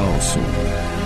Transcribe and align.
chaosu. 0.00 0.99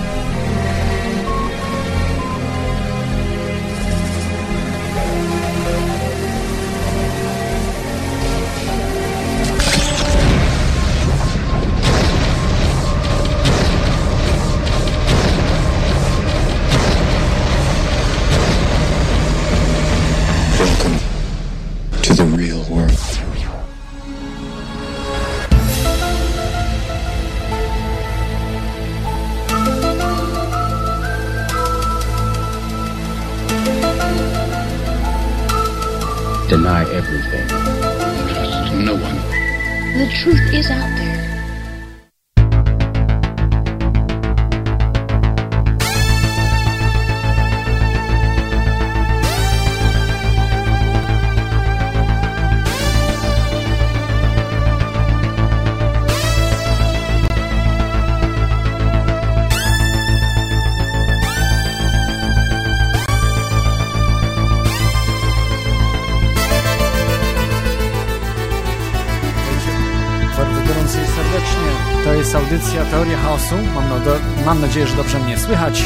Mam 74.47 74.61
nadzieję, 74.61 74.87
że 74.87 74.97
dobrze 74.97 75.19
mnie 75.19 75.39
słychać. 75.39 75.83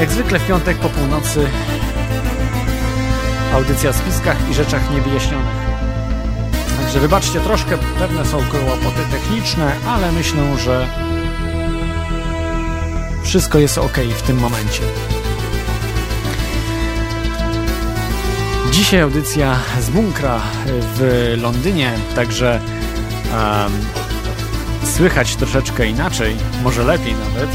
Jak 0.00 0.10
zwykle 0.10 0.38
w 0.38 0.46
piątek 0.46 0.78
po 0.78 0.88
północy 0.88 1.48
audycja 3.54 3.90
o 3.90 3.92
spiskach 3.92 4.50
i 4.50 4.54
rzeczach 4.54 4.90
niewyjaśnionych. 4.90 5.56
Także 6.80 7.00
wybaczcie 7.00 7.40
troszkę, 7.40 7.78
pewne 7.98 8.24
są 8.24 8.38
kłopoty 8.38 9.00
techniczne, 9.10 9.72
ale 9.86 10.12
myślę, 10.12 10.58
że 10.58 10.86
wszystko 13.22 13.58
jest 13.58 13.78
ok 13.78 13.98
w 14.18 14.22
tym 14.22 14.38
momencie. 14.38 14.82
Dzisiaj 18.70 19.00
audycja 19.00 19.58
z 19.80 19.90
bunkra 19.90 20.40
w 20.66 21.34
Londynie, 21.42 21.92
także 22.14 22.60
um, 23.32 23.72
słychać 24.96 25.36
troszeczkę 25.36 25.86
inaczej, 25.86 26.36
może 26.62 26.84
lepiej 26.84 27.14
nawet. 27.14 27.50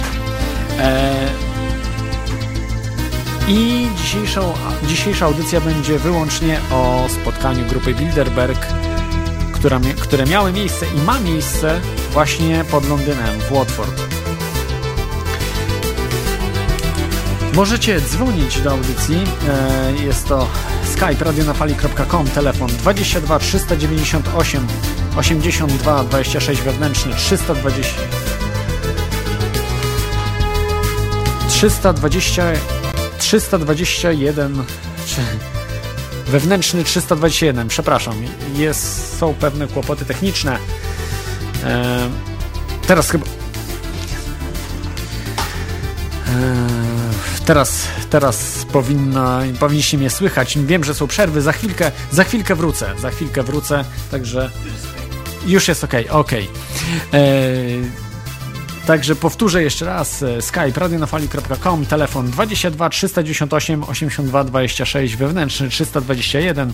E, 0.79 1.13
I 3.47 3.87
dzisiejszą, 3.97 4.53
dzisiejsza 4.87 5.25
audycja 5.25 5.61
będzie 5.61 5.99
wyłącznie 5.99 6.59
o 6.71 7.05
spotkaniu 7.09 7.65
grupy 7.65 7.93
Bilderberg, 7.93 8.67
która, 9.53 9.79
które 9.99 10.25
miały 10.25 10.51
miejsce 10.51 10.85
i 10.97 11.01
ma 11.01 11.19
miejsce 11.19 11.81
właśnie 12.11 12.63
pod 12.71 12.89
Londynem, 12.89 13.39
w 13.39 13.51
Watford. 13.51 14.01
Możecie 17.53 18.01
dzwonić 18.01 18.61
do 18.61 18.71
audycji. 18.71 19.23
E, 19.49 20.03
jest 20.03 20.27
to 20.27 20.47
skype 20.83 21.25
radionafali.com, 21.25 22.27
telefon 22.27 22.69
22 22.69 23.39
398 23.39 24.67
82 25.17 26.03
26 26.03 26.61
wewnętrzny 26.61 27.15
320 27.15 27.93
320 31.49 32.43
321 33.17 34.63
wewnętrzny 36.27 36.83
321 36.83 37.67
przepraszam 37.67 38.15
jest, 38.55 39.17
są 39.19 39.33
pewne 39.33 39.67
kłopoty 39.67 40.05
techniczne 40.05 40.57
e, 41.63 42.09
teraz 42.87 43.09
chyba 43.09 43.25
e, 46.27 46.91
teraz, 47.45 47.87
teraz 48.09 48.65
powinna, 48.71 49.41
powinniście 49.59 49.97
mnie 49.97 50.09
słychać. 50.09 50.57
Wiem, 50.57 50.83
że 50.83 50.93
są 50.93 51.07
przerwy. 51.07 51.41
Za 51.41 51.51
chwilkę, 51.51 51.91
za 52.11 52.23
chwilkę 52.23 52.55
wrócę. 52.55 52.93
Za 52.99 53.11
chwilkę 53.11 53.43
wrócę, 53.43 53.85
także 54.11 54.51
już 55.45 55.67
jest 55.67 55.83
ok, 55.83 55.93
ok. 56.09 56.31
Eee, 57.13 57.91
Także 58.85 59.15
powtórzę 59.15 59.63
jeszcze 59.63 59.85
raz, 59.85 60.23
e, 60.23 60.41
skype 60.41 60.79
radionafali.com, 60.79 61.85
telefon 61.85 62.31
22 62.31 62.89
398 62.89 63.83
82 63.83 64.43
26, 64.43 65.15
wewnętrzny 65.15 65.69
321. 65.69 66.73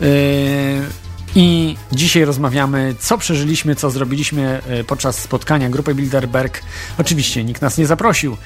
Yy, 0.00 0.06
I 1.34 1.76
dzisiaj 1.92 2.24
rozmawiamy, 2.24 2.94
co 2.98 3.18
przeżyliśmy, 3.18 3.76
co 3.76 3.90
zrobiliśmy 3.90 4.62
e, 4.66 4.84
podczas 4.84 5.18
spotkania 5.18 5.70
grupy 5.70 5.94
Bilderberg. 5.94 6.62
Oczywiście 6.98 7.44
nikt 7.44 7.62
nas 7.62 7.78
nie 7.78 7.86
zaprosił 7.86 8.32
e, 8.32 8.36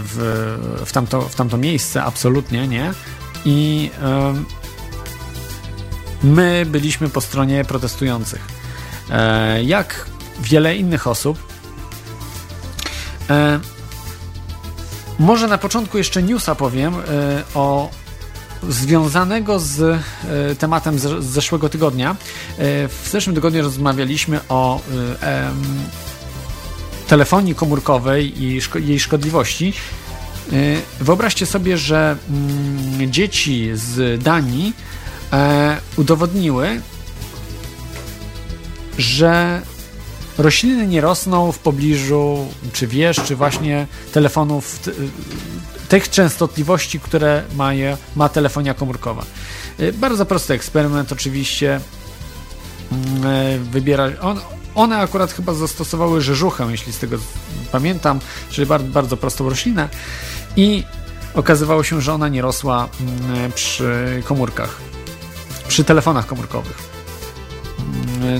w, 0.00 0.82
w, 0.86 0.92
tamto, 0.92 1.22
w 1.22 1.34
tamto 1.34 1.56
miejsce, 1.56 2.04
absolutnie 2.04 2.68
nie. 2.68 2.92
I 3.44 3.90
my 6.22 6.66
byliśmy 6.66 7.08
po 7.08 7.20
stronie 7.20 7.64
protestujących. 7.64 8.40
E, 9.10 9.64
jak 9.64 10.06
wiele 10.40 10.76
innych 10.76 11.06
osób. 11.06 11.38
Może 15.18 15.46
na 15.46 15.58
początku 15.58 15.98
jeszcze 15.98 16.22
newsa 16.22 16.54
powiem 16.54 16.94
o 17.54 17.90
związanego 18.68 19.58
z 19.58 19.80
e, 19.80 20.54
tematem 20.54 20.98
z, 20.98 21.24
zeszłego 21.24 21.68
tygodnia. 21.68 22.10
E, 22.10 22.14
w 22.88 23.08
zeszłym 23.10 23.34
tygodniu 23.34 23.62
rozmawialiśmy 23.62 24.40
o 24.48 24.80
e, 25.22 25.50
telefonii 27.08 27.54
komórkowej 27.54 28.42
i 28.42 28.60
jej 28.80 29.00
szkodliwości. 29.00 29.72
Wyobraźcie 31.00 31.46
sobie, 31.46 31.78
że 31.78 32.16
mm, 32.30 33.12
dzieci 33.12 33.70
z 33.74 34.22
Danii 34.22 34.72
udowodniły, 35.96 36.80
że 38.98 39.62
rośliny 40.38 40.86
nie 40.86 41.00
rosną 41.00 41.52
w 41.52 41.58
pobliżu, 41.58 42.46
czy 42.72 42.86
wiesz, 42.86 43.16
czy 43.16 43.36
właśnie 43.36 43.86
telefonów 44.12 44.78
tych 45.88 46.10
częstotliwości, 46.10 47.00
które 47.00 47.42
ma, 47.56 47.74
je, 47.74 47.96
ma 48.16 48.28
telefonia 48.28 48.74
komórkowa. 48.74 49.24
Y, 49.80 49.92
bardzo 49.92 50.26
prosty 50.26 50.54
eksperyment, 50.54 51.12
oczywiście. 51.12 51.80
Mm, 52.92 53.26
y, 53.26 53.58
wybiera, 53.58 54.08
on, 54.20 54.40
one 54.74 54.98
akurat 54.98 55.32
chyba 55.32 55.54
zastosowały 55.54 56.20
rzeżuchę, 56.20 56.66
jeśli 56.70 56.92
z 56.92 56.98
tego 56.98 57.16
pamiętam, 57.72 58.20
czyli 58.50 58.66
bardzo, 58.66 58.88
bardzo 58.88 59.16
prostą 59.16 59.48
roślinę 59.48 59.88
i 60.56 60.84
okazywało 61.34 61.82
się, 61.82 62.00
że 62.00 62.14
ona 62.14 62.28
nie 62.28 62.42
rosła 62.42 62.88
mm, 63.00 63.52
przy 63.52 64.22
komórkach, 64.24 64.80
przy 65.68 65.84
telefonach 65.84 66.26
komórkowych. 66.26 66.87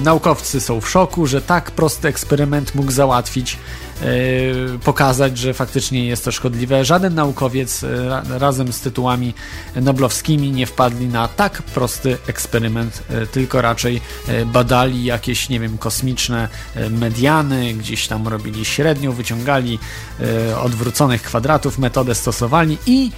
Naukowcy 0.05 0.61
są 0.61 0.81
w 0.81 0.91
szoku, 0.91 1.27
że 1.27 1.43
tak 1.43 1.71
prosty 1.71 2.09
eksperyment 2.09 2.75
mógł 2.75 2.93
załatwić 2.93 3.59
E, 4.03 4.79
pokazać, 4.79 5.39
że 5.39 5.55
faktycznie 5.55 6.07
jest 6.07 6.25
to 6.25 6.33
szkodliwe. 6.33 6.85
Żaden 6.85 7.15
naukowiec 7.15 7.85
e, 7.85 8.23
razem 8.39 8.73
z 8.73 8.81
tytułami 8.81 9.35
noblowskimi 9.77 10.51
nie 10.51 10.67
wpadli 10.67 11.09
na 11.09 11.29
tak 11.29 11.63
prosty 11.63 12.19
eksperyment, 12.27 13.03
e, 13.11 13.27
tylko 13.27 13.63
raczej 13.63 14.01
badali 14.47 15.05
jakieś, 15.05 15.49
nie 15.49 15.61
wiem, 15.61 15.79
kosmiczne 15.79 16.49
mediany, 16.91 17.75
gdzieś 17.75 18.09
tam 18.09 18.29
robili 18.29 18.65
średnią, 18.65 19.13
wyciągali 19.13 19.79
odwróconych 20.63 21.23
kwadratów, 21.23 21.79
metodę 21.79 22.15
stosowali 22.15 22.79
i 22.87 23.13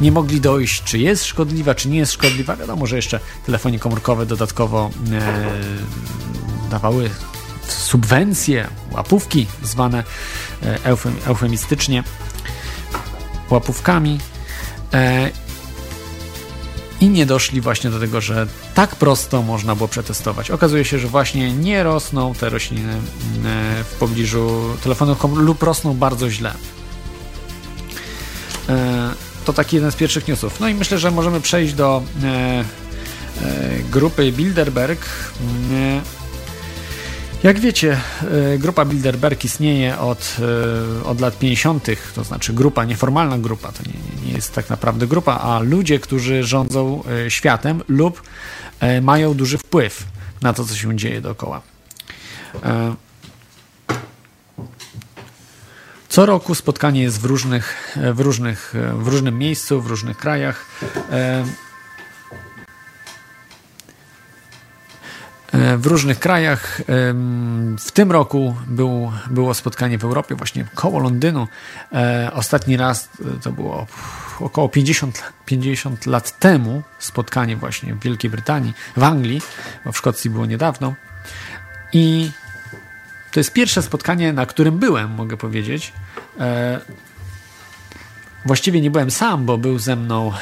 nie 0.00 0.12
mogli 0.12 0.40
dojść, 0.40 0.82
czy 0.82 0.98
jest 0.98 1.24
szkodliwa, 1.24 1.74
czy 1.74 1.88
nie 1.88 1.98
jest 1.98 2.12
szkodliwa. 2.12 2.56
Wiadomo, 2.56 2.86
że 2.86 2.96
jeszcze 2.96 3.20
telefonie 3.46 3.78
komórkowe 3.78 4.26
dodatkowo 4.26 4.90
dawały 6.70 7.10
subwencje, 7.68 8.68
łapówki 8.92 9.46
zwane 9.62 10.04
e, 10.62 10.78
eufemistycznie 11.26 12.04
łapówkami. 13.50 14.18
E, 14.94 15.30
i 17.00 17.08
nie 17.08 17.26
doszli 17.26 17.60
właśnie 17.60 17.90
do 17.90 18.00
tego, 18.00 18.20
że 18.20 18.46
tak 18.74 18.96
prosto 18.96 19.42
można 19.42 19.74
było 19.74 19.88
przetestować. 19.88 20.50
Okazuje 20.50 20.84
się, 20.84 20.98
że 20.98 21.08
właśnie 21.08 21.52
nie 21.52 21.82
rosną 21.82 22.34
te 22.34 22.48
rośliny 22.48 22.92
e, 22.92 22.98
w 23.84 23.94
pobliżu 23.98 24.76
telefonu 24.82 25.16
lub 25.34 25.62
rosną 25.62 25.94
bardzo 25.94 26.30
źle. 26.30 26.54
To 29.44 29.52
taki 29.52 29.76
jeden 29.76 29.92
z 29.92 29.96
pierwszych 29.96 30.28
newsów. 30.28 30.60
No 30.60 30.68
i 30.68 30.74
myślę, 30.74 30.98
że 30.98 31.10
możemy 31.10 31.40
przejść 31.40 31.74
do 31.74 32.02
grupy 33.90 34.32
Bilderberg. 34.32 35.06
Jak 37.42 37.60
wiecie, 37.60 38.00
e, 38.54 38.58
grupa 38.58 38.84
Bilderberg 38.84 39.44
istnieje 39.44 39.98
od, 39.98 40.36
e, 41.02 41.04
od 41.04 41.20
lat 41.20 41.38
50., 41.38 42.12
to 42.14 42.24
znaczy 42.24 42.52
grupa, 42.52 42.84
nieformalna 42.84 43.38
grupa, 43.38 43.72
to 43.72 43.82
nie, 43.86 44.26
nie 44.26 44.32
jest 44.32 44.54
tak 44.54 44.70
naprawdę 44.70 45.06
grupa, 45.06 45.32
a 45.32 45.58
ludzie, 45.58 45.98
którzy 45.98 46.44
rządzą 46.44 47.02
e, 47.26 47.30
światem 47.30 47.82
lub 47.88 48.22
mają 49.02 49.34
duży 49.34 49.58
wpływ 49.58 50.04
na 50.42 50.52
to, 50.52 50.64
co 50.64 50.74
się 50.74 50.96
dzieje 50.96 51.20
dookoła. 51.20 51.62
Co 56.08 56.26
roku 56.26 56.54
spotkanie 56.54 57.02
jest 57.02 57.20
w 57.20 57.24
różnych, 57.24 57.96
w 58.14 58.20
różnych, 58.20 58.74
w 58.94 59.08
różnym 59.08 59.38
miejscu, 59.38 59.80
w 59.80 59.86
różnych 59.86 60.16
krajach. 60.16 60.66
W 65.78 65.86
różnych 65.86 66.18
krajach. 66.18 66.82
W 67.78 67.90
tym 67.92 68.12
roku 68.12 68.56
był, 68.66 69.12
było 69.30 69.54
spotkanie 69.54 69.98
w 69.98 70.04
Europie, 70.04 70.34
właśnie 70.34 70.66
koło 70.74 71.00
Londynu. 71.00 71.48
E, 71.92 72.30
ostatni 72.32 72.76
raz 72.76 73.08
e, 73.20 73.40
to 73.40 73.52
było 73.52 73.86
około 74.40 74.68
50, 74.68 75.22
50 75.46 76.06
lat 76.06 76.38
temu 76.38 76.82
spotkanie 76.98 77.56
właśnie 77.56 77.94
w 77.94 78.00
Wielkiej 78.00 78.30
Brytanii, 78.30 78.74
w 78.96 79.02
Anglii, 79.02 79.42
bo 79.84 79.92
w 79.92 79.98
Szkocji 79.98 80.30
było 80.30 80.46
niedawno. 80.46 80.94
I 81.92 82.30
to 83.30 83.40
jest 83.40 83.52
pierwsze 83.52 83.82
spotkanie, 83.82 84.32
na 84.32 84.46
którym 84.46 84.78
byłem, 84.78 85.10
mogę 85.10 85.36
powiedzieć. 85.36 85.92
Właściwie 88.44 88.80
nie 88.80 88.90
byłem 88.90 89.10
sam, 89.10 89.46
bo 89.46 89.58
był 89.58 89.78
ze 89.78 89.96
mną 89.96 90.32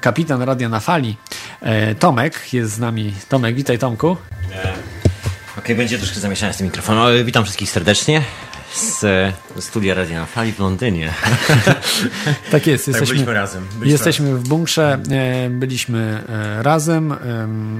kapitan 0.00 0.42
Radia 0.42 0.68
na 0.68 0.80
Fali, 0.80 1.16
e, 1.60 1.94
Tomek, 1.94 2.52
jest 2.52 2.72
z 2.72 2.78
nami. 2.78 3.14
Tomek, 3.28 3.54
witaj 3.54 3.78
Tomku. 3.78 4.16
E, 4.52 4.58
Okej, 4.62 5.64
okay, 5.64 5.76
będzie 5.76 5.98
troszkę 5.98 6.20
zamieszania 6.20 6.52
z 6.52 6.56
tym 6.56 6.66
mikrofonem. 6.66 7.26
Witam 7.26 7.44
wszystkich 7.44 7.70
serdecznie 7.70 8.22
z 8.74 9.04
studia 9.60 9.94
Radia 9.94 10.20
na 10.20 10.26
Fali 10.26 10.52
w 10.52 10.58
Londynie. 10.58 11.12
tak 12.52 12.66
jest, 12.66 12.88
jesteśmy, 12.88 13.00
tak, 13.00 13.08
byliśmy 13.08 13.34
razem. 13.34 13.64
Byliśmy 13.64 13.88
jesteśmy 13.88 14.26
razem. 14.26 14.42
w 14.42 14.48
bunkrze, 14.48 14.98
e, 15.10 15.50
byliśmy 15.50 16.22
razem, 16.60 17.14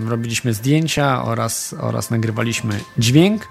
robiliśmy 0.09 0.55
zdjęcia 0.55 1.25
oraz, 1.25 1.75
oraz 1.79 2.11
nagrywaliśmy 2.11 2.81
dźwięk. 2.99 3.49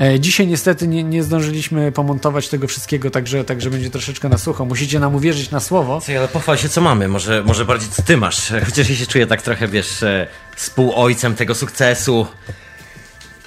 E, 0.00 0.20
dzisiaj 0.20 0.46
niestety 0.46 0.88
nie, 0.88 1.04
nie 1.04 1.22
zdążyliśmy 1.22 1.92
pomontować 1.92 2.48
tego 2.48 2.68
wszystkiego, 2.68 3.10
także, 3.10 3.44
także 3.44 3.70
będzie 3.70 3.90
troszeczkę 3.90 4.28
na 4.28 4.38
sucho. 4.38 4.64
Musicie 4.64 5.00
nam 5.00 5.14
uwierzyć 5.14 5.50
na 5.50 5.60
słowo. 5.60 6.00
Co, 6.00 6.12
ale 6.12 6.28
pochwal 6.28 6.56
się, 6.56 6.68
co 6.68 6.80
mamy. 6.80 7.08
Może, 7.08 7.42
może 7.46 7.64
bardziej 7.64 7.90
co 7.90 8.02
ty 8.02 8.16
masz. 8.16 8.52
Chociaż 8.66 8.90
ja 8.90 8.96
się 8.96 9.06
czuję 9.06 9.26
tak 9.26 9.42
trochę, 9.42 9.68
wiesz, 9.68 10.02
e, 10.02 10.26
współojcem 10.56 11.34
tego 11.34 11.54
sukcesu. 11.54 12.26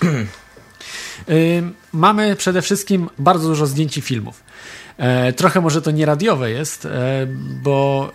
mamy 1.93 2.35
przede 2.35 2.61
wszystkim 2.61 3.09
bardzo 3.19 3.47
dużo 3.47 3.67
zdjęć 3.67 3.97
i 3.97 4.01
filmów. 4.01 4.43
E, 4.97 5.33
trochę 5.33 5.61
może 5.61 5.81
to 5.81 5.91
nie 5.91 6.05
radiowe 6.05 6.51
jest, 6.51 6.87
bo 7.63 8.11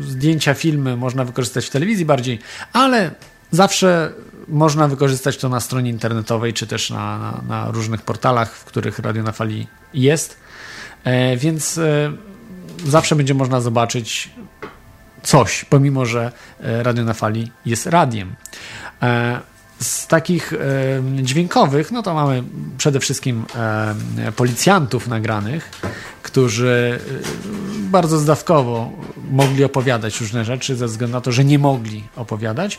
y, 0.00 0.02
zdjęcia, 0.02 0.54
filmy 0.54 0.96
można 0.96 1.24
wykorzystać 1.24 1.66
w 1.66 1.70
telewizji 1.70 2.04
bardziej, 2.04 2.38
ale 2.72 3.10
zawsze 3.50 4.12
można 4.50 4.88
wykorzystać 4.88 5.36
to 5.36 5.48
na 5.48 5.60
stronie 5.60 5.90
internetowej, 5.90 6.52
czy 6.52 6.66
też 6.66 6.90
na, 6.90 7.18
na, 7.18 7.42
na 7.48 7.70
różnych 7.70 8.02
portalach, 8.02 8.54
w 8.54 8.64
których 8.64 8.98
Radio 8.98 9.22
na 9.22 9.32
Fali 9.32 9.66
jest. 9.94 10.36
E, 11.04 11.36
więc 11.36 11.78
e, 11.78 12.12
zawsze 12.86 13.16
będzie 13.16 13.34
można 13.34 13.60
zobaczyć 13.60 14.30
coś, 15.22 15.64
pomimo 15.64 16.06
że 16.06 16.32
e, 16.60 16.82
Radio 16.82 17.04
na 17.04 17.14
Fali 17.14 17.52
jest 17.66 17.86
radiem. 17.86 18.34
E, 19.02 19.40
z 19.80 20.06
takich 20.06 20.52
e, 20.52 20.56
dźwiękowych, 21.22 21.92
no 21.92 22.02
to 22.02 22.14
mamy 22.14 22.42
przede 22.78 23.00
wszystkim 23.00 23.44
e, 23.56 24.32
policjantów 24.32 25.08
nagranych, 25.08 25.70
którzy 26.22 26.98
bardzo 27.76 28.18
zdawkowo 28.18 28.92
mogli 29.30 29.64
opowiadać 29.64 30.20
różne 30.20 30.44
rzeczy, 30.44 30.76
ze 30.76 30.86
względu 30.86 31.16
na 31.16 31.20
to, 31.20 31.32
że 31.32 31.44
nie 31.44 31.58
mogli 31.58 32.04
opowiadać. 32.16 32.78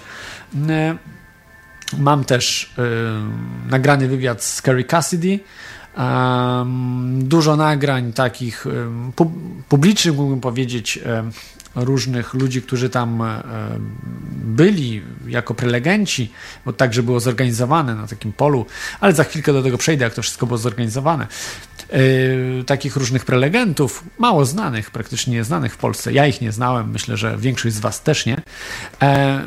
Mam 1.99 2.23
też 2.23 2.73
y, 2.79 3.69
nagrany 3.69 4.07
wywiad 4.07 4.43
z 4.43 4.61
Kerry 4.61 4.83
Cassidy. 4.83 5.39
Um, 5.97 7.27
dużo 7.27 7.55
nagrań 7.55 8.13
takich 8.13 8.65
pu 9.15 9.31
publicznych, 9.69 10.15
mógłbym 10.15 10.41
powiedzieć, 10.41 10.99
um, 11.05 11.31
różnych 11.75 12.33
ludzi, 12.33 12.61
którzy 12.61 12.89
tam 12.89 13.23
byli 14.33 15.01
jako 15.27 15.53
prelegenci, 15.53 16.31
bo 16.65 16.73
także 16.73 17.03
było 17.03 17.19
zorganizowane 17.19 17.95
na 17.95 18.07
takim 18.07 18.33
polu, 18.33 18.65
ale 18.99 19.13
za 19.13 19.23
chwilkę 19.23 19.53
do 19.53 19.63
tego 19.63 19.77
przejdę, 19.77 20.03
jak 20.03 20.13
to 20.13 20.21
wszystko 20.21 20.45
było 20.45 20.57
zorganizowane. 20.57 21.27
Yy, 21.91 22.63
takich 22.63 22.95
różnych 22.95 23.25
prelegentów, 23.25 24.03
mało 24.17 24.45
znanych, 24.45 24.91
praktycznie 24.91 25.33
nieznanych 25.33 25.73
w 25.73 25.77
Polsce. 25.77 26.13
Ja 26.13 26.27
ich 26.27 26.41
nie 26.41 26.51
znałem, 26.51 26.91
myślę, 26.91 27.17
że 27.17 27.37
większość 27.37 27.75
z 27.75 27.79
Was 27.79 28.01
też 28.01 28.25
nie. 28.25 28.41
E, 29.01 29.41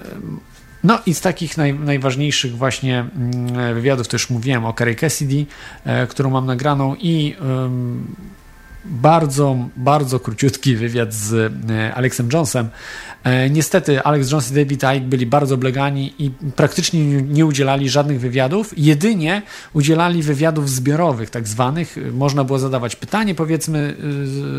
no 0.85 0.99
i 1.07 1.15
z 1.15 1.21
takich 1.21 1.57
naj, 1.57 1.75
najważniejszych 1.75 2.57
właśnie 2.57 2.99
mm, 3.17 3.75
wywiadów, 3.75 4.09
już 4.17 4.31
mówiłem 4.31 4.65
o 4.65 4.73
Carrie 4.73 4.95
Cassidy, 4.95 5.47
e, 5.85 6.07
którą 6.07 6.31
mam 6.31 6.47
nagraną 6.47 6.95
i 6.95 7.37
bardzo, 8.85 9.57
bardzo 9.77 10.21
króciutki 10.21 10.77
wywiad 10.77 11.13
z 11.13 11.53
e, 11.71 11.95
Alexem 11.95 12.29
Jonesem. 12.33 12.69
E, 13.25 13.51
niestety 13.51 14.03
Alex 14.03 14.31
Jones 14.31 14.51
i 14.51 14.55
David 14.55 14.83
Icke 14.83 15.01
byli 15.01 15.27
bardzo 15.27 15.55
oblegani 15.55 16.15
i 16.19 16.31
praktycznie 16.57 17.05
nie 17.23 17.47
udzielali 17.47 17.89
żadnych 17.89 18.21
wywiadów, 18.21 18.75
jedynie 18.77 19.43
udzielali 19.73 20.23
wywiadów 20.23 20.71
zbiorowych, 20.71 21.31
tak 21.31 21.49
zwanych. 21.49 21.97
Można 22.13 22.45
było 22.45 22.59
zadawać 22.59 22.97
pytanie, 22.97 23.35
powiedzmy, 23.35 23.97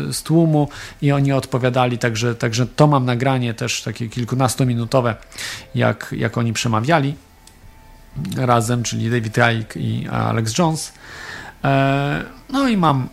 e, 0.08 0.12
z 0.12 0.22
tłumu 0.22 0.68
i 1.02 1.12
oni 1.12 1.32
odpowiadali, 1.32 1.98
także, 1.98 2.34
także 2.34 2.66
to 2.66 2.86
mam 2.86 3.04
nagranie 3.04 3.54
też 3.54 3.82
takie 3.82 4.08
kilkunastominutowe, 4.08 5.14
jak, 5.74 6.14
jak 6.18 6.38
oni 6.38 6.52
przemawiali 6.52 7.14
razem, 8.36 8.82
czyli 8.82 9.10
David 9.10 9.36
Icke 9.38 9.80
i 9.80 10.08
Alex 10.08 10.58
Jones. 10.58 10.92
No 12.52 12.68
i 12.68 12.76
mam 12.76 13.08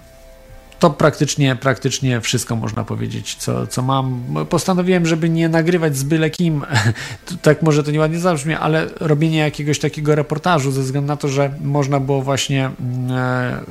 to 0.84 0.90
praktycznie, 0.90 1.56
praktycznie 1.56 2.22
wszystko 2.22 2.56
można 2.56 2.84
powiedzieć, 2.84 3.36
co, 3.36 3.68
co 3.68 3.82
mam. 3.82 4.24
Postanowiłem, 4.50 5.06
żeby 5.06 5.30
nie 5.30 5.50
nagrywać 5.50 5.98
z 5.98 6.04
byle 6.04 6.30
kim, 6.30 6.62
tak 7.42 7.62
może 7.62 7.84
to 7.84 7.92
nieładnie 7.92 8.20
zabrzmi, 8.20 8.54
ale 8.54 8.90
robienie 9.00 9.38
jakiegoś 9.38 9.80
takiego 9.80 10.16
reportażu 10.16 10.72
ze 10.72 10.82
względu 10.82 11.08
na 11.08 11.18
to, 11.18 11.28
że 11.28 11.54
można 11.62 12.00
było 12.00 12.22
właśnie 12.22 12.66
mm, 12.66 13.12
e, 13.12 13.64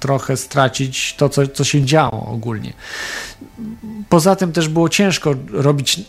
trochę 0.00 0.36
stracić 0.36 1.14
to, 1.14 1.28
co, 1.28 1.48
co 1.48 1.64
się 1.64 1.82
działo 1.82 2.26
ogólnie. 2.26 2.72
Poza 4.08 4.36
tym 4.36 4.52
też 4.52 4.68
było 4.68 4.88
ciężko 4.88 5.34
robić 5.50 6.00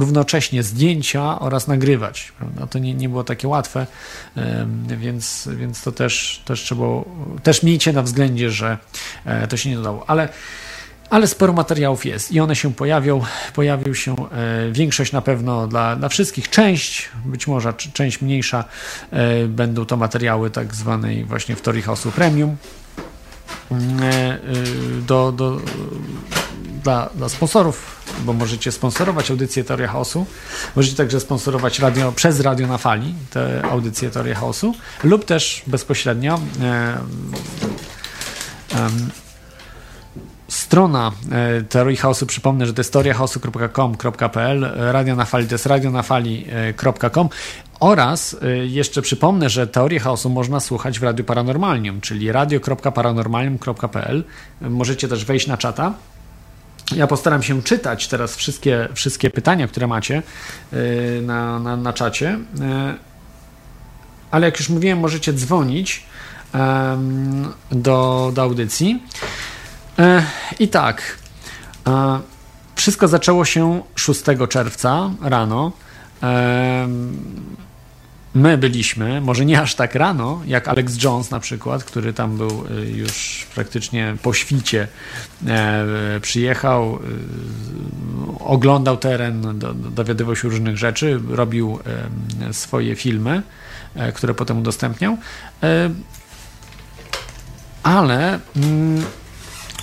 równocześnie 0.00 0.62
zdjęcia 0.62 1.38
oraz 1.38 1.68
nagrywać. 1.68 2.32
Prawda? 2.38 2.66
To 2.66 2.78
nie, 2.78 2.94
nie 2.94 3.08
było 3.08 3.24
takie 3.24 3.48
łatwe, 3.48 3.86
więc, 4.98 5.48
więc 5.56 5.82
to 5.82 5.92
też, 5.92 6.42
też 6.44 6.60
trzeba, 6.60 6.84
też 7.42 7.62
miejcie 7.62 7.92
na 7.92 8.02
względzie, 8.02 8.50
że 8.50 8.78
e, 9.24 9.48
to 9.48 9.56
się 9.56 9.70
nie 9.70 9.76
dodało. 9.76 10.04
Ale 10.10 10.28
ale 11.10 11.26
sporo 11.26 11.52
materiałów 11.52 12.06
jest 12.06 12.32
i 12.32 12.40
one 12.40 12.56
się 12.56 12.74
pojawią. 12.74 13.20
Pojawił 13.54 13.94
się 13.94 14.16
e, 14.16 14.72
większość 14.72 15.12
na 15.12 15.22
pewno 15.22 15.66
dla, 15.66 15.96
dla 15.96 16.08
wszystkich. 16.08 16.50
Część, 16.50 17.08
być 17.24 17.46
może 17.46 17.74
część 17.74 18.22
mniejsza, 18.22 18.64
e, 19.10 19.46
będą 19.46 19.86
to 19.86 19.96
materiały 19.96 20.50
tak 20.50 20.74
zwanej 20.74 21.24
właśnie 21.24 21.56
w 21.56 21.62
Tori 21.62 21.82
House'u 21.82 22.10
Premium. 22.10 22.56
Do, 25.06 25.32
do, 25.32 25.60
dla, 26.82 27.10
dla 27.14 27.28
sponsorów, 27.28 28.02
bo 28.24 28.32
możecie 28.32 28.72
sponsorować 28.72 29.30
audycję 29.30 29.64
Teoria 29.64 29.88
Chaosu. 29.88 30.26
Możecie 30.76 30.96
także 30.96 31.20
sponsorować 31.20 31.78
radio, 31.78 32.12
przez 32.12 32.40
Radio 32.40 32.66
na 32.66 32.78
Fali 32.78 33.14
te 33.30 33.62
audycje 33.64 34.10
Teoria 34.10 34.34
Chaosu 34.34 34.74
lub 35.04 35.24
też 35.24 35.62
bezpośrednio 35.66 36.40
e, 36.60 36.98
e, 38.74 38.88
strona 40.48 41.12
e, 41.32 41.62
Teorii 41.62 41.96
Chaosu, 41.96 42.26
przypomnę, 42.26 42.66
że 42.66 42.74
to 42.74 42.80
jest 42.80 42.92
teoriachaosu.com.pl, 42.92 44.72
radio 44.76 45.16
na 45.16 45.24
fali 45.24 45.46
to 45.46 45.54
jest 45.54 45.66
radionafali.com 45.66 47.28
oraz 47.80 48.36
e, 48.42 48.66
jeszcze 48.66 49.02
przypomnę, 49.02 49.50
że 49.50 49.66
Teorię 49.66 50.00
Chaosu 50.00 50.30
można 50.30 50.60
słuchać 50.60 50.98
w 50.98 51.02
Radiu 51.02 51.24
Paranormalium, 51.24 52.00
czyli 52.00 52.32
radio.paranormalium.pl. 52.32 54.24
Możecie 54.60 55.08
też 55.08 55.24
wejść 55.24 55.46
na 55.46 55.56
czata 55.56 55.94
Ja 56.96 57.06
postaram 57.06 57.42
się 57.42 57.62
czytać 57.62 58.08
teraz 58.08 58.36
wszystkie, 58.36 58.88
wszystkie 58.94 59.30
pytania, 59.30 59.68
które 59.68 59.86
macie 59.86 60.22
na, 61.22 61.58
na, 61.58 61.76
na 61.76 61.92
czacie. 61.92 62.38
Ale 64.30 64.46
jak 64.46 64.58
już 64.58 64.68
mówiłem, 64.68 64.98
możecie 64.98 65.32
dzwonić 65.32 66.06
do, 67.70 68.30
do 68.34 68.42
audycji. 68.42 69.02
I 70.58 70.68
tak. 70.68 71.18
Wszystko 72.74 73.08
zaczęło 73.08 73.44
się 73.44 73.82
6 73.94 74.22
czerwca 74.48 75.10
rano. 75.22 75.72
My 78.38 78.58
byliśmy, 78.58 79.20
może 79.20 79.44
nie 79.44 79.60
aż 79.60 79.74
tak 79.74 79.94
rano, 79.94 80.42
jak 80.46 80.68
Alex 80.68 81.02
Jones 81.02 81.30
na 81.30 81.40
przykład, 81.40 81.84
który 81.84 82.12
tam 82.12 82.36
był 82.36 82.64
y, 82.70 82.90
już 82.90 83.46
praktycznie 83.54 84.16
po 84.22 84.34
świcie. 84.34 84.88
E, 85.46 85.84
przyjechał, 86.22 86.96
y, 86.96 86.98
oglądał 88.44 88.96
teren, 88.96 89.58
dowiadywał 89.94 90.36
się 90.36 90.48
różnych 90.48 90.78
rzeczy, 90.78 91.20
robił 91.28 91.78
swoje 92.52 92.96
filmy, 92.96 93.42
e, 93.94 94.12
które 94.12 94.34
potem 94.34 94.58
udostępniał. 94.58 95.16
E, 95.62 95.90
ale 97.82 98.40
mm, 98.56 99.04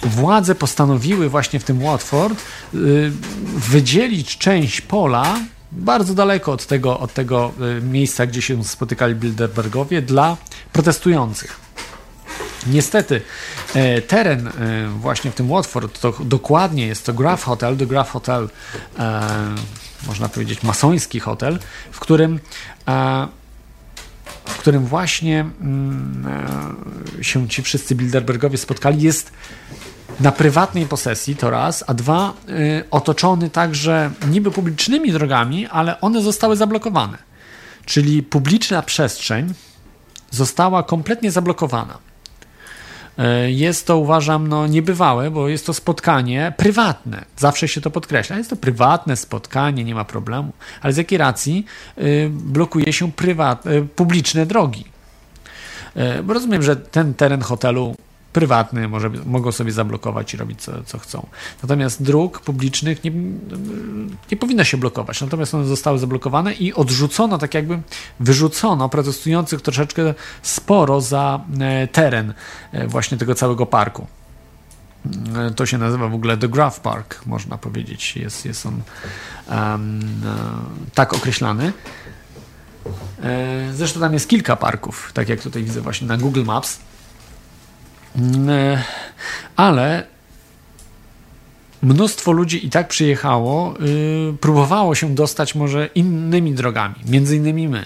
władze 0.03 0.55
postanowiły 0.55 1.29
właśnie 1.29 1.59
w 1.59 1.63
tym 1.63 1.79
Watford 1.79 2.41
y, 2.73 3.11
wydzielić 3.55 4.37
część 4.37 4.81
pola 4.81 5.39
bardzo 5.75 6.13
daleko 6.13 6.51
od 6.51 6.65
tego, 6.65 6.99
od 6.99 7.13
tego 7.13 7.51
y, 7.77 7.81
miejsca, 7.81 8.25
gdzie 8.25 8.41
się 8.41 8.63
spotykali 8.63 9.15
Bilderbergowie 9.15 10.01
dla 10.01 10.37
protestujących. 10.73 11.59
Niestety 12.67 13.21
e, 13.73 14.01
teren 14.01 14.47
e, 14.47 14.51
właśnie 14.99 15.31
w 15.31 15.35
tym 15.35 15.47
Watford 15.47 15.99
to 15.99 16.13
dokładnie 16.19 16.87
jest 16.87 17.05
to 17.05 17.13
Graf 17.13 17.43
Hotel, 17.43 17.77
The 17.77 17.85
Graf 17.85 18.09
Hotel, 18.09 18.49
e, 18.99 19.21
można 20.07 20.29
powiedzieć 20.29 20.63
masoński 20.63 21.19
hotel, 21.19 21.59
w 21.91 21.99
którym 21.99 22.39
w 24.45 24.57
którym 24.57 24.85
właśnie 24.85 25.39
mm, 25.39 26.75
się 27.21 27.49
ci 27.49 27.63
wszyscy 27.63 27.95
Bilderbergowie 27.95 28.57
spotkali, 28.57 29.01
jest 29.01 29.31
na 30.19 30.31
prywatnej 30.31 30.85
posesji, 30.85 31.35
to 31.35 31.49
raz, 31.49 31.83
a 31.87 31.93
dwa, 31.93 32.33
y, 32.49 32.83
otoczony 32.91 33.49
także 33.49 34.11
niby 34.27 34.51
publicznymi 34.51 35.11
drogami, 35.11 35.67
ale 35.67 36.01
one 36.01 36.21
zostały 36.21 36.55
zablokowane. 36.55 37.17
Czyli 37.85 38.23
publiczna 38.23 38.81
przestrzeń 38.81 39.53
została 40.31 40.83
kompletnie 40.83 41.31
zablokowana. 41.31 41.97
Y, 43.19 43.51
jest 43.51 43.87
to, 43.87 43.97
uważam, 43.97 44.47
no, 44.47 44.67
niebywałe, 44.67 45.31
bo 45.31 45.47
jest 45.47 45.65
to 45.65 45.73
spotkanie 45.73 46.53
prywatne. 46.57 47.25
Zawsze 47.37 47.67
się 47.67 47.81
to 47.81 47.91
podkreśla. 47.91 48.37
Jest 48.37 48.49
to 48.49 48.55
prywatne 48.55 49.15
spotkanie, 49.15 49.83
nie 49.83 49.95
ma 49.95 50.05
problemu. 50.05 50.53
Ale 50.81 50.93
z 50.93 50.97
jakiej 50.97 51.17
racji 51.17 51.65
y, 51.97 52.29
blokuje 52.31 52.93
się 52.93 53.11
prywat, 53.11 53.65
y, 53.65 53.87
publiczne 53.95 54.45
drogi? 54.45 54.85
Y, 56.19 56.23
bo 56.23 56.33
rozumiem, 56.33 56.63
że 56.63 56.75
ten 56.75 57.13
teren 57.13 57.41
hotelu 57.41 57.95
prywatny 58.35 58.87
może, 58.87 59.09
mogą 59.09 59.51
sobie 59.51 59.71
zablokować 59.71 60.33
i 60.33 60.37
robić 60.37 60.61
co, 60.61 60.83
co 60.83 60.99
chcą. 60.99 61.27
Natomiast 61.63 62.03
dróg 62.03 62.39
publicznych 62.39 63.03
nie, 63.03 63.11
nie 64.31 64.37
powinno 64.37 64.63
się 64.63 64.77
blokować. 64.77 65.21
Natomiast 65.21 65.53
one 65.53 65.65
zostały 65.65 65.99
zablokowane 65.99 66.53
i 66.53 66.73
odrzucono, 66.73 67.37
tak 67.37 67.53
jakby 67.53 67.81
wyrzucono 68.19 68.89
protestujących 68.89 69.61
troszeczkę 69.61 70.13
sporo 70.41 71.01
za 71.01 71.39
e, 71.59 71.87
teren 71.87 72.33
e, 72.71 72.87
właśnie 72.87 73.17
tego 73.17 73.35
całego 73.35 73.65
parku. 73.65 74.07
E, 75.35 75.51
to 75.51 75.65
się 75.65 75.77
nazywa 75.77 76.07
w 76.07 76.13
ogóle 76.13 76.37
The 76.37 76.47
Graph 76.47 76.79
Park, 76.79 77.21
można 77.25 77.57
powiedzieć. 77.57 78.15
Jest, 78.15 78.45
jest 78.45 78.65
on 78.65 78.81
um, 79.49 79.99
tak 80.93 81.13
określany. 81.13 81.73
Zresztą 83.73 83.99
tam 83.99 84.13
jest 84.13 84.29
kilka 84.29 84.55
parków, 84.55 85.11
tak 85.13 85.29
jak 85.29 85.41
tutaj 85.41 85.63
widzę 85.63 85.81
właśnie 85.81 86.07
na 86.07 86.17
Google 86.17 86.43
Maps. 86.43 86.79
Mm, 88.17 88.49
e, 88.49 88.83
ale 89.55 90.03
mnóstwo 91.85 92.31
ludzi 92.31 92.65
i 92.65 92.69
tak 92.69 92.87
przyjechało, 92.87 93.73
yy, 93.79 94.37
próbowało 94.37 94.95
się 94.95 95.15
dostać 95.15 95.55
może 95.55 95.89
innymi 95.95 96.53
drogami, 96.53 96.95
między 97.05 97.35
innymi 97.35 97.67
my. 97.67 97.85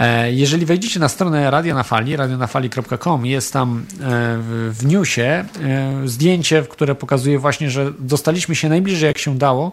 E, 0.00 0.32
jeżeli 0.32 0.66
wejdziecie 0.66 1.00
na 1.00 1.08
stronę 1.08 1.50
Radio 1.50 1.74
na 1.74 1.82
Fali, 1.82 2.16
radionafali.com, 2.16 3.26
jest 3.26 3.52
tam 3.52 3.78
e, 3.78 4.04
w 4.70 4.80
newsie 4.84 5.22
e, 5.22 5.44
zdjęcie, 6.04 6.62
które 6.62 6.94
pokazuje 6.94 7.38
właśnie, 7.38 7.70
że 7.70 7.92
dostaliśmy 7.98 8.54
się 8.54 8.68
najbliżej 8.68 9.06
jak 9.06 9.18
się 9.18 9.38
dało 9.38 9.72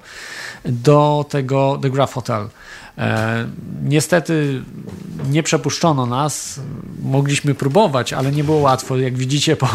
do 0.66 1.26
tego 1.30 1.80
The 1.82 1.90
Graph 1.90 2.14
Hotel. 2.14 2.48
Niestety 3.84 4.64
nie 5.30 5.44
przepuszczono 5.44 6.06
nas. 6.06 6.60
Mogliśmy 7.04 7.56
próbować, 7.56 8.14
ale 8.14 8.32
nie 8.32 8.44
było 8.44 8.58
łatwo. 8.58 8.98
Jak 8.98 9.18
widzicie, 9.18 9.56
po. 9.56 9.68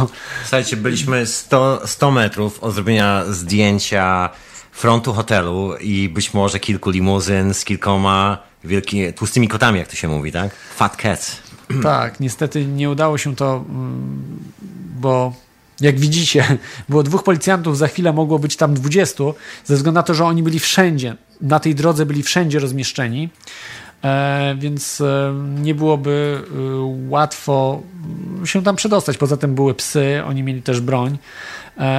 Słuchajcie, 0.42 0.76
byliśmy 0.76 1.26
100, 1.26 1.86
100 1.86 2.10
metrów 2.10 2.62
od 2.62 2.74
zrobienia 2.74 3.24
zdjęcia 3.24 4.30
frontu 4.72 5.12
hotelu 5.12 5.76
i 5.76 6.08
być 6.08 6.34
może 6.34 6.60
kilku 6.60 6.90
limuzyn 6.90 7.54
z 7.54 7.64
kilkoma 7.64 8.51
wielkimi, 8.64 9.12
tłustymi 9.12 9.48
kotami, 9.48 9.78
jak 9.78 9.88
to 9.88 9.96
się 9.96 10.08
mówi, 10.08 10.32
tak? 10.32 10.54
Fat 10.54 10.96
cats. 10.96 11.36
Tak, 11.82 12.20
niestety 12.20 12.66
nie 12.66 12.90
udało 12.90 13.18
się 13.18 13.36
to, 13.36 13.64
mm, 13.68 14.38
bo 15.00 15.32
jak 15.80 16.00
widzicie, 16.00 16.58
było 16.88 17.02
dwóch 17.02 17.22
policjantów, 17.22 17.78
za 17.78 17.88
chwilę 17.88 18.12
mogło 18.12 18.38
być 18.38 18.56
tam 18.56 18.74
dwudziestu, 18.74 19.34
ze 19.64 19.76
względu 19.76 19.98
na 19.98 20.02
to, 20.02 20.14
że 20.14 20.24
oni 20.24 20.42
byli 20.42 20.58
wszędzie, 20.58 21.16
na 21.40 21.60
tej 21.60 21.74
drodze 21.74 22.06
byli 22.06 22.22
wszędzie 22.22 22.58
rozmieszczeni, 22.58 23.28
e, 24.04 24.56
więc 24.58 25.00
e, 25.00 25.34
nie 25.60 25.74
byłoby 25.74 26.42
e, 26.42 27.08
łatwo 27.08 27.82
się 28.44 28.62
tam 28.62 28.76
przedostać. 28.76 29.18
Poza 29.18 29.36
tym 29.36 29.54
były 29.54 29.74
psy, 29.74 30.22
oni 30.26 30.42
mieli 30.42 30.62
też 30.62 30.80
broń, 30.80 31.18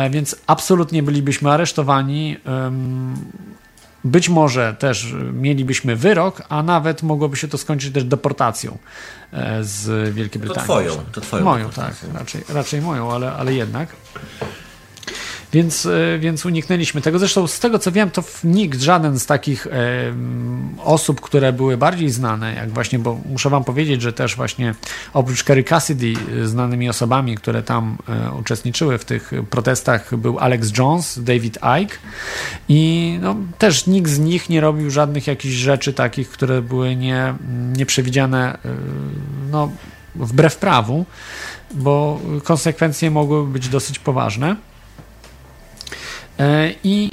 więc 0.09 0.35
absolutnie 0.47 1.03
bylibyśmy 1.03 1.51
aresztowani. 1.51 2.37
Być 4.03 4.29
może 4.29 4.75
też 4.79 5.15
mielibyśmy 5.33 5.95
wyrok, 5.95 6.41
a 6.49 6.63
nawet 6.63 7.03
mogłoby 7.03 7.37
się 7.37 7.47
to 7.47 7.57
skończyć 7.57 7.93
też 7.93 8.03
deportacją 8.03 8.77
z 9.61 10.13
Wielkiej 10.13 10.41
Brytanii. 10.41 10.67
To 10.67 10.73
twoją, 10.73 10.91
to 11.11 11.21
twoją. 11.21 11.43
Moją, 11.43 11.69
tak, 11.69 11.95
raczej, 12.13 12.43
raczej 12.49 12.81
moją, 12.81 13.11
ale, 13.11 13.33
ale 13.33 13.53
jednak. 13.53 13.89
Więc, 15.53 15.85
e, 15.85 16.19
więc 16.19 16.45
uniknęliśmy 16.45 17.01
tego. 17.01 17.19
Zresztą 17.19 17.47
z 17.47 17.59
tego 17.59 17.79
co 17.79 17.91
wiem, 17.91 18.11
to 18.11 18.23
nikt, 18.43 18.81
żaden 18.81 19.19
z 19.19 19.25
takich 19.25 19.67
osób, 20.83 21.21
które 21.21 21.53
były 21.53 21.77
bardziej 21.77 22.09
znane, 22.09 22.53
jak 22.53 22.69
właśnie, 22.69 22.99
bo 22.99 23.19
muszę 23.29 23.49
wam 23.49 23.63
powiedzieć, 23.63 24.01
że 24.01 24.13
też 24.13 24.35
właśnie 24.35 24.75
oprócz 25.13 25.43
Kerry 25.43 25.63
Cassidy 25.63 26.13
e, 26.41 26.47
znanymi 26.47 26.89
osobami, 26.89 27.35
które 27.35 27.63
tam 27.63 27.97
e, 28.09 28.31
uczestniczyły 28.31 28.97
w 28.97 29.05
tych 29.05 29.31
protestach 29.49 30.15
był 30.15 30.39
Alex 30.39 30.77
Jones, 30.77 31.23
David 31.23 31.59
Icke 31.81 31.97
i 32.69 33.17
no, 33.21 33.35
też 33.57 33.87
nikt 33.87 34.09
z 34.09 34.19
nich 34.19 34.49
nie 34.49 34.61
robił 34.61 34.89
żadnych 34.89 35.27
jakichś 35.27 35.55
rzeczy 35.55 35.93
takich, 35.93 36.29
które 36.29 36.61
były 36.61 36.95
nie, 36.95 37.33
nieprzewidziane 37.77 38.57
no, 39.51 39.71
wbrew 40.15 40.57
prawu, 40.57 41.05
bo 41.73 42.19
konsekwencje 42.43 43.11
mogły 43.11 43.47
być 43.47 43.69
dosyć 43.69 43.99
poważne. 43.99 44.55
E, 46.39 46.73
I 46.83 47.11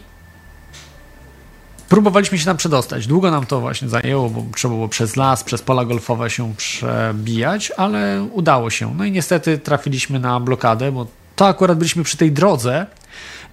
próbowaliśmy 1.89 2.39
się 2.39 2.45
tam 2.45 2.57
przedostać. 2.57 3.07
Długo 3.07 3.31
nam 3.31 3.47
to 3.47 3.61
właśnie 3.61 3.89
zajęło, 3.89 4.31
bo 4.31 4.45
trzeba 4.55 4.75
było 4.75 4.89
przez 4.89 5.17
las, 5.17 5.45
przez 5.45 5.62
pola 5.62 5.85
golfowe 5.85 6.31
się 6.31 6.55
przebijać, 6.57 7.73
ale 7.77 8.23
udało 8.33 8.71
się. 8.71 8.95
No 8.95 9.05
i 9.05 9.12
niestety 9.12 9.59
trafiliśmy 9.59 10.19
na 10.19 10.41
blokadę, 10.41 10.93
bo 10.93 11.07
to 11.37 11.47
akurat 11.47 11.79
byliśmy 11.79 12.05
przy 12.05 12.17
tej 12.17 12.33
drodze. 12.33 12.87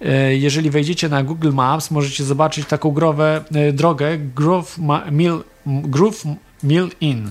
E, 0.00 0.36
jeżeli 0.36 0.70
wejdziecie 0.70 1.08
na 1.08 1.22
Google 1.22 1.52
Maps, 1.52 1.90
możecie 1.90 2.24
zobaczyć 2.24 2.66
taką 2.66 2.90
growę, 2.90 3.44
e, 3.54 3.72
drogę 3.72 4.18
Groove 4.18 4.78
Mill, 5.10 5.44
Groove 5.66 6.24
Mill 6.62 6.90
Inn. 7.00 7.30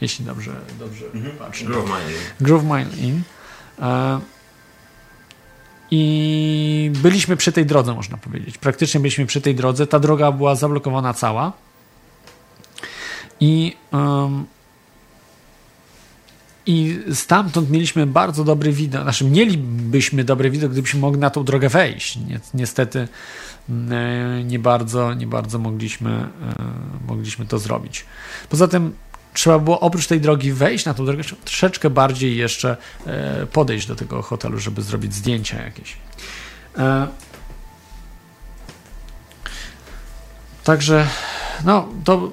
Jeśli 0.00 0.24
dobrze, 0.24 0.50
dobrze 0.78 1.04
mhm. 1.14 1.36
patrzę. 1.36 1.64
Groove 1.64 1.86
Mill 1.86 2.14
Inn. 2.14 2.20
Groove 2.40 2.64
Mill 2.64 3.04
Inn. 3.04 3.22
I 5.90 6.90
byliśmy 6.94 7.36
przy 7.36 7.52
tej 7.52 7.66
drodze, 7.66 7.94
można 7.94 8.16
powiedzieć. 8.16 8.58
Praktycznie 8.58 9.00
byliśmy 9.00 9.26
przy 9.26 9.40
tej 9.40 9.54
drodze. 9.54 9.86
Ta 9.86 9.98
droga 9.98 10.32
była 10.32 10.54
zablokowana 10.54 11.14
cała. 11.14 11.52
I, 13.40 13.76
um, 13.92 14.46
i 16.66 17.00
stamtąd 17.14 17.70
mieliśmy 17.70 18.06
bardzo 18.06 18.44
dobry 18.44 18.72
widok. 18.72 19.02
Znaczy, 19.02 19.24
mielibyśmy 19.24 20.24
dobry 20.24 20.50
widok, 20.50 20.72
gdybyśmy 20.72 21.00
mogli 21.00 21.20
na 21.20 21.30
tą 21.30 21.44
drogę 21.44 21.68
wejść. 21.68 22.18
Niestety 22.54 23.08
mm, 23.68 24.48
nie 24.48 24.58
bardzo, 24.58 25.14
nie 25.14 25.26
bardzo 25.26 25.58
mogliśmy, 25.58 26.10
e, 26.10 26.28
mogliśmy 27.06 27.46
to 27.46 27.58
zrobić. 27.58 28.04
Poza 28.48 28.68
tym 28.68 28.92
trzeba 29.38 29.58
było 29.58 29.80
oprócz 29.80 30.06
tej 30.06 30.20
drogi 30.20 30.52
wejść 30.52 30.84
na 30.84 30.94
tą 30.94 31.06
drogę, 31.06 31.22
troszeczkę 31.44 31.90
bardziej 31.90 32.36
jeszcze 32.36 32.76
e, 33.06 33.46
podejść 33.46 33.86
do 33.86 33.96
tego 33.96 34.22
hotelu, 34.22 34.58
żeby 34.58 34.82
zrobić 34.82 35.14
zdjęcia 35.14 35.62
jakieś. 35.62 35.96
E, 36.78 37.06
także, 40.64 41.08
no 41.64 41.88
to 42.04 42.32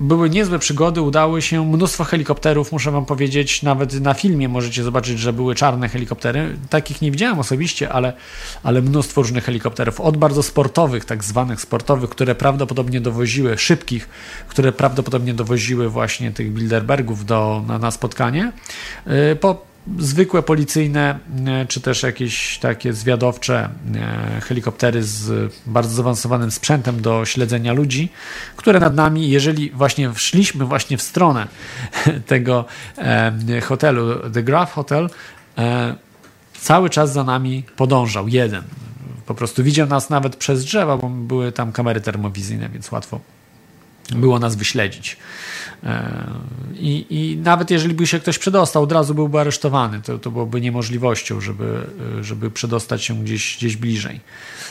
były 0.00 0.30
niezłe 0.30 0.58
przygody, 0.58 1.02
udały 1.02 1.42
się. 1.42 1.66
Mnóstwo 1.66 2.04
helikopterów, 2.04 2.72
muszę 2.72 2.90
wam 2.90 3.06
powiedzieć, 3.06 3.62
nawet 3.62 4.00
na 4.00 4.14
filmie 4.14 4.48
możecie 4.48 4.82
zobaczyć, 4.82 5.18
że 5.18 5.32
były 5.32 5.54
czarne 5.54 5.88
helikoptery. 5.88 6.56
Takich 6.70 7.02
nie 7.02 7.10
widziałem 7.10 7.38
osobiście, 7.38 7.92
ale, 7.92 8.12
ale 8.62 8.82
mnóstwo 8.82 9.22
różnych 9.22 9.44
helikopterów, 9.44 10.00
od 10.00 10.16
bardzo 10.16 10.42
sportowych, 10.42 11.04
tak 11.04 11.24
zwanych 11.24 11.60
sportowych, 11.60 12.10
które 12.10 12.34
prawdopodobnie 12.34 13.00
dowoziły, 13.00 13.58
szybkich, 13.58 14.08
które 14.48 14.72
prawdopodobnie 14.72 15.34
dowoziły 15.34 15.88
właśnie 15.88 16.32
tych 16.32 16.52
Bilderbergów 16.52 17.26
do, 17.26 17.64
na, 17.66 17.78
na 17.78 17.90
spotkanie, 17.90 18.52
y, 19.32 19.36
po 19.36 19.69
zwykłe 19.98 20.42
policyjne, 20.42 21.18
e, 21.46 21.66
czy 21.66 21.80
też 21.80 22.02
jakieś 22.02 22.58
takie 22.58 22.92
zwiadowcze 22.92 23.68
e, 23.94 24.40
helikoptery 24.40 25.02
z 25.02 25.52
bardzo 25.66 25.94
zaawansowanym 25.94 26.50
sprzętem 26.50 27.02
do 27.02 27.24
śledzenia 27.24 27.72
ludzi, 27.72 28.08
które 28.56 28.80
nad 28.80 28.94
nami, 28.94 29.30
jeżeli 29.30 29.70
właśnie 29.70 30.12
szliśmy 30.14 30.64
właśnie 30.64 30.96
w 30.98 31.02
stronę 31.02 31.48
tego 32.26 32.64
e, 32.98 33.60
hotelu, 33.60 34.30
The 34.30 34.42
Graph 34.42 34.72
Hotel, 34.72 35.10
cały 36.60 36.90
czas 36.90 37.12
za 37.12 37.24
nami 37.24 37.64
podążał 37.76 38.28
jeden. 38.28 38.62
Po 39.26 39.34
prostu 39.34 39.64
widział 39.64 39.86
nas 39.86 40.10
nawet 40.10 40.36
przez 40.36 40.64
drzewa, 40.64 40.96
bo 40.96 41.08
były 41.08 41.52
tam 41.52 41.72
kamery 41.72 42.00
termowizyjne, 42.00 42.68
więc 42.68 42.92
łatwo 42.92 43.20
było 44.16 44.38
nas 44.38 44.56
wyśledzić. 44.56 45.16
E, 45.84 46.26
I, 46.74 47.06
I, 47.10 47.36
nawet 47.36 47.70
jeżeli 47.70 47.94
by 47.94 48.06
się 48.06 48.20
ktoś 48.20 48.38
przedostał, 48.38 48.82
od 48.82 48.92
razu 48.92 49.14
byłby 49.14 49.40
aresztowany. 49.40 50.00
To, 50.02 50.18
to 50.18 50.30
byłoby 50.30 50.60
niemożliwością, 50.60 51.40
żeby, 51.40 51.86
żeby 52.20 52.50
przedostać 52.50 53.04
się 53.04 53.24
gdzieś, 53.24 53.56
gdzieś 53.56 53.76
bliżej. 53.76 54.20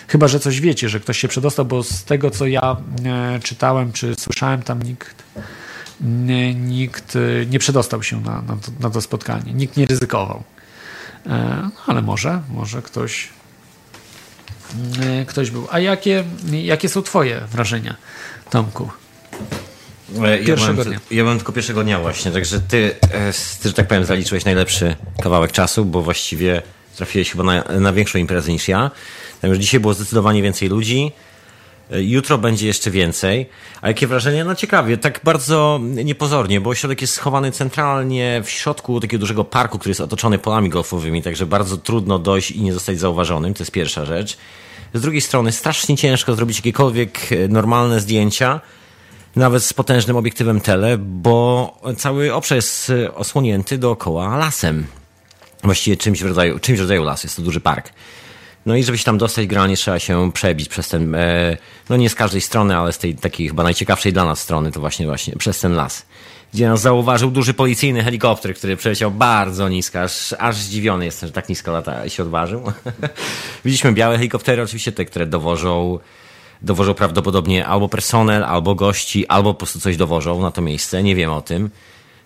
Chyba, 0.07 0.27
że 0.27 0.39
coś 0.39 0.61
wiecie, 0.61 0.89
że 0.89 0.99
ktoś 0.99 1.19
się 1.19 1.27
przedostał, 1.27 1.65
bo 1.65 1.83
z 1.83 2.03
tego, 2.03 2.31
co 2.31 2.47
ja 2.47 2.77
e, 3.05 3.39
czytałem 3.43 3.91
czy 3.91 4.15
słyszałem, 4.15 4.61
tam 4.61 4.83
nikt, 4.83 5.23
nikt 6.55 7.17
nie 7.49 7.59
przedostał 7.59 8.03
się 8.03 8.21
na, 8.21 8.41
na, 8.41 8.55
to, 8.55 8.71
na 8.79 8.89
to 8.89 9.01
spotkanie. 9.01 9.53
Nikt 9.53 9.77
nie 9.77 9.85
ryzykował. 9.85 10.43
E, 11.25 11.59
no, 11.63 11.71
ale 11.87 12.01
może, 12.01 12.41
może 12.49 12.81
ktoś, 12.81 13.29
ktoś 15.27 15.51
był. 15.51 15.67
A 15.71 15.79
jakie, 15.79 16.23
jakie 16.51 16.89
są 16.89 17.01
Twoje 17.01 17.41
wrażenia, 17.51 17.95
Tomku? 18.49 18.89
E, 20.17 20.41
ja 20.41 20.55
byłem, 20.55 20.75
dnia. 20.75 20.99
Ja 21.11 21.23
byłem 21.23 21.37
tylko 21.37 21.51
pierwszego 21.51 21.83
dnia 21.83 21.99
właśnie, 21.99 22.31
także 22.31 22.59
ty, 22.59 22.95
e, 23.11 23.33
ty, 23.61 23.69
że 23.69 23.73
tak 23.73 23.87
powiem, 23.87 24.05
zaliczyłeś 24.05 24.45
najlepszy 24.45 24.95
kawałek 25.23 25.51
czasu, 25.51 25.85
bo 25.85 26.01
właściwie 26.01 26.61
trafiłeś 26.95 27.31
chyba 27.31 27.43
na, 27.43 27.63
na 27.79 27.93
większą 27.93 28.19
imprezę 28.19 28.51
niż 28.51 28.67
ja. 28.67 28.91
Także 29.41 29.59
dzisiaj 29.59 29.79
było 29.79 29.93
zdecydowanie 29.93 30.41
więcej 30.41 30.69
ludzi. 30.69 31.11
E, 31.91 32.03
jutro 32.03 32.37
będzie 32.37 32.67
jeszcze 32.67 32.91
więcej. 32.91 33.49
A 33.81 33.87
jakie 33.87 34.07
wrażenie? 34.07 34.43
No 34.43 34.55
ciekawie, 34.55 34.97
tak 34.97 35.19
bardzo 35.23 35.79
niepozornie, 35.81 36.61
bo 36.61 36.69
ośrodek 36.69 37.01
jest 37.01 37.13
schowany 37.13 37.51
centralnie 37.51 38.41
w 38.45 38.49
środku 38.49 38.99
takiego 38.99 39.21
dużego 39.21 39.43
parku, 39.43 39.79
który 39.79 39.91
jest 39.91 40.01
otoczony 40.01 40.39
polami 40.39 40.69
golfowymi, 40.69 41.23
także 41.23 41.45
bardzo 41.45 41.77
trudno 41.77 42.19
dojść 42.19 42.51
i 42.51 42.61
nie 42.61 42.73
zostać 42.73 42.99
zauważonym. 42.99 43.53
To 43.53 43.63
jest 43.63 43.71
pierwsza 43.71 44.05
rzecz. 44.05 44.37
Z 44.93 45.01
drugiej 45.01 45.21
strony 45.21 45.51
strasznie 45.51 45.97
ciężko 45.97 46.35
zrobić 46.35 46.57
jakiekolwiek 46.57 47.29
normalne 47.49 47.99
zdjęcia, 47.99 48.61
nawet 49.35 49.63
z 49.63 49.73
potężnym 49.73 50.17
obiektywem 50.17 50.61
tele, 50.61 50.97
bo 50.97 51.77
cały 51.97 52.33
obszar 52.33 52.55
jest 52.55 52.89
e, 52.89 53.15
osłonięty 53.15 53.77
dookoła 53.77 54.37
lasem. 54.37 54.85
Właściwie 55.63 55.97
czymś 55.97 56.23
w 56.23 56.25
rodzaju, 56.25 56.59
czymś 56.59 56.77
w 56.79 56.81
rodzaju 56.81 57.03
lasu, 57.03 57.27
jest 57.27 57.35
to 57.35 57.41
duży 57.41 57.59
park. 57.59 57.93
No 58.65 58.75
i 58.75 58.83
żeby 58.83 58.97
się 58.97 59.03
tam 59.03 59.17
dostać, 59.17 59.47
generalnie 59.47 59.77
trzeba 59.77 59.99
się 59.99 60.31
przebić 60.31 60.69
przez 60.69 60.87
ten, 60.87 61.15
e, 61.15 61.57
no 61.89 61.97
nie 61.97 62.09
z 62.09 62.15
każdej 62.15 62.41
strony, 62.41 62.77
ale 62.77 62.93
z 62.93 62.97
tej 62.97 63.15
takiej 63.15 63.47
chyba 63.47 63.63
najciekawszej 63.63 64.13
dla 64.13 64.25
nas 64.25 64.39
strony, 64.39 64.71
to 64.71 64.79
właśnie 64.79 65.05
właśnie 65.05 65.35
przez 65.35 65.59
ten 65.59 65.73
las. 65.73 66.05
Gdzie 66.53 66.69
nas 66.69 66.81
zauważył 66.81 67.31
duży 67.31 67.53
policyjny 67.53 68.03
helikopter, 68.03 68.55
który 68.55 68.77
przeleciał 68.77 69.11
bardzo 69.11 69.69
nisko, 69.69 70.01
aż, 70.01 70.33
aż 70.39 70.55
zdziwiony 70.55 71.05
jestem, 71.05 71.27
że 71.27 71.33
tak 71.33 71.49
nisko 71.49 71.71
lata 71.71 72.09
się 72.09 72.23
odważył. 72.23 72.63
Widzieliśmy 73.65 73.93
białe 73.93 74.17
helikoptery, 74.17 74.61
oczywiście 74.61 74.91
te, 74.91 75.05
które 75.05 75.25
dowożą 75.25 75.99
dowożą 76.61 76.93
prawdopodobnie 76.93 77.65
albo 77.65 77.89
personel, 77.89 78.43
albo 78.43 78.75
gości, 78.75 79.27
albo 79.27 79.53
po 79.53 79.57
prostu 79.57 79.79
coś 79.79 79.97
dowożą 79.97 80.41
na 80.41 80.51
to 80.51 80.61
miejsce, 80.61 81.03
nie 81.03 81.15
wiem 81.15 81.31
o 81.31 81.41
tym. 81.41 81.69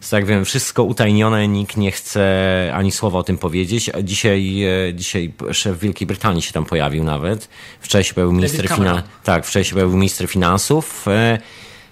Tak 0.10 0.26
wiem, 0.26 0.46
wszystko 0.46 0.84
utajnione, 0.84 1.48
nikt 1.48 1.78
nie 1.78 1.92
chce 1.92 2.72
ani 2.76 2.92
słowa 2.92 3.20
o 3.20 3.24
tym 3.24 3.38
powiedzieć. 3.38 3.92
Dzisiaj, 4.04 4.64
e, 4.64 4.94
dzisiaj 4.94 5.34
szef 5.52 5.80
Wielkiej 5.80 6.08
Brytanii 6.08 6.42
się 6.42 6.54
tam 6.54 6.66
pojawił 6.66 7.04
nawet. 7.04 7.50
Wczoraj 7.80 8.04
się 8.04 8.14
pojawił 8.14 8.34
minister 8.34 8.68
finansów. 8.68 9.10
Tak, 9.24 9.46
wczoraj 9.46 9.64
się 9.64 9.74
pojawił 9.74 9.98
minister 9.98 10.28
finansów. 10.28 11.08
E, 11.08 11.40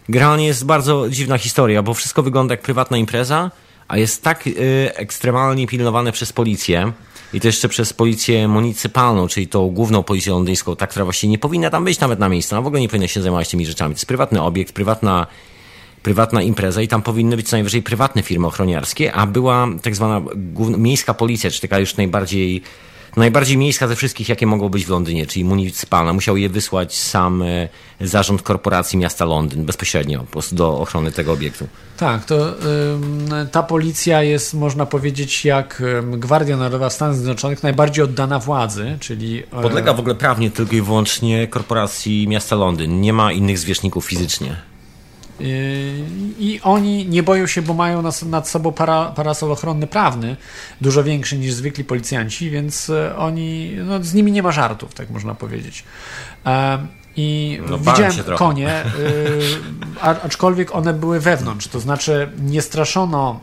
generalnie 0.09 0.45
jest 0.45 0.65
bardzo 0.65 1.09
dziwna 1.09 1.37
historia, 1.37 1.83
bo 1.83 1.93
wszystko 1.93 2.23
wygląda 2.23 2.53
jak 2.53 2.61
prywatna 2.61 2.97
impreza, 2.97 3.51
a 3.87 3.97
jest 3.97 4.23
tak 4.23 4.47
e, 4.47 4.51
ekstremalnie 4.97 5.67
pilnowane 5.67 6.11
przez 6.11 6.33
policję 6.33 6.91
i 7.33 7.41
to 7.41 7.47
jeszcze 7.47 7.69
przez 7.69 7.93
policję 7.93 8.47
municypalną, 8.47 9.27
czyli 9.27 9.47
tą 9.47 9.69
główną 9.69 10.03
policję 10.03 10.31
londyńską, 10.31 10.75
ta, 10.75 10.87
która 10.87 11.05
właściwie 11.05 11.31
nie 11.31 11.37
powinna 11.37 11.69
tam 11.69 11.85
być 11.85 11.99
nawet 11.99 12.19
na 12.19 12.29
miejscu, 12.29 12.55
ona 12.55 12.61
w 12.61 12.67
ogóle 12.67 12.81
nie 12.81 12.89
powinna 12.89 13.07
się 13.07 13.21
zajmować 13.21 13.49
tymi 13.49 13.65
rzeczami. 13.65 13.95
To 13.95 13.97
jest 13.97 14.05
prywatny 14.05 14.41
obiekt, 14.41 14.73
prywatna, 14.73 15.27
prywatna 16.03 16.41
impreza 16.41 16.81
i 16.81 16.87
tam 16.87 17.01
powinny 17.01 17.35
być 17.35 17.49
co 17.49 17.55
najwyżej 17.55 17.83
prywatne 17.83 18.23
firmy 18.23 18.47
ochroniarskie, 18.47 19.13
a 19.13 19.27
była 19.27 19.67
tak 19.81 19.95
zwana 19.95 20.21
miejska 20.77 21.13
policja, 21.13 21.51
czy 21.51 21.61
taka 21.61 21.79
już 21.79 21.95
najbardziej 21.95 22.61
najbardziej 23.17 23.57
miejska 23.57 23.87
ze 23.87 23.95
wszystkich, 23.95 24.29
jakie 24.29 24.47
mogą 24.47 24.69
być 24.69 24.85
w 24.85 24.89
Londynie, 24.89 25.27
czyli 25.27 25.45
municypalna. 25.45 26.13
Musiał 26.13 26.37
je 26.37 26.49
wysłać 26.49 26.97
sam 26.97 27.41
e, 27.41 27.69
zarząd 28.01 28.41
korporacji 28.41 28.99
miasta 28.99 29.25
Londyn 29.25 29.65
bezpośrednio 29.65 30.19
po 30.19 30.25
prostu 30.25 30.55
do 30.55 30.79
ochrony 30.79 31.11
tego 31.11 31.31
obiektu. 31.33 31.67
Tak, 31.97 32.25
to 32.25 32.55
ta 33.51 33.63
policja 33.63 34.23
jest, 34.23 34.53
można 34.53 34.85
powiedzieć, 34.85 35.45
jak 35.45 35.83
Gwardia 36.03 36.57
Narodowa 36.57 36.89
Stanów 36.89 37.15
Zjednoczonych, 37.15 37.63
najbardziej 37.63 38.03
oddana 38.03 38.39
władzy, 38.39 38.97
czyli... 38.99 39.43
E, 39.43 39.61
Podlega 39.61 39.93
w 39.93 39.99
ogóle 39.99 40.15
prawnie 40.15 40.51
tylko 40.51 40.75
i 40.75 40.81
wyłącznie 40.81 41.47
korporacji 41.47 42.27
miasta 42.27 42.55
Londyn. 42.55 43.01
Nie 43.01 43.13
ma 43.13 43.31
innych 43.31 43.59
zwierzchników 43.59 44.05
fizycznie. 44.05 44.70
I 46.39 46.59
oni 46.63 47.05
nie 47.07 47.23
boją 47.23 47.47
się, 47.47 47.61
bo 47.61 47.73
mają 47.73 48.01
nad, 48.01 48.23
nad 48.23 48.49
sobą 48.49 48.71
para, 48.71 49.05
parasol 49.05 49.51
ochronny 49.51 49.87
prawny, 49.87 50.37
dużo 50.81 51.03
większy 51.03 51.37
niż 51.37 51.53
zwykli 51.53 51.83
policjanci, 51.83 52.49
więc 52.49 52.89
e, 52.89 53.15
oni, 53.15 53.71
no, 53.85 54.03
z 54.03 54.13
nimi 54.13 54.31
nie 54.31 54.43
ma 54.43 54.51
żartów, 54.51 54.93
tak 54.93 55.09
można 55.09 55.35
powiedzieć. 55.35 55.83
I 57.15 57.59
no, 57.69 57.77
widziałem 57.77 58.11
konie, 58.37 58.83
y, 58.85 60.01
aczkolwiek 60.01 60.75
one 60.75 60.93
były 60.93 61.19
wewnątrz, 61.19 61.67
to 61.67 61.79
znaczy 61.79 62.29
nie 62.41 62.61
straszono 62.61 63.39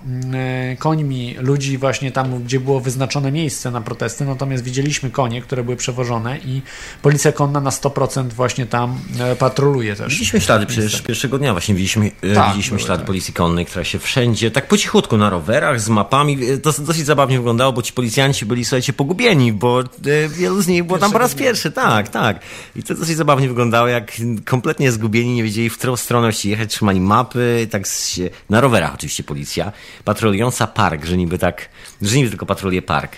y, 0.73 0.77
końmi 0.77 1.35
ludzi 1.39 1.79
właśnie 1.79 2.13
tam, 2.13 2.45
gdzie 2.45 2.61
było 2.61 2.81
wyznaczone 2.81 3.33
miejsce 3.33 3.71
na 3.71 3.81
protesty, 3.81 4.25
natomiast 4.25 4.65
widzieliśmy 4.65 5.11
konie, 5.11 5.43
które 5.43 5.65
były 5.65 5.77
przewożone 5.77 6.39
i 6.39 6.63
policja 7.03 7.33
konna 7.33 7.61
na 7.61 7.71
100% 7.71 8.29
właśnie 8.29 8.67
tam 8.67 8.99
y, 9.33 9.37
patroluje 9.37 9.97
też. 9.97 10.09
Widzieliśmy 10.09 10.41
ślady 10.41 10.67
przecież 10.67 11.03
pierwszego 11.03 11.39
dnia, 11.39 11.53
właśnie 11.53 11.75
widzieliśmy, 11.75 12.11
tak, 12.35 12.47
widzieliśmy 12.47 12.79
ślady 12.79 13.01
tak. 13.01 13.07
policji 13.07 13.35
konnej, 13.35 13.67
która 13.67 13.85
się 13.85 13.99
wszędzie, 13.99 14.51
tak 14.51 14.69
po 14.69 14.77
cichutku 14.77 15.17
na 15.17 15.31
rowerach, 15.31 15.81
z 15.81 15.89
mapami, 15.89 16.39
to 16.63 16.73
dosyć 16.73 17.07
zabawnie 17.07 17.37
wyglądało, 17.37 17.73
bo 17.73 17.83
ci 17.83 17.93
policjanci 17.93 18.47
byli, 18.47 18.65
słuchajcie, 18.65 18.93
pogubieni, 18.93 19.53
bo 19.53 19.83
wielu 20.29 20.63
z 20.63 20.67
nich 20.67 20.85
było 20.85 20.99
tam 20.99 21.13
po 21.13 21.19
raz 21.19 21.35
pierwszy, 21.35 21.71
tak, 21.71 22.09
tak. 22.09 22.41
I 22.77 22.83
to 22.83 22.95
dosyć 22.95 23.17
zabawnie 23.17 23.49
wyglądało 23.49 23.58
wyglądało 23.59 23.89
jak 23.89 24.13
kompletnie 24.45 24.93
zgubieni, 24.93 25.35
nie 25.35 25.43
wiedzieli 25.43 25.71
w 25.71 25.79
którą 25.79 25.97
stronę 25.97 26.31
jechać, 26.45 26.71
trzymali 26.71 27.01
mapy, 27.01 27.69
tak 27.71 27.87
się, 27.87 28.31
na 28.51 28.61
rowerach 28.61 28.95
oczywiście 28.95 29.23
policja, 29.25 29.73
patrolująca 30.05 30.67
park, 30.67 31.05
że 31.05 31.17
niby 31.17 31.39
tak, 31.39 31.69
że 32.03 32.17
niby 32.17 32.29
tylko 32.29 32.47
patroluje 32.47 32.83
park. 32.83 33.17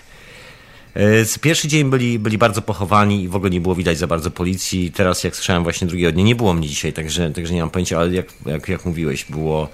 E, 0.95 1.39
pierwszy 1.41 1.69
dzień 1.69 1.91
byli, 1.91 2.19
byli 2.19 2.39
bardzo 2.39 2.63
pochowani 2.63 3.23
i 3.23 3.29
w 3.29 3.37
ogóle 3.37 3.51
nie 3.51 3.61
było 3.61 3.75
widać 3.75 3.99
za 3.99 4.07
bardzo 4.07 4.31
policji. 4.31 4.93
Teraz, 4.93 5.25
jak 5.25 5.37
słyszałem 5.37 5.63
właśnie 5.63 5.87
drugiego 5.87 6.13
dnia, 6.13 6.25
nie 6.25 6.35
było 6.35 6.55
mnie 6.55 6.69
dzisiaj, 6.69 6.93
także, 6.93 7.31
także 7.31 7.55
nie 7.55 7.61
mam 7.61 7.71
pojęcia, 7.71 7.99
ale 7.99 8.15
jak, 8.15 8.27
jak, 8.47 8.69
jak 8.69 8.85
mówiłeś, 8.85 9.25
było, 9.25 9.69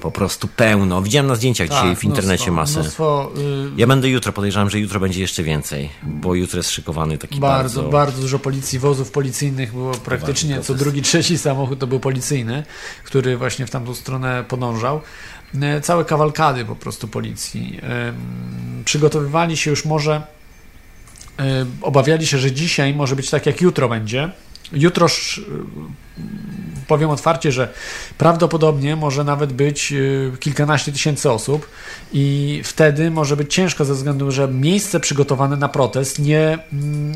po 0.00 0.10
prostu 0.10 0.48
pełno. 0.48 1.02
Widziałem 1.02 1.26
na 1.26 1.34
zdjęciach 1.34 1.68
tak, 1.68 1.78
dzisiaj 1.78 1.96
w 1.96 2.04
internecie 2.04 2.50
masę. 2.50 2.80
Mnóstwo, 2.80 3.32
y... 3.38 3.70
Ja 3.76 3.86
będę 3.86 4.08
jutro, 4.08 4.32
podejrzewam, 4.32 4.70
że 4.70 4.80
jutro 4.80 5.00
będzie 5.00 5.20
jeszcze 5.20 5.42
więcej, 5.42 5.90
bo 6.02 6.34
jutro 6.34 6.56
jest 6.56 6.70
szykowany 6.70 7.18
taki 7.18 7.40
bardzo... 7.40 7.82
Bardzo, 7.82 7.92
bardzo 7.96 8.20
dużo 8.20 8.38
policji, 8.38 8.78
wozów 8.78 9.10
policyjnych 9.10 9.72
było 9.72 9.94
praktycznie, 9.94 10.60
co 10.60 10.74
drugi, 10.74 11.02
trzeci 11.02 11.38
samochód 11.38 11.78
to 11.78 11.86
był 11.86 12.00
policyjny, 12.00 12.64
który 13.04 13.36
właśnie 13.36 13.66
w 13.66 13.70
tamtą 13.70 13.94
stronę 13.94 14.44
podążał. 14.48 15.00
E, 15.62 15.80
całe 15.80 16.04
kawalkady 16.04 16.64
po 16.64 16.76
prostu 16.76 17.08
policji. 17.08 17.80
Przygotowywali 18.84 19.56
się 19.56 19.70
już 19.70 19.84
może, 19.84 20.22
obawiali 21.82 22.26
się, 22.26 22.38
że 22.38 22.52
dzisiaj 22.52 22.94
może 22.94 23.16
być 23.16 23.30
tak 23.30 23.46
jak 23.46 23.60
jutro 23.60 23.88
będzie. 23.88 24.30
Jutro 24.72 25.06
powiem 26.86 27.10
otwarcie, 27.10 27.52
że 27.52 27.72
prawdopodobnie 28.18 28.96
może 28.96 29.24
nawet 29.24 29.52
być 29.52 29.92
y, 29.92 30.32
kilkanaście 30.40 30.92
tysięcy 30.92 31.30
osób 31.30 31.68
i 32.12 32.60
wtedy 32.64 33.10
może 33.10 33.36
być 33.36 33.54
ciężko 33.54 33.84
ze 33.84 33.94
względu, 33.94 34.30
że 34.30 34.48
miejsce 34.48 35.00
przygotowane 35.00 35.56
na 35.56 35.68
protest 35.68 36.18
nie 36.18 36.58
mm, 36.72 37.14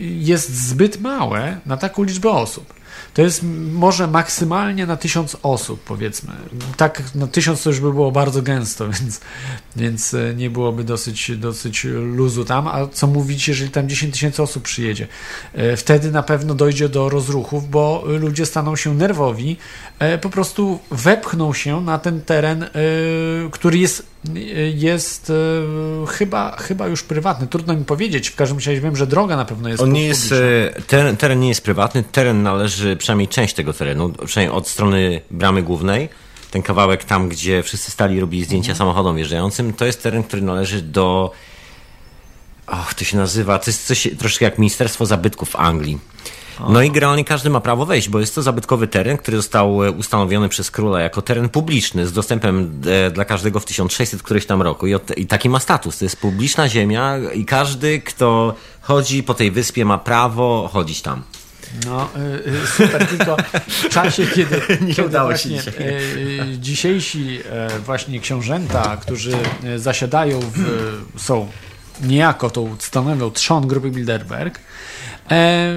jest 0.00 0.54
zbyt 0.54 1.00
małe 1.00 1.60
na 1.66 1.76
taką 1.76 2.02
liczbę 2.02 2.30
osób. 2.30 2.74
To 3.16 3.22
jest 3.22 3.42
może 3.72 4.06
maksymalnie 4.06 4.86
na 4.86 4.96
tysiąc 4.96 5.36
osób, 5.42 5.80
powiedzmy. 5.84 6.32
Tak, 6.76 7.02
na 7.14 7.26
tysiąc 7.26 7.62
to 7.62 7.70
już 7.70 7.80
by 7.80 7.92
było 7.92 8.12
bardzo 8.12 8.42
gęsto, 8.42 8.88
więc, 9.00 9.20
więc 9.76 10.14
e, 10.14 10.34
nie 10.34 10.50
byłoby 10.50 10.84
dosyć, 10.84 11.32
dosyć 11.36 11.84
luzu 11.84 12.44
tam. 12.44 12.68
A 12.68 12.86
co 12.92 13.06
mówić, 13.06 13.48
jeżeli 13.48 13.70
tam 13.70 13.88
10 13.88 14.12
tysięcy 14.12 14.42
osób 14.42 14.62
przyjedzie? 14.62 15.08
E, 15.52 15.76
wtedy 15.76 16.10
na 16.10 16.22
pewno 16.22 16.54
dojdzie 16.54 16.88
do 16.88 17.08
rozruchów, 17.08 17.70
bo 17.70 18.04
ludzie 18.06 18.46
staną 18.46 18.76
się 18.76 18.94
nerwowi, 18.94 19.56
e, 19.98 20.18
po 20.18 20.30
prostu 20.30 20.78
wepchną 20.90 21.52
się 21.52 21.80
na 21.80 21.98
ten 21.98 22.22
teren, 22.22 22.66
który 23.50 23.78
jest 23.78 24.06
jest 24.74 25.32
chyba, 26.08 26.56
chyba 26.56 26.86
już 26.86 27.02
prywatny. 27.02 27.46
Trudno 27.46 27.74
mi 27.76 27.84
powiedzieć. 27.84 28.28
W 28.28 28.36
każdym 28.36 28.58
razie 28.58 28.80
wiem, 28.80 28.96
że 28.96 29.06
droga 29.06 29.36
na 29.36 29.44
pewno 29.44 29.68
jest. 29.68 29.82
On 29.82 29.92
nie 29.92 30.06
jest 30.06 30.34
teren, 30.86 31.16
teren 31.16 31.40
nie 31.40 31.48
jest 31.48 31.60
prywatny. 31.60 32.04
Teren 32.12 32.42
należy 32.42 32.96
przynajmniej 32.96 33.28
część 33.28 33.54
tego 33.54 33.72
terenu, 33.72 34.12
przynajmniej 34.26 34.58
od 34.58 34.68
strony 34.68 35.20
bramy 35.30 35.62
głównej, 35.62 36.08
ten 36.50 36.62
kawałek 36.62 37.04
tam, 37.04 37.28
gdzie 37.28 37.62
wszyscy 37.62 37.90
stali 37.90 38.20
robili 38.20 38.44
zdjęcia 38.44 38.72
mhm. 38.72 38.78
samochodom 38.78 39.16
wjeżdżającym, 39.16 39.72
to 39.72 39.86
jest 39.86 40.02
teren, 40.02 40.22
który 40.22 40.42
należy 40.42 40.82
do. 40.82 41.32
Och, 42.66 42.94
to 42.94 43.04
się 43.04 43.16
nazywa. 43.16 43.58
To 43.58 43.70
jest 43.70 43.86
coś 43.86 44.08
troszkę 44.18 44.44
jak 44.44 44.58
Ministerstwo 44.58 45.06
Zabytków 45.06 45.50
w 45.50 45.56
Anglii. 45.56 45.98
No 46.68 46.82
i 46.82 46.90
generalnie 46.90 47.24
każdy 47.24 47.50
ma 47.50 47.60
prawo 47.60 47.86
wejść, 47.86 48.08
bo 48.08 48.20
jest 48.20 48.34
to 48.34 48.42
zabytkowy 48.42 48.88
teren, 48.88 49.16
który 49.16 49.36
został 49.36 49.84
e, 49.84 49.90
ustanowiony 49.90 50.48
przez 50.48 50.70
króla 50.70 51.00
jako 51.00 51.22
teren 51.22 51.48
publiczny 51.48 52.06
z 52.06 52.12
dostępem 52.12 52.82
e, 52.86 53.10
dla 53.10 53.24
każdego 53.24 53.60
w 53.60 53.64
1600 53.64 54.22
któryś 54.22 54.46
tam 54.46 54.62
roku. 54.62 54.86
I, 54.86 54.94
od, 54.94 55.18
I 55.18 55.26
taki 55.26 55.48
ma 55.48 55.60
status. 55.60 55.98
To 55.98 56.04
jest 56.04 56.16
publiczna 56.16 56.68
ziemia 56.68 57.18
i 57.34 57.44
każdy, 57.44 58.00
kto 58.00 58.54
chodzi 58.80 59.22
po 59.22 59.34
tej 59.34 59.50
wyspie 59.50 59.84
ma 59.84 59.98
prawo 59.98 60.70
chodzić 60.72 61.02
tam. 61.02 61.22
No, 61.84 62.08
y, 62.46 62.66
super, 62.66 63.06
tylko 63.06 63.36
w 63.66 63.88
czasie, 63.88 64.26
kiedy, 64.34 64.60
nie 64.80 64.94
kiedy 64.94 65.08
udało 65.08 65.28
właśnie 65.28 65.62
się 65.62 65.70
dzisiaj. 65.70 66.58
Dzisiejsi 66.58 67.40
e, 67.50 67.78
właśnie 67.78 68.20
książęta, 68.20 68.96
którzy 68.96 69.36
e, 69.64 69.78
zasiadają 69.78 70.40
w, 70.40 70.62
są 71.16 71.48
niejako 72.02 72.50
tą 72.50 72.76
stanowią 72.78 73.30
trzon 73.30 73.66
grupy 73.66 73.90
Bilderberg, 73.90 74.60
e, 75.30 75.72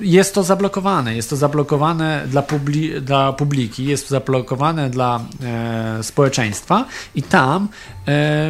jest 0.00 0.34
to 0.34 0.42
zablokowane. 0.42 1.16
Jest 1.16 1.30
to 1.30 1.36
zablokowane 1.36 2.24
dla, 2.26 2.42
publi 2.42 3.00
dla 3.00 3.32
publiki, 3.32 3.84
jest 3.84 4.08
to 4.08 4.10
zablokowane 4.10 4.90
dla 4.90 5.20
e, 5.42 6.02
społeczeństwa 6.02 6.84
i 7.14 7.22
tam 7.22 7.68
e, 8.08 8.48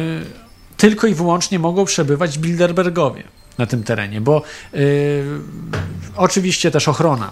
tylko 0.77 1.07
i 1.07 1.13
wyłącznie 1.13 1.59
mogą 1.59 1.85
przebywać 1.85 2.37
Bilderbergowie 2.39 3.23
na 3.57 3.65
tym 3.65 3.83
terenie, 3.83 4.21
bo 4.21 4.43
y, 4.73 5.23
oczywiście 6.15 6.71
też 6.71 6.87
ochrona. 6.87 7.31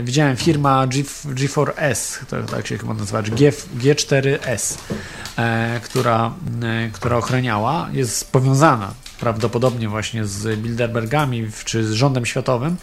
Y, 0.00 0.02
widziałem 0.02 0.36
firma 0.36 0.86
G, 0.86 1.02
G4S, 1.24 2.24
to 2.26 2.42
tak 2.42 2.66
się 2.66 2.78
chyba 2.78 2.94
nazywa, 2.94 3.22
G, 3.22 3.52
G4S, 3.78 4.74
y, 4.74 5.80
która, 5.80 6.34
e, 6.62 6.90
która 6.92 7.16
ochraniała, 7.16 7.88
jest 7.92 8.32
powiązana 8.32 8.94
prawdopodobnie 9.20 9.88
właśnie 9.88 10.24
z 10.24 10.60
Bilderbergami 10.60 11.46
czy 11.64 11.84
z 11.84 11.92
rządem 11.92 12.26
światowym, 12.26 12.76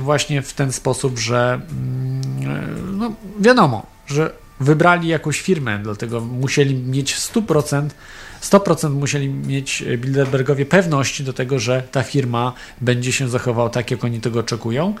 właśnie 0.00 0.42
w 0.42 0.52
ten 0.52 0.72
sposób, 0.72 1.18
że 1.18 1.60
mm, 1.70 2.98
no, 2.98 3.12
wiadomo, 3.40 3.86
że 4.06 4.30
wybrali 4.60 5.08
jakąś 5.08 5.40
firmę, 5.40 5.78
dlatego 5.82 6.20
musieli 6.20 6.74
mieć 6.74 7.16
100% 7.16 7.88
100% 8.44 8.90
musieli 8.90 9.28
mieć 9.28 9.84
Bilderbergowie 9.98 10.66
pewność 10.66 11.22
do 11.22 11.32
tego, 11.32 11.58
że 11.58 11.82
ta 11.92 12.02
firma 12.02 12.52
będzie 12.80 13.12
się 13.12 13.28
zachowała 13.28 13.70
tak, 13.70 13.90
jak 13.90 14.04
oni 14.04 14.20
tego 14.20 14.40
oczekują. 14.40 14.94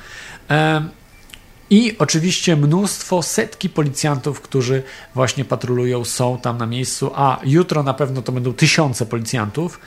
I 1.70 1.98
oczywiście 1.98 2.56
mnóstwo, 2.56 3.22
setki 3.22 3.68
policjantów, 3.68 4.40
którzy 4.40 4.82
właśnie 5.14 5.44
patrolują, 5.44 6.04
są 6.04 6.38
tam 6.38 6.58
na 6.58 6.66
miejscu, 6.66 7.10
a 7.14 7.40
jutro 7.44 7.82
na 7.82 7.94
pewno 7.94 8.22
to 8.22 8.32
będą 8.32 8.52
tysiące 8.52 9.06
policjantów, 9.06 9.80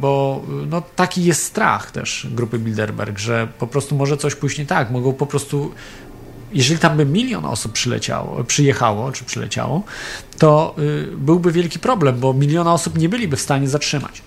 bo 0.00 0.42
no, 0.66 0.82
taki 0.96 1.24
jest 1.24 1.44
strach 1.44 1.90
też 1.90 2.26
grupy 2.30 2.58
Bilderberg, 2.58 3.18
że 3.18 3.48
po 3.58 3.66
prostu 3.66 3.96
może 3.96 4.16
coś 4.16 4.34
pójść 4.34 4.58
nie 4.58 4.66
tak, 4.66 4.90
mogą 4.90 5.12
po 5.12 5.26
prostu 5.26 5.72
jeżeli 6.54 6.80
tam 6.80 6.96
by 6.96 7.06
milion 7.06 7.44
osób 7.44 7.72
przyleciało, 7.72 8.44
przyjechało 8.44 9.12
czy 9.12 9.24
przyleciało, 9.24 9.82
to 10.38 10.74
y, 10.78 11.16
byłby 11.16 11.52
wielki 11.52 11.78
problem, 11.78 12.20
bo 12.20 12.34
miliona 12.34 12.72
osób 12.72 12.98
nie 12.98 13.08
byliby 13.08 13.36
w 13.36 13.40
stanie 13.40 13.68
zatrzymać. 13.68 14.22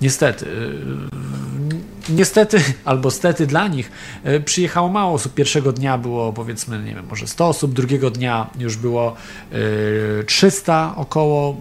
Niestety. 0.00 0.46
Y, 0.46 2.12
niestety, 2.12 2.60
albo 2.84 3.10
stety 3.10 3.46
dla 3.46 3.68
nich 3.68 3.90
y, 4.26 4.40
przyjechało 4.40 4.88
mało 4.88 5.14
osób. 5.14 5.34
Pierwszego 5.34 5.72
dnia 5.72 5.98
było 5.98 6.32
powiedzmy, 6.32 6.82
nie 6.82 6.94
wiem, 6.94 7.06
może 7.10 7.26
100 7.26 7.48
osób, 7.48 7.72
drugiego 7.72 8.10
dnia 8.10 8.50
już 8.58 8.76
było 8.76 9.16
300 10.26 10.94
około, 10.96 11.56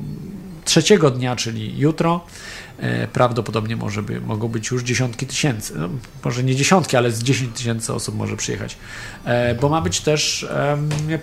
trzeciego 0.66 1.12
dnia, 1.12 1.36
czyli 1.36 1.80
jutro, 1.80 2.22
prawdopodobnie 3.14 3.76
może 3.76 4.04
by, 4.04 4.22
mogą 4.22 4.48
być 4.48 4.72
już 4.72 4.84
dziesiątki 4.84 5.28
tysięcy. 5.28 5.74
No, 5.78 5.90
może 6.26 6.44
nie 6.44 6.56
dziesiątki, 6.56 6.98
ale 6.98 7.12
z 7.12 7.24
10 7.24 7.58
tysięcy 7.58 7.94
osób 7.94 8.16
może 8.16 8.38
przyjechać. 8.38 8.78
E, 9.26 9.56
bo 9.56 9.70
ma 9.70 9.82
być 9.82 10.02
też 10.02 10.48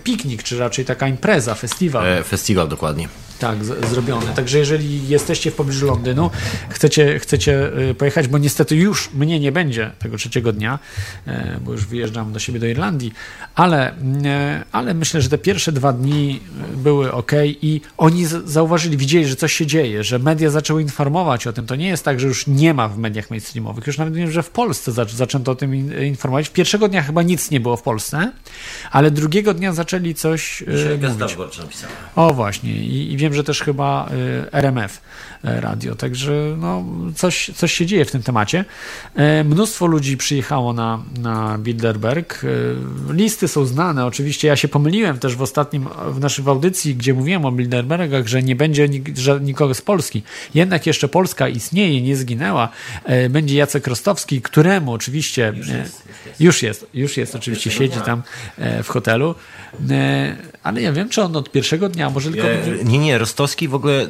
piknik, 0.03 0.43
czy 0.43 0.59
raczej 0.59 0.85
taka 0.85 1.07
impreza, 1.07 1.55
festiwal. 1.55 2.07
E, 2.07 2.23
festiwal, 2.23 2.67
dokładnie 2.67 3.09
tak, 3.39 3.65
z, 3.65 3.89
zrobione. 3.89 4.33
Także 4.33 4.57
jeżeli 4.57 5.07
jesteście 5.07 5.51
w 5.51 5.55
pobliżu 5.55 5.87
Londynu, 5.87 6.31
chcecie, 6.69 7.19
chcecie 7.19 7.79
y, 7.89 7.95
pojechać, 7.95 8.27
bo 8.27 8.37
niestety 8.37 8.75
już 8.75 9.13
mnie 9.13 9.39
nie 9.39 9.51
będzie 9.51 9.91
tego 9.99 10.17
trzeciego 10.17 10.53
dnia, 10.53 10.79
e, 11.27 11.59
bo 11.65 11.71
już 11.71 11.85
wyjeżdżam 11.85 12.33
do 12.33 12.39
siebie 12.39 12.59
do 12.59 12.65
Irlandii, 12.65 13.13
ale, 13.55 13.93
e, 14.25 14.63
ale 14.71 14.93
myślę, 14.93 15.21
że 15.21 15.29
te 15.29 15.37
pierwsze 15.37 15.71
dwa 15.71 15.93
dni 15.93 16.39
były 16.77 17.11
ok 17.11 17.31
i 17.45 17.81
oni 17.97 18.25
zauważyli, 18.45 18.97
widzieli, 18.97 19.25
że 19.25 19.35
coś 19.35 19.53
się 19.53 19.65
dzieje, 19.65 20.03
że 20.03 20.19
media 20.19 20.49
zaczęły 20.49 20.81
informować 20.81 21.47
o 21.47 21.53
tym. 21.53 21.65
To 21.65 21.75
nie 21.75 21.87
jest 21.87 22.05
tak, 22.05 22.19
że 22.19 22.27
już 22.27 22.47
nie 22.47 22.73
ma 22.73 22.87
w 22.87 22.97
mediach 22.97 23.29
mainstreamowych. 23.29 23.87
Już 23.87 23.97
nawet 23.97 24.13
wiem, 24.13 24.31
że 24.31 24.43
w 24.43 24.49
Polsce 24.49 24.91
zaczęto 24.91 25.51
o 25.51 25.55
tym 25.55 25.75
informować. 26.03 26.49
Pierwszego 26.49 26.87
dnia 26.87 27.03
chyba 27.03 27.23
nic 27.23 27.51
nie 27.51 27.59
było 27.59 27.77
w 27.77 27.81
Polsce, 27.81 28.31
ale 28.91 29.11
drugiego 29.11 29.53
dnia 29.53 29.73
zaczęli 29.73 30.15
coś 30.15 30.61
e, 30.61 30.65
Dzisiaj 30.77 30.97
mówić. 30.97 31.37
O 32.15 32.33
właśnie 32.33 32.71
i, 32.71 33.13
i 33.13 33.17
wiem, 33.25 33.33
że 33.33 33.43
też 33.43 33.61
chyba 33.61 34.09
y, 34.45 34.51
RMF 34.51 35.01
radio, 35.45 35.95
także 35.95 36.55
no, 36.57 36.83
coś, 37.15 37.51
coś 37.55 37.73
się 37.73 37.85
dzieje 37.85 38.05
w 38.05 38.11
tym 38.11 38.23
temacie. 38.23 38.65
E, 39.15 39.43
mnóstwo 39.43 39.85
ludzi 39.85 40.17
przyjechało 40.17 40.73
na, 40.73 41.03
na 41.17 41.57
Bilderberg. 41.57 42.43
E, 42.43 42.47
listy 43.13 43.47
są 43.47 43.65
znane, 43.65 44.05
oczywiście 44.05 44.47
ja 44.47 44.55
się 44.55 44.67
pomyliłem 44.67 45.19
też 45.19 45.35
w 45.35 45.41
ostatnim, 45.41 45.87
w 46.09 46.19
naszej 46.19 46.47
audycji, 46.47 46.95
gdzie 46.95 47.13
mówiłem 47.13 47.45
o 47.45 47.51
Bilderbergach, 47.51 48.27
że 48.27 48.43
nie 48.43 48.55
będzie 48.55 48.89
nikogo 49.41 49.73
z 49.73 49.81
Polski. 49.81 50.23
Jednak 50.53 50.87
jeszcze 50.87 51.07
Polska 51.07 51.47
istnieje, 51.47 52.01
nie 52.01 52.15
zginęła. 52.15 52.69
Będzie 53.29 53.57
Jacek 53.57 53.87
Rostowski, 53.87 54.41
któremu 54.41 54.93
oczywiście 54.93 55.53
już 55.55 55.67
jest, 55.67 56.07
już 56.39 56.63
jest, 56.63 56.87
już 56.93 57.17
jest 57.17 57.35
oczywiście 57.35 57.71
siedzi 57.71 57.99
tam 58.05 58.23
w 58.83 58.87
hotelu. 58.87 59.35
Ale 60.63 60.81
ja 60.81 60.91
wiem, 60.91 61.09
czy 61.09 61.21
on 61.21 61.35
od 61.35 61.51
pierwszego 61.51 61.89
dnia, 61.89 62.09
może 62.09 62.31
tylko... 62.31 62.47
Nie, 62.83 62.99
nie, 62.99 63.17
Rostowski 63.17 63.67
w 63.67 63.75
ogóle... 63.75 64.07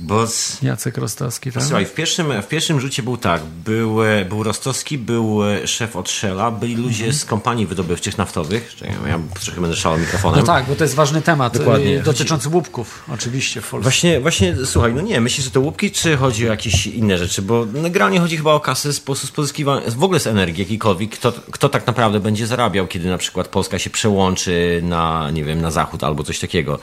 Bo 0.00 0.26
z... 0.26 0.62
Jacek 0.62 0.98
Rostowski, 0.98 1.52
tak? 1.52 1.62
Słuchaj, 1.62 1.86
w 1.86 1.94
pierwszym, 1.94 2.42
w 2.42 2.48
pierwszym 2.48 2.80
rzucie 2.80 3.02
był 3.02 3.16
tak, 3.16 3.42
był, 3.44 3.96
był 4.28 4.42
Rostowski, 4.42 4.98
był 4.98 5.40
szef 5.66 5.96
od 5.96 6.10
Shella, 6.10 6.50
byli 6.50 6.76
ludzie 6.76 7.04
mm 7.04 7.16
-hmm. 7.16 7.18
z 7.18 7.24
kompanii 7.24 7.66
wydobywczych 7.66 8.18
naftowych, 8.18 8.74
Czekaj, 8.76 8.94
ja 9.08 9.18
trochę 9.44 9.60
będę 9.60 9.76
szalał 9.76 9.98
mikrofonem. 9.98 10.40
No 10.40 10.46
tak, 10.46 10.66
bo 10.66 10.76
to 10.76 10.84
jest 10.84 10.94
ważny 10.94 11.22
temat 11.22 11.58
Dokładnie. 11.58 12.00
dotyczący 12.00 12.48
łupków, 12.48 13.04
oczywiście 13.14 13.60
w 13.60 13.70
Polsce. 13.70 13.82
Właśnie, 13.82 14.20
właśnie, 14.20 14.56
słuchaj, 14.64 14.94
no 14.94 15.00
nie, 15.00 15.20
myślisz, 15.20 15.44
że 15.44 15.50
to 15.50 15.60
łupki, 15.60 15.90
czy 15.90 16.16
chodzi 16.16 16.46
o 16.46 16.50
jakieś 16.50 16.86
inne 16.86 17.18
rzeczy, 17.18 17.42
bo 17.42 17.66
no, 17.72 17.82
generalnie 17.82 18.20
chodzi 18.20 18.36
chyba 18.36 18.52
o 18.52 18.60
kasę 18.60 18.92
z, 18.92 18.96
z 18.96 19.30
pozyskiwania, 19.30 19.90
w 19.90 20.04
ogóle 20.04 20.20
z 20.20 20.26
energii 20.26 20.62
jakiejkolwiek, 20.62 21.10
kto, 21.10 21.32
kto 21.50 21.68
tak 21.68 21.86
naprawdę 21.86 22.20
będzie 22.20 22.46
zarabiał, 22.46 22.86
kiedy 22.86 23.08
na 23.08 23.18
przykład 23.18 23.48
Polska 23.48 23.78
się 23.78 23.90
przełączy 23.90 24.80
na, 24.84 25.30
nie 25.30 25.44
wiem, 25.44 25.60
na 25.60 25.70
zachód 25.70 26.04
albo 26.04 26.24
coś 26.24 26.38
takiego. 26.38 26.78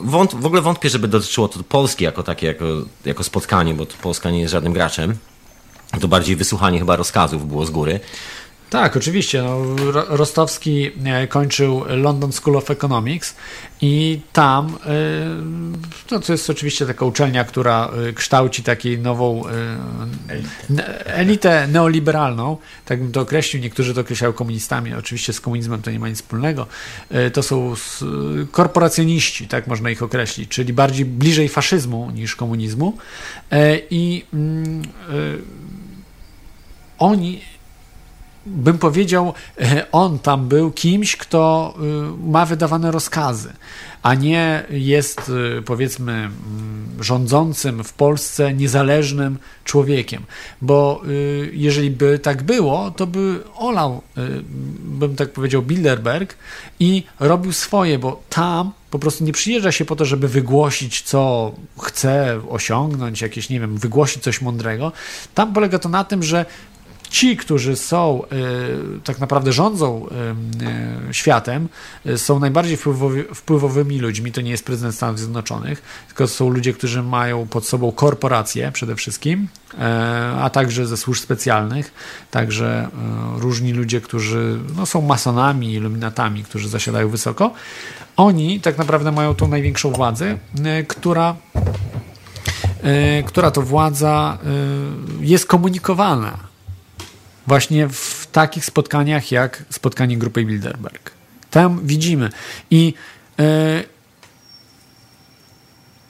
Wąt, 0.00 0.34
w 0.34 0.46
ogóle 0.46 0.62
wątpię, 0.62 0.88
żeby 0.88 1.08
dotyczyło 1.08 1.48
to 1.48 1.62
Polski 1.62 2.04
jako 2.04 2.22
takie, 2.22 2.46
jako, 2.46 2.64
jako 3.04 3.24
spotkanie, 3.24 3.74
bo 3.74 3.86
Polska 3.86 4.30
nie 4.30 4.40
jest 4.40 4.52
żadnym 4.52 4.72
graczem. 4.72 5.14
To 6.00 6.08
bardziej 6.08 6.36
wysłuchanie 6.36 6.78
chyba 6.78 6.96
rozkazów 6.96 7.48
było 7.48 7.66
z 7.66 7.70
góry. 7.70 8.00
Tak, 8.70 8.96
oczywiście. 8.96 9.42
No, 9.42 9.64
Rostowski 10.08 10.90
e, 11.04 11.26
kończył 11.26 11.84
London 11.88 12.32
School 12.32 12.56
of 12.56 12.70
Economics 12.70 13.36
i 13.80 14.20
tam, 14.32 14.78
e, 14.86 14.90
no 16.10 16.20
to 16.20 16.32
jest 16.32 16.50
oczywiście 16.50 16.86
taka 16.86 17.04
uczelnia, 17.04 17.44
która 17.44 17.90
e, 18.08 18.12
kształci 18.12 18.62
taką 18.62 18.88
nową 18.98 19.42
elitę 21.04 21.68
neoliberalną, 21.68 22.56
tak 22.84 23.02
bym 23.02 23.12
to 23.12 23.20
określił. 23.20 23.62
Niektórzy 23.62 23.94
to 23.94 24.00
określają 24.00 24.32
komunistami. 24.32 24.94
Oczywiście 24.94 25.32
z 25.32 25.40
komunizmem 25.40 25.82
to 25.82 25.90
nie 25.90 25.98
ma 25.98 26.08
nic 26.08 26.18
wspólnego. 26.18 26.66
To 27.32 27.42
są 27.42 27.74
korporacjoniści, 28.52 29.48
tak 29.48 29.66
można 29.66 29.90
ich 29.90 30.02
określić, 30.02 30.48
czyli 30.48 30.72
bardziej 30.72 31.04
bliżej 31.04 31.48
faszyzmu 31.48 32.10
niż 32.10 32.36
komunizmu. 32.36 32.98
I 33.90 34.24
mm, 34.34 34.82
oni 36.98 37.40
bym 38.46 38.78
powiedział, 38.78 39.34
on 39.92 40.18
tam 40.18 40.48
był 40.48 40.70
kimś, 40.70 41.16
kto 41.16 41.74
ma 42.24 42.46
wydawane 42.46 42.90
rozkazy 42.90 43.52
a 44.02 44.14
nie 44.14 44.64
jest 44.70 45.28
y, 45.58 45.62
powiedzmy 45.62 46.12
mm, 46.12 46.30
rządzącym 47.00 47.84
w 47.84 47.92
Polsce 47.92 48.54
niezależnym 48.54 49.38
człowiekiem. 49.64 50.22
Bo 50.62 51.02
jeżeli 51.52 51.90
by 51.90 52.18
tak 52.18 52.42
było, 52.42 52.90
to 52.90 53.06
by 53.06 53.40
olał, 53.56 54.02
bym 54.80 55.16
tak 55.16 55.32
powiedział, 55.32 55.62
Bilderberg 55.62 56.36
i 56.80 57.04
robił 57.20 57.52
swoje, 57.52 57.98
bo 57.98 58.22
tam 58.28 58.72
po 58.90 58.98
prostu 58.98 59.24
nie 59.24 59.32
przyjeżdża 59.32 59.72
się 59.72 59.84
po 59.84 59.96
to, 59.96 60.04
żeby 60.04 60.28
wygłosić, 60.28 61.02
co 61.02 61.52
chce 61.80 62.40
osiągnąć, 62.48 63.20
jakieś, 63.20 63.48
nie 63.48 63.60
wiem, 63.60 63.78
wygłosić 63.78 64.22
coś 64.22 64.40
mądrego. 64.40 64.92
Tam 65.34 65.52
polega 65.52 65.78
to 65.78 65.88
na 65.88 66.04
tym, 66.04 66.22
że 66.22 66.46
ci, 67.10 67.36
którzy 67.36 67.76
są, 67.76 68.24
e, 68.24 68.26
tak 69.04 69.18
naprawdę 69.18 69.52
rządzą 69.52 70.06
e, 71.08 71.14
światem, 71.14 71.68
e, 72.06 72.18
są 72.18 72.38
najbardziej 72.38 72.76
wpływowy, 72.76 73.24
wpływowymi 73.34 73.98
ludźmi. 73.98 74.32
To 74.32 74.40
nie 74.40 74.50
jest 74.50 74.64
prezydent 74.64 74.94
Stanów 74.94 75.18
Zjednoczonych, 75.18 75.82
tylko 76.06 76.28
są 76.28 76.48
ludzie, 76.48 76.72
którzy 76.72 77.02
mają 77.02 77.46
pod 77.46 77.66
sobą 77.66 77.92
korporacje 77.92 78.72
przede 78.72 78.96
wszystkim, 78.96 79.48
a 80.40 80.50
także 80.50 80.86
ze 80.86 80.96
służb 80.96 81.22
specjalnych, 81.22 81.92
także 82.30 82.88
różni 83.36 83.72
ludzie, 83.72 84.00
którzy 84.00 84.58
no, 84.76 84.86
są 84.86 85.02
masonami, 85.02 85.72
iluminatami, 85.72 86.44
którzy 86.44 86.68
zasiadają 86.68 87.08
wysoko. 87.08 87.52
Oni 88.16 88.60
tak 88.60 88.78
naprawdę 88.78 89.12
mają 89.12 89.34
tą 89.34 89.48
największą 89.48 89.90
władzę, 89.90 90.38
która 90.88 91.36
która 93.26 93.50
to 93.50 93.62
władza 93.62 94.38
jest 95.20 95.46
komunikowana 95.46 96.49
właśnie 97.46 97.88
w 97.88 98.28
takich 98.32 98.64
spotkaniach 98.64 99.32
jak 99.32 99.64
spotkanie 99.70 100.18
grupy 100.18 100.44
Bilderberg. 100.44 101.10
Tam 101.50 101.80
widzimy 101.86 102.30
i 102.70 102.94
yy, 103.38 103.44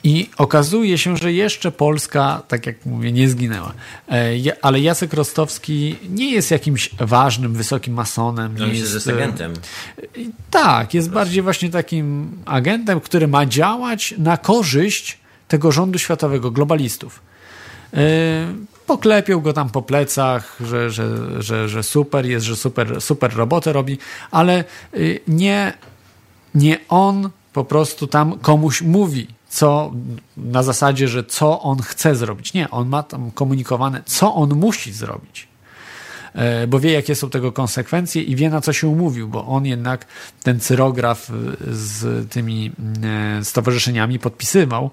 i 0.04 0.30
okazuje 0.36 0.98
się, 0.98 1.16
że 1.16 1.32
jeszcze 1.32 1.72
Polska, 1.72 2.42
tak 2.48 2.66
jak 2.66 2.86
mówię, 2.86 3.12
nie 3.12 3.28
zginęła. 3.28 3.72
E, 4.08 4.32
ale 4.62 4.80
Jacek 4.80 5.14
Rostowski 5.14 5.96
nie 6.08 6.32
jest 6.32 6.50
jakimś 6.50 6.90
ważnym, 6.98 7.54
wysokim 7.54 7.94
masonem. 7.94 8.54
No, 8.58 8.66
nie 8.66 8.74
jest, 8.74 8.94
jest 8.94 9.08
agentem. 9.08 9.52
Tak, 10.50 10.94
jest 10.94 11.10
bardziej 11.10 11.42
właśnie 11.42 11.70
takim 11.70 12.32
agentem, 12.46 13.00
który 13.00 13.28
ma 13.28 13.46
działać 13.46 14.14
na 14.18 14.36
korzyść 14.36 15.18
tego 15.48 15.72
rządu 15.72 15.98
światowego, 15.98 16.50
globalistów 16.50 17.22
poklepią 18.90 19.40
go 19.40 19.52
tam 19.52 19.70
po 19.70 19.82
plecach, 19.82 20.56
że, 20.60 20.90
że, 20.90 21.06
że, 21.42 21.68
że 21.68 21.82
super 21.82 22.26
jest, 22.26 22.46
że 22.46 22.56
super, 22.56 23.00
super 23.00 23.36
robotę 23.36 23.72
robi, 23.72 23.98
ale 24.30 24.64
y, 24.94 25.20
nie, 25.28 25.72
nie 26.54 26.78
on 26.88 27.30
po 27.52 27.64
prostu 27.64 28.06
tam 28.06 28.38
komuś 28.38 28.82
mówi, 28.82 29.26
co 29.48 29.92
na 30.36 30.62
zasadzie, 30.62 31.08
że 31.08 31.24
co 31.24 31.60
on 31.60 31.82
chce 31.82 32.14
zrobić. 32.14 32.54
Nie, 32.54 32.70
on 32.70 32.88
ma 32.88 33.02
tam 33.02 33.30
komunikowane, 33.30 34.02
co 34.06 34.34
on 34.34 34.54
musi 34.54 34.92
zrobić. 34.92 35.49
E, 36.34 36.66
bo 36.66 36.80
wie, 36.80 36.92
jakie 36.92 37.14
są 37.14 37.30
tego 37.30 37.52
konsekwencje 37.52 38.22
i 38.22 38.36
wie, 38.36 38.50
na 38.50 38.60
co 38.60 38.72
się 38.72 38.88
umówił, 38.88 39.28
bo 39.28 39.46
on 39.46 39.66
jednak 39.66 40.06
ten 40.42 40.60
cyrograf 40.60 41.30
e, 41.30 41.34
z 41.70 42.30
tymi 42.30 42.72
e, 43.40 43.44
stowarzyszeniami 43.44 44.18
podpisywał. 44.18 44.90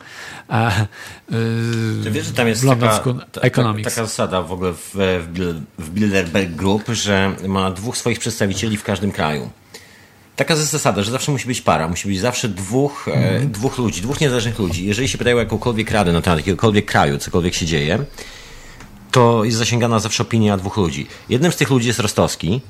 Czy 2.03 2.11
wiesz, 2.11 2.25
że 2.25 2.33
tam 2.33 2.47
jest 2.47 2.67
taka, 2.67 2.99
taka, 3.31 3.73
taka, 3.83 3.89
zasada 3.89 4.41
w 4.41 4.51
ogóle 4.51 4.73
w, 4.73 4.95
w 5.77 5.89
Bilderberg 5.89 6.51
Group, 6.51 6.83
że 6.89 7.35
ma 7.47 7.71
dwóch 7.71 7.97
swoich 7.97 8.19
przedstawicieli 8.19 8.77
w 8.77 8.83
każdym 8.83 9.11
kraju. 9.11 9.49
Taka 10.35 10.53
jest 10.53 10.71
zasada, 10.71 11.03
że 11.03 11.11
zawsze 11.11 11.31
musi 11.31 11.47
być 11.47 11.61
para, 11.61 11.87
musi 11.87 12.07
być 12.07 12.19
zawsze 12.19 12.49
dwóch, 12.49 13.07
mm. 13.07 13.51
dwóch 13.51 13.77
ludzi, 13.77 14.01
dwóch 14.01 14.21
niezależnych 14.21 14.59
ludzi. 14.59 14.85
Jeżeli 14.85 15.07
się 15.07 15.17
pytają 15.17 15.35
o 15.37 15.39
jakąkolwiek 15.39 15.91
radę 15.91 16.11
na 16.11 16.21
temat 16.21 16.39
jakiegokolwiek 16.39 16.85
kraju, 16.85 17.17
cokolwiek 17.17 17.53
się 17.53 17.65
dzieje, 17.65 17.99
to 19.11 19.43
jest 19.43 19.57
zasięgana 19.57 19.99
zawsze 19.99 20.23
opinia 20.23 20.57
dwóch 20.57 20.77
ludzi. 20.77 21.07
Jednym 21.29 21.51
z 21.51 21.55
tych 21.55 21.69
ludzi 21.69 21.87
jest 21.87 21.99
Rostowski, 21.99 22.61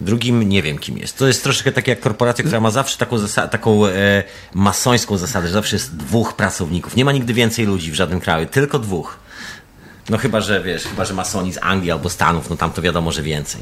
drugim 0.00 0.42
nie 0.42 0.62
wiem 0.62 0.78
kim 0.78 0.98
jest. 0.98 1.18
To 1.18 1.26
jest 1.26 1.42
troszeczkę 1.42 1.72
tak 1.72 1.88
jak 1.88 2.00
korporacja, 2.00 2.44
która 2.44 2.60
ma 2.60 2.70
zawsze 2.70 2.98
taką, 2.98 3.16
taką 3.50 3.86
e, 3.86 4.24
masońską 4.54 5.18
zasadę, 5.18 5.46
że 5.46 5.52
zawsze 5.52 5.76
jest 5.76 5.96
dwóch 5.96 6.32
pracowników. 6.32 6.96
Nie 6.96 7.04
ma 7.04 7.12
nigdy 7.12 7.34
więcej 7.34 7.66
ludzi 7.66 7.90
w 7.90 7.94
żadnym 7.94 8.20
kraju, 8.20 8.46
tylko 8.46 8.78
dwóch. 8.78 9.21
No 10.10 10.18
chyba, 10.18 10.40
że 10.40 10.62
wiesz, 10.62 10.82
chyba, 10.82 11.04
że 11.04 11.14
masoni 11.14 11.52
z 11.52 11.58
Anglii 11.62 11.90
albo 11.90 12.10
Stanów, 12.10 12.50
no 12.50 12.56
tam 12.56 12.70
to 12.70 12.82
wiadomo, 12.82 13.12
że 13.12 13.22
więcej. 13.22 13.60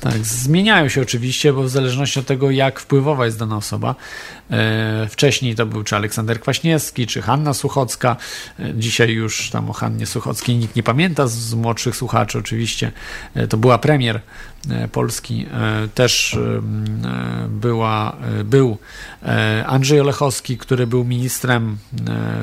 Tak, 0.00 0.16
zmieniają 0.18 0.88
się 0.88 1.02
oczywiście, 1.02 1.52
bo 1.52 1.62
w 1.62 1.68
zależności 1.68 2.20
od 2.20 2.26
tego, 2.26 2.50
jak 2.50 2.80
wpływowa 2.80 3.24
jest 3.24 3.38
dana 3.38 3.56
osoba. 3.56 3.94
E, 4.50 5.08
wcześniej 5.10 5.54
to 5.54 5.66
był 5.66 5.84
czy 5.84 5.96
Aleksander 5.96 6.40
Kwaśniewski, 6.40 7.06
czy 7.06 7.22
Hanna 7.22 7.54
Suchocka. 7.54 8.16
E, 8.58 8.74
dzisiaj 8.74 9.10
już 9.10 9.50
tam 9.50 9.70
o 9.70 9.72
Hannie 9.72 10.06
Suchockiej 10.06 10.56
nikt 10.56 10.76
nie 10.76 10.82
pamięta 10.82 11.26
z 11.26 11.54
młodszych 11.54 11.96
słuchaczy 11.96 12.38
oczywiście. 12.38 12.92
E, 13.34 13.46
to 13.46 13.56
była 13.56 13.78
premier 13.78 14.20
Polski. 14.92 15.46
Też 15.94 16.38
była, 17.48 18.16
był 18.44 18.78
Andrzej 19.66 20.00
Olechowski, 20.00 20.58
który 20.58 20.86
był 20.86 21.04
ministrem 21.04 21.78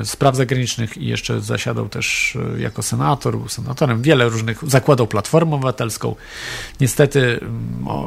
spraw 0.04 0.36
zagranicznych 0.36 0.96
i 0.96 1.06
jeszcze 1.06 1.40
zasiadał 1.40 1.88
też 1.88 2.38
jako 2.58 2.82
senator, 2.82 3.38
był 3.38 3.48
senatorem. 3.48 4.02
Wiele 4.02 4.28
różnych, 4.28 4.58
zakładał 4.66 5.06
Platformę 5.06 5.54
Obywatelską. 5.54 6.14
Niestety 6.80 7.40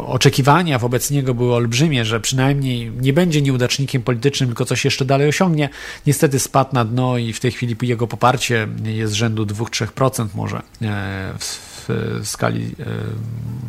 oczekiwania 0.08 0.80
wobec 0.80 1.12
niego 1.12 1.34
były 1.34 1.56
olbrzymie, 1.56 2.06
że 2.06 2.20
przynajmniej 2.20 2.92
nie 3.02 3.14
będzie 3.14 3.42
nieudacznikiem 3.42 4.02
politycznym, 4.02 4.50
tylko 4.50 4.66
coś 4.66 4.86
jeszcze 4.86 5.06
dalej 5.06 5.28
osiągnie. 5.28 5.70
Niestety 6.06 6.40
spadł 6.40 6.74
na 6.74 6.86
dno 6.86 7.18
i 7.18 7.34
w 7.34 7.40
tej 7.40 7.52
chwili 7.52 7.76
jego 7.82 8.08
poparcie 8.08 8.68
jest 8.84 9.14
rzędu 9.14 9.46
2-3% 9.46 10.28
może 10.36 10.58
e, 10.58 11.34
w, 11.40 11.71
w 11.88 12.20
skali 12.24 12.76
e, 12.80 12.86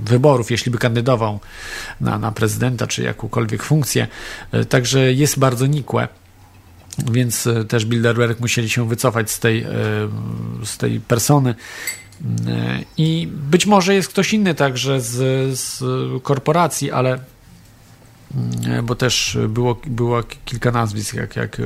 wyborów, 0.04 0.50
jeśli 0.50 0.72
by 0.72 0.78
kandydował 0.78 1.40
na, 2.00 2.18
na 2.18 2.32
prezydenta 2.32 2.86
czy 2.86 3.02
jakąkolwiek 3.02 3.62
funkcję. 3.62 4.08
E, 4.52 4.64
także 4.64 5.12
jest 5.12 5.38
bardzo 5.38 5.66
nikłe 5.66 6.08
więc 7.12 7.48
też 7.68 7.84
Bilderberg 7.84 8.40
musieli 8.40 8.70
się 8.70 8.88
wycofać 8.88 9.30
z 9.30 9.40
tej, 9.40 9.66
z 10.64 10.76
tej 10.76 11.00
persony. 11.00 11.54
I 12.96 13.28
być 13.50 13.66
może 13.66 13.94
jest 13.94 14.08
ktoś 14.08 14.32
inny 14.32 14.54
także 14.54 15.00
z, 15.00 15.58
z 15.58 15.82
korporacji, 16.22 16.90
ale 16.90 17.18
bo 18.82 18.94
też 18.94 19.38
było, 19.48 19.80
było 19.86 20.22
kilka 20.44 20.70
nazwisk, 20.70 21.14
jak, 21.14 21.36
jak 21.36 21.60
e, 21.60 21.64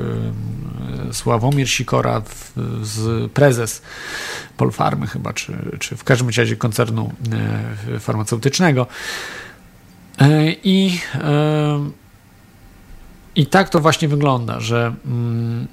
Sławomir 1.13 1.69
Sikora, 1.71 2.23
z 2.83 3.33
prezes 3.33 3.83
Polfarmy 4.57 5.07
chyba, 5.07 5.33
czy, 5.33 5.53
czy 5.79 5.97
w 5.97 6.05
każdym 6.05 6.29
razie 6.29 6.57
koncernu 6.57 7.13
e, 7.95 8.01
farmaceutycznego. 8.01 8.87
E, 10.21 10.53
I, 10.53 11.01
i 13.37 13.47
tak 13.47 13.69
to 13.69 13.81
właśnie 13.81 14.09
wygląda, 14.09 14.61
że 14.61 14.95
mm, 15.07 15.67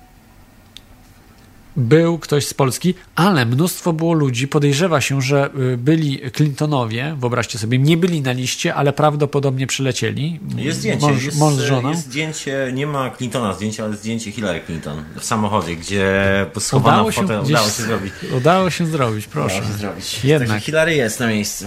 był 1.75 2.19
ktoś 2.19 2.47
z 2.47 2.53
Polski, 2.53 2.93
ale 3.15 3.45
mnóstwo 3.45 3.93
było 3.93 4.13
ludzi. 4.13 4.47
Podejrzewa 4.47 5.01
się, 5.01 5.21
że 5.21 5.49
y, 5.73 5.77
byli 5.77 6.31
Clintonowie, 6.31 7.15
wyobraźcie 7.19 7.59
sobie, 7.59 7.79
nie 7.79 7.97
byli 7.97 8.21
na 8.21 8.31
liście, 8.31 8.75
ale 8.75 8.93
prawdopodobnie 8.93 9.67
przylecieli. 9.67 10.39
Jest 10.55 10.79
zdjęcie, 10.79 11.07
mąż, 11.07 11.23
jest, 11.23 11.39
mąż 11.39 11.53
jest 11.89 12.05
zdjęcie, 12.05 12.71
nie 12.73 12.87
ma 12.87 13.11
Clintona 13.11 13.53
zdjęcia, 13.53 13.83
ale 13.83 13.97
zdjęcie 13.97 14.31
Hillary 14.31 14.61
Clinton 14.65 15.03
w 15.19 15.25
samochodzie, 15.25 15.75
gdzie 15.75 16.45
schowana 16.59 16.97
udało 16.97 17.11
się, 17.11 17.21
udało 17.21 17.69
się 17.69 17.83
zrobić. 17.83 18.13
Udało 18.37 18.69
się 18.69 18.85
zrobić, 18.85 19.27
proszę. 19.27 19.55
Udało 19.55 19.71
się 19.71 19.77
zrobić. 19.77 20.23
Jednak. 20.23 20.49
Także 20.49 20.65
Hillary 20.65 20.95
jest 20.95 21.19
na 21.19 21.27
miejscu. 21.27 21.65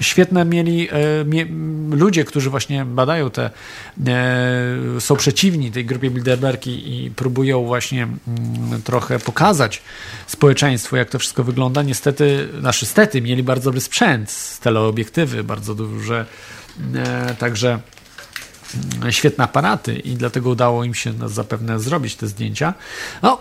Świetne 0.00 0.44
mieli 0.44 0.88
e, 0.90 1.24
mie, 1.24 1.46
ludzie, 1.90 2.24
którzy 2.24 2.50
właśnie 2.50 2.84
badają 2.84 3.30
te, 3.30 3.50
e, 4.06 5.00
są 5.00 5.16
przeciwni 5.16 5.70
tej 5.70 5.84
grupie 5.84 6.10
Bilderbergi 6.10 7.04
i 7.04 7.10
próbują 7.10 7.64
właśnie 7.64 8.02
m, 8.02 8.18
mm, 8.28 8.82
trochę 8.82 9.18
pokazać 9.18 9.35
pokazać 9.36 9.82
społeczeństwu, 10.26 10.96
jak 10.96 11.10
to 11.10 11.18
wszystko 11.18 11.44
wygląda. 11.44 11.82
Niestety, 11.82 12.48
nasze 12.62 12.86
stety 12.86 13.22
mieli 13.22 13.42
bardzo 13.42 13.64
dobry 13.64 13.80
sprzęt, 13.80 14.58
teleobiektywy, 14.62 15.44
bardzo 15.44 15.74
duże, 15.74 16.26
e, 16.94 17.34
także 17.34 17.78
mm, 19.00 19.12
świetne 19.12 19.44
aparaty 19.44 19.94
i 19.94 20.14
dlatego 20.14 20.50
udało 20.50 20.84
im 20.84 20.94
się 20.94 21.12
no, 21.12 21.28
zapewne 21.28 21.80
zrobić 21.80 22.16
te 22.16 22.26
zdjęcia. 22.26 22.74
No, 23.22 23.38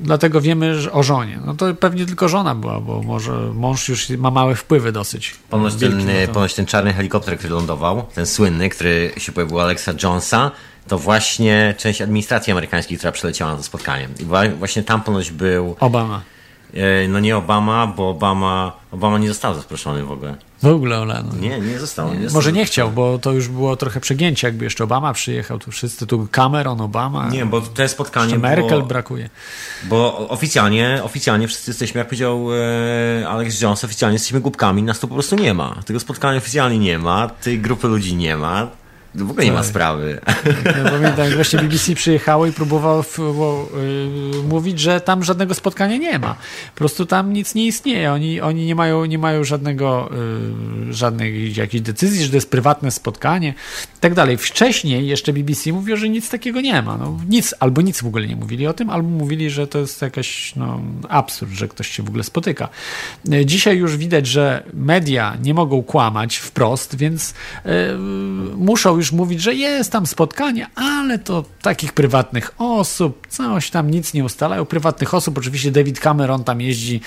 dlatego 0.00 0.40
wiemy 0.40 0.80
że 0.80 0.92
o 0.92 1.02
żonie. 1.02 1.40
No 1.46 1.54
to 1.54 1.74
pewnie 1.74 2.06
tylko 2.06 2.28
żona 2.28 2.54
była, 2.54 2.80
bo 2.80 3.02
może 3.02 3.32
mąż 3.54 3.88
już 3.88 4.08
ma 4.08 4.30
małe 4.30 4.54
wpływy 4.54 4.92
dosyć. 4.92 5.36
Ponoć 5.50 5.74
ten, 5.74 6.02
ponoć 6.32 6.54
ten 6.54 6.66
czarny 6.66 6.92
helikopter, 6.92 7.38
który 7.38 7.54
lądował, 7.54 8.06
ten 8.14 8.26
słynny, 8.26 8.68
który 8.68 9.12
się 9.16 9.32
pojawił 9.32 9.60
Alexa 9.60 9.92
Jonesa, 10.02 10.50
to 10.88 10.98
właśnie 10.98 11.74
część 11.78 12.02
administracji 12.02 12.50
amerykańskiej, 12.50 12.98
która 12.98 13.12
przyleciała 13.12 13.50
na 13.50 13.56
to 13.56 13.62
spotkanie. 13.62 14.08
I 14.20 14.24
właśnie 14.58 14.82
tam 14.82 15.02
ponoć 15.02 15.30
był... 15.30 15.76
Obama. 15.80 16.20
E, 16.74 17.08
no 17.08 17.20
nie 17.20 17.36
Obama, 17.36 17.86
bo 17.86 18.10
Obama, 18.10 18.72
Obama 18.92 19.18
nie 19.18 19.28
został 19.28 19.54
zaproszony 19.54 20.04
w 20.04 20.12
ogóle. 20.12 20.36
W 20.62 20.66
ogóle 20.66 20.98
Olano. 20.98 21.32
Nie, 21.40 21.60
nie 21.60 21.78
zostało. 21.78 22.14
Nie 22.14 22.30
Może 22.30 22.52
nie 22.52 22.64
chciał, 22.64 22.90
bo 22.90 23.18
to 23.18 23.32
już 23.32 23.48
było 23.48 23.76
trochę 23.76 24.00
przegięcie, 24.00 24.46
jakby 24.46 24.64
jeszcze 24.64 24.84
Obama 24.84 25.12
przyjechał, 25.12 25.58
tu 25.58 25.70
wszyscy, 25.70 26.06
tu 26.06 26.28
Cameron, 26.30 26.80
Obama. 26.80 27.28
Nie, 27.28 27.46
bo 27.46 27.60
te 27.60 27.88
spotkanie 27.88 28.32
Jeszcze 28.32 28.48
Merkel 28.48 28.82
brakuje. 28.82 29.30
Bo 29.84 30.28
oficjalnie, 30.28 31.00
oficjalnie 31.02 31.48
wszyscy 31.48 31.70
jesteśmy, 31.70 31.98
jak 31.98 32.08
powiedział 32.08 32.48
e, 32.54 33.28
Alex 33.28 33.60
Jones, 33.60 33.84
oficjalnie 33.84 34.14
jesteśmy 34.14 34.40
głupkami, 34.40 34.82
nas 34.82 34.98
tu 34.98 35.08
po 35.08 35.14
prostu 35.14 35.36
nie 35.36 35.54
ma. 35.54 35.76
Tego 35.86 36.00
spotkania 36.00 36.38
oficjalnie 36.38 36.78
nie 36.78 36.98
ma, 36.98 37.28
tej 37.28 37.60
grupy 37.60 37.88
ludzi 37.88 38.16
nie 38.16 38.36
ma. 38.36 38.68
W 39.18 39.30
ogóle 39.30 39.46
nie 39.46 39.52
ma 39.52 39.62
sprawy. 39.62 40.20
Ja 40.64 40.90
pamiętam, 40.90 41.30
właśnie 41.34 41.58
BBC 41.58 41.94
przyjechało 41.94 42.46
i 42.46 42.52
próbowało 42.52 43.04
yy, 44.32 44.42
mówić, 44.42 44.80
że 44.80 45.00
tam 45.00 45.24
żadnego 45.24 45.54
spotkania 45.54 45.96
nie 45.96 46.18
ma. 46.18 46.34
Po 46.74 46.78
prostu 46.78 47.06
tam 47.06 47.32
nic 47.32 47.54
nie 47.54 47.66
istnieje. 47.66 48.12
Oni, 48.12 48.40
oni 48.40 48.66
nie 48.66 48.74
mają, 48.74 49.04
nie 49.04 49.18
mają 49.18 49.44
żadnego, 49.44 50.10
yy, 50.86 50.92
żadnej 50.92 51.54
jakiejś 51.54 51.82
decyzji, 51.82 52.24
że 52.24 52.30
to 52.30 52.36
jest 52.36 52.50
prywatne 52.50 52.90
spotkanie 52.90 53.54
i 53.96 54.00
tak 54.00 54.14
dalej. 54.14 54.36
Wcześniej 54.36 55.06
jeszcze 55.06 55.32
BBC 55.32 55.72
mówiło, 55.72 55.96
że 55.96 56.08
nic 56.08 56.30
takiego 56.30 56.60
nie 56.60 56.82
ma. 56.82 56.96
No, 56.96 57.18
nic, 57.28 57.54
albo 57.60 57.82
nic 57.82 58.02
w 58.02 58.06
ogóle 58.06 58.26
nie 58.26 58.36
mówili 58.36 58.66
o 58.66 58.72
tym, 58.72 58.90
albo 58.90 59.08
mówili, 59.08 59.50
że 59.50 59.66
to 59.66 59.78
jest 59.78 60.02
jakaś 60.02 60.52
no, 60.56 60.80
absurd, 61.08 61.52
że 61.52 61.68
ktoś 61.68 61.88
się 61.88 62.02
w 62.02 62.08
ogóle 62.08 62.24
spotyka. 62.24 62.68
Dzisiaj 63.44 63.76
już 63.78 63.96
widać, 63.96 64.26
że 64.26 64.62
media 64.74 65.36
nie 65.42 65.54
mogą 65.54 65.82
kłamać 65.82 66.36
wprost, 66.36 66.96
więc 66.96 67.34
yy, 67.64 67.72
muszą 68.56 68.96
już 68.96 69.07
mówić, 69.12 69.42
że 69.42 69.54
jest 69.54 69.92
tam 69.92 70.06
spotkanie, 70.06 70.66
ale 70.74 71.18
to 71.18 71.44
takich 71.62 71.92
prywatnych 71.92 72.54
osób, 72.58 73.26
coś 73.26 73.70
tam 73.70 73.90
nic 73.90 74.14
nie 74.14 74.24
ustalają. 74.24 74.64
Prywatnych 74.64 75.14
osób, 75.14 75.38
oczywiście 75.38 75.70
David 75.70 76.00
Cameron 76.00 76.44
tam 76.44 76.60
jeździ 76.60 77.00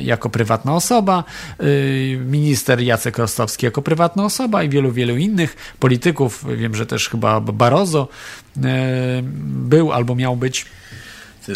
jako 0.00 0.30
prywatna 0.30 0.74
osoba, 0.74 1.24
y, 1.62 2.18
minister 2.26 2.80
Jacek 2.80 3.18
Rostowski 3.18 3.66
jako 3.66 3.82
prywatna 3.82 4.24
osoba 4.24 4.62
i 4.62 4.68
wielu, 4.68 4.92
wielu 4.92 5.16
innych 5.16 5.56
polityków. 5.78 6.44
Wiem, 6.56 6.74
że 6.74 6.86
też 6.86 7.08
chyba 7.08 7.40
Barroso 7.40 8.08
był 9.36 9.92
albo 9.92 10.14
miał 10.14 10.36
być. 10.36 10.66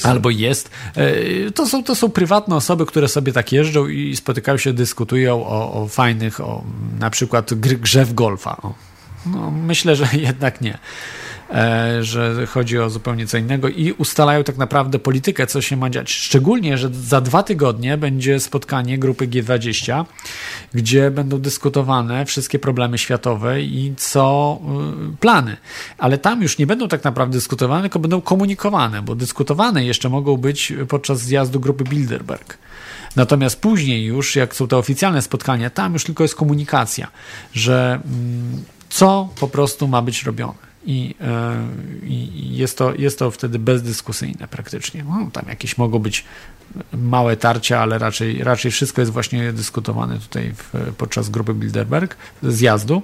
Albo 0.02 0.30
jest. 0.30 0.70
E, 0.96 1.50
to 1.50 1.66
są, 1.66 1.84
to 1.84 1.94
są 1.94 2.08
prywatne 2.08 2.56
osoby, 2.56 2.86
które 2.86 3.08
sobie 3.08 3.32
tak 3.32 3.52
jeżdżą 3.52 3.86
i 3.86 4.16
spotykają 4.16 4.58
się, 4.58 4.72
dyskutują 4.72 5.46
o, 5.46 5.82
o 5.82 5.88
fajnych, 5.88 6.40
o 6.40 6.64
na 6.98 7.10
przykład 7.10 7.54
grze 7.54 8.04
w 8.04 8.14
golfa. 8.14 8.56
O, 8.62 8.74
no, 9.26 9.50
myślę, 9.50 9.96
że 9.96 10.06
jednak 10.28 10.60
nie. 10.60 10.78
E, 11.50 12.04
że 12.04 12.46
chodzi 12.46 12.78
o 12.78 12.90
zupełnie 12.90 13.26
co 13.26 13.38
innego 13.38 13.68
i 13.68 13.92
ustalają 13.92 14.44
tak 14.44 14.56
naprawdę 14.56 14.98
politykę, 14.98 15.46
co 15.46 15.62
się 15.62 15.76
ma 15.76 15.90
dziać. 15.90 16.10
Szczególnie, 16.10 16.78
że 16.78 16.90
za 16.92 17.20
dwa 17.20 17.42
tygodnie 17.42 17.96
będzie 17.96 18.40
spotkanie 18.40 18.98
grupy 18.98 19.28
G20, 19.28 20.04
gdzie 20.74 21.10
będą 21.10 21.40
dyskutowane 21.40 22.26
wszystkie 22.26 22.58
problemy 22.58 22.98
światowe 22.98 23.62
i 23.62 23.94
co 23.96 24.58
y, 25.12 25.16
plany. 25.16 25.56
Ale 25.98 26.18
tam 26.18 26.42
już 26.42 26.58
nie 26.58 26.66
będą 26.66 26.88
tak 26.88 27.04
naprawdę 27.04 27.32
dyskutowane, 27.32 27.82
tylko 27.82 27.98
będą 27.98 28.20
komunikowane, 28.20 29.02
bo 29.02 29.14
dyskutowane 29.14 29.84
jeszcze 29.84 30.08
mogą 30.08 30.36
być 30.36 30.72
podczas 30.88 31.18
zjazdu 31.18 31.60
grupy 31.60 31.84
Bilderberg. 31.84 32.58
Natomiast 33.16 33.60
później 33.60 34.04
już, 34.04 34.36
jak 34.36 34.54
są 34.54 34.68
te 34.68 34.76
oficjalne 34.76 35.22
spotkania, 35.22 35.70
tam 35.70 35.92
już 35.92 36.04
tylko 36.04 36.24
jest 36.24 36.34
komunikacja, 36.34 37.08
że 37.52 38.00
mm, 38.04 38.64
co 38.88 39.28
po 39.40 39.48
prostu 39.48 39.88
ma 39.88 40.02
być 40.02 40.22
robione. 40.22 40.68
I, 40.86 41.14
e, 41.20 41.66
i 42.02 42.56
jest, 42.56 42.78
to, 42.78 42.94
jest 42.94 43.18
to 43.18 43.30
wtedy 43.30 43.58
bezdyskusyjne 43.58 44.48
praktycznie. 44.48 45.04
No, 45.04 45.30
tam 45.32 45.44
jakieś 45.48 45.78
mogą 45.78 45.98
być 45.98 46.24
małe 46.92 47.36
tarcia, 47.36 47.80
ale 47.80 47.98
raczej, 47.98 48.44
raczej 48.44 48.70
wszystko 48.70 49.02
jest 49.02 49.12
właśnie 49.12 49.52
dyskutowane 49.52 50.18
tutaj 50.18 50.54
w, 50.54 50.94
podczas 50.96 51.28
grupy 51.28 51.54
Bilderberg, 51.54 52.16
zjazdu. 52.42 53.02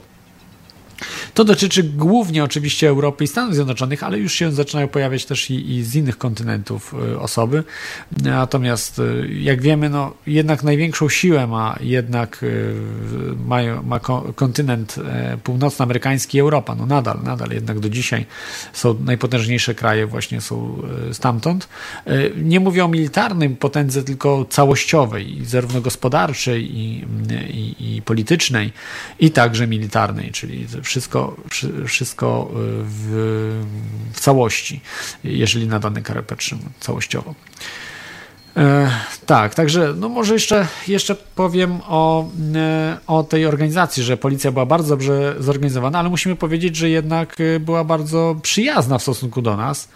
To 1.34 1.44
dotyczy 1.44 1.82
głównie 1.82 2.44
oczywiście 2.44 2.88
Europy 2.88 3.24
i 3.24 3.26
Stanów 3.26 3.54
Zjednoczonych, 3.54 4.02
ale 4.02 4.18
już 4.18 4.32
się 4.32 4.52
zaczynają 4.52 4.88
pojawiać 4.88 5.24
też 5.24 5.50
i, 5.50 5.70
i 5.70 5.84
z 5.84 5.94
innych 5.94 6.18
kontynentów 6.18 6.94
y, 7.12 7.18
osoby. 7.18 7.64
Natomiast 8.22 8.98
y, 8.98 9.28
jak 9.40 9.62
wiemy, 9.62 9.88
no, 9.90 10.14
jednak 10.26 10.62
największą 10.62 11.08
siłę 11.08 11.46
ma 11.46 11.76
jednak 11.80 12.42
y, 12.42 12.74
ma, 13.46 13.58
ma 13.82 14.00
kontynent 14.34 14.96
e, 14.98 15.38
północnoamerykański 15.44 16.38
i 16.38 16.40
Europa. 16.40 16.74
No 16.74 16.86
nadal, 16.86 17.22
nadal 17.22 17.50
jednak 17.50 17.80
do 17.80 17.88
dzisiaj 17.88 18.26
są 18.72 18.94
najpotężniejsze 19.00 19.74
kraje 19.74 20.06
właśnie 20.06 20.40
są 20.40 20.82
stamtąd. 21.12 21.68
Nie 22.36 22.60
mówię 22.60 22.84
o 22.84 22.88
militarnym 22.88 23.56
potędze, 23.56 24.02
tylko 24.02 24.44
całościowej, 24.44 25.38
zarówno 25.44 25.80
gospodarczej 25.80 26.78
i, 26.78 27.04
i, 27.50 27.96
i 27.96 28.02
politycznej, 28.02 28.72
i 29.20 29.30
także 29.30 29.66
militarnej, 29.66 30.30
czyli 30.32 30.66
wszystko, 30.84 31.36
wszystko 31.86 32.48
y, 32.50 32.54
w, 32.84 33.64
w 34.12 34.20
całości, 34.20 34.80
jeżeli 35.24 35.66
na 35.66 35.78
dany 35.78 36.02
karę 36.02 36.22
patrzymy 36.22 36.62
całościowo. 36.80 37.34
E, 38.56 38.90
tak, 39.26 39.54
także 39.54 39.94
no 39.96 40.08
może 40.08 40.34
jeszcze, 40.34 40.66
jeszcze 40.88 41.14
powiem 41.14 41.80
o, 41.88 42.28
e, 42.54 42.96
o 43.06 43.22
tej 43.22 43.46
organizacji, 43.46 44.02
że 44.02 44.16
policja 44.16 44.52
była 44.52 44.66
bardzo 44.66 44.88
dobrze 44.88 45.34
zorganizowana, 45.38 45.98
ale 45.98 46.08
musimy 46.08 46.36
powiedzieć, 46.36 46.76
że 46.76 46.88
jednak 46.88 47.40
y, 47.40 47.60
była 47.60 47.84
bardzo 47.84 48.36
przyjazna 48.42 48.98
w 48.98 49.02
stosunku 49.02 49.42
do 49.42 49.56
nas. 49.56 49.88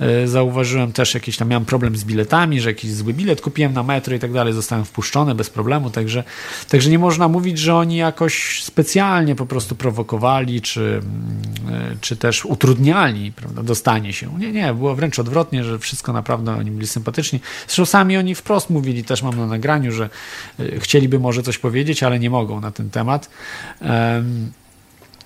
E, 0.00 0.28
zauważyłem 0.28 0.92
też 0.92 1.14
jakiś 1.14 1.36
tam, 1.36 1.48
miałem 1.48 1.64
problem 1.64 1.96
z 1.96 2.04
biletami, 2.04 2.60
że 2.60 2.68
jakiś 2.68 2.92
zły 2.92 3.12
bilet 3.12 3.40
kupiłem 3.40 3.72
na 3.72 3.82
metro 3.82 4.16
i 4.16 4.18
tak 4.18 4.32
dalej, 4.32 4.52
zostałem 4.52 4.84
wpuszczony 4.84 5.34
bez 5.34 5.50
problemu, 5.50 5.90
także, 5.90 6.24
także 6.68 6.90
nie 6.90 6.98
można 6.98 7.28
mówić, 7.28 7.58
że 7.58 7.74
oni 7.74 7.96
jakoś 7.96 8.62
specjalnie 8.62 9.34
po 9.34 9.46
prostu 9.46 9.74
prowokowali, 9.74 10.60
czy, 10.60 10.80
mm, 10.80 11.92
e, 11.92 11.96
czy 12.00 12.16
też 12.16 12.44
utrudniali 12.44 13.32
prawda, 13.32 13.62
dostanie 13.62 14.12
się. 14.12 14.38
Nie, 14.38 14.52
nie, 14.52 14.74
było 14.74 14.94
wręcz 14.94 15.18
odwrotnie, 15.18 15.64
że 15.64 15.78
wszystko 15.78 16.12
naprawdę 16.12 16.52
oni 16.52 16.70
byli 16.70 16.86
sympatyczni. 16.86 17.40
Zresztą 17.66 17.86
sami 17.86 18.16
oni 18.16 18.34
wprost 18.34 18.70
mówili, 18.70 19.04
też 19.04 19.22
mam 19.22 19.36
na 19.36 19.46
nagraniu, 19.46 19.92
że 19.92 20.10
e, 20.60 20.80
chcieliby 20.80 21.18
może 21.18 21.42
coś 21.42 21.58
powiedzieć, 21.58 22.02
ale 22.02 22.18
nie 22.18 22.30
mogą 22.30 22.60
na 22.60 22.70
ten 22.70 22.90
temat. 22.90 23.30
Um, 23.80 24.52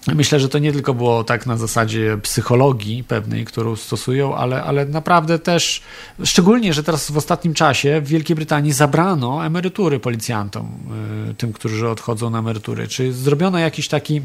Myślę, 0.07 0.41
że 0.41 0.49
to 0.49 0.59
nie 0.59 0.73
tylko 0.73 0.95
było 0.95 1.25
tak 1.25 1.47
na 1.47 1.57
zasadzie 1.57 2.19
psychologii 2.23 3.05
pewnej, 3.05 3.45
którą 3.45 3.77
stosują, 3.77 4.37
ale, 4.37 4.63
ale 4.63 4.87
naprawdę 4.87 5.39
też, 5.39 5.83
szczególnie, 6.25 6.75
że 6.75 6.83
teraz 6.83 7.11
w 7.11 7.17
ostatnim 7.17 7.55
czasie 7.55 8.01
w 8.01 8.09
Wielkiej 8.09 8.37
Brytanii 8.37 8.73
zabrano 8.73 9.47
emerytury 9.47 10.01
policjantom, 10.01 10.69
y, 11.31 11.35
tym, 11.35 11.53
którzy 11.53 11.89
odchodzą 11.89 12.31
na 12.31 12.39
emerytury. 12.39 12.89
Czy 12.89 13.13
zrobiono 13.13 13.59
jakiś 13.59 13.89
taki. 13.89 14.23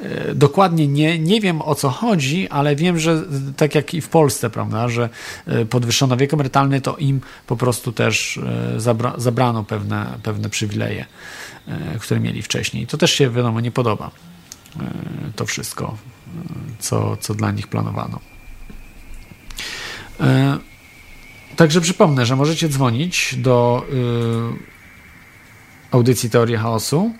Y, 0.00 0.34
dokładnie 0.34 0.88
nie, 0.88 1.18
nie 1.18 1.40
wiem 1.40 1.62
o 1.62 1.74
co 1.74 1.90
chodzi, 1.90 2.48
ale 2.48 2.76
wiem, 2.76 2.98
że 2.98 3.22
tak 3.56 3.74
jak 3.74 3.94
i 3.94 4.00
w 4.00 4.08
Polsce, 4.08 4.50
prawda, 4.50 4.88
że 4.88 5.08
y, 5.48 5.66
podwyższono 5.66 6.16
wiek 6.16 6.34
emerytalny, 6.34 6.80
to 6.80 6.96
im 6.96 7.20
po 7.46 7.56
prostu 7.56 7.92
też 7.92 8.40
zabra, 8.76 9.14
zabrano 9.16 9.64
pewne, 9.64 10.06
pewne 10.22 10.48
przywileje, 10.50 11.06
które 12.00 12.20
mieli 12.20 12.42
wcześniej. 12.42 12.86
To 12.86 12.98
też 12.98 13.12
się, 13.12 13.30
wiadomo, 13.30 13.60
nie 13.60 13.70
podoba. 13.70 14.10
E, 14.80 15.32
to 15.36 15.46
wszystko, 15.46 15.96
e, 16.26 16.40
co, 16.78 17.16
co 17.16 17.34
dla 17.34 17.50
nich 17.50 17.66
planowano. 17.68 18.20
E, 20.20 20.58
także 21.56 21.80
przypomnę, 21.80 22.26
że 22.26 22.36
możecie 22.36 22.68
dzwonić 22.68 23.34
do 23.38 23.86
audycji 25.90 26.30
Teorii 26.30 26.56
Chaosu. 26.56 27.12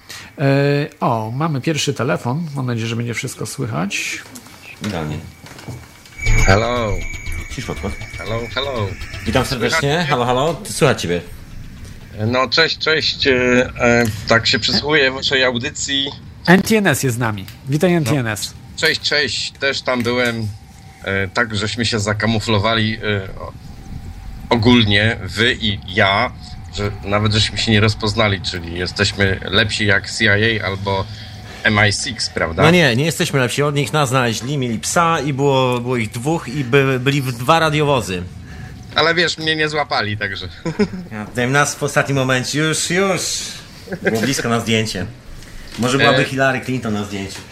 O, 1.00 1.32
mamy 1.34 1.60
pierwszy 1.60 1.94
telefon. 1.94 2.46
Mam 2.56 2.66
nadzieję, 2.66 2.86
że 2.86 2.96
będzie 2.96 3.14
wszystko 3.14 3.46
słychać. 3.46 4.22
Idealnie. 4.86 5.18
Hello. 6.46 6.92
Cisz 7.54 7.64
podkład. 7.64 7.92
Hello, 8.18 8.40
hello. 8.54 8.86
Witam 9.26 9.44
serdecznie. 9.44 10.06
Halo, 10.10 10.24
halo. 10.24 10.60
Słychać 10.64 11.02
Ciebie. 11.02 11.20
No, 12.26 12.48
cześć, 12.48 12.78
cześć. 12.78 13.28
Tak 14.28 14.46
się 14.46 14.58
przysłuchuję 14.58 15.10
waszej 15.10 15.44
audycji. 15.44 16.10
NTNS 16.46 17.02
jest 17.02 17.16
z 17.16 17.18
nami. 17.18 17.46
Witaj 17.68 17.92
NTNS. 17.92 18.54
No. 18.54 18.76
Cześć, 18.76 19.00
cześć. 19.00 19.52
Też 19.52 19.82
tam 19.82 20.02
byłem. 20.02 20.48
E, 21.04 21.28
tak, 21.28 21.56
żeśmy 21.56 21.86
się 21.86 22.00
zakamuflowali 22.00 22.94
e, 22.94 23.28
ogólnie, 24.48 25.16
wy 25.22 25.56
i 25.60 25.78
ja, 25.88 26.32
że 26.74 26.90
nawet 27.04 27.32
żeśmy 27.32 27.58
się 27.58 27.72
nie 27.72 27.80
rozpoznali, 27.80 28.40
czyli 28.40 28.78
jesteśmy 28.78 29.40
lepsi 29.44 29.86
jak 29.86 30.10
CIA 30.10 30.66
albo 30.66 31.04
MI6, 31.64 32.30
prawda? 32.34 32.62
No 32.62 32.70
nie, 32.70 32.96
nie 32.96 33.04
jesteśmy 33.04 33.40
lepsi 33.40 33.62
od 33.62 33.74
nich. 33.74 33.92
Nas 33.92 34.08
znaleźli, 34.08 34.58
mieli 34.58 34.78
psa 34.78 35.20
i 35.20 35.32
było, 35.32 35.80
było 35.80 35.96
ich 35.96 36.10
dwóch 36.10 36.48
i 36.48 36.64
by, 36.64 37.00
byli 37.00 37.22
w 37.22 37.32
dwa 37.32 37.58
radiowozy. 37.58 38.22
Ale 38.94 39.14
wiesz, 39.14 39.38
mnie 39.38 39.56
nie 39.56 39.68
złapali, 39.68 40.18
także. 40.18 40.48
Ja, 41.36 41.46
nas 41.46 41.74
w 41.74 41.82
ostatnim 41.82 42.18
momencie 42.18 42.58
już, 42.58 42.90
już. 42.90 43.20
Było 44.02 44.20
blisko 44.20 44.48
na 44.48 44.60
zdjęcie. 44.60 45.06
Może 45.78 45.98
byłaby 45.98 46.22
e... 46.22 46.24
Hillary 46.24 46.60
Clinton 46.60 46.94
na 46.94 47.04
zdjęciu. 47.04 47.40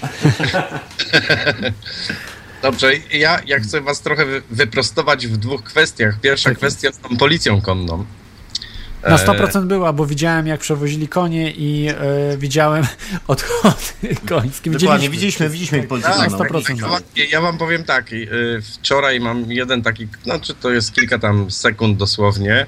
Dobrze, 2.62 2.92
ja, 3.12 3.40
ja 3.46 3.60
chcę 3.60 3.80
was 3.80 4.00
trochę 4.00 4.24
wyprostować 4.50 5.26
w 5.26 5.36
dwóch 5.36 5.62
kwestiach. 5.62 6.20
Pierwsza 6.20 6.54
kwestia 6.54 6.92
z 6.92 6.98
tą 6.98 7.16
policją 7.16 7.60
konną. 7.60 8.04
Na 9.02 9.16
100% 9.16 9.66
była, 9.66 9.92
bo 9.92 10.06
widziałem 10.06 10.46
jak 10.46 10.60
przewozili 10.60 11.08
konie 11.08 11.50
i 11.50 11.88
e, 11.88 11.94
widziałem 12.36 12.84
odchody 13.26 14.16
końskie. 14.28 14.70
Dokładnie, 14.70 15.10
widzieliśmy, 15.10 15.48
widzieliśmy 15.48 15.82
politykę. 15.82 16.14
Tak, 16.16 16.30
no. 16.30 16.38
100%. 16.38 16.90
Tak, 16.90 17.02
ja, 17.16 17.24
ja 17.24 17.40
wam 17.40 17.58
powiem 17.58 17.84
tak, 17.84 18.12
y, 18.12 18.62
wczoraj 18.74 19.20
mam 19.20 19.52
jeden 19.52 19.82
taki, 19.82 20.08
znaczy 20.22 20.54
to 20.54 20.70
jest 20.70 20.92
kilka 20.92 21.18
tam 21.18 21.50
sekund 21.50 21.96
dosłownie, 21.96 22.66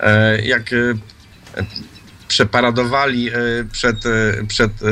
e, 0.00 0.42
jak 0.42 0.70
przeparadowali 2.32 3.28
y, 3.28 3.64
przed, 3.72 4.06
y, 4.06 4.44
przed 4.48 4.82
y, 4.82 4.86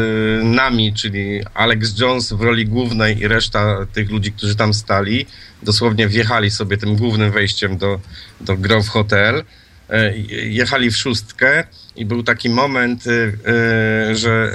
nami, 0.44 0.94
czyli 0.94 1.40
Alex 1.54 1.98
Jones 2.00 2.32
w 2.32 2.40
roli 2.40 2.66
głównej 2.66 3.18
i 3.18 3.28
reszta 3.28 3.86
tych 3.92 4.10
ludzi, 4.10 4.32
którzy 4.32 4.56
tam 4.56 4.74
stali, 4.74 5.26
dosłownie 5.62 6.08
wjechali 6.08 6.50
sobie 6.50 6.76
tym 6.76 6.96
głównym 6.96 7.32
wejściem 7.32 7.78
do, 7.78 8.00
do 8.40 8.56
Grove 8.56 8.88
Hotel, 8.88 9.44
e, 9.90 10.16
jechali 10.48 10.90
w 10.90 10.96
szóstkę 10.96 11.64
i 11.96 12.04
był 12.04 12.22
taki 12.22 12.50
moment, 12.50 13.04
że 14.12 14.52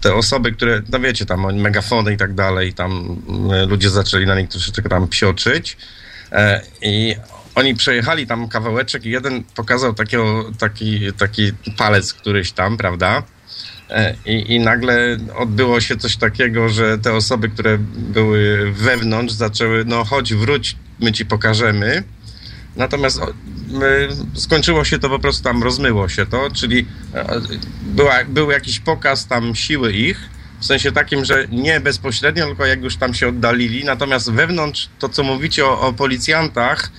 te 0.00 0.14
osoby, 0.14 0.52
które, 0.52 0.82
no 0.92 1.00
wiecie, 1.00 1.26
tam 1.26 1.56
megafony 1.56 2.12
i 2.12 2.16
tak 2.16 2.34
dalej, 2.34 2.74
tam 2.74 3.22
ludzie 3.68 3.90
zaczęli 3.90 4.26
na 4.26 4.40
nich 4.40 4.48
troszeczkę 4.48 4.88
tam 4.88 5.08
psioczyć 5.08 5.76
e, 6.32 6.62
i 6.82 7.16
oni 7.58 7.74
przejechali 7.74 8.26
tam 8.26 8.48
kawałeczek 8.48 9.04
i 9.04 9.10
jeden 9.10 9.44
pokazał 9.54 9.94
takiego, 9.94 10.50
taki, 10.58 11.12
taki 11.12 11.52
palec 11.76 12.12
któryś 12.12 12.52
tam, 12.52 12.76
prawda? 12.76 13.22
E, 13.90 14.14
I, 14.26 14.54
I 14.54 14.60
nagle 14.60 15.16
odbyło 15.36 15.80
się 15.80 15.96
coś 15.96 16.16
takiego, 16.16 16.68
że 16.68 16.98
te 16.98 17.12
osoby, 17.14 17.48
które 17.48 17.78
były 17.96 18.72
wewnątrz, 18.72 19.34
zaczęły, 19.34 19.84
no 19.84 20.04
chodź, 20.04 20.34
wróć, 20.34 20.76
my 21.00 21.12
ci 21.12 21.26
pokażemy. 21.26 22.02
Natomiast 22.76 23.20
skończyło 24.34 24.84
się 24.84 24.98
to 24.98 25.08
po 25.08 25.18
prostu 25.18 25.44
tam, 25.44 25.62
rozmyło 25.62 26.08
się 26.08 26.26
to, 26.26 26.50
czyli 26.50 26.86
e, 27.14 27.40
była, 27.82 28.24
był 28.24 28.50
jakiś 28.50 28.80
pokaz 28.80 29.26
tam 29.26 29.54
siły 29.54 29.92
ich, 29.92 30.20
w 30.60 30.64
sensie 30.64 30.92
takim, 30.92 31.24
że 31.24 31.46
nie 31.48 31.80
bezpośrednio, 31.80 32.46
tylko 32.46 32.66
jak 32.66 32.82
już 32.82 32.96
tam 32.96 33.14
się 33.14 33.28
oddalili. 33.28 33.84
Natomiast 33.84 34.32
wewnątrz 34.32 34.88
to, 34.98 35.08
co 35.08 35.22
mówicie 35.22 35.66
o, 35.66 35.80
o 35.80 35.92
policjantach, 35.92 36.90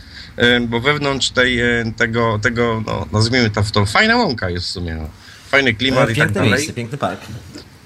bo 0.67 0.79
wewnątrz 0.79 1.29
tej, 1.29 1.59
e, 1.59 1.91
tego, 1.97 2.39
tego 2.41 2.83
no, 2.85 3.05
nazwijmy 3.11 3.49
to, 3.49 3.63
to 3.73 3.85
fajna 3.85 4.17
łąka 4.17 4.49
jest 4.49 4.65
w 4.65 4.69
sumie. 4.69 4.95
No. 4.95 5.09
Fajny 5.49 5.73
klimat 5.73 6.03
i 6.03 6.07
tak 6.07 6.15
Piękne 6.15 6.33
dalej. 6.33 6.51
miejsce, 6.51 6.73
piękny 6.73 6.97
park. 6.97 7.21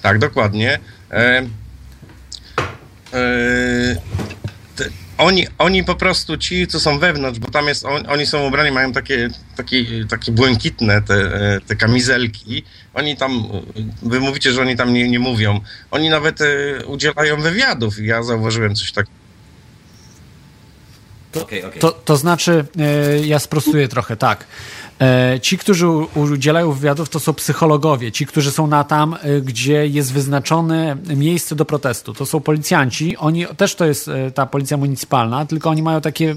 Tak, 0.02 0.20
dokładnie. 0.20 0.80
E, 1.12 1.44
e, 3.14 3.96
te, 4.76 4.86
oni, 5.18 5.48
oni 5.58 5.84
po 5.84 5.96
prostu 5.96 6.38
ci, 6.38 6.68
co 6.68 6.80
są 6.80 7.00
wewnątrz, 7.00 7.40
bo 7.40 7.52
tam 7.52 7.68
jest, 7.68 7.86
on, 7.86 8.04
oni 8.10 8.26
są 8.26 8.48
ubrani, 8.48 8.72
mają 8.72 8.94
takie, 8.94 9.30
takie, 9.56 9.86
takie 10.10 10.32
błękitne 10.32 11.02
te, 11.02 11.14
e, 11.14 11.62
te 11.68 11.76
kamizelki. 11.76 12.64
Oni 12.94 13.18
tam, 13.18 13.32
e, 14.06 14.10
wy 14.10 14.20
mówicie, 14.20 14.54
że 14.54 14.62
oni 14.62 14.76
tam 14.76 14.94
nie, 14.94 15.10
nie 15.10 15.20
mówią. 15.20 15.60
Oni 15.92 16.10
nawet 16.10 16.42
e, 16.42 16.86
udzielają 16.86 17.42
wywiadów. 17.42 18.00
Ja 18.00 18.24
zauważyłem 18.24 18.76
coś 18.76 18.92
takiego. 18.92 19.23
Okej, 21.42 21.64
okej. 21.66 21.82
To, 21.82 21.92
to 21.92 22.18
znaczy, 22.18 22.66
e, 22.80 23.26
ja 23.26 23.40
sprostuję 23.40 23.88
trochę, 23.88 24.18
tak. 24.18 24.46
E, 25.02 25.40
Ci, 25.42 25.58
którzy 25.58 25.88
u- 25.88 26.08
udzielają 26.16 26.72
wywiadów, 26.72 27.10
to 27.10 27.20
są 27.20 27.34
psychologowie. 27.34 28.12
Ci, 28.12 28.26
którzy 28.26 28.52
są 28.52 28.68
na 28.68 28.84
tam, 28.84 29.14
e, 29.22 29.42
gdzie 29.42 29.88
jest 29.88 30.14
wyznaczone 30.14 30.98
miejsce 31.16 31.56
do 31.56 31.66
protestu. 31.66 32.14
To 32.14 32.26
są 32.26 32.40
policjanci. 32.40 33.18
Oni 33.18 33.46
też 33.58 33.76
to 33.76 33.86
jest 33.86 34.10
ta 34.36 34.46
policja 34.46 34.78
municypalna, 34.78 35.46
tylko 35.46 35.70
oni 35.70 35.84
mają 35.84 36.02
takie 36.02 36.36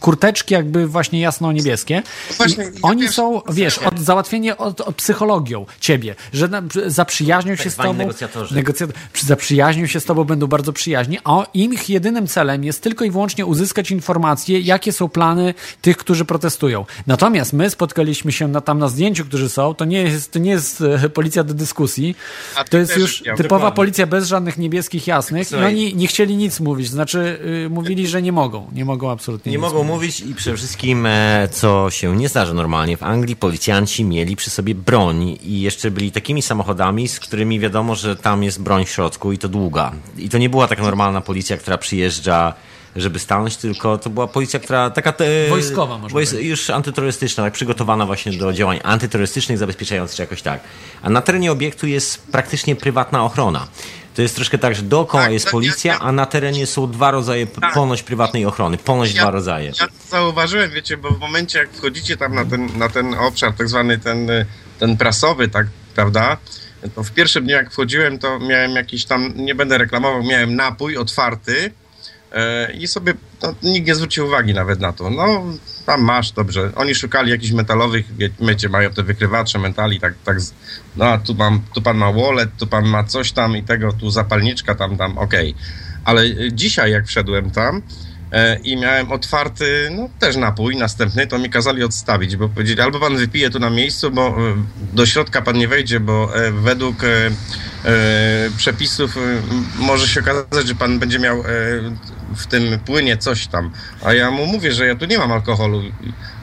kurteczki 0.00 0.54
jakby 0.54 0.86
właśnie 0.86 1.20
jasno-niebieskie. 1.20 2.02
Właśnie, 2.36 2.64
ja 2.64 2.70
oni 2.82 3.02
wiesz, 3.02 3.14
są, 3.14 3.42
wiesz, 3.50 3.78
od 3.78 3.98
załatwienie 4.00 4.56
od, 4.56 4.80
od 4.80 4.94
psychologią 4.96 5.66
ciebie, 5.80 6.14
że 6.32 6.48
na, 6.48 6.62
zaprzyjaźnią 6.86 7.56
się 7.56 7.62
Tak 7.62 7.72
z 7.72 7.74
zwani 7.74 7.88
tobą. 7.90 7.98
negocjatorzy. 7.98 8.54
Negocjat- 8.54 8.92
przy- 9.12 9.26
zaprzyjaźnią 9.26 9.86
się 9.86 10.00
z 10.00 10.04
tobą, 10.04 10.24
będą 10.24 10.46
bardzo 10.46 10.72
przyjaźni, 10.72 11.18
a 11.24 11.46
im 11.54 11.74
ich 11.74 11.88
jedynym 11.90 12.26
celem 12.26 12.64
jest 12.64 12.82
tylko 12.82 13.04
i 13.04 13.10
wyłącznie 13.10 13.46
uzyskać 13.46 13.90
informacje, 13.90 14.60
jakie 14.60 14.92
są 14.92 15.08
plany 15.08 15.54
tych, 15.82 15.96
którzy 15.96 16.24
protestują. 16.24 16.84
Natomiast 17.06 17.52
my 17.52 17.70
spotkaliśmy 17.70 18.32
się 18.32 18.48
na, 18.48 18.60
tam 18.60 18.78
na 18.78 18.88
zdjęciu, 18.88 19.24
którzy 19.24 19.48
są, 19.48 19.74
to 19.74 19.84
nie 19.84 20.02
jest, 20.02 20.32
to 20.32 20.38
nie 20.38 20.50
jest 20.50 20.80
e, 20.80 21.08
policja 21.08 21.44
do 21.44 21.54
dyskusji, 21.54 22.16
A 22.56 22.64
to 22.64 22.78
jest 22.78 22.96
już 22.96 23.18
widział, 23.18 23.36
typowa 23.36 23.56
dokładnie. 23.58 23.76
policja 23.76 24.06
bez 24.06 24.26
żadnych 24.28 24.58
niebieskich 24.58 25.06
jasnych 25.06 25.52
i 25.52 25.54
oni 25.54 25.94
nie 25.96 26.06
chcieli 26.06 26.36
nic 26.36 26.60
mówić, 26.60 26.88
znaczy 26.88 27.38
y, 27.66 27.70
mówili, 27.70 28.06
że 28.08 28.22
nie 28.22 28.32
mogą, 28.32 28.66
nie 28.72 28.84
mogą 28.84 29.10
absolutnie 29.10 29.52
Nie 29.52 29.58
nic 29.58 29.62
mogą 29.62 29.84
mówić. 29.86 30.20
i 30.20 30.34
przede 30.34 30.56
wszystkim, 30.56 31.06
e, 31.06 31.48
co 31.52 31.90
się 31.90 32.16
nie 32.16 32.28
zdarza 32.28 32.54
normalnie, 32.54 32.96
w 32.96 33.02
Anglii 33.02 33.36
policjanci 33.36 34.04
mieli 34.04 34.36
przy 34.36 34.50
sobie 34.50 34.74
broń 34.74 35.38
i 35.42 35.60
jeszcze 35.60 35.90
byli 35.90 36.12
takimi 36.12 36.42
samochodami, 36.42 37.08
z 37.08 37.20
którymi 37.20 37.60
wiadomo, 37.60 37.94
że 37.94 38.16
tam 38.16 38.42
jest 38.42 38.62
broń 38.62 38.84
w 38.84 38.90
środku 38.90 39.32
i 39.32 39.38
to 39.38 39.48
długa. 39.48 39.92
I 40.18 40.28
to 40.28 40.38
nie 40.38 40.50
była 40.50 40.68
taka 40.68 40.82
normalna 40.82 41.20
policja, 41.20 41.56
która 41.56 41.78
przyjeżdża, 41.78 42.54
żeby 42.96 43.18
stanąć, 43.18 43.56
tylko 43.56 43.98
to 43.98 44.10
była 44.10 44.26
policja, 44.26 44.60
która 44.60 44.90
taka... 44.90 45.12
Te, 45.12 45.48
Wojskowa, 45.48 45.98
można 45.98 46.20
wojs-. 46.20 46.40
Już 46.40 46.70
antyterrorystyczna, 46.70 47.44
tak 47.44 47.52
przygotowana 47.52 48.06
właśnie 48.06 48.32
do 48.32 48.52
działań 48.52 48.80
antyterrorystycznych, 48.84 49.58
zabezpieczających 49.58 50.16
czy 50.16 50.22
jakoś 50.22 50.42
tak. 50.42 50.60
A 51.02 51.10
na 51.10 51.20
terenie 51.20 51.52
obiektu 51.52 51.86
jest 51.86 52.26
praktycznie 52.26 52.76
prywatna 52.76 53.24
ochrona. 53.24 53.66
To 54.16 54.22
jest 54.22 54.34
troszkę 54.34 54.58
tak, 54.58 54.74
że 54.74 54.82
dookoła 54.82 55.22
Tak, 55.22 55.32
jest 55.32 55.44
tak, 55.44 55.52
policja, 55.52 55.92
ja- 55.92 55.98
a 56.00 56.12
na 56.12 56.26
terenie 56.26 56.66
są 56.66 56.90
dwa 56.90 57.10
rodzaje 57.10 57.46
Tak. 57.46 57.74
ponoć 57.74 58.02
prywatnej 58.02 58.46
ochrony. 58.46 58.78
Ponoć 58.78 59.14
Ja- 59.14 59.22
dwa 59.22 59.30
rodzaje. 59.30 59.66
Ja 59.80 59.86
to 59.86 59.92
zauważyłem, 60.08 60.70
wiecie, 60.70 60.96
bo 60.96 61.10
w 61.10 61.18
momencie 61.18 61.58
jak 61.58 61.72
wchodzicie 61.72 62.16
tam 62.16 62.34
na 62.34 62.44
ten, 62.44 62.78
na 62.78 62.88
ten 62.88 63.14
obszar, 63.14 63.52
tak 63.52 63.68
zwany 63.68 63.98
ten, 63.98 64.28
ten 64.78 64.96
prasowy, 64.96 65.48
tak, 65.48 65.66
prawda? 65.94 66.36
To 66.94 67.02
w 67.04 67.10
pierwszym 67.12 67.44
dniu 67.44 67.54
jak 67.54 67.72
wchodziłem, 67.72 68.18
to 68.18 68.38
miałem 68.38 68.70
jakiś 68.76 69.04
tam, 69.04 69.32
nie 69.36 69.54
będę 69.54 69.78
reklamował, 69.78 70.22
miałem 70.22 70.56
napój 70.56 70.96
otwarty 70.96 71.72
i 72.78 72.86
sobie, 72.88 73.14
no, 73.42 73.54
nikt 73.62 73.86
nie 73.86 73.94
zwrócił 73.94 74.26
uwagi 74.26 74.54
nawet 74.54 74.80
na 74.80 74.92
to. 74.92 75.10
No, 75.10 75.44
tam 75.86 76.02
masz, 76.02 76.32
dobrze. 76.32 76.72
Oni 76.74 76.94
szukali 76.94 77.30
jakichś 77.30 77.52
metalowych, 77.52 78.16
wie- 78.16 78.30
wiecie, 78.40 78.68
mają 78.68 78.90
te 78.90 79.02
wykrywacze 79.02 79.58
metali, 79.58 80.00
tak, 80.00 80.14
tak, 80.24 80.36
no 80.96 81.04
a 81.04 81.18
tu, 81.18 81.34
mam, 81.34 81.62
tu 81.74 81.82
pan 81.82 81.96
ma 81.96 82.12
wallet, 82.12 82.50
tu 82.58 82.66
pan 82.66 82.84
ma 82.84 83.04
coś 83.04 83.32
tam 83.32 83.56
i 83.56 83.62
tego, 83.62 83.92
tu 83.92 84.10
zapalniczka 84.10 84.74
tam, 84.74 84.96
tam, 84.96 85.18
okej. 85.18 85.54
Ale 86.04 86.22
y, 86.22 86.50
dzisiaj 86.52 86.90
jak 86.92 87.06
wszedłem 87.06 87.50
tam, 87.50 87.82
e, 88.32 88.56
i 88.58 88.76
miałem 88.76 89.12
otwarty, 89.12 89.88
no 89.96 90.08
też 90.18 90.36
napój 90.36 90.76
następny, 90.76 91.26
to 91.26 91.38
mi 91.38 91.50
kazali 91.50 91.82
odstawić, 91.84 92.36
bo 92.36 92.48
powiedzieli, 92.48 92.80
albo 92.80 93.00
pan 93.00 93.16
wypije 93.16 93.50
tu 93.50 93.58
na 93.58 93.70
miejscu, 93.70 94.10
bo 94.10 94.28
e, 94.28 94.32
do 94.92 95.06
środka 95.06 95.42
pan 95.42 95.56
nie 95.58 95.68
wejdzie, 95.68 96.00
bo 96.00 96.36
e, 96.46 96.52
według 96.52 97.04
e, 97.04 97.08
e, 97.84 98.50
przepisów 98.56 99.16
e, 99.16 99.20
może 99.78 100.08
się 100.08 100.20
okazać, 100.20 100.68
że 100.68 100.74
pan 100.74 100.98
będzie 100.98 101.18
miał 101.18 101.40
e, 101.40 101.44
w 102.36 102.46
tym 102.46 102.78
płynie 102.78 103.16
coś 103.16 103.46
tam. 103.46 103.70
A 104.04 104.12
ja 104.12 104.30
mu 104.30 104.46
mówię, 104.46 104.72
że 104.72 104.86
ja 104.86 104.94
tu 104.94 105.04
nie 105.04 105.18
mam 105.18 105.32
alkoholu. 105.32 105.82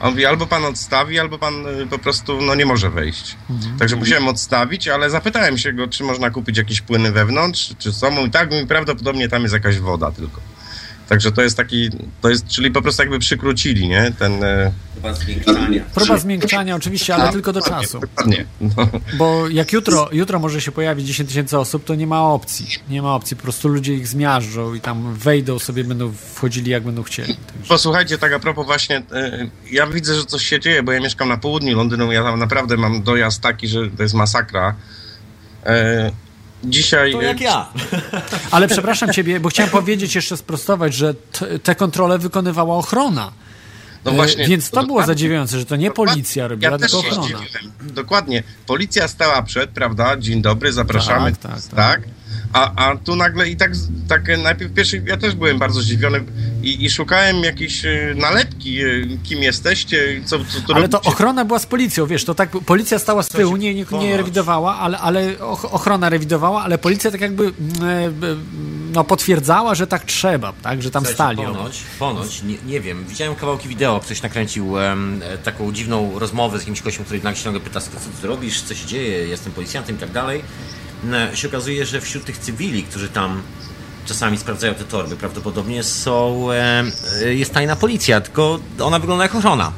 A 0.00 0.04
on 0.04 0.10
mówi, 0.10 0.26
albo 0.26 0.46
pan 0.46 0.64
odstawi, 0.64 1.18
albo 1.18 1.38
pan 1.38 1.54
e, 1.66 1.86
po 1.86 1.98
prostu 1.98 2.40
no, 2.40 2.54
nie 2.54 2.66
może 2.66 2.90
wejść. 2.90 3.36
Także 3.78 3.96
musiałem 3.96 4.28
odstawić, 4.28 4.88
ale 4.88 5.10
zapytałem 5.10 5.58
się 5.58 5.72
go, 5.72 5.88
czy 5.88 6.04
można 6.04 6.30
kupić 6.30 6.58
jakieś 6.58 6.80
płyny 6.80 7.12
wewnątrz, 7.12 7.74
czy 7.78 7.92
są. 7.92 8.26
I 8.26 8.30
tak 8.30 8.52
mi 8.52 8.66
prawdopodobnie 8.66 9.28
tam 9.28 9.42
jest 9.42 9.54
jakaś 9.54 9.78
woda 9.78 10.12
tylko. 10.12 10.53
Także 11.08 11.32
to 11.32 11.42
jest 11.42 11.56
taki, 11.56 11.90
to 12.20 12.28
jest, 12.30 12.46
czyli 12.48 12.70
po 12.70 12.82
prostu 12.82 13.02
jakby 13.02 13.18
przykrócili, 13.18 13.88
nie? 13.88 14.12
Ten... 14.18 14.44
e, 14.44 14.72
Próba 15.94 16.18
zmiękczania 16.18 16.76
oczywiście, 16.76 17.14
ale 17.14 17.24
a, 17.24 17.32
tylko 17.32 17.52
do 17.52 17.60
dokładnie, 17.60 17.84
czasu. 17.86 18.00
Dokładnie. 18.00 18.44
No. 18.60 18.88
Bo 19.18 19.48
jak 19.48 19.72
jutro, 19.72 20.08
jutro 20.12 20.38
może 20.38 20.60
się 20.60 20.72
pojawić 20.72 21.06
10 21.06 21.28
tysięcy 21.28 21.58
osób, 21.58 21.84
to 21.84 21.94
nie 21.94 22.06
ma 22.06 22.22
opcji. 22.22 22.66
Nie 22.88 23.02
ma 23.02 23.14
opcji. 23.14 23.36
Po 23.36 23.42
prostu 23.42 23.68
ludzie 23.68 23.94
ich 23.94 24.08
zmiażdżą 24.08 24.74
i 24.74 24.80
tam 24.80 25.14
wejdą 25.14 25.58
sobie, 25.58 25.84
będą 25.84 26.12
wchodzili 26.34 26.70
jak 26.70 26.82
będą 26.82 27.02
chcieli. 27.02 27.34
Także- 27.36 27.68
Posłuchajcie, 27.68 28.18
tak 28.18 28.32
a 28.32 28.38
propos 28.38 28.66
właśnie, 28.66 28.96
e, 29.12 29.48
ja 29.70 29.86
widzę, 29.86 30.14
że 30.14 30.24
coś 30.24 30.44
się 30.46 30.60
dzieje, 30.60 30.82
bo 30.82 30.92
ja 30.92 31.00
mieszkam 31.00 31.28
na 31.28 31.36
południu 31.36 31.76
Londynu, 31.76 32.12
ja 32.12 32.22
tam 32.22 32.38
naprawdę 32.38 32.76
mam 32.76 33.02
dojazd 33.02 33.40
taki, 33.40 33.68
że 33.68 33.90
to 33.96 34.02
jest 34.02 34.14
masakra. 34.14 34.74
E, 36.64 36.70
Dzisiaj... 36.70 37.12
To 37.12 37.22
jak 37.22 37.40
ja. 37.40 37.68
Ale 38.50 38.68
przepraszam 38.68 39.12
ciebie, 39.12 39.40
bo 39.40 39.48
chciałem 39.48 39.70
powiedzieć, 39.70 40.14
jeszcze 40.14 40.36
sprostować, 40.36 40.94
że 40.94 41.14
te 41.62 41.74
kontrole 41.74 42.18
wykonywała 42.18 42.76
ochrona. 42.76 43.32
No 44.04 44.10
E, 44.10 44.14
właśnie, 44.14 44.46
Więc 44.48 44.70
to 44.70 44.86
było 44.86 45.06
zadziwiające, 45.06 45.58
że 45.58 45.66
to 45.66 45.76
nie 45.76 45.90
policja 45.90 46.48
robiła, 46.48 46.72
ja 46.72 46.78
też 46.78 46.90
tylko 46.90 47.14
się 47.14 47.20
ochrona. 47.20 47.44
Dokładnie. 47.80 48.42
Policja 48.66 49.08
stała 49.08 49.42
przed, 49.42 49.70
prawda? 49.70 50.16
Dzień 50.16 50.42
dobry, 50.42 50.72
zapraszamy. 50.72 51.32
Tak, 51.32 51.52
tak, 51.52 51.62
tak. 51.76 52.00
A, 52.52 52.86
a 52.88 52.96
tu 52.96 53.16
nagle 53.16 53.48
i 53.48 53.56
tak, 53.56 53.72
tak 54.08 54.22
najpierw 54.42 54.74
pierwszy, 54.74 55.02
ja 55.06 55.16
też 55.16 55.34
byłem 55.34 55.58
bardzo 55.58 55.80
zdziwiony 55.80 56.24
i, 56.62 56.84
i 56.84 56.90
szukałem 56.90 57.44
jakiejś 57.44 57.84
e, 57.84 58.14
nalepki, 58.16 58.80
e, 58.80 58.86
kim 59.22 59.42
jesteście, 59.42 60.20
co, 60.24 60.38
co, 60.38 60.44
co 60.66 60.74
Ale 60.74 60.88
to 60.88 60.96
robicie. 60.96 61.10
ochrona 61.12 61.44
była 61.44 61.58
z 61.58 61.66
policją, 61.66 62.06
wiesz, 62.06 62.24
to 62.24 62.34
tak 62.34 62.50
policja 62.50 62.98
stała 62.98 63.22
z 63.22 63.28
tyłu, 63.28 63.56
nie, 63.56 63.74
nie, 63.74 63.84
nie 63.92 64.16
rewidowała, 64.16 64.76
ale, 64.76 64.98
ale 64.98 65.36
och- 65.38 65.68
ochrona 65.70 66.08
rewidowała, 66.08 66.62
ale 66.62 66.78
policja 66.78 67.10
tak 67.10 67.20
jakby 67.20 67.44
mm, 67.44 68.24
e, 68.24 68.36
no, 68.92 69.04
potwierdzała, 69.04 69.74
że 69.74 69.86
tak 69.86 70.04
trzeba, 70.04 70.52
tak, 70.62 70.82
że 70.82 70.90
tam 70.90 71.04
Słuchajcie, 71.06 71.34
stali. 71.42 71.54
Ponoć, 71.54 71.80
ponoć 71.98 72.42
nie, 72.42 72.56
nie 72.66 72.80
wiem, 72.80 73.04
widziałem 73.08 73.34
kawałki 73.34 73.68
wideo, 73.68 74.00
ktoś 74.00 74.22
nakręcił 74.22 74.78
em, 74.78 75.20
taką 75.44 75.72
dziwną 75.72 76.18
rozmowę 76.18 76.58
z 76.58 76.60
jakimś 76.60 76.82
gościem, 76.82 77.04
który 77.04 77.22
nagle 77.22 77.40
się 77.40 77.60
pyta, 77.60 77.80
co 77.80 77.90
ty 78.20 78.26
robisz, 78.26 78.62
co 78.62 78.74
się 78.74 78.86
dzieje, 78.86 79.26
jestem 79.28 79.52
policjantem 79.52 79.96
i 79.96 79.98
tak 79.98 80.12
dalej. 80.12 80.42
E, 81.12 81.36
się 81.36 81.48
okazuje, 81.48 81.86
że 81.86 82.00
wśród 82.00 82.24
tych 82.24 82.38
cywili, 82.38 82.82
którzy 82.82 83.08
tam 83.08 83.42
czasami 84.06 84.38
sprawdzają 84.38 84.74
te 84.74 84.84
torby, 84.84 85.16
prawdopodobnie 85.16 85.82
są, 85.82 86.50
em, 86.50 86.92
e, 87.22 87.34
jest 87.34 87.54
tajna 87.54 87.76
policja, 87.76 88.20
tylko 88.20 88.58
ona 88.80 88.98
wygląda 88.98 89.24
jak 89.24 89.34
ochrona. 89.34 89.72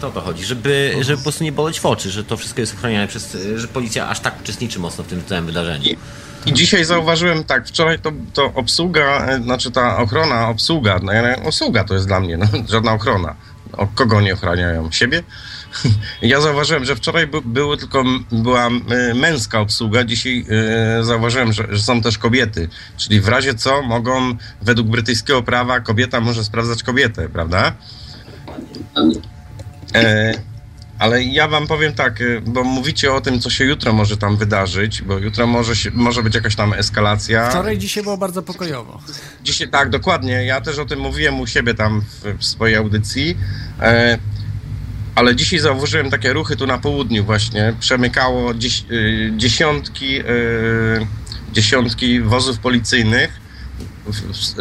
To 0.00 0.08
o 0.08 0.10
to 0.10 0.20
chodzi, 0.20 0.44
żeby, 0.44 0.96
żeby 1.00 1.16
po 1.16 1.22
prostu 1.22 1.44
nie 1.44 1.52
boleć 1.52 1.80
w 1.80 1.86
oczy, 1.86 2.10
że 2.10 2.24
to 2.24 2.36
wszystko 2.36 2.60
jest 2.60 2.74
ochronione 2.74 3.08
przez, 3.08 3.36
że 3.56 3.68
policja 3.68 4.08
aż 4.08 4.20
tak 4.20 4.40
uczestniczy 4.40 4.78
mocno 4.78 5.04
w 5.04 5.06
tym 5.06 5.24
całym 5.24 5.46
wydarzeniu. 5.46 5.84
I 6.46 6.52
dzisiaj 6.52 6.84
zauważyłem, 6.84 7.44
tak, 7.44 7.68
wczoraj 7.68 7.98
to, 7.98 8.12
to 8.32 8.44
obsługa, 8.54 9.26
e, 9.26 9.42
znaczy 9.42 9.70
ta 9.70 9.96
ochrona, 9.98 10.48
obsługa, 10.48 10.98
no, 11.02 11.12
ja- 11.12 11.42
obsługa 11.44 11.84
to 11.84 11.94
jest 11.94 12.06
dla 12.06 12.20
mnie, 12.20 12.36
no, 12.36 12.46
żadna 12.68 12.92
ochrona. 12.92 13.34
O 13.72 13.86
kogo 13.86 14.16
oni 14.16 14.32
ochraniają? 14.32 14.90
Siebie? 14.92 15.22
Ja 16.22 16.40
zauważyłem, 16.40 16.84
że 16.84 16.96
wczoraj 16.96 17.26
by, 17.26 17.40
były 17.42 17.76
tylko, 17.76 18.04
była 18.32 18.66
e, 18.66 19.14
męska 19.14 19.60
obsługa, 19.60 20.04
dzisiaj 20.04 20.44
e, 21.00 21.04
zauważyłem, 21.04 21.52
że, 21.52 21.66
że 21.70 21.82
są 21.82 22.02
też 22.02 22.18
kobiety. 22.18 22.68
Czyli 22.96 23.20
w 23.20 23.28
razie 23.28 23.54
co 23.54 23.82
mogą, 23.82 24.34
według 24.62 24.88
brytyjskiego 24.88 25.42
prawa, 25.42 25.80
kobieta 25.80 26.20
może 26.20 26.44
sprawdzać 26.44 26.82
kobietę, 26.82 27.28
prawda? 27.28 27.72
E, 29.94 30.34
ale 31.00 31.24
ja 31.24 31.48
wam 31.48 31.66
powiem 31.66 31.92
tak, 31.92 32.20
y, 32.20 32.40
bo 32.40 32.64
mówicie 32.64 33.12
o 33.12 33.20
tym, 33.20 33.40
co 33.40 33.50
się 33.50 33.64
jutro 33.64 33.92
może 33.92 34.16
tam 34.16 34.36
wydarzyć, 34.36 35.02
bo 35.02 35.18
jutro 35.18 35.46
może, 35.46 35.76
się, 35.76 35.90
może 35.94 36.22
być 36.22 36.34
jakaś 36.34 36.56
tam 36.56 36.72
eskalacja. 36.72 37.50
Wczoraj, 37.50 37.78
dzisiaj 37.78 38.02
było 38.02 38.16
bardzo 38.16 38.42
pokojowo. 38.42 39.00
Dzisiaj 39.44 39.68
tak, 39.68 39.90
dokładnie. 39.90 40.44
Ja 40.44 40.60
też 40.60 40.78
o 40.78 40.84
tym 40.84 41.00
mówiłem 41.00 41.40
u 41.40 41.46
siebie 41.46 41.74
tam 41.74 42.00
w, 42.00 42.38
w 42.38 42.44
swojej 42.44 42.76
audycji. 42.76 43.36
E, 43.80 44.18
ale 45.14 45.36
dzisiaj 45.36 45.58
zauważyłem 45.58 46.10
takie 46.10 46.32
ruchy 46.32 46.56
tu 46.56 46.66
na 46.66 46.78
południu 46.78 47.24
właśnie. 47.24 47.74
Przemykało 47.80 48.52
y, 48.52 49.32
dziesiątki, 49.36 50.20
y, 50.20 50.24
dziesiątki 51.52 52.20
wozów 52.20 52.58
policyjnych. 52.58 53.40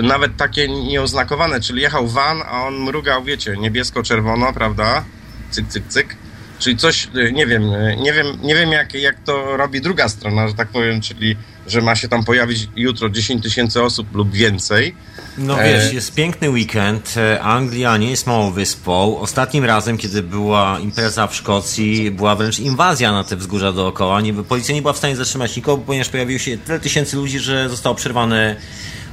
Nawet 0.04 0.38
takie 0.38 0.68
nieoznakowane, 0.68 1.62
czyli 1.62 1.82
jechał 1.82 2.08
van, 2.08 2.42
a 2.42 2.64
on 2.64 2.80
mrugał, 2.84 3.24
wiecie, 3.24 3.58
niebiesko-czerwono, 3.58 4.54
prawda? 4.54 5.06
Cyk, 5.52 5.68
cyk, 5.68 5.84
cyk. 5.88 6.16
Czyli 6.60 6.78
coś, 6.78 7.08
y, 7.16 7.32
nie 7.32 7.46
wiem, 7.46 7.64
nie 7.98 8.14
wiem, 8.14 8.28
nie 8.42 8.56
wiem 8.56 8.72
jak, 8.72 8.94
jak 8.94 9.24
to 9.24 9.58
robi 9.58 9.82
druga 9.82 10.10
strona, 10.10 10.48
że 10.48 10.54
tak 10.54 10.68
powiem, 10.68 11.02
czyli 11.02 11.36
że 11.72 11.82
ma 11.82 11.96
się 11.96 12.08
tam 12.08 12.24
pojawić 12.24 12.68
jutro 12.76 13.10
10 13.10 13.44
tysięcy 13.44 13.84
osób 13.84 14.16
lub 14.16 14.32
więcej. 14.32 14.96
No 15.38 15.62
E, 15.62 15.74
wiesz, 15.74 15.94
jest 15.94 16.14
piękny 16.14 16.50
weekend. 16.50 17.16
E, 17.18 17.42
Anglia 17.42 17.98
nie 17.98 18.10
jest 18.10 18.28
małą 18.28 18.52
wyspą. 18.52 19.20
Ostatnim 19.20 19.66
razem, 19.66 19.98
kiedy 19.98 20.24
była 20.24 20.80
impreza 20.80 21.28
w 21.28 21.36
Szkocji, 21.36 22.12
była 22.12 22.36
wręcz 22.36 22.60
inwazja 22.60 23.12
na 23.12 23.24
te 23.24 23.36
wzgórza 23.36 23.72
dookoła. 23.72 24.22
Nie, 24.22 24.34
policja 24.34 24.76
nie 24.76 24.82
była 24.82 24.94
w 24.94 24.98
stanie 24.98 25.16
zatrzymać 25.16 25.56
nikogo, 25.56 25.84
ponieważ 25.86 26.10
pojawiło 26.10 26.40
się 26.40 26.58
tyle 26.58 26.80
tysięcy 26.80 27.16
ludzi, 27.16 27.40
że 27.40 27.70
zostało 27.70 27.96
przerwane 27.96 28.56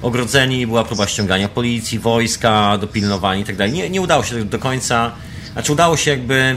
ogrodzenie, 0.03 0.67
była 0.67 0.85
próba 0.85 1.07
ściągania 1.07 1.49
policji, 1.49 1.99
wojska, 1.99 2.79
dopilnowania 2.79 3.41
i 3.41 3.45
tak. 3.45 3.73
Nie, 3.73 3.91
nie 3.91 4.01
udało 4.01 4.25
się 4.25 4.45
do 4.45 4.59
końca. 4.59 5.13
Znaczy 5.53 5.73
udało 5.73 5.97
się 5.97 6.11
jakby 6.11 6.57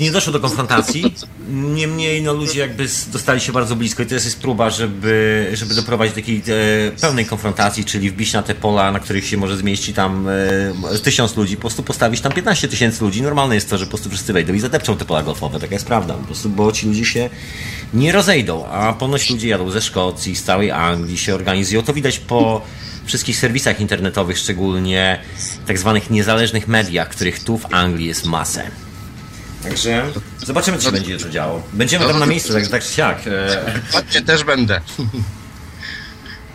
Nie 0.00 0.10
doszło 0.10 0.32
do 0.32 0.40
konfrontacji, 0.40 1.14
niemniej 1.50 2.22
no, 2.22 2.32
ludzie 2.32 2.60
jakby 2.60 2.86
dostali 3.12 3.40
się 3.40 3.52
bardzo 3.52 3.76
blisko 3.76 4.02
i 4.02 4.06
teraz 4.06 4.24
jest 4.24 4.40
próba, 4.40 4.70
żeby, 4.70 5.50
żeby 5.54 5.74
doprowadzić 5.74 6.14
do 6.14 6.20
takiej 6.20 6.42
e, 6.86 6.90
pełnej 7.00 7.26
konfrontacji, 7.26 7.84
czyli 7.84 8.10
wbić 8.10 8.32
na 8.32 8.42
te 8.42 8.54
pola, 8.54 8.92
na 8.92 9.00
których 9.00 9.26
się 9.26 9.36
może 9.36 9.56
zmieści 9.56 9.94
tam 9.94 10.28
e, 10.28 10.98
tysiąc 11.02 11.36
ludzi, 11.36 11.56
po 11.56 11.60
prostu 11.60 11.82
postawić 11.82 12.20
tam 12.20 12.32
15 12.32 12.68
tysięcy 12.68 13.04
ludzi. 13.04 13.22
Normalne 13.22 13.54
jest 13.54 13.70
to, 13.70 13.78
że 13.78 13.84
po 13.84 13.90
prostu 13.90 14.10
wszyscy 14.10 14.32
wejdą 14.32 14.54
i 14.54 14.60
zadepczą 14.60 14.96
te 14.96 15.04
pola 15.04 15.22
golfowe, 15.22 15.60
taka 15.60 15.74
jest 15.74 15.86
prawda, 15.86 16.14
po 16.14 16.24
prostu, 16.24 16.48
bo 16.48 16.72
ci 16.72 16.86
ludzie 16.86 17.04
się 17.04 17.30
nie 17.94 18.12
rozejdą, 18.12 18.66
a 18.66 18.92
ponoć 18.92 19.30
ludzie 19.30 19.48
jadą 19.48 19.70
ze 19.70 19.82
Szkocji, 19.82 20.36
z 20.36 20.42
całej 20.42 20.70
Anglii, 20.70 21.18
się 21.18 21.34
organizują, 21.34 21.82
to 21.82 21.94
widać 21.94 22.18
po 22.18 22.62
wszystkich 23.06 23.36
serwisach 23.36 23.80
internetowych, 23.80 24.38
szczególnie 24.38 25.18
tak 25.66 25.78
zwanych 25.78 26.10
niezależnych 26.10 26.68
mediach, 26.68 27.08
których 27.08 27.44
tu 27.44 27.58
w 27.58 27.74
Anglii 27.74 28.06
jest 28.06 28.26
masę. 28.26 28.87
Także 29.68 30.04
zobaczymy, 30.46 30.78
co 30.78 30.84
się 30.84 30.92
będzie 30.92 31.12
jutro 31.12 31.30
działo. 31.30 31.62
Będziemy 31.72 32.06
tam 32.06 32.18
na 32.18 32.26
miejscu, 32.26 32.52
tak, 32.52 32.66
tak 32.66 32.82
czy 32.82 32.92
siak. 32.92 33.18
E, 33.26 33.72
Chodźcie, 33.92 34.22
też 34.22 34.44
będę. 34.44 34.80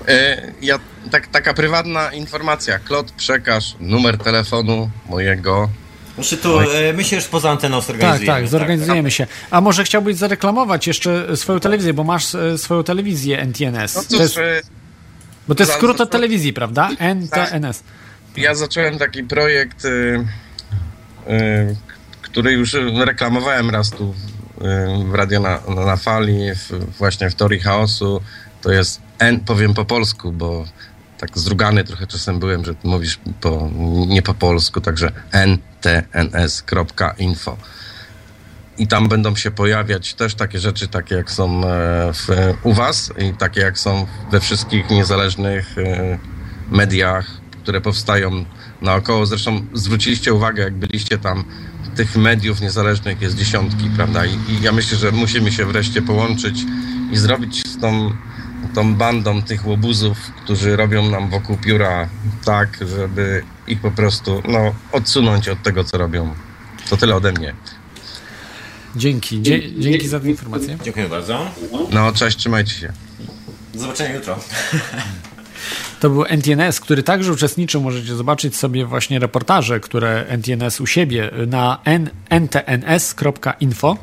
E, 0.07 0.41
Ja, 0.61 0.79
tak, 1.11 1.27
taka 1.27 1.53
prywatna 1.53 2.11
informacja. 2.13 2.79
Klot, 2.79 3.11
przekaż 3.11 3.75
numer 3.79 4.17
telefonu 4.17 4.89
mojego. 5.09 5.69
Znaczy 6.15 6.37
tu, 6.37 6.59
e, 6.59 6.93
my 6.93 7.03
się 7.03 7.15
już 7.15 7.25
poza 7.25 7.51
anteną 7.51 7.77
Tak, 7.77 7.87
zorganizujemy. 7.87 8.25
tak, 8.39 8.47
zorganizujemy 8.47 9.11
się. 9.11 9.27
A 9.51 9.61
może 9.61 9.83
chciałbyś 9.83 10.15
zareklamować 10.15 10.87
jeszcze 10.87 11.37
swoją 11.37 11.59
telewizję, 11.59 11.93
bo 11.93 12.03
masz 12.03 12.25
swoją 12.57 12.83
telewizję 12.83 13.39
NTNS. 13.41 13.95
No 13.95 14.01
To 14.01 14.07
cóż, 14.09 14.19
jest, 14.19 14.37
e, 14.37 14.61
bo 15.47 15.55
to 15.55 15.63
jest 15.63 15.73
skrót 15.75 16.01
od 16.01 16.09
telewizji, 16.11 16.53
prawda? 16.53 16.89
NTNS. 16.99 17.83
ja 18.37 18.55
zacząłem 18.55 18.97
taki 18.99 19.23
projekt, 19.23 19.85
y, 19.85 19.89
y, 21.29 21.75
który 22.33 22.51
już 22.51 22.75
reklamowałem 23.05 23.69
raz 23.69 23.89
tu 23.89 24.13
w, 24.13 24.17
y, 24.61 25.17
Radio 25.17 25.39
na, 25.39 25.59
na 25.85 25.97
Fali, 25.97 26.55
w, 26.55 26.97
właśnie 26.97 27.29
w 27.29 27.35
Teorii 27.35 27.59
Chaosu. 27.59 28.21
To 28.61 28.71
jest, 28.71 29.01
N, 29.19 29.39
powiem 29.39 29.73
po 29.73 29.85
polsku, 29.85 30.31
bo 30.31 30.65
tak 31.17 31.37
zdrugany 31.37 31.83
trochę 31.83 32.07
czasem 32.07 32.39
byłem, 32.39 32.65
że 32.65 32.75
mówisz 32.83 33.19
po, 33.41 33.69
nie 34.07 34.21
po 34.21 34.33
polsku, 34.33 34.81
także 34.81 35.11
ntns.info. 35.47 37.57
I 38.77 38.87
tam 38.87 39.07
będą 39.07 39.35
się 39.35 39.51
pojawiać 39.51 40.13
też 40.13 40.35
takie 40.35 40.59
rzeczy, 40.59 40.87
takie 40.87 41.15
jak 41.15 41.31
są 41.31 41.65
e, 41.65 42.13
w, 42.13 42.27
u 42.63 42.73
Was 42.73 43.13
i 43.17 43.33
takie 43.33 43.61
jak 43.61 43.79
są 43.79 44.07
we 44.31 44.39
wszystkich 44.39 44.89
niezależnych 44.89 45.77
e, 45.77 46.17
mediach, 46.71 47.43
które 47.63 47.81
powstają 47.81 48.45
naokoło. 48.81 49.25
Zresztą 49.25 49.65
zwróciliście 49.73 50.33
uwagę, 50.33 50.63
jak 50.63 50.73
byliście 50.73 51.17
tam, 51.17 51.43
tych 51.95 52.15
mediów 52.15 52.61
niezależnych 52.61 53.21
jest 53.21 53.35
dziesiątki, 53.35 53.89
prawda? 53.95 54.25
I, 54.25 54.31
i 54.31 54.61
ja 54.61 54.71
myślę, 54.71 54.97
że 54.97 55.11
musimy 55.11 55.51
się 55.51 55.65
wreszcie 55.65 56.01
połączyć 56.01 56.59
i 57.11 57.17
zrobić 57.17 57.67
z 57.67 57.79
tą, 57.79 58.11
tą 58.75 58.95
bandą 58.95 59.41
tych 59.41 59.67
łobuzów, 59.67 60.17
którzy 60.43 60.75
robią 60.75 61.09
nam 61.09 61.29
wokół 61.29 61.57
pióra 61.57 62.09
tak, 62.45 62.77
żeby 62.97 63.43
ich 63.67 63.81
po 63.81 63.91
prostu 63.91 64.43
no, 64.47 64.73
odsunąć 64.91 65.49
od 65.49 65.63
tego, 65.63 65.83
co 65.83 65.97
robią. 65.97 66.33
To 66.89 66.97
tyle 66.97 67.15
ode 67.15 67.31
mnie. 67.31 67.53
Dzięki. 68.95 69.41
Dzie 69.41 69.79
dzięki 69.79 70.07
za 70.07 70.19
tę 70.19 70.29
informację. 70.29 70.77
Dziękuję 70.83 71.09
bardzo. 71.09 71.51
No, 71.91 72.11
cześć, 72.11 72.37
trzymajcie 72.37 72.75
się. 72.75 72.93
Do 73.73 73.79
zobaczenia 73.79 74.15
jutro. 74.15 74.39
To 75.99 76.09
był 76.09 76.25
NTNS, 76.25 76.79
który 76.79 77.03
także 77.03 77.31
uczestniczył. 77.31 77.81
Możecie 77.81 78.15
zobaczyć 78.15 78.55
sobie 78.55 78.85
właśnie 78.85 79.19
reportaże, 79.19 79.79
które 79.79 80.25
NTNS 80.27 80.81
u 80.81 80.87
siebie 80.87 81.31
na 81.47 81.79
n- 81.85 82.09
ntns.info 82.29 83.97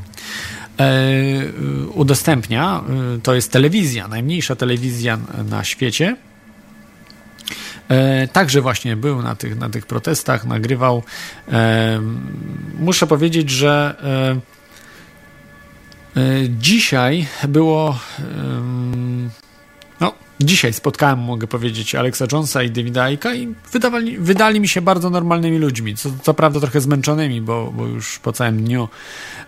e, 0.80 0.84
udostępnia. 1.94 2.80
E, 3.16 3.20
To 3.20 3.34
jest 3.34 3.52
telewizja, 3.52 4.08
najmniejsza 4.08 4.56
telewizja 4.56 5.18
na 5.50 5.64
świecie. 5.64 6.16
E, 7.88 8.28
Także 8.28 8.61
właśnie 8.61 8.96
był 8.96 9.22
na 9.22 9.34
tych, 9.36 9.58
na 9.58 9.70
tych 9.70 9.86
protestach, 9.86 10.44
nagrywał. 10.46 11.02
E, 11.52 12.00
Muszę 12.78 13.06
powiedzieć, 13.06 13.50
że 13.50 13.94
dzisiaj 16.48 17.26
było. 17.48 17.98
Dzisiaj 20.41 20.72
spotkałem, 20.72 21.18
mogę 21.18 21.47
powiedzieć, 21.47 21.95
Alexa 21.95 22.26
Jonesa 22.32 22.62
i 22.62 22.70
Davida 22.70 23.03
Aika 23.03 23.34
i 23.34 23.55
wydawali, 23.72 24.18
wydali 24.18 24.61
mi 24.61 24.68
się 24.68 24.82
bardzo 24.82 25.11
normalnymi 25.11 25.59
ludźmi. 25.59 25.97
Co, 25.97 26.11
co 26.22 26.34
prawda 26.34 26.61
trochę 26.61 26.80
zmęczonymi, 26.80 27.41
bo, 27.41 27.72
bo 27.76 27.86
już 27.86 28.18
po 28.18 28.32
całym 28.32 28.64
dniu 28.64 28.88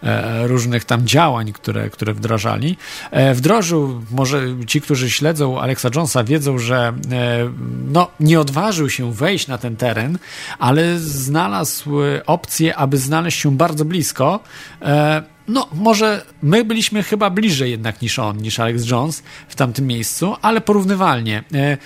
e, 0.02 0.46
różnych 0.46 0.84
tam 0.84 1.06
działań, 1.06 1.52
które, 1.52 1.90
które 1.90 2.14
wdrażali. 2.14 2.76
E, 3.10 3.34
wdrożył, 3.34 4.02
może 4.10 4.42
ci, 4.66 4.80
którzy 4.80 5.10
śledzą 5.10 5.60
Alexa 5.60 5.88
Jonesa, 5.94 6.24
wiedzą, 6.24 6.58
że 6.58 6.92
e, 7.12 7.50
no, 7.92 8.10
nie 8.20 8.40
odważył 8.40 8.90
się 8.90 9.12
wejść 9.12 9.48
na 9.48 9.58
ten 9.58 9.76
teren, 9.76 10.18
ale 10.58 10.98
znalazł 10.98 12.02
e, 12.02 12.26
opcję, 12.26 12.76
aby 12.76 12.98
znaleźć 12.98 13.40
się 13.40 13.56
bardzo 13.56 13.84
blisko. 13.84 14.40
E, 15.48 15.52
no, 15.52 15.68
może 15.72 16.24
my 16.42 16.64
byliśmy 16.64 17.02
chyba 17.02 17.30
bliżej 17.30 17.70
jednak 17.70 18.02
niż 18.02 18.18
on, 18.18 18.36
niż 18.36 18.60
Alex 18.60 18.90
Jones 18.90 19.22
w 19.48 19.54
tamtym 19.54 19.86
miejscu, 19.86 20.36
ale 20.42 20.60
porównywalnie. 20.60 21.44
E, 21.54 21.76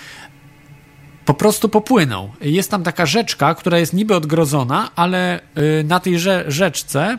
po 1.25 1.35
prostu 1.35 1.69
popłynął. 1.69 2.33
Jest 2.41 2.71
tam 2.71 2.83
taka 2.83 3.07
rzeczka, 3.07 3.55
która 3.55 3.79
jest 3.79 3.93
niby 3.93 4.17
odgrodzona, 4.17 4.91
ale 4.97 5.41
y, 5.81 5.85
na 5.85 6.01
tej 6.01 6.15
rze- 6.19 6.45
rzeczce 6.49 7.19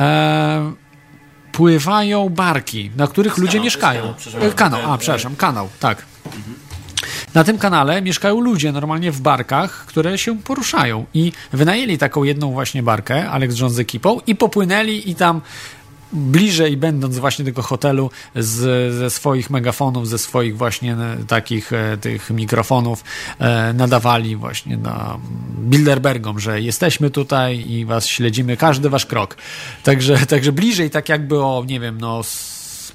e, 0.00 0.72
pływają 1.52 2.28
barki, 2.28 2.90
na 2.96 3.06
których 3.06 3.38
ludzie 3.38 3.52
kanał, 3.52 3.64
mieszkają. 3.64 4.14
Kanał, 4.32 4.52
kanał, 4.56 4.92
a 4.92 4.98
przepraszam, 4.98 5.36
kanał, 5.36 5.68
tak. 5.80 6.04
Na 7.34 7.44
tym 7.44 7.58
kanale 7.58 8.02
mieszkają 8.02 8.40
ludzie 8.40 8.72
normalnie 8.72 9.12
w 9.12 9.20
barkach, 9.20 9.86
które 9.86 10.18
się 10.18 10.38
poruszają. 10.38 11.06
I 11.14 11.32
wynajęli 11.52 11.98
taką 11.98 12.24
jedną 12.24 12.52
właśnie 12.52 12.82
barkę, 12.82 13.30
Alex 13.30 13.58
Jones 13.58 13.74
z 13.74 13.78
ekipą, 13.78 14.20
i 14.26 14.34
popłynęli 14.34 15.10
i 15.10 15.14
tam 15.14 15.40
bliżej 16.14 16.76
będąc 16.76 17.18
właśnie 17.18 17.44
tego 17.44 17.62
hotelu 17.62 18.10
z, 18.34 18.94
ze 18.94 19.10
swoich 19.10 19.50
megafonów, 19.50 20.08
ze 20.08 20.18
swoich 20.18 20.56
właśnie 20.56 20.92
e, 20.92 21.16
takich 21.28 21.72
e, 21.72 21.96
tych 21.96 22.30
mikrofonów 22.30 23.04
e, 23.38 23.72
nadawali 23.72 24.36
właśnie 24.36 24.76
na 24.76 25.18
Bilderbergom, 25.58 26.40
że 26.40 26.60
jesteśmy 26.60 27.10
tutaj 27.10 27.70
i 27.70 27.84
was 27.84 28.06
śledzimy 28.06 28.56
każdy 28.56 28.90
wasz 28.90 29.06
krok. 29.06 29.36
Także, 29.82 30.26
także 30.26 30.52
bliżej 30.52 30.90
tak 30.90 31.08
jakby 31.08 31.42
o, 31.42 31.64
nie 31.66 31.80
wiem, 31.80 32.00
no 32.00 32.22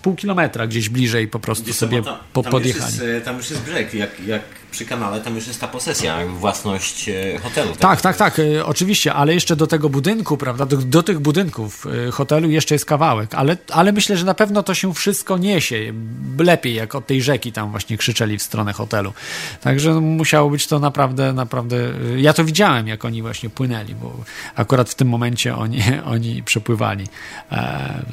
pół 0.02 0.16
kilometra 0.16 0.68
gdzieś 0.68 0.90
bliżej 0.90 1.28
po 1.28 1.40
prostu 1.40 1.74
sobie 1.74 2.04
tam, 2.04 2.18
po, 2.34 2.44
podjechali. 2.44 2.94
Już 2.94 3.04
jest, 3.04 3.26
tam 3.26 3.38
już 3.38 3.50
jest 3.50 3.62
brzeg, 3.62 3.94
jak, 3.94 4.20
jak 4.28 4.42
przy 4.72 4.86
kanale, 4.86 5.22
tam 5.22 5.36
już 5.36 5.48
jest 5.48 5.62
ta 5.62 5.68
posesja, 5.68 6.26
własność 6.28 7.10
e, 7.10 7.40
hotelu. 7.40 7.72
Tak, 7.72 8.02
tak, 8.02 8.02
tak, 8.02 8.18
tak 8.18 8.40
e, 8.40 8.66
oczywiście, 8.66 9.14
ale 9.14 9.34
jeszcze 9.34 9.56
do 9.56 9.68
tego 9.68 9.90
budynku, 9.90 10.38
prawda, 10.38 10.66
do, 10.66 10.78
do, 10.78 11.04
tych 11.04 11.20
budynków 11.20 11.88
e, 12.08 12.12
hotelu 12.12 12.50
jeszcze 12.50 12.76
jest 12.76 12.86
kawałek, 12.86 13.34
ale, 13.34 13.58
ale 13.72 13.92
myślę, 13.92 14.18
że 14.18 14.26
na 14.26 14.34
pewno 14.34 14.64
to 14.64 14.74
się 14.74 14.94
wszystko 14.94 15.38
niesie 15.38 15.94
lepiej, 16.40 16.74
jak 16.74 16.96
od 16.96 17.08
tej 17.08 17.22
rzeki 17.22 17.52
tam 17.52 17.72
właśnie 17.72 17.98
krzyczeli 17.98 18.38
w 18.38 18.44
stronę 18.44 18.74
hotelu. 18.74 19.14
Także 19.62 19.94
musiało 19.94 20.50
być 20.50 20.68
to 20.68 20.80
naprawdę, 20.80 21.34
naprawdę, 21.34 21.78
ja 22.18 22.34
to 22.34 22.46
widziałem, 22.46 22.88
jak 22.88 23.06
oni 23.06 23.22
właśnie 23.22 23.50
płynęli, 23.50 23.96
bo 23.96 24.14
akurat 24.56 24.90
w 24.90 24.96
tym 24.96 25.10
momencie 25.10 25.56
oni, 25.56 25.80
oni 26.14 26.44
przepływali 26.44 27.08
e, 27.52 28.04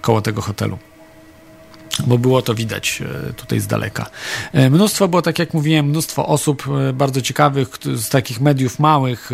koło 0.00 0.22
tego 0.22 0.42
hotelu 0.42 0.78
bo 2.06 2.18
było 2.18 2.42
to 2.42 2.54
widać 2.54 3.02
e, 3.28 3.32
tutaj 3.32 3.60
z 3.60 3.66
daleka. 3.66 4.10
E, 4.52 4.70
mnóstwo 4.70 5.08
było, 5.08 5.22
tak 5.22 5.38
jak 5.38 5.54
mówiłem, 5.54 5.86
mnóstwo 5.86 6.26
osób 6.26 6.64
e, 6.88 6.92
bardzo 6.92 7.20
ciekawych 7.20 7.68
z 7.94 8.08
takich 8.08 8.40
mediów 8.40 8.78
małych, 8.78 9.30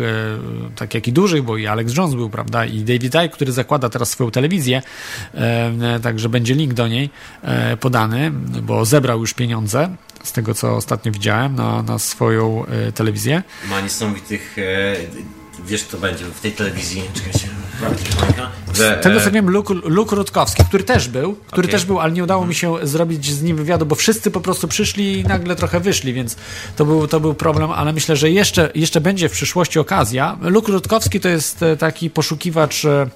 tak 0.75 0.93
jak 0.93 1.07
i 1.07 1.13
dużych, 1.13 1.43
bo 1.43 1.57
i 1.57 1.67
Alex 1.67 1.97
Jones 1.97 2.15
był, 2.15 2.29
prawda, 2.29 2.65
i 2.65 2.79
David 2.79 3.15
Icke, 3.15 3.29
który 3.29 3.51
zakłada 3.51 3.89
teraz 3.89 4.09
swoją 4.09 4.31
telewizję, 4.31 4.81
także 6.03 6.29
będzie 6.29 6.53
link 6.53 6.73
do 6.73 6.87
niej 6.87 7.09
podany, 7.79 8.31
bo 8.61 8.85
zebrał 8.85 9.19
już 9.19 9.33
pieniądze 9.33 9.95
z 10.23 10.31
tego, 10.31 10.53
co 10.53 10.75
ostatnio 10.75 11.11
widziałem 11.11 11.55
na, 11.55 11.83
na 11.83 11.99
swoją 11.99 12.65
telewizję. 12.95 13.43
Ma 13.69 13.81
niesamowitych 13.81 14.55
wiesz 15.65 15.83
kto 15.83 15.97
będzie 15.97 16.25
w 16.25 16.39
tej 16.39 16.51
telewizji, 16.51 17.03
czekajcie, 17.13 17.49
że, 18.73 18.99
tego 19.01 19.21
co 19.21 19.31
wiem, 19.31 19.49
Luke, 19.49 19.73
Luke 19.73 20.15
Rutkowski, 20.15 20.63
który 20.63 20.83
też 20.83 21.07
był, 21.07 21.35
który 21.47 21.67
okay. 21.67 21.71
też 21.71 21.85
był, 21.85 21.99
ale 21.99 22.11
nie 22.11 22.23
udało 22.23 22.45
mi 22.45 22.55
się 22.55 22.75
zrobić 22.83 23.31
z 23.31 23.41
nim 23.41 23.57
wywiadu, 23.57 23.85
bo 23.85 23.95
wszyscy 23.95 24.31
po 24.31 24.41
prostu 24.41 24.67
przyszli 24.67 25.19
i 25.19 25.23
nagle 25.23 25.55
trochę 25.55 25.79
wyszli, 25.79 26.13
więc 26.13 26.35
to 26.75 26.85
był, 26.85 27.07
to 27.07 27.19
był 27.19 27.33
problem, 27.33 27.71
ale 27.71 27.93
myślę, 27.93 28.15
że 28.15 28.29
jeszcze, 28.29 28.69
jeszcze 28.75 29.01
będzie 29.01 29.29
w 29.29 29.31
przyszłości 29.31 29.79
okazja. 29.79 30.37
Luke 30.41 30.71
Rutkowski 30.71 31.19
to 31.19 31.29
jest 31.29 31.63
e, 31.63 31.77
taki 31.77 32.09
poszukiwacz 32.09 32.85
e, 32.85 33.01
e 33.01 33.07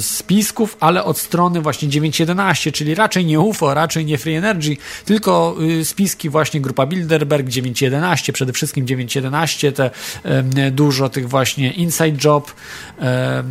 spisków, 0.00 0.76
ale 0.80 1.04
od 1.04 1.18
strony 1.18 1.60
właśnie 1.60 1.88
9.11, 1.88 2.72
czyli 2.72 2.94
raczej 2.94 3.24
nie 3.24 3.40
UFO, 3.40 3.74
raczej 3.74 4.04
nie 4.04 4.18
Free 4.18 4.34
Energy, 4.34 4.76
tylko 5.04 5.56
y, 5.80 5.84
spiski 5.84 6.28
właśnie 6.28 6.60
grupa 6.60 6.86
Bilderberg 6.86 7.46
9.11, 7.46 8.32
przede 8.32 8.52
wszystkim 8.52 8.86
9.11, 8.86 9.72
te 9.72 9.90
e, 10.24 10.70
dużo 10.70 11.08
tych 11.08 11.28
właśnie 11.28 11.72
Inside 11.72 12.16
Job, 12.24 12.54
e, 12.98 13.44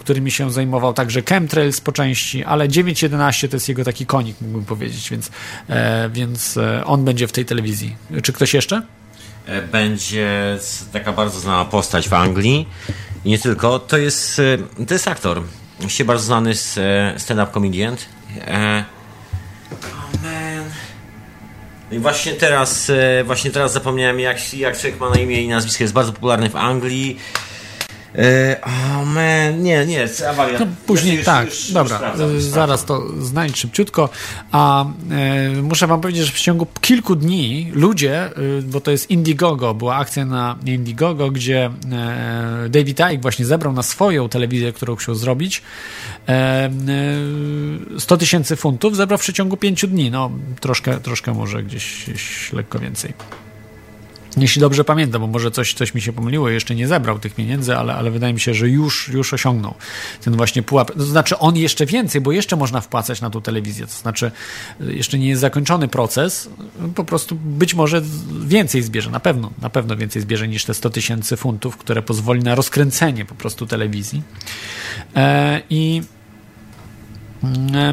którymi 0.00 0.30
się 0.30 0.52
zajmował 0.52 0.94
także 0.94 1.22
Chemtrails 1.28 1.80
po 1.80 1.92
części, 1.92 2.44
ale 2.44 2.68
9.11 2.68 3.48
to 3.48 3.56
jest 3.56 3.68
jego 3.68 3.84
taki 3.84 4.06
konik, 4.06 4.36
mógłbym 4.40 4.64
powiedzieć, 4.64 5.10
więc, 5.10 5.30
e, 5.68 6.10
więc 6.10 6.56
e, 6.56 6.84
on 6.84 7.04
będzie 7.04 7.28
w 7.28 7.32
tej 7.32 7.44
telewizji. 7.44 7.96
Czy 8.22 8.32
ktoś 8.32 8.54
jeszcze? 8.54 8.82
E, 9.46 9.62
będzie 9.62 10.58
taka 10.92 11.12
bardzo 11.12 11.40
znana 11.40 11.64
postać 11.64 12.08
w 12.08 12.12
Anglii 12.12 12.68
i 13.24 13.30
nie 13.30 13.38
tylko. 13.38 13.78
To 13.78 13.96
jest, 13.96 14.40
e, 14.78 14.84
to 14.84 14.94
jest 14.94 15.08
aktor. 15.08 15.42
Się 15.88 16.04
bardzo 16.04 16.24
znany 16.24 16.54
stand-up 17.16 17.52
comedian. 17.52 17.96
Oh 19.72 20.08
man. 20.22 20.70
I 21.90 21.98
właśnie 21.98 22.32
teraz, 22.32 22.90
właśnie 23.24 23.50
teraz 23.50 23.72
zapomniałem, 23.72 24.20
jak, 24.20 24.54
jak 24.54 24.78
człowiek 24.78 25.00
ma 25.00 25.10
na 25.10 25.16
imię 25.16 25.42
i 25.42 25.48
nazwisko. 25.48 25.84
Jest 25.84 25.94
bardzo 25.94 26.12
popularny 26.12 26.50
w 26.50 26.56
Anglii. 26.56 27.18
E, 28.14 28.56
o, 28.62 28.66
oh 28.66 29.04
nie, 29.58 29.86
nie, 29.86 30.08
awaria. 30.30 30.58
To 30.58 30.66
później 30.86 31.16
już, 31.16 31.24
tak, 31.24 31.46
już, 31.46 31.72
dobra, 31.72 32.14
już 32.34 32.42
zaraz 32.42 32.84
to 32.84 33.02
znajdź 33.22 33.58
szybciutko. 33.58 34.08
A 34.52 34.84
e, 34.84 35.48
muszę 35.62 35.86
wam 35.86 36.00
powiedzieć, 36.00 36.26
że 36.26 36.32
w 36.32 36.40
ciągu 36.40 36.66
kilku 36.80 37.16
dni 37.16 37.70
ludzie, 37.74 38.24
e, 38.24 38.30
bo 38.62 38.80
to 38.80 38.90
jest 38.90 39.10
Indiegogo, 39.10 39.74
była 39.74 39.96
akcja 39.96 40.24
na 40.24 40.56
Indiegogo, 40.66 41.30
gdzie 41.30 41.70
e, 41.92 42.68
David 42.68 43.00
Icke 43.00 43.22
właśnie 43.22 43.44
zebrał 43.44 43.72
na 43.72 43.82
swoją 43.82 44.28
telewizję, 44.28 44.72
którą 44.72 44.96
chciał 44.96 45.14
zrobić, 45.14 45.62
100 47.98 48.14
e, 48.14 48.18
tysięcy 48.18 48.56
funtów, 48.56 48.96
zebrał 48.96 49.18
w 49.18 49.22
przeciągu 49.22 49.56
pięciu 49.56 49.86
dni, 49.86 50.10
no 50.10 50.30
troszkę, 50.60 51.00
troszkę 51.00 51.34
może 51.34 51.62
gdzieś, 51.62 52.04
gdzieś 52.04 52.52
lekko 52.52 52.78
więcej. 52.78 53.12
Jeśli 54.40 54.60
dobrze 54.60 54.84
pamiętam, 54.84 55.20
bo 55.20 55.26
może 55.26 55.50
coś, 55.50 55.74
coś 55.74 55.94
mi 55.94 56.00
się 56.00 56.12
pomyliło, 56.12 56.48
jeszcze 56.48 56.74
nie 56.74 56.88
zebrał 56.88 57.18
tych 57.18 57.34
pieniędzy, 57.34 57.76
ale, 57.76 57.94
ale 57.94 58.10
wydaje 58.10 58.34
mi 58.34 58.40
się, 58.40 58.54
że 58.54 58.68
już, 58.68 59.08
już 59.08 59.34
osiągnął 59.34 59.74
ten 60.24 60.36
właśnie 60.36 60.62
pułap. 60.62 60.92
To 60.92 61.04
znaczy 61.04 61.38
on 61.38 61.56
jeszcze 61.56 61.86
więcej, 61.86 62.20
bo 62.20 62.32
jeszcze 62.32 62.56
można 62.56 62.80
wpłacać 62.80 63.20
na 63.20 63.30
tą 63.30 63.42
telewizję. 63.42 63.86
To 63.86 63.92
znaczy 63.92 64.30
jeszcze 64.80 65.18
nie 65.18 65.28
jest 65.28 65.40
zakończony 65.40 65.88
proces, 65.88 66.50
po 66.94 67.04
prostu 67.04 67.34
być 67.34 67.74
może 67.74 68.02
więcej 68.46 68.82
zbierze, 68.82 69.10
na 69.10 69.20
pewno, 69.20 69.50
na 69.62 69.70
pewno 69.70 69.96
więcej 69.96 70.22
zbierze 70.22 70.48
niż 70.48 70.64
te 70.64 70.74
100 70.74 70.90
tysięcy 70.90 71.36
funtów, 71.36 71.76
które 71.76 72.02
pozwoli 72.02 72.42
na 72.42 72.54
rozkręcenie 72.54 73.24
po 73.24 73.34
prostu 73.34 73.66
telewizji. 73.66 74.22
E, 75.16 75.62
I 75.70 76.02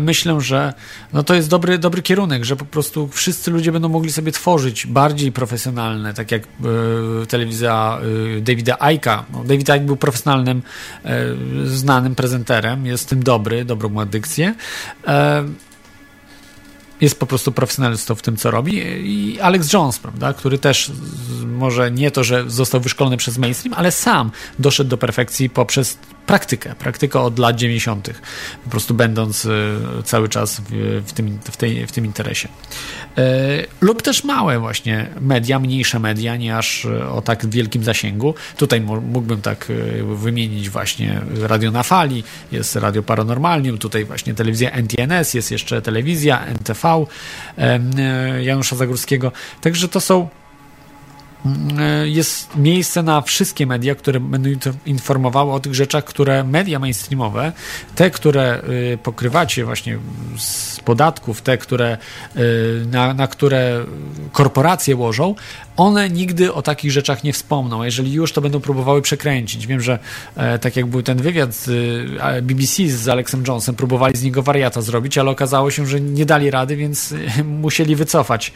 myślę, 0.02 0.42
że 0.42 0.74
no 1.14 1.24
to 1.24 1.36
jest 1.36 1.50
dobry, 1.50 1.78
dobry 1.78 2.02
kierunek, 2.02 2.46
że 2.46 2.56
po 2.56 2.66
prostu 2.66 3.08
wszyscy 3.08 3.52
ludzie 3.52 3.72
będą 3.72 3.90
mogli 3.90 4.12
sobie 4.12 4.32
tworzyć 4.32 4.88
bardziej 4.88 5.32
profesjonalne, 5.32 6.14
tak 6.14 6.32
jak 6.32 6.44
y, 6.44 7.26
telewizja 7.28 8.00
y, 8.38 8.42
Davida 8.42 8.80
Aika. 8.80 9.26
No, 9.34 9.44
David 9.44 9.70
Icke 9.70 9.80
był 9.80 9.98
profesjonalnym, 9.98 10.62
y, 11.06 11.68
znanym 11.68 12.16
prezenterem, 12.16 12.86
jest 12.86 13.10
tym 13.10 13.24
dobry, 13.24 13.66
dobrą 13.66 13.90
ma 13.90 14.06
dykcję 14.06 14.56
jest 17.02 17.20
po 17.20 17.26
prostu 17.26 17.52
profesjonalistą 17.52 18.16
w 18.16 18.22
tym, 18.22 18.38
co 18.38 18.52
robi. 18.52 18.76
I 19.04 19.40
Alex 19.40 19.74
Jones, 19.74 20.00
prawda, 20.00 20.34
który 20.34 20.58
też 20.58 20.92
może 21.46 21.92
nie 21.92 22.12
to, 22.12 22.24
że 22.24 22.50
został 22.50 22.82
wyszkolony 22.82 23.18
przez 23.18 23.38
mainstream, 23.38 23.74
ale 23.74 23.92
sam 23.92 24.32
doszedł 24.60 24.90
do 24.90 24.98
perfekcji 24.98 25.50
poprzez 25.50 25.98
praktykę, 26.26 26.76
praktykę 26.76 27.20
od 27.20 27.40
lat 27.40 27.56
90., 27.56 28.10
po 28.64 28.70
prostu 28.70 28.94
będąc 28.94 29.46
y, 29.46 29.50
cały 30.04 30.30
czas 30.30 30.60
w, 30.70 31.02
w, 31.06 31.14
tym, 31.14 31.40
w, 31.44 31.58
tej, 31.58 31.88
w 31.88 31.92
tym 31.92 32.06
interesie. 32.06 32.48
Y, 33.18 33.22
lub 33.82 34.02
też 34.02 34.24
małe 34.24 34.60
właśnie 34.60 35.08
media, 35.22 35.60
mniejsze 35.60 36.00
media, 36.00 36.36
nie 36.36 36.58
aż 36.58 36.86
y, 36.86 37.10
o 37.10 37.22
tak 37.22 37.50
wielkim 37.50 37.84
zasięgu. 37.84 38.36
Tutaj 38.58 38.82
mógłbym 38.82 39.42
tak 39.42 39.72
wymienić 40.16 40.70
właśnie 40.70 41.22
Radio 41.42 41.72
na 41.72 41.84
Fali, 41.84 42.24
jest 42.52 42.76
Radio 42.76 43.04
Paranormalium, 43.04 43.78
tutaj 43.78 44.06
właśnie 44.06 44.34
telewizja 44.34 44.72
NTNS, 44.72 45.34
jest 45.34 45.52
jeszcze 45.52 45.82
telewizja 45.82 46.46
NTV 46.46 47.06
Janusza 48.42 48.76
Zagórskiego. 48.76 49.32
Także 49.62 49.88
to 49.88 50.02
są 50.02 50.30
E, 50.45 50.45
jest 52.06 52.56
miejsce 52.56 53.04
na 53.04 53.22
wszystkie 53.22 53.66
media, 53.66 53.96
które 53.96 54.20
będą 54.20 54.50
informowały 54.86 55.52
o 55.52 55.60
tych 55.60 55.76
rzeczach, 55.76 56.04
które 56.04 56.44
media 56.44 56.80
mainstreamowe, 56.80 57.52
te, 57.96 58.12
które 58.12 58.62
y, 58.94 58.98
pokrywacie 59.04 59.66
właśnie 59.66 59.98
z 60.38 60.80
podatków, 60.80 61.42
te, 61.42 61.58
które, 61.58 61.98
y, 62.38 62.86
na, 62.92 63.14
na 63.14 63.28
które 63.28 63.86
korporacje 64.32 64.96
łożą, 64.96 65.36
one 65.78 66.10
nigdy 66.10 66.54
o 66.54 66.62
takich 66.62 66.92
rzeczach 66.92 67.24
nie 67.24 67.34
wspomną. 67.34 67.84
Jeżeli 67.84 68.14
już, 68.14 68.32
to 68.32 68.42
będą 68.42 68.60
próbowały 68.60 69.02
przekręcić. 69.02 69.68
Wiem, 69.68 69.82
że 69.82 70.00
e, 70.36 70.60
tak 70.60 70.76
jak 70.76 70.86
był 70.86 71.02
ten 71.04 71.18
wywiad 71.18 71.56
z 71.56 71.70
e, 72.20 72.42
BBC 72.42 72.90
z 72.90 73.08
Alexem 73.08 73.44
Jonesem, 73.48 73.76
próbowali 73.76 74.18
z 74.18 74.24
niego 74.24 74.44
wariata 74.44 74.82
zrobić, 74.82 75.18
ale 75.18 75.32
okazało 75.32 75.72
się, 75.72 75.88
że 75.88 76.02
nie 76.02 76.26
dali 76.26 76.52
rady, 76.52 76.76
więc 76.76 77.12
e, 77.12 77.44
musieli 77.44 77.96
wycofać. 77.96 78.54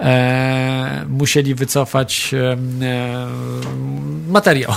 E, 0.00 1.06
musieli 1.08 1.54
wycofać 1.54 2.34
e, 2.34 2.52
e, 2.86 3.26
materiał. 4.28 4.72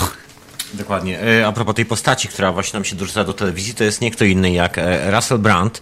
Dokładnie. 0.74 1.20
A 1.48 1.52
propos 1.52 1.76
tej 1.76 1.86
postaci, 1.86 2.28
która 2.28 2.52
właśnie 2.52 2.78
nam 2.78 2.86
się 2.86 2.96
dorzuca 2.96 3.24
do 3.24 3.34
telewizji, 3.34 3.74
to 3.74 3.84
jest 3.84 4.02
nie 4.02 4.12
kto 4.12 4.26
inny 4.26 4.52
jak 4.52 4.80
Russell 5.12 5.40
Brand, 5.40 5.82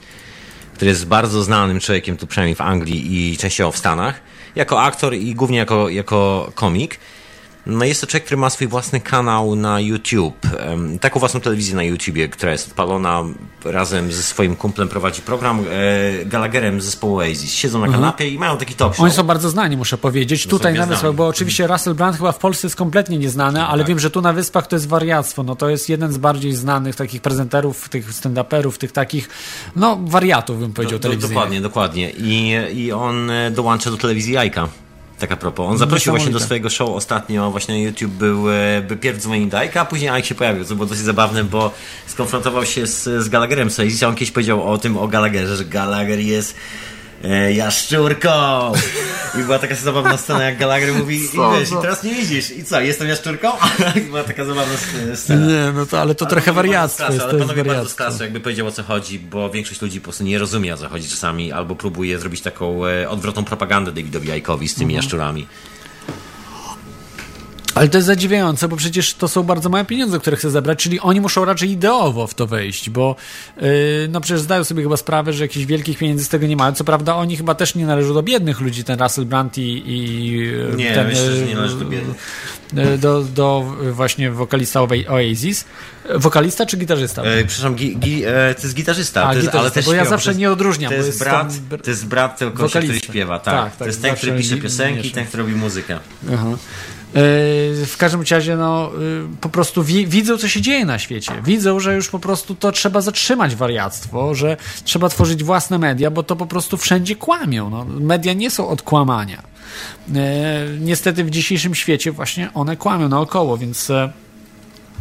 który 0.76 0.91
jest 0.91 1.06
bardzo 1.06 1.43
znanym 1.43 1.80
człowiekiem 1.80 2.18
tu 2.18 2.28
przynajmniej 2.28 2.56
w 2.56 2.62
Anglii 2.62 3.32
i 3.32 3.38
częściowo 3.38 3.72
w 3.72 3.78
Stanach 3.78 4.32
jako 4.56 4.82
aktor 4.82 5.14
i 5.14 5.36
głównie 5.36 5.58
jako, 5.58 5.89
jako 5.89 6.51
komik. 6.56 6.99
No 7.66 7.86
jest 7.86 8.01
to 8.01 8.07
człowiek, 8.07 8.26
który 8.26 8.38
ma 8.38 8.49
swój 8.49 8.68
własny 8.68 8.99
kanał 8.99 9.55
na 9.55 9.80
YouTube. 9.80 10.47
Taką 11.01 11.20
własną 11.20 11.39
telewizję 11.39 11.76
na 11.76 11.84
YouTubie, 11.84 12.28
która 12.28 12.51
jest 12.51 12.68
odpalona 12.68 13.24
razem 13.66 14.11
ze 14.11 14.24
swoim 14.24 14.55
kumplem, 14.55 14.88
prowadzi 14.88 15.22
program 15.22 15.59
e, 15.59 16.26
Gallagherem 16.26 16.82
z 16.82 16.86
zespołu 16.86 17.18
Oasis. 17.18 17.53
Siedzą 17.53 17.80
na 17.80 17.86
mhm. 17.86 18.03
kanapie 18.03 18.30
i 18.30 18.39
mają 18.39 18.57
taki 18.57 18.74
talk 18.74 18.93
show. 18.93 19.03
Oni 19.03 19.14
są 19.14 19.24
bardzo 19.24 19.49
znani, 19.49 19.78
muszę 19.78 19.97
powiedzieć. 19.97 20.47
Tutaj 20.47 20.74
na 20.74 20.86
Wyspach, 20.86 21.14
bo 21.14 21.28
oczywiście 21.28 21.68
Russell 21.68 21.93
Brand 21.93 22.18
chyba 22.18 22.32
w 22.32 22.39
Polsce 22.39 22.68
jest 22.68 22.76
kompletnie 22.76 23.18
nieznany, 23.18 23.66
ale 23.66 23.84
tak. 23.84 23.88
wiem, 23.88 23.99
że 23.99 24.11
tu 24.11 24.22
na 24.22 24.34
Wyspach 24.34 24.68
to 24.68 24.76
jest 24.76 24.88
wariactwo. 24.88 25.43
No 25.43 25.55
to 25.55 25.70
jest 25.70 25.89
jeden 25.89 26.14
z 26.14 26.18
bardziej 26.18 26.53
znanych 26.53 26.95
takich 26.95 27.22
prezenterów, 27.22 27.89
tych 27.89 28.09
stand-uperów, 28.09 28.78
tych 28.78 28.91
takich, 28.91 29.30
no 29.76 29.99
wariatów 30.05 30.59
bym 30.59 30.74
powiedział 30.74 30.99
do, 30.99 31.09
do, 31.09 31.16
Dokładnie, 31.16 31.61
dokładnie. 31.61 32.11
I, 32.11 32.55
I 32.74 32.91
on 32.91 33.30
e, 33.30 33.51
dołącza 33.51 33.91
do 33.91 33.97
telewizji 33.97 34.34
Jajka. 34.34 34.68
Tak 35.24 35.32
a 35.32 35.36
propos. 35.36 35.71
On 35.71 35.78
zaprosił 35.78 36.11
właśnie 36.11 36.32
do 36.32 36.39
swojego 36.39 36.69
show 36.69 36.89
ostatnio, 36.89 37.51
właśnie 37.51 37.76
na 37.76 37.82
YouTube 37.82 38.11
był, 38.11 38.51
e, 38.51 38.82
by 38.88 38.97
pierw 38.97 39.19
dzwonił 39.19 39.47
Dajka, 39.47 39.82
a 39.82 39.86
później 39.86 40.09
Ike 40.09 40.28
się 40.28 40.36
pojawił, 40.36 40.65
co 40.65 40.76
było 40.76 40.88
dosyć 40.88 41.03
zabawne, 41.03 41.43
bo 41.43 41.71
skonfrontował 42.07 42.65
się 42.65 42.88
z, 42.88 43.03
z 43.03 43.30
Gallagherem 43.30 43.69
i 44.01 44.05
on 44.05 44.15
kiedyś 44.15 44.32
powiedział 44.32 44.71
o 44.71 44.78
tym, 44.78 44.97
o 44.97 45.07
Gallagherze, 45.07 45.57
że 45.57 45.65
Gallagher 45.65 46.19
jest 46.19 46.55
e, 47.24 47.53
jaszczurką! 47.53 48.30
I 49.39 49.43
była 49.43 49.59
taka 49.59 49.76
zabawna 49.76 50.17
scena, 50.17 50.43
jak 50.43 50.57
Gallagher 50.57 50.93
mówi, 50.93 51.30
co, 51.30 51.55
i 51.55 51.59
wiesz, 51.59 51.69
co? 51.69 51.80
i 51.80 51.82
teraz 51.82 52.03
nie 52.03 52.15
widzisz, 52.15 52.51
i 52.51 52.63
co, 52.63 52.82
jestem 52.82 53.07
jaszczurką? 53.07 53.51
I 53.95 54.01
była 54.01 54.24
taka 54.24 54.45
zabawna 54.45 54.74
scena. 55.15 55.45
Nie, 55.45 55.71
no 55.76 55.86
to, 55.86 56.01
ale 56.01 56.15
to 56.15 56.26
ale 56.26 56.30
trochę 56.30 56.53
wariactwo 56.53 57.13
jest. 57.13 57.26
Ale 57.26 57.39
panowie 57.39 57.63
bardzo 57.63 58.11
z 58.11 58.19
jakby 58.19 58.39
powiedział 58.39 58.67
o 58.67 58.71
co 58.71 58.84
chodzi, 58.84 59.19
bo 59.19 59.49
większość 59.49 59.82
ludzi 59.82 59.99
po 59.99 60.03
prostu 60.03 60.24
nie 60.24 60.39
rozumie 60.39 60.74
o 60.74 60.78
co 60.78 60.89
chodzi 60.89 61.09
czasami, 61.09 61.51
albo 61.51 61.76
próbuje 61.76 62.19
zrobić 62.19 62.41
taką 62.41 62.86
e, 62.86 63.09
odwrotną 63.09 63.43
propagandę 63.43 63.91
Davidowi 63.91 64.32
Ajkowi 64.32 64.67
z 64.67 64.76
tymi 64.76 64.93
mhm. 64.93 64.95
jaszczurami. 64.95 65.47
Ale 67.76 67.88
to 67.88 67.97
jest 67.97 68.07
zadziwiające, 68.07 68.67
bo 68.67 68.76
przecież 68.76 69.13
to 69.13 69.28
są 69.28 69.43
bardzo 69.43 69.69
małe 69.69 69.86
pieniądze, 69.86 70.19
które 70.19 70.38
chce 70.38 70.49
zebrać, 70.49 70.80
czyli 70.84 70.99
oni 70.99 71.21
muszą 71.21 71.45
raczej 71.45 71.71
ideowo 71.71 72.28
w 72.28 72.34
to 72.34 72.47
wejść, 72.47 72.89
bo 72.89 73.15
yy, 73.61 73.67
no 74.09 74.21
przecież 74.21 74.41
zdają 74.41 74.63
sobie 74.63 74.84
chyba 74.84 74.97
sprawę, 74.97 75.34
że 75.34 75.43
jakichś 75.43 75.65
wielkich 75.65 75.97
pieniędzy 75.97 76.26
z 76.26 76.30
tego 76.30 76.47
nie 76.47 76.55
mają. 76.55 76.74
Co 76.74 76.84
prawda 76.84 77.15
oni 77.15 77.38
chyba 77.38 77.55
też 77.55 77.76
nie 77.76 77.86
należą 77.86 78.13
do 78.13 78.24
biednych 78.24 78.61
ludzi, 78.61 78.84
ten 78.84 78.99
Russell 78.99 79.26
Brand 79.26 79.57
i, 79.57 79.84
i 79.86 80.32
nie, 80.76 80.93
ten, 80.93 81.07
myślę, 81.07 81.36
że 81.36 81.45
nie 81.45 81.55
należy 81.55 81.80
do 81.80 81.86
biednych. 81.86 82.17
Y, 82.78 82.97
do, 82.97 83.24
do 83.24 83.76
właśnie 83.91 84.32
wokalista 84.32 84.82
Oasis. 85.07 85.65
Wokalista 86.15 86.65
czy 86.65 86.78
gitarzysta? 86.78 87.21
E, 87.21 87.45
przepraszam, 87.45 87.76
gi, 87.76 87.97
gi, 87.97 88.24
e, 88.26 88.55
to 88.55 88.61
jest 88.61 88.76
gitarzysta, 88.76 89.28
A, 89.28 89.34
jest, 89.34 89.47
gitarzysta 89.47 89.59
ale 89.59 89.71
też 89.71 89.86
bo 89.86 89.91
śpiewa, 89.91 90.03
ja 90.03 90.09
zawsze 90.09 90.36
nie 90.36 90.51
odróżniam. 90.51 90.89
To 90.89 90.95
jest, 90.95 91.07
jest 91.07 91.19
brat, 91.19 91.53
to 91.84 91.89
jest 91.89 92.07
brat 92.07 92.38
tego 92.38 92.51
kogoś, 92.51 92.71
który 92.71 92.99
śpiewa, 92.99 93.39
tak. 93.39 93.55
tak, 93.55 93.69
tak 93.69 93.78
to 93.78 93.86
jest 93.86 94.01
ten, 94.01 94.15
który 94.15 94.38
pisze 94.38 94.57
piosenki, 94.57 95.11
ten, 95.11 95.26
który 95.26 95.43
robi 95.43 95.55
muzykę. 95.55 95.99
Aha. 96.34 96.57
E, 97.14 97.86
w 97.86 97.95
każdym 97.97 98.24
razie, 98.32 98.55
no, 98.55 98.88
e, 98.88 98.91
po 99.41 99.49
prostu 99.49 99.84
wi 99.84 100.07
widzą, 100.07 100.38
co 100.38 100.47
się 100.47 100.61
dzieje 100.61 100.86
na 100.86 100.99
świecie. 100.99 101.32
Widzą, 101.45 101.80
że 101.80 101.95
już 101.95 102.09
po 102.09 102.20
prostu 102.20 102.55
to 102.55 102.72
trzeba 102.72 103.01
zatrzymać 103.01 103.55
wariactwo, 103.55 104.36
że 104.36 104.57
trzeba 104.84 105.09
tworzyć 105.09 105.43
własne 105.43 105.80
media, 105.80 106.11
bo 106.11 106.24
to 106.24 106.36
po 106.36 106.45
prostu 106.45 106.78
wszędzie 106.78 107.16
kłamią. 107.16 107.70
No, 107.70 107.86
media 107.86 108.34
nie 108.34 108.51
są 108.51 108.70
od 108.70 108.82
kłamania. 108.82 109.43
E, 110.16 110.68
niestety 110.80 111.24
w 111.24 111.30
dzisiejszym 111.30 111.76
świecie 111.76 112.11
właśnie 112.11 112.53
one 112.53 112.78
kłamią 112.78 113.09
naokoło, 113.09 113.57
więc. 113.57 113.91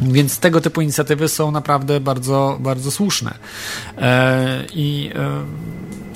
Więc 0.01 0.39
tego 0.39 0.61
typu 0.61 0.81
inicjatywy 0.81 1.27
są 1.27 1.51
naprawdę 1.51 1.99
bardzo, 1.99 2.57
bardzo 2.59 2.91
słuszne. 2.91 3.33
I 4.73 5.09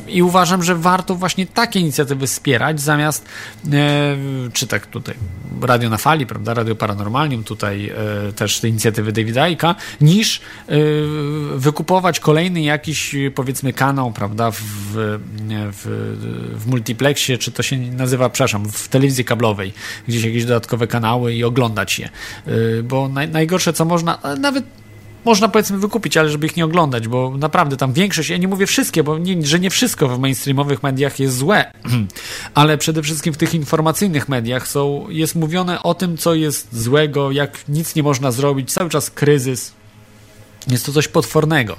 i 0.07 0.21
uważam, 0.21 0.63
że 0.63 0.75
warto 0.75 1.15
właśnie 1.15 1.47
takie 1.47 1.79
inicjatywy 1.79 2.27
wspierać, 2.27 2.81
zamiast 2.81 3.25
e, 3.73 4.15
czy 4.53 4.67
tak 4.67 4.87
tutaj 4.87 5.15
Radio 5.61 5.89
na 5.89 5.97
Fali, 5.97 6.25
prawda, 6.25 6.53
Radio 6.53 6.75
Paranormalium, 6.75 7.43
tutaj 7.43 7.89
e, 7.89 8.33
też 8.33 8.59
te 8.59 8.67
inicjatywy 8.67 9.11
Davida 9.11 9.47
Icka, 9.47 9.75
niż 10.01 10.37
e, 10.37 10.75
wykupować 11.55 12.19
kolejny 12.19 12.61
jakiś, 12.61 13.15
powiedzmy, 13.35 13.73
kanał, 13.73 14.11
prawda, 14.11 14.51
w, 14.51 14.61
w, 15.71 15.87
w 16.53 16.67
multiplexie, 16.67 17.37
czy 17.37 17.51
to 17.51 17.63
się 17.63 17.77
nazywa, 17.77 18.29
przepraszam, 18.29 18.69
w 18.69 18.87
telewizji 18.87 19.25
kablowej, 19.25 19.73
gdzieś 20.07 20.23
jakieś 20.23 20.45
dodatkowe 20.45 20.87
kanały 20.87 21.33
i 21.33 21.43
oglądać 21.43 21.99
je. 21.99 22.09
Bo 22.83 23.09
naj, 23.09 23.29
najgorsze, 23.29 23.73
co 23.73 23.85
można, 23.85 24.19
nawet 24.39 24.65
można 25.27 25.47
powiedzmy 25.47 25.77
wykupić, 25.77 26.17
ale 26.17 26.29
żeby 26.29 26.47
ich 26.47 26.57
nie 26.57 26.65
oglądać, 26.65 27.07
bo 27.07 27.33
naprawdę 27.37 27.77
tam 27.77 27.93
większość, 27.93 28.29
ja 28.29 28.37
nie 28.37 28.47
mówię 28.47 28.65
wszystkie, 28.65 29.03
bo 29.03 29.17
nie, 29.17 29.45
że 29.45 29.59
nie 29.59 29.69
wszystko 29.69 30.07
w 30.07 30.19
mainstreamowych 30.19 30.83
mediach 30.83 31.19
jest 31.19 31.37
złe, 31.37 31.71
ale 32.53 32.77
przede 32.77 33.03
wszystkim 33.03 33.33
w 33.33 33.37
tych 33.37 33.53
informacyjnych 33.53 34.29
mediach 34.29 34.67
są, 34.67 35.05
jest 35.09 35.35
mówione 35.35 35.83
o 35.83 35.93
tym, 35.93 36.17
co 36.17 36.35
jest 36.35 36.81
złego, 36.81 37.31
jak 37.31 37.69
nic 37.69 37.95
nie 37.95 38.03
można 38.03 38.31
zrobić, 38.31 38.73
cały 38.73 38.89
czas 38.89 39.11
kryzys, 39.11 39.73
jest 40.67 40.85
to 40.85 40.91
coś 40.91 41.07
potwornego, 41.07 41.77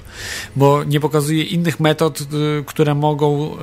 bo 0.55 0.83
nie 0.83 0.99
pokazuje 0.99 1.43
innych 1.43 1.79
metod, 1.79 2.21
y, 2.21 2.63
które 2.65 2.95
mogą 2.95 3.57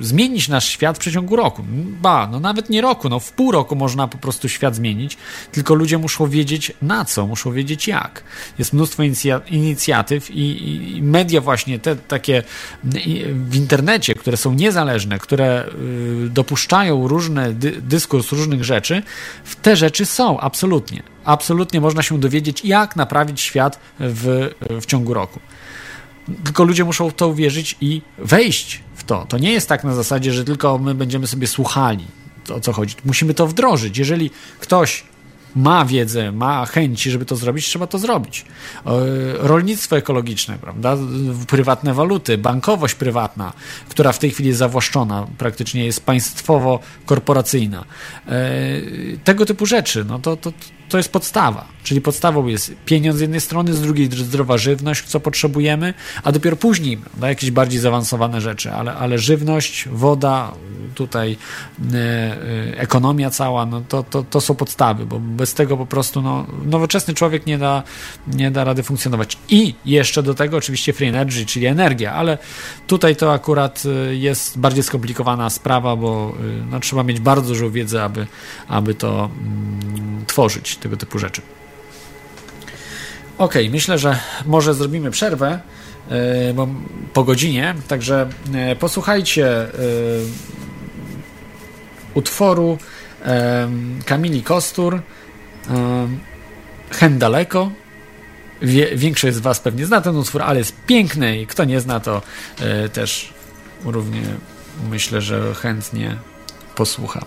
y, 0.00 0.04
zmienić 0.04 0.48
nasz 0.48 0.68
świat 0.68 0.96
w 0.96 1.00
przeciągu 1.00 1.36
roku. 1.36 1.64
Ba, 2.02 2.28
no 2.32 2.40
nawet 2.40 2.70
nie 2.70 2.80
roku, 2.80 3.08
no 3.08 3.20
w 3.20 3.32
pół 3.32 3.52
roku 3.52 3.76
można 3.76 4.08
po 4.08 4.18
prostu 4.18 4.48
świat 4.48 4.74
zmienić, 4.74 5.16
tylko 5.52 5.74
ludzie 5.74 5.98
muszą 5.98 6.26
wiedzieć 6.26 6.72
na 6.82 7.04
co, 7.04 7.26
muszą 7.26 7.52
wiedzieć 7.52 7.88
jak. 7.88 8.24
Jest 8.58 8.72
mnóstwo 8.72 9.02
inicjatyw 9.50 10.30
i, 10.30 10.96
i 10.96 11.02
media 11.02 11.40
właśnie 11.40 11.78
te 11.78 11.96
takie 11.96 12.42
w 13.34 13.56
internecie, 13.56 14.14
które 14.14 14.36
są 14.36 14.54
niezależne, 14.54 15.18
które 15.18 15.64
y, 16.26 16.28
dopuszczają 16.30 17.08
różne 17.08 17.52
dy, 17.52 17.82
dyskurs 17.82 18.32
różnych 18.32 18.64
rzeczy, 18.64 19.02
te 19.62 19.76
rzeczy 19.76 20.06
są, 20.06 20.40
absolutnie 20.40 21.02
absolutnie 21.24 21.80
można 21.80 22.02
się 22.02 22.20
dowiedzieć, 22.20 22.64
jak 22.64 22.96
naprawić 22.96 23.40
świat 23.40 23.80
w, 24.00 24.50
w 24.80 24.86
ciągu 24.86 25.14
roku. 25.14 25.40
Tylko 26.44 26.64
ludzie 26.64 26.84
muszą 26.84 27.10
w 27.10 27.14
to 27.14 27.28
uwierzyć 27.28 27.76
i 27.80 28.02
wejść 28.18 28.80
w 28.94 29.04
to. 29.04 29.26
To 29.28 29.38
nie 29.38 29.52
jest 29.52 29.68
tak 29.68 29.84
na 29.84 29.94
zasadzie, 29.94 30.32
że 30.32 30.44
tylko 30.44 30.78
my 30.78 30.94
będziemy 30.94 31.26
sobie 31.26 31.46
słuchali, 31.46 32.06
o 32.54 32.60
co 32.60 32.72
chodzi. 32.72 32.96
Musimy 33.04 33.34
to 33.34 33.46
wdrożyć. 33.46 33.98
Jeżeli 33.98 34.30
ktoś 34.60 35.04
ma 35.56 35.84
wiedzę, 35.84 36.32
ma 36.32 36.66
chęci, 36.66 37.10
żeby 37.10 37.24
to 37.24 37.36
zrobić, 37.36 37.66
trzeba 37.66 37.86
to 37.86 37.98
zrobić. 37.98 38.44
E, 38.86 38.90
rolnictwo 39.38 39.96
ekologiczne, 39.96 40.58
prawda? 40.58 40.96
prywatne 41.46 41.94
waluty, 41.94 42.38
bankowość 42.38 42.94
prywatna, 42.94 43.52
która 43.88 44.12
w 44.12 44.18
tej 44.18 44.30
chwili 44.30 44.48
jest 44.48 44.58
zawłaszczona, 44.58 45.26
praktycznie 45.38 45.84
jest 45.84 46.06
państwowo-korporacyjna. 46.06 47.84
E, 48.26 48.40
tego 49.24 49.46
typu 49.46 49.66
rzeczy, 49.66 50.04
no 50.04 50.18
to, 50.18 50.36
to, 50.36 50.52
to 50.90 50.96
jest 50.96 51.12
podstawa. 51.12 51.68
Czyli 51.82 52.00
podstawą 52.00 52.46
jest 52.46 52.72
pieniądz 52.86 53.18
z 53.18 53.20
jednej 53.20 53.40
strony, 53.40 53.74
z 53.74 53.80
drugiej 53.80 54.10
zdrowa 54.12 54.58
żywność, 54.58 55.04
co 55.04 55.20
potrzebujemy, 55.20 55.94
a 56.22 56.32
dopiero 56.32 56.56
później 56.56 56.98
no, 57.20 57.26
jakieś 57.26 57.50
bardziej 57.50 57.80
zaawansowane 57.80 58.40
rzeczy, 58.40 58.72
ale, 58.72 58.94
ale 58.94 59.18
żywność, 59.18 59.88
woda, 59.92 60.52
tutaj 60.94 61.36
e, 61.92 61.96
e, 61.96 62.78
ekonomia 62.78 63.30
cała, 63.30 63.66
no 63.66 63.82
to, 63.88 64.02
to, 64.02 64.22
to 64.22 64.40
są 64.40 64.54
podstawy, 64.54 65.06
bo 65.06 65.20
bez 65.20 65.54
tego 65.54 65.76
po 65.76 65.86
prostu 65.86 66.22
no, 66.22 66.46
nowoczesny 66.64 67.14
człowiek 67.14 67.46
nie 67.46 67.58
da, 67.58 67.82
nie 68.26 68.50
da 68.50 68.64
rady 68.64 68.82
funkcjonować. 68.82 69.38
I 69.48 69.74
jeszcze 69.84 70.22
do 70.22 70.34
tego 70.34 70.56
oczywiście 70.56 70.92
free 70.92 71.08
energy, 71.08 71.46
czyli 71.46 71.66
energia, 71.66 72.12
ale 72.12 72.38
tutaj 72.86 73.16
to 73.16 73.32
akurat 73.32 73.82
e, 73.86 74.14
jest 74.14 74.58
bardziej 74.58 74.82
skomplikowana 74.82 75.50
sprawa, 75.50 75.96
bo 75.96 76.34
no, 76.70 76.80
trzeba 76.80 77.02
mieć 77.02 77.20
bardzo 77.20 77.48
dużą 77.48 77.70
wiedzę, 77.70 78.04
aby, 78.04 78.26
aby 78.68 78.94
to 78.94 79.30
mm, 79.42 80.24
tworzyć 80.26 80.76
tego 80.80 80.96
typu 80.96 81.18
rzeczy. 81.18 81.42
Ok, 83.38 83.54
myślę, 83.70 83.98
że 83.98 84.18
może 84.46 84.74
zrobimy 84.74 85.10
przerwę 85.10 85.60
yy, 86.10 86.54
bo 86.54 86.68
po 87.12 87.24
godzinie, 87.24 87.74
także 87.88 88.28
yy, 88.52 88.76
posłuchajcie 88.76 89.42
yy, 89.42 90.24
utworu 92.14 92.78
Kamili 94.04 94.42
Kostur 94.42 95.02
Hen 96.90 97.18
daleko. 97.18 97.70
Wie, 98.62 98.96
większość 98.96 99.36
z 99.36 99.40
Was 99.40 99.60
pewnie 99.60 99.86
zna 99.86 100.00
ten 100.00 100.16
utwór, 100.16 100.42
ale 100.42 100.58
jest 100.58 100.76
piękny 100.86 101.40
i 101.40 101.46
kto 101.46 101.64
nie 101.64 101.80
zna, 101.80 102.00
to 102.00 102.22
też 102.92 103.34
równie 103.84 104.22
myślę, 104.90 105.20
że 105.20 105.54
chętnie 105.54 106.16
posłucha. 106.76 107.24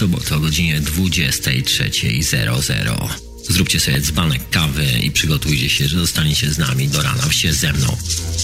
Sobotę 0.00 0.36
o 0.36 0.40
godzinie 0.40 0.80
23.00. 0.80 3.08
Zróbcie 3.48 3.80
sobie 3.80 4.00
dzbanek 4.00 4.50
kawy 4.50 4.86
i 5.02 5.10
przygotujcie 5.10 5.70
się, 5.70 5.88
że 5.88 5.98
zostaniecie 5.98 6.50
z 6.50 6.58
nami 6.58 6.88
do 6.88 7.02
rana 7.02 7.32
się 7.32 7.52
ze 7.52 7.72
mną. 7.72 7.96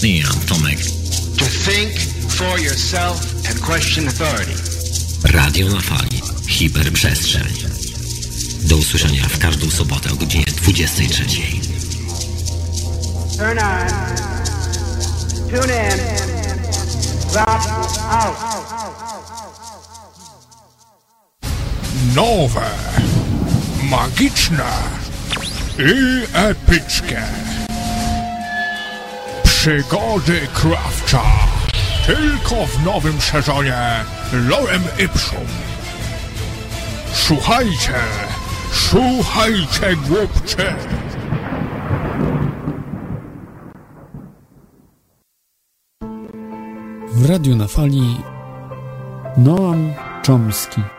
Ja, 0.03 0.27
Tomek. 0.47 0.79
To 1.37 1.45
think 1.45 1.91
for 2.29 2.59
yourself 2.59 3.35
and 3.49 3.59
question 3.59 4.07
authority. 4.07 4.53
Radio 5.23 5.69
na 5.69 5.81
fali. 5.81 6.21
Hiperprzestrzeń. 6.47 7.47
Do 8.63 8.77
usłyszenia 8.77 9.29
w 9.29 9.37
każdą 9.37 9.71
sobotę 9.71 10.11
o 10.11 10.15
godzinie 10.15 10.45
23. 10.45 11.23
Turn 13.37 13.59
on. 13.59 13.87
Tune 15.49 15.89
in. 15.89 15.97
Drop 17.31 17.61
out. 18.09 18.46
Nowe, 22.17 22.69
magiczne 23.83 24.71
i 25.79 26.23
epickie. 26.33 27.21
Przygody 29.43 30.47
Krawcza 30.53 31.23
tylko 32.05 32.65
w 32.65 32.85
nowym 32.85 33.21
sezonie 33.21 33.75
Lorem 34.33 34.83
Ipsum. 35.05 35.47
Słuchajcie, 37.13 37.93
słuchajcie 38.71 39.95
głupcze. 40.07 40.75
W 47.11 47.29
radiu 47.29 47.55
na 47.55 47.67
fali 47.67 48.17
Noam 49.37 49.93
Chomsky. 50.27 50.96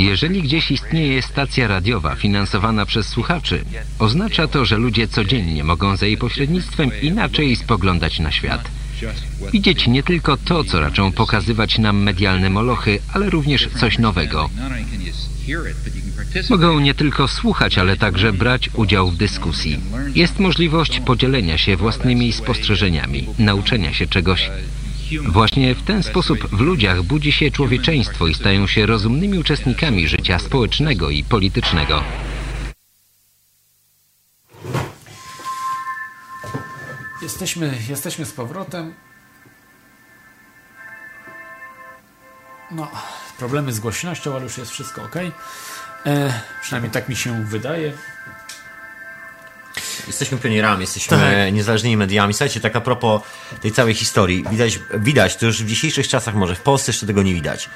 Jeżeli 0.00 0.42
gdzieś 0.42 0.70
istnieje 0.70 1.22
stacja 1.22 1.68
radiowa 1.68 2.14
finansowana 2.14 2.86
przez 2.86 3.06
słuchaczy, 3.06 3.64
oznacza 3.98 4.48
to, 4.48 4.64
że 4.64 4.76
ludzie 4.76 5.08
codziennie 5.08 5.64
mogą 5.64 5.96
za 5.96 6.06
jej 6.06 6.16
pośrednictwem 6.16 6.90
inaczej 7.02 7.56
spoglądać 7.56 8.18
na 8.18 8.32
świat. 8.32 8.70
Widzieć 9.52 9.86
nie 9.86 10.02
tylko 10.02 10.36
to, 10.36 10.64
co 10.64 10.80
raczą 10.80 11.12
pokazywać 11.12 11.78
nam 11.78 12.02
medialne 12.02 12.50
molochy, 12.50 12.98
ale 13.12 13.30
również 13.30 13.68
coś 13.80 13.98
nowego. 13.98 14.50
Mogą 16.50 16.80
nie 16.80 16.94
tylko 16.94 17.28
słuchać, 17.28 17.78
ale 17.78 17.96
także 17.96 18.32
brać 18.32 18.70
udział 18.74 19.10
w 19.10 19.16
dyskusji. 19.16 19.80
Jest 20.14 20.38
możliwość 20.38 21.00
podzielenia 21.00 21.58
się 21.58 21.76
własnymi 21.76 22.32
spostrzeżeniami, 22.32 23.26
nauczenia 23.38 23.92
się 23.94 24.06
czegoś, 24.06 24.50
Właśnie 25.18 25.74
w 25.74 25.82
ten 25.82 26.02
sposób 26.02 26.38
w 26.38 26.60
ludziach 26.60 27.02
budzi 27.02 27.32
się 27.32 27.50
człowieczeństwo 27.50 28.26
i 28.26 28.34
stają 28.34 28.66
się 28.66 28.86
rozumnymi 28.86 29.38
uczestnikami 29.38 30.08
życia 30.08 30.38
społecznego 30.38 31.10
i 31.10 31.24
politycznego. 31.24 32.02
Jesteśmy, 37.22 37.78
jesteśmy 37.88 38.24
z 38.24 38.32
powrotem. 38.32 38.94
No, 42.70 42.90
problemy 43.38 43.72
z 43.72 43.80
głośnością, 43.80 44.34
ale 44.34 44.42
już 44.42 44.58
jest 44.58 44.70
wszystko 44.70 45.02
ok. 45.02 45.16
E, 46.06 46.42
przynajmniej 46.62 46.92
tak 46.92 47.08
mi 47.08 47.16
się 47.16 47.44
wydaje. 47.44 47.92
Jesteśmy 50.06 50.38
pionierami, 50.38 50.80
jesteśmy 50.80 51.16
tak. 51.16 51.52
niezależnymi 51.52 51.96
mediami. 51.96 52.34
Słuchajcie, 52.34 52.60
tak 52.60 52.76
a 52.76 52.80
propos 52.80 53.22
tej 53.60 53.72
całej 53.72 53.94
historii, 53.94 54.44
widać, 54.50 54.78
widać, 54.94 55.36
to 55.36 55.46
już 55.46 55.62
w 55.62 55.66
dzisiejszych 55.66 56.08
czasach 56.08 56.34
może 56.34 56.54
w 56.54 56.60
Polsce 56.60 56.90
jeszcze 56.90 57.06
tego 57.06 57.22
nie 57.22 57.34
widać. 57.34 57.68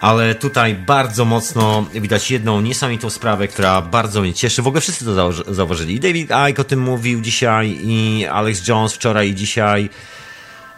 Ale 0.00 0.34
tutaj 0.34 0.74
bardzo 0.74 1.24
mocno 1.24 1.86
widać 1.94 2.30
jedną 2.30 2.60
niesamowitą 2.60 3.10
sprawę, 3.10 3.48
która 3.48 3.82
bardzo 3.82 4.20
mnie 4.20 4.34
cieszy. 4.34 4.62
W 4.62 4.66
ogóle 4.66 4.80
wszyscy 4.80 5.04
to 5.04 5.32
zauważyli. 5.32 5.94
I 5.94 6.00
David 6.00 6.30
Icke 6.50 6.60
o 6.60 6.64
tym 6.64 6.80
mówił 6.80 7.20
dzisiaj, 7.20 7.78
i 7.82 8.26
Alex 8.26 8.68
Jones 8.68 8.92
wczoraj 8.92 9.30
i 9.30 9.34
dzisiaj. 9.34 9.90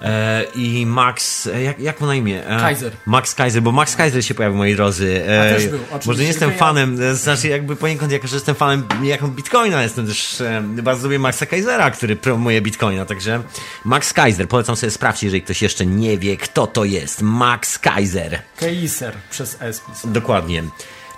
E, 0.03 0.45
i 0.55 0.87
Max, 0.87 1.47
e, 1.47 1.63
jak, 1.63 1.81
jak 1.81 2.01
mu 2.01 2.07
na 2.07 2.15
imię? 2.15 2.47
E, 2.47 2.61
Kaiser. 2.61 2.93
Max 3.07 3.35
Kaiser, 3.35 3.63
bo 3.63 3.73
Max 3.73 3.97
Kaiser 3.97 4.25
się 4.25 4.35
pojawił, 4.35 4.59
moi 4.59 4.75
drodzy. 4.75 5.25
E, 5.27 5.55
też 5.55 5.67
był, 5.69 5.81
Może 6.07 6.23
nie 6.23 6.29
jestem 6.29 6.53
fanem, 6.53 7.15
znaczy 7.17 7.49
jakby 7.49 7.77
poniekąd, 7.77 8.13
jako 8.13 8.27
że 8.27 8.37
jestem 8.37 8.55
fanem 8.55 8.87
jaką 9.03 9.29
Bitcoina, 9.29 9.83
jestem 9.83 10.07
też 10.07 10.43
bardzo 10.63 11.03
lubię 11.03 11.19
Maxa 11.19 11.47
Kaisera, 11.47 11.91
który 11.91 12.17
promuje 12.17 12.61
Bitcoina, 12.61 13.05
także 13.05 13.43
Max 13.85 14.13
Kaiser, 14.13 14.49
polecam 14.49 14.77
sobie 14.77 14.91
sprawdzić, 14.91 15.23
jeżeli 15.23 15.43
ktoś 15.43 15.63
jeszcze 15.63 15.87
nie 15.87 16.19
wie, 16.19 16.37
kto 16.37 16.67
to 16.67 16.85
jest. 16.85 17.23
Max 17.23 17.79
Kaiser. 17.79 18.43
Kaiser 18.57 19.15
przez 19.31 19.57
S. 19.61 19.83
Dokładnie. 20.05 20.63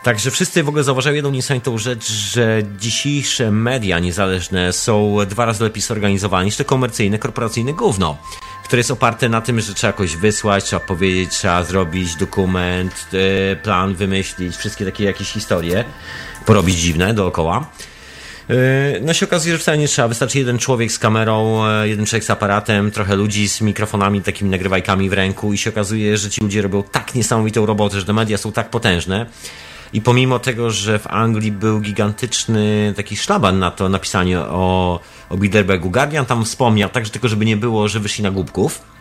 Także 0.02 0.30
wszyscy 0.30 0.62
w 0.62 0.68
ogóle 0.68 0.84
zauważają 0.84 1.14
jedną 1.14 1.30
niesamowitą 1.30 1.78
rzecz, 1.78 2.12
że 2.12 2.62
dzisiejsze 2.78 3.50
media 3.50 3.98
niezależne 3.98 4.72
są 4.72 5.16
dwa 5.28 5.44
razy 5.44 5.64
lepiej 5.64 5.82
zorganizowane 5.82 6.44
niż 6.44 6.56
te 6.56 6.64
komercyjne, 6.64 7.18
korporacyjne 7.18 7.72
gówno 7.72 8.16
które 8.72 8.80
jest 8.80 8.90
oparte 8.90 9.28
na 9.28 9.40
tym, 9.40 9.60
że 9.60 9.74
trzeba 9.74 9.88
jakoś 9.88 10.16
wysłać, 10.16 10.64
trzeba 10.64 10.80
powiedzieć, 10.80 11.30
trzeba 11.30 11.64
zrobić 11.64 12.16
dokument, 12.16 13.06
e, 13.52 13.56
plan 13.56 13.94
wymyślić, 13.94 14.56
wszystkie 14.56 14.84
takie 14.84 15.04
jakieś 15.04 15.28
historie, 15.28 15.84
porobić 16.46 16.76
dziwne 16.76 17.14
dookoła. 17.14 17.66
E, 18.50 18.54
no 19.00 19.14
się 19.14 19.26
okazuje, 19.26 19.54
że 19.54 19.58
wcale 19.58 19.78
nie 19.78 19.88
trzeba. 19.88 20.08
Wystarczy 20.08 20.38
jeden 20.38 20.58
człowiek 20.58 20.92
z 20.92 20.98
kamerą, 20.98 21.66
e, 21.66 21.88
jeden 21.88 22.06
człowiek 22.06 22.24
z 22.24 22.30
aparatem, 22.30 22.90
trochę 22.90 23.16
ludzi 23.16 23.48
z 23.48 23.60
mikrofonami, 23.60 24.22
takimi 24.22 24.50
nagrywajkami 24.50 25.10
w 25.10 25.12
ręku 25.12 25.52
i 25.52 25.58
się 25.58 25.70
okazuje, 25.70 26.16
że 26.16 26.30
ci 26.30 26.40
ludzie 26.40 26.62
robią 26.62 26.82
tak 26.82 27.14
niesamowitą 27.14 27.66
robotę, 27.66 28.00
że 28.00 28.06
te 28.06 28.12
media 28.12 28.38
są 28.38 28.52
tak 28.52 28.70
potężne. 28.70 29.26
I 29.92 30.00
pomimo 30.00 30.38
tego, 30.38 30.70
że 30.70 30.98
w 30.98 31.06
Anglii 31.06 31.52
był 31.52 31.80
gigantyczny 31.80 32.92
taki 32.96 33.16
szlaban 33.16 33.58
na 33.58 33.70
to 33.70 33.88
napisanie 33.88 34.40
o, 34.40 35.00
o 35.30 35.36
Bilderbergu, 35.36 35.90
Guardian 35.90 36.26
tam 36.26 36.44
wspomniał, 36.44 36.88
także 36.88 37.10
tylko 37.10 37.28
żeby 37.28 37.44
nie 37.44 37.56
było, 37.56 37.88
że 37.88 38.00
wyszli 38.00 38.24
na 38.24 38.30
głupków 38.30 38.91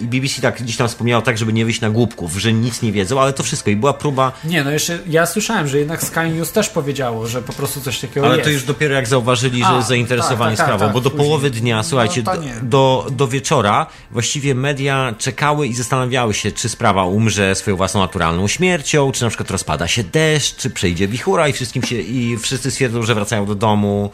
I 0.00 0.06
BBC 0.06 0.42
tak 0.42 0.62
gdzieś 0.62 0.76
tam 0.76 0.88
wspomniało 0.88 1.22
tak, 1.22 1.38
żeby 1.38 1.52
nie 1.52 1.64
wyjść 1.64 1.80
na 1.80 1.90
głupków, 1.90 2.38
że 2.38 2.52
nic 2.52 2.82
nie 2.82 2.92
wiedzą, 2.92 3.20
ale 3.20 3.32
to 3.32 3.42
wszystko 3.42 3.70
i 3.70 3.76
była 3.76 3.92
próba. 3.92 4.32
Nie, 4.44 4.64
no 4.64 4.70
jeszcze 4.70 4.98
ja 5.06 5.26
słyszałem, 5.26 5.68
że 5.68 5.78
jednak 5.78 6.02
Sky 6.02 6.20
News 6.34 6.52
też 6.52 6.68
powiedziało, 6.68 7.26
że 7.26 7.42
po 7.42 7.52
prostu 7.52 7.80
coś 7.80 7.98
takiego 7.98 8.26
ale 8.26 8.36
jest. 8.36 8.44
to 8.44 8.50
już 8.50 8.64
dopiero 8.64 8.94
jak 8.94 9.08
zauważyli, 9.08 9.62
A, 9.62 9.68
że 9.70 9.76
jest 9.76 9.88
zainteresowanie 9.88 10.56
tak, 10.56 10.66
tak, 10.66 10.66
sprawą, 10.66 10.84
tak, 10.84 10.94
bo 10.94 11.00
do 11.00 11.10
później. 11.10 11.26
połowy 11.26 11.50
dnia, 11.50 11.82
słuchajcie, 11.82 12.22
No, 12.26 12.32
do, 12.62 13.06
do, 13.10 13.28
wieczora 13.28 13.86
właściwie 14.10 14.54
media 14.54 15.14
czekały 15.18 15.66
i 15.66 15.74
zastanawiały 15.74 16.34
się, 16.34 16.52
czy 16.52 16.68
sprawa 16.68 17.04
umrze 17.04 17.54
swoją 17.54 17.76
własną 17.76 18.00
naturalną 18.00 18.48
śmiercią, 18.48 19.12
czy 19.12 19.22
na 19.22 19.28
przykład 19.28 19.50
rozpada 19.50 19.88
się 19.88 20.04
deszcz, 20.04 20.56
czy 20.56 20.70
przejdzie 20.70 21.08
wichura 21.08 21.48
i 21.48 21.52
wszystkim 21.52 21.82
się, 21.82 21.96
i 22.00 22.36
wszyscy 22.38 22.70
stwierdzą, 22.70 23.02
że 23.02 23.14
wracają 23.14 23.46
do 23.46 23.54
domu. 23.54 24.10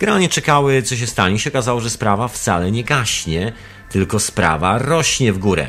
Generalnie 0.00 0.28
czekały, 0.28 0.82
co 0.82 0.96
się 0.96 1.06
stanie. 1.06 1.36
I 1.36 1.38
się 1.38 1.50
okazało, 1.50 1.80
że 1.80 1.90
sprawa 1.90 2.28
wcale 2.28 2.70
nie 2.70 2.84
gaśnie, 2.84 3.52
tylko 3.94 4.20
sprawa 4.20 4.78
rośnie 4.78 5.32
w 5.32 5.38
górę. 5.38 5.66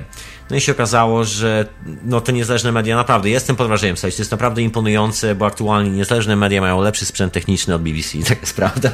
No 0.49 0.55
i 0.55 0.61
się 0.61 0.71
okazało, 0.71 1.23
że 1.23 1.65
no, 2.03 2.21
te 2.21 2.33
niezależne 2.33 2.71
media 2.71 2.95
naprawdę, 2.95 3.29
jestem 3.29 3.55
pod 3.55 3.67
wrażeniem, 3.67 3.97
słuchajcie, 3.97 4.17
to 4.17 4.21
jest 4.21 4.31
naprawdę 4.31 4.61
imponujące, 4.61 5.35
bo 5.35 5.45
aktualnie 5.45 5.89
niezależne 5.89 6.35
media 6.35 6.61
mają 6.61 6.81
lepszy 6.81 7.05
sprzęt 7.05 7.33
techniczny 7.33 7.75
od 7.75 7.81
BBC, 7.81 8.17
tak 8.29 8.41
jest 8.41 8.55
prawda. 8.55 8.91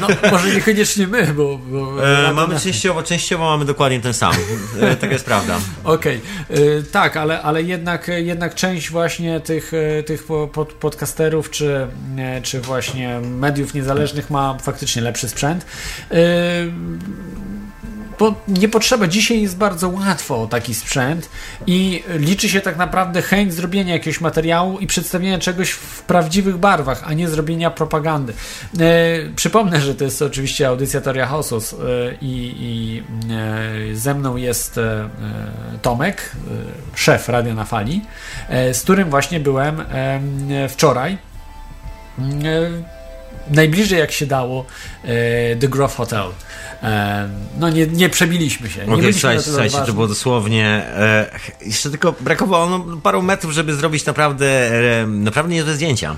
No, 0.00 0.08
może 0.30 0.54
niekoniecznie 0.54 1.06
my, 1.06 1.26
bo... 1.26 1.58
bo 1.58 2.08
E, 2.28 2.32
mamy 2.32 2.60
częściowo, 2.60 3.02
częściowo 3.02 3.44
mamy 3.44 3.64
dokładnie 3.64 4.00
ten 4.00 4.14
sam, 4.14 4.32
e, 4.80 4.96
tak 4.96 5.12
jest 5.12 5.24
prawda. 5.24 5.58
Okej, 5.84 6.20
Y, 6.50 6.84
tak, 6.92 7.16
ale, 7.16 7.42
ale 7.42 7.62
jednak, 7.62 8.10
jednak 8.16 8.54
część 8.54 8.90
właśnie 8.90 9.40
tych, 9.40 9.72
y, 9.74 10.04
tych 10.06 10.24
po- 10.24 10.48
pod, 10.48 10.72
podcasterów 10.72 11.50
czy, 11.50 11.86
y, 12.38 12.42
czy 12.42 12.60
właśnie 12.60 13.20
mediów 13.20 13.74
niezależnych 13.74 14.30
ma 14.30 14.58
faktycznie 14.62 15.02
lepszy 15.02 15.28
sprzęt. 15.28 15.66
Y, 16.12 16.16
Bo 18.18 18.34
nie 18.48 18.68
potrzeba, 18.68 19.06
dzisiaj 19.06 19.42
jest 19.42 19.56
bardzo 19.56 19.88
łatwo 19.88 20.42
o 20.42 20.46
taki 20.46 20.74
sprzęt 20.74 21.28
i 21.66 22.02
liczy 22.08 22.48
się 22.48 22.60
tak 22.60 22.76
naprawdę 22.76 23.22
chęć 23.22 23.54
zrobienia 23.54 23.92
jakiegoś 23.92 24.20
materiału 24.20 24.78
i 24.78 24.86
przedstawienia 24.86 25.38
czegoś 25.38 25.70
w 25.70 26.02
prawdziwych 26.02 26.56
barwach, 26.56 27.02
a 27.06 27.12
nie 27.12 27.28
zrobienia 27.28 27.70
propagandy. 27.70 28.32
E, 28.80 28.86
przypomnę, 29.36 29.80
że 29.80 29.94
to 29.94 30.04
jest 30.04 30.22
oczywiście 30.22 30.68
audycja 30.68 31.00
Teoria 31.00 31.26
Hosos 31.26 31.72
e, 31.72 31.76
i, 32.20 33.02
e, 33.92 33.96
ze 33.96 34.14
mną 34.14 34.36
jest 34.36 34.78
e, 34.78 34.82
e, 34.82 35.08
Tomek, 35.82 36.32
e, 36.94 36.98
szef 36.98 37.28
Radia 37.28 37.54
na 37.54 37.64
Fali, 37.64 38.04
z 38.72 38.82
którym 38.82 39.10
właśnie 39.10 39.40
byłem 39.40 39.82
wczoraj. 40.68 41.18
Najbliżej 43.50 43.98
jak 43.98 44.12
się 44.12 44.26
dało 44.26 44.64
e, 45.04 45.56
The 45.56 45.68
Grove 45.68 45.94
Hotel. 45.94 46.26
E, 46.82 47.28
no 47.58 47.70
nie, 47.70 47.86
nie 47.86 48.08
przebiliśmy 48.08 48.70
się. 48.70 48.86
Nie 48.86 48.96
byliśmy 48.96 49.12
słuchajcie, 49.12 49.42
słuchajcie, 49.42 49.78
to 49.86 49.92
było 49.92 50.08
dosłownie. 50.08 50.66
E, 50.66 51.30
jeszcze 51.66 51.90
tylko 51.90 52.14
brakowało 52.20 52.78
no, 52.78 52.96
paru 53.02 53.22
metrów, 53.22 53.52
żeby 53.52 53.74
zrobić 53.74 54.06
naprawdę, 54.06 54.70
naprawdę 55.06 55.54
niezłe 55.54 55.74
zdjęcia. 55.74 56.16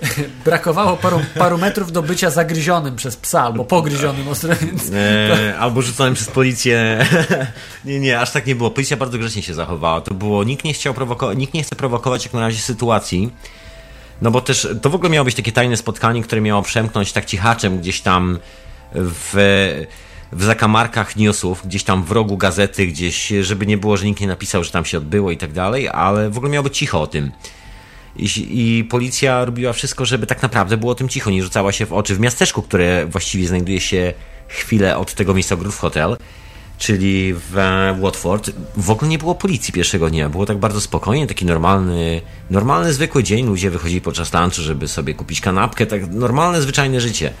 Brakowało 0.44 0.96
paru, 0.96 1.20
paru 1.38 1.58
metrów 1.58 1.92
do 1.92 2.02
bycia 2.02 2.30
zagryzionym 2.30 2.96
przez 2.96 3.16
psa 3.16 3.42
albo 3.42 3.64
pogryzionym 3.64 4.28
ostro, 4.28 4.54
więc 4.56 4.90
E, 4.94 5.58
albo 5.58 5.82
rzuconym 5.82 6.14
przez 6.14 6.28
policję. 6.28 7.06
nie, 7.84 8.00
nie, 8.00 8.20
aż 8.20 8.32
tak 8.32 8.46
nie 8.46 8.54
było. 8.54 8.70
Policja 8.70 8.96
bardzo 8.96 9.18
grzecznie 9.18 9.42
się 9.42 9.54
zachowała. 9.54 10.00
To 10.00 10.14
było, 10.14 10.44
nikt 10.44 10.64
nie 10.64 10.72
chciał 10.72 10.94
prowokować, 10.94 11.38
nikt 11.38 11.54
nie 11.54 11.62
chce 11.62 11.76
prowokować 11.76 12.24
jak 12.24 12.34
na 12.34 12.40
razie 12.40 12.60
sytuacji. 12.60 13.30
No 14.22 14.30
bo 14.30 14.40
też 14.40 14.68
to 14.82 14.90
w 14.90 14.94
ogóle 14.94 15.10
miało 15.10 15.24
być 15.24 15.34
takie 15.34 15.52
tajne 15.52 15.76
spotkanie, 15.76 16.22
które 16.22 16.40
miało 16.40 16.62
przemknąć 16.62 17.12
tak 17.12 17.24
cichaczem 17.24 17.78
gdzieś 17.78 18.00
tam 18.00 18.38
w, 18.94 19.32
w 20.32 20.44
zakamarkach 20.44 21.16
newsów, 21.16 21.66
gdzieś 21.66 21.84
tam 21.84 22.04
w 22.04 22.10
rogu 22.10 22.36
gazety, 22.36 22.86
gdzieś, 22.86 23.32
żeby 23.40 23.66
nie 23.66 23.78
było, 23.78 23.96
że 23.96 24.04
nikt 24.06 24.20
nie 24.20 24.26
napisał, 24.26 24.64
że 24.64 24.70
tam 24.70 24.84
się 24.84 24.98
odbyło 24.98 25.30
i 25.30 25.36
tak 25.36 25.52
dalej, 25.52 25.88
ale 25.88 26.30
w 26.30 26.36
ogóle 26.36 26.52
miało 26.52 26.64
być 26.64 26.78
cicho 26.78 27.00
o 27.00 27.06
tym. 27.06 27.30
I, 28.16 28.28
I 28.50 28.84
policja 28.84 29.44
robiła 29.44 29.72
wszystko, 29.72 30.04
żeby 30.04 30.26
tak 30.26 30.42
naprawdę 30.42 30.76
było 30.76 30.92
o 30.92 30.94
tym 30.94 31.08
cicho, 31.08 31.30
nie 31.30 31.42
rzucała 31.42 31.72
się 31.72 31.86
w 31.86 31.92
oczy. 31.92 32.14
W 32.14 32.20
miasteczku, 32.20 32.62
które 32.62 33.06
właściwie 33.06 33.48
znajduje 33.48 33.80
się 33.80 34.12
chwilę 34.48 34.98
od 34.98 35.14
tego 35.14 35.34
miejsca 35.34 35.56
Groove 35.56 35.78
Hotel, 35.78 36.16
czyli 36.80 37.34
w 37.34 37.58
e, 37.58 37.98
Watford, 38.00 38.50
w 38.76 38.90
ogóle 38.90 39.10
nie 39.10 39.18
było 39.18 39.34
policji 39.34 39.72
pierwszego 39.72 40.10
dnia. 40.10 40.28
Było 40.28 40.46
tak 40.46 40.58
bardzo 40.58 40.80
spokojnie, 40.80 41.26
taki 41.26 41.44
normalny, 41.44 42.20
normalny, 42.50 42.92
zwykły 42.92 43.22
dzień. 43.22 43.46
Ludzie 43.46 43.70
wychodzili 43.70 44.00
podczas 44.00 44.32
lunchu, 44.34 44.62
żeby 44.62 44.88
sobie 44.88 45.14
kupić 45.14 45.40
kanapkę, 45.40 45.86
tak 45.86 46.10
normalne, 46.10 46.62
zwyczajne 46.62 47.00
życie. 47.00 47.32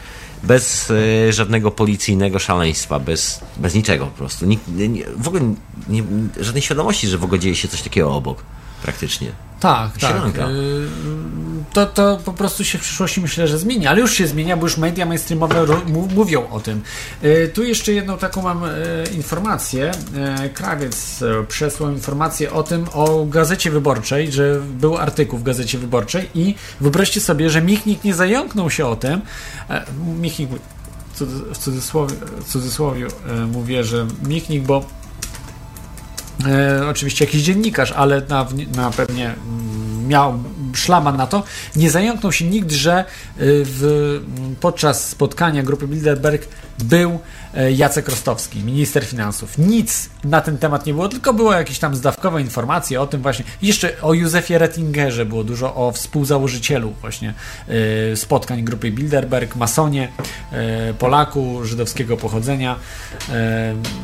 Bez 0.42 0.90
e, 0.90 1.32
żadnego 1.32 1.70
policyjnego 1.70 2.38
szaleństwa, 2.38 2.98
bez, 2.98 3.40
bez 3.56 3.74
niczego 3.74 4.06
po 4.06 4.18
prostu. 4.18 4.46
Nikt, 4.46 4.68
nie, 4.68 5.04
w 5.16 5.28
ogóle 5.28 5.54
nie, 5.88 6.02
żadnej 6.40 6.62
świadomości, 6.62 7.08
że 7.08 7.18
w 7.18 7.24
ogóle 7.24 7.40
dzieje 7.40 7.56
się 7.56 7.68
coś 7.68 7.82
takiego 7.82 8.14
obok, 8.14 8.44
praktycznie. 8.82 9.32
tak, 9.60 9.98
tak. 9.98 10.10
Sielanka. 10.10 10.48
Y, 10.48 10.86
To, 11.72 11.86
to 11.86 12.20
po 12.24 12.32
prostu 12.32 12.64
się 12.64 12.78
w 12.78 12.80
przyszłości 12.80 13.20
myślę, 13.20 13.48
że 13.48 13.58
zmieni, 13.58 13.86
ale 13.86 14.00
już 14.00 14.12
się 14.12 14.26
zmienia, 14.26 14.56
bo 14.56 14.66
już 14.66 14.76
media 14.76 15.06
mainstreamowe 15.06 15.66
mówią 16.14 16.48
o 16.50 16.60
tym. 16.60 16.82
Y, 17.24 17.50
Tu 17.54 17.64
jeszcze 17.64 17.92
jedną 17.92 18.18
taką 18.18 18.42
mam 18.42 18.64
y, 18.64 18.68
informację. 19.14 19.90
Krawiec 20.54 21.20
przesłał 21.48 21.92
informację 21.92 22.52
o 22.52 22.62
tym, 22.62 22.86
o 22.92 23.26
Gazecie 23.26 23.70
Wyborczej, 23.70 24.32
że 24.32 24.60
był 24.60 24.96
artykuł 24.96 25.38
w 25.38 25.42
Gazecie 25.42 25.78
Wyborczej 25.78 26.30
i 26.34 26.54
wyobraźcie 26.80 27.20
sobie, 27.20 27.50
że 27.50 27.62
Michnik 27.62 28.04
nie 28.04 28.14
zająknął 28.14 28.70
się 28.70 28.86
o 28.86 28.96
tym. 28.96 29.20
E, 29.70 29.84
Michnik 30.20 30.50
w 31.52 31.58
cudzysłowie, 31.58 32.14
w 32.40 32.44
cudzysłowie 32.52 33.06
e, 33.28 33.34
mówię, 33.46 33.84
że 33.84 34.06
Michnik, 34.28 34.62
bo 34.62 34.84
e, 36.46 36.88
oczywiście 36.88 37.24
jakiś 37.24 37.42
dziennikarz, 37.42 37.92
ale 37.92 38.22
na, 38.28 38.46
na 38.76 38.90
pewnie 38.90 39.26
mm, 39.26 40.08
miał 40.08 40.38
szlaban 40.74 41.16
na 41.16 41.26
to, 41.26 41.42
nie 41.76 41.90
zająknął 41.90 42.32
się 42.32 42.44
nikt, 42.44 42.72
że 42.72 42.98
e, 42.98 43.04
w, 43.38 44.20
podczas 44.60 45.08
spotkania 45.08 45.62
grupy 45.62 45.86
Bilderberg 45.86 46.48
był 46.82 47.18
e, 47.54 47.72
Jacek 47.72 48.08
Rostowski, 48.08 48.64
minister 48.64 49.04
finansów. 49.04 49.58
Nic 49.58 50.10
na 50.24 50.40
ten 50.40 50.58
temat 50.58 50.86
nie 50.86 50.94
było, 50.94 51.08
tylko 51.08 51.34
było 51.34 51.52
jakieś 51.52 51.78
tam 51.78 51.94
zdawkowe 51.94 52.40
informacje 52.40 53.00
o 53.00 53.06
tym 53.06 53.22
właśnie. 53.22 53.44
Jeszcze 53.62 54.00
o 54.02 54.14
Józefie 54.14 54.58
Rettingerze 54.58 55.26
było 55.26 55.44
dużo, 55.44 55.74
o 55.74 55.92
współzałożycielu 55.92 56.94
właśnie 57.00 57.34
e, 58.12 58.16
spotkań 58.16 58.64
grupy 58.64 58.90
Bilderberg, 58.90 59.56
masonie, 59.56 60.12
e, 60.52 60.94
Polaku 60.94 61.64
żydowskiego 61.64 62.16
pochodzenia. 62.16 62.76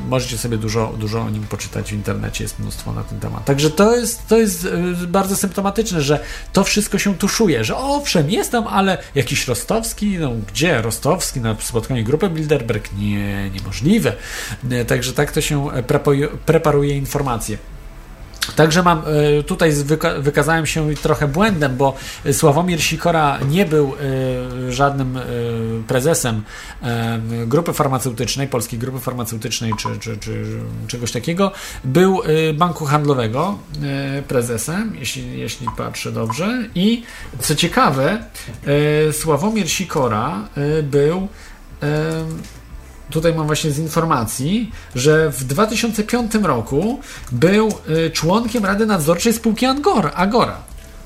Możecie 0.08 0.38
sobie 0.38 0.58
dużo, 0.58 0.94
dużo 0.98 1.20
o 1.20 1.30
nim 1.30 1.42
poczytać 1.42 1.90
w 1.90 1.92
internecie, 1.92 2.44
jest 2.44 2.58
mnóstwo 2.58 2.92
na 2.92 3.02
ten 3.02 3.20
temat. 3.20 3.44
Także 3.44 3.70
to 3.70 3.96
jest, 3.96 4.26
to 4.28 4.36
jest 4.36 4.68
bardzo 5.06 5.36
symptomatyczne, 5.36 6.02
że 6.02 6.20
to 6.52 6.64
wszystko 6.64 6.98
się 6.98 7.14
tuszuje, 7.14 7.64
że 7.64 7.76
owszem, 7.76 8.30
jest 8.30 8.52
tam, 8.52 8.66
ale 8.66 8.98
jakiś 9.14 9.48
Rostowski, 9.48 10.18
no 10.18 10.32
gdzie 10.52 10.82
Rostowski 10.82 11.40
na 11.40 11.56
spotkaniu 11.60 12.04
grupy 12.04 12.30
Bilderberg? 12.30 12.65
Nie, 12.98 13.50
niemożliwe. 13.50 14.12
E, 14.70 14.84
Także 14.84 15.12
tak 15.12 15.32
to 15.32 15.40
się 15.40 15.72
e, 15.72 15.82
preparuje 16.46 16.96
informacje. 16.96 17.58
Także 18.56 18.82
mam 18.82 19.02
e, 19.38 19.42
tutaj 19.42 19.72
wykazałem 20.18 20.66
się 20.66 20.94
trochę 20.94 21.28
błędem, 21.28 21.76
bo 21.76 21.96
Sławomir 22.32 22.82
Sikora 22.82 23.38
nie 23.48 23.64
był 23.64 23.94
żadnym 24.68 25.18
prezesem 25.88 26.42
grupy 27.46 27.72
farmaceutycznej, 27.72 28.48
polskiej 28.48 28.78
grupy 28.78 29.00
farmaceutycznej 29.00 29.72
czy, 29.78 29.88
czy, 30.00 30.16
czy 30.16 30.44
czegoś 30.86 31.12
takiego. 31.12 31.52
Był 31.84 32.22
banku 32.54 32.84
handlowego 32.84 33.58
prezesem, 34.28 34.96
jeśli, 34.98 35.38
jeśli 35.38 35.66
patrzę 35.76 36.12
dobrze. 36.12 36.68
I 36.74 37.02
co 37.40 37.54
ciekawe, 37.54 38.24
Sławomir 39.12 39.70
Sikora 39.70 40.48
był 40.82 41.28
tutaj 43.10 43.34
mam 43.34 43.46
właśnie 43.46 43.70
z 43.70 43.78
informacji, 43.78 44.72
że 44.94 45.30
w 45.30 45.44
2005 45.44 46.34
roku 46.34 47.00
był 47.32 47.68
y, 47.68 48.10
członkiem 48.10 48.64
Rady 48.64 48.86
Nadzorczej 48.86 49.32
spółki 49.32 49.66
Angora, 49.66 50.10
Agora. 50.10 50.56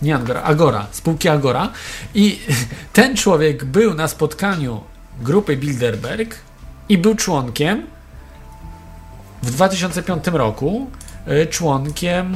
Nie 0.03 0.15
Angora, 0.15 0.43
Agora, 0.43 0.87
spółki 0.91 1.29
Agora. 1.29 1.73
I 2.15 2.39
ten 2.93 3.17
człowiek 3.17 3.65
był 3.65 3.95
na 3.95 4.09
spotkaniu 4.09 4.81
grupy 5.23 5.57
Bilderberg 5.57 6.35
i 6.89 6.99
był 6.99 7.15
członkiem 7.15 7.87
w 9.43 9.51
2005 9.51 10.27
roku 10.27 10.91
y, 11.29 11.47
członkiem 11.47 12.35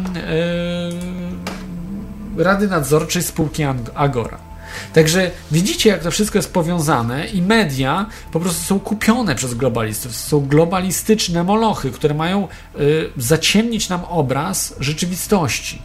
y, 2.38 2.44
Rady 2.44 2.68
Nadzorczej 2.68 3.22
spółki 3.22 3.64
Agora. 3.94 4.43
Także 4.92 5.30
widzicie, 5.50 5.90
jak 5.90 6.02
to 6.02 6.10
wszystko 6.10 6.38
jest 6.38 6.52
powiązane 6.52 7.26
i 7.26 7.42
media 7.42 8.06
po 8.32 8.40
prostu 8.40 8.62
są 8.62 8.80
kupione 8.80 9.34
przez 9.34 9.54
globalistów. 9.54 10.16
Są 10.16 10.40
globalistyczne 10.40 11.44
molochy, 11.44 11.90
które 11.90 12.14
mają 12.14 12.48
y, 12.80 13.10
zaciemnić 13.16 13.88
nam 13.88 14.04
obraz 14.04 14.74
rzeczywistości. 14.80 15.82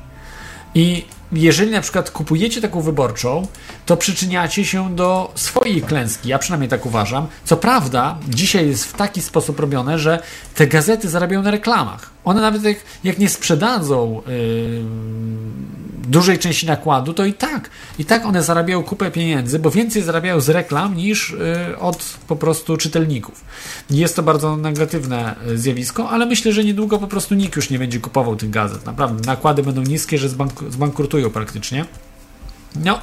I 0.76 1.06
jeżeli 1.32 1.72
na 1.72 1.82
przykład 1.82 2.12
kupujecie 2.12 2.62
taką 2.62 2.82
wyborczą, 2.82 3.48
to 3.86 3.98
przyczyniacie 3.98 4.66
się 4.66 4.96
do 4.96 5.32
swojej 5.36 5.82
klęski. 5.82 6.30
Ja 6.30 6.40
przynajmniej 6.40 6.70
tak 6.70 6.86
uważam. 6.86 7.28
Co 7.46 7.58
prawda, 7.58 8.18
dzisiaj 8.30 8.68
jest 8.68 8.86
w 8.86 8.94
taki 8.94 9.22
sposób 9.22 9.60
robione, 9.60 10.00
że 10.00 10.22
te 10.56 10.68
gazety 10.68 11.10
zarabiają 11.10 11.44
na 11.44 11.52
reklamach. 11.52 12.10
One 12.26 12.42
nawet 12.42 12.64
jak, 12.64 12.78
jak 13.04 13.20
nie 13.20 13.30
sprzedadzą 13.30 14.22
yy, 14.28 14.84
dużej 16.10 16.40
części 16.40 16.66
nakładu, 16.66 17.14
to 17.14 17.26
i 17.26 17.34
tak, 17.34 17.70
i 18.00 18.06
tak 18.06 18.26
one 18.26 18.44
zarabiają 18.44 18.84
kupę 18.84 19.12
pieniędzy, 19.12 19.60
bo 19.60 19.72
więcej 19.72 20.02
zarabiają 20.02 20.40
z 20.40 20.50
reklam 20.50 20.96
niż 20.96 21.30
yy, 21.70 21.80
od 21.80 22.04
po 22.28 22.36
prostu 22.36 22.78
czytelników. 22.78 23.46
Jest 23.90 24.16
to 24.16 24.24
bardzo 24.24 24.58
negatywne 24.58 25.36
yy, 25.46 25.58
zjawisko, 25.58 26.10
ale 26.10 26.26
myślę, 26.26 26.54
że 26.54 26.64
niedługo 26.64 26.98
po 26.98 27.08
prostu 27.08 27.36
nikt 27.36 27.56
już 27.56 27.70
nie 27.70 27.80
będzie 27.80 28.00
kupował 28.00 28.36
tych 28.36 28.50
gazet. 28.50 28.86
Naprawdę, 28.86 29.26
nakłady 29.26 29.64
będą 29.64 29.82
niskie, 29.82 30.18
że 30.18 30.30
zbankrutują 30.70 31.30
praktycznie. 31.30 31.86
No, 32.76 33.00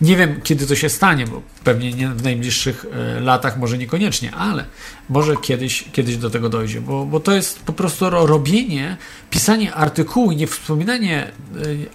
nie 0.00 0.16
wiem, 0.16 0.40
kiedy 0.42 0.66
to 0.66 0.76
się 0.76 0.88
stanie, 0.88 1.26
bo 1.26 1.42
pewnie 1.64 1.92
nie 1.92 2.08
w 2.08 2.22
najbliższych 2.22 2.86
e, 2.92 3.20
latach, 3.20 3.58
może 3.58 3.78
niekoniecznie, 3.78 4.34
ale 4.34 4.64
może 5.08 5.36
kiedyś, 5.36 5.84
kiedyś 5.92 6.16
do 6.16 6.30
tego 6.30 6.48
dojdzie, 6.48 6.80
bo, 6.80 7.06
bo 7.06 7.20
to 7.20 7.32
jest 7.32 7.62
po 7.62 7.72
prostu 7.72 8.10
robienie, 8.10 8.96
pisanie 9.30 9.74
artykułu 9.74 10.32
i 10.32 10.36
nie 10.36 10.46
wspominanie 10.46 11.22
e, 11.24 11.30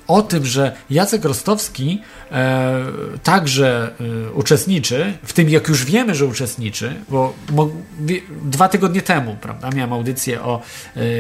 o 0.08 0.22
tym, 0.22 0.46
że 0.46 0.76
Jacek 0.90 1.26
Rostowski 1.26 2.02
e, 2.32 2.86
także 3.24 3.94
uczestniczy, 4.34 5.14
w 5.24 5.34
tym 5.34 5.50
jak 5.50 5.68
już 5.68 5.86
wiemy, 5.86 6.16
że 6.16 6.26
uczestniczy, 6.26 6.96
bo 7.10 7.34
dwa 8.42 8.70
tygodnie 8.70 9.02
temu, 9.02 9.38
prawda, 9.42 9.70
miałem 9.70 9.94
audycję 9.94 10.42
o 10.42 10.62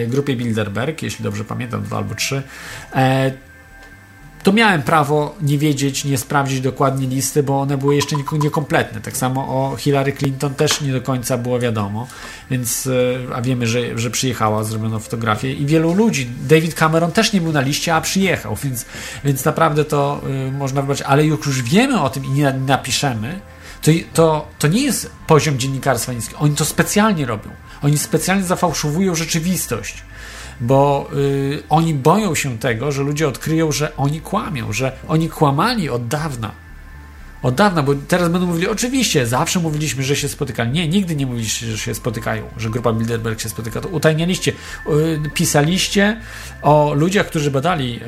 grupie 0.07 0.35
Bilderberg, 0.35 1.01
jeśli 1.01 1.23
dobrze 1.23 1.45
pamiętam, 1.45 1.83
dwa 1.83 1.97
albo 1.97 2.15
trzy, 2.15 2.43
to 4.43 4.53
miałem 4.53 4.81
prawo 4.81 5.35
nie 5.41 5.57
wiedzieć, 5.57 6.05
nie 6.05 6.17
sprawdzić 6.17 6.61
dokładnie 6.61 7.07
listy, 7.07 7.43
bo 7.43 7.61
one 7.61 7.77
były 7.77 7.95
jeszcze 7.95 8.15
niekompletne. 8.31 9.01
Tak 9.01 9.17
samo 9.17 9.41
o 9.41 9.75
Hillary 9.75 10.13
Clinton 10.13 10.55
też 10.55 10.81
nie 10.81 10.93
do 10.93 11.01
końca 11.01 11.37
było 11.37 11.59
wiadomo, 11.59 12.07
więc, 12.51 12.87
e, 12.87 13.35
a 13.35 13.41
wiemy, 13.41 13.67
że, 13.67 13.97
że 13.97 14.09
przyjechała, 14.09 14.63
zrobiono 14.63 14.99
fotografię 14.99 15.53
i 15.53 15.65
wielu 15.65 15.93
ludzi. 15.93 16.29
David 16.47 16.75
Cameron 16.75 17.11
też 17.11 17.33
nie 17.33 17.41
był 17.41 17.51
na 17.51 17.61
liście, 17.61 17.95
a 17.95 18.01
przyjechał, 18.01 18.55
więc, 18.63 18.85
więc 19.23 19.45
naprawdę 19.45 19.85
to 19.85 20.21
y, 20.47 20.51
można 20.51 20.81
wybrać, 20.81 21.01
ale 21.01 21.25
już, 21.25 21.45
już 21.45 21.61
wiemy 21.61 22.01
o 22.01 22.09
tym 22.09 22.25
i 22.25 22.29
nie 22.29 22.53
napiszemy, 22.53 23.39
to, 23.81 23.91
to, 24.13 24.47
to 24.59 24.67
nie 24.67 24.83
jest 24.83 25.11
poziom 25.27 25.59
dziennikarstwa 25.59 26.13
niskiego. 26.13 26.39
Oni 26.39 26.55
to 26.55 26.65
specjalnie 26.65 27.25
robią. 27.25 27.49
Oni 27.81 27.97
specjalnie 27.97 28.43
zafałszowują 28.43 29.15
rzeczywistość 29.15 30.03
bo 30.63 31.09
y, 31.13 31.63
oni 31.69 31.93
boją 31.93 32.35
się 32.35 32.57
tego, 32.57 32.91
że 32.91 33.03
ludzie 33.03 33.27
odkryją, 33.27 33.71
że 33.71 33.95
oni 33.97 34.21
kłamią, 34.21 34.73
że 34.73 34.91
oni 35.07 35.29
kłamali 35.29 35.89
od 35.89 36.07
dawna 36.07 36.62
od 37.43 37.55
dawna, 37.55 37.83
bo 37.83 37.95
teraz 38.07 38.29
będą 38.29 38.47
mówili, 38.47 38.67
oczywiście, 38.67 39.27
zawsze 39.27 39.59
mówiliśmy, 39.59 40.03
że 40.03 40.15
się 40.15 40.29
spotykali. 40.29 40.71
Nie, 40.71 40.87
nigdy 40.87 41.15
nie 41.15 41.25
mówiliście, 41.25 41.65
że 41.65 41.77
się 41.77 41.95
spotykają, 41.95 42.43
że 42.57 42.69
grupa 42.69 42.93
Bilderberg 42.93 43.39
się 43.39 43.49
spotyka. 43.49 43.81
To 43.81 43.89
utajnialiście. 43.89 44.51
Y, 44.87 45.29
pisaliście 45.33 46.21
o 46.61 46.93
ludziach, 46.93 47.27
którzy 47.27 47.51
badali 47.51 47.99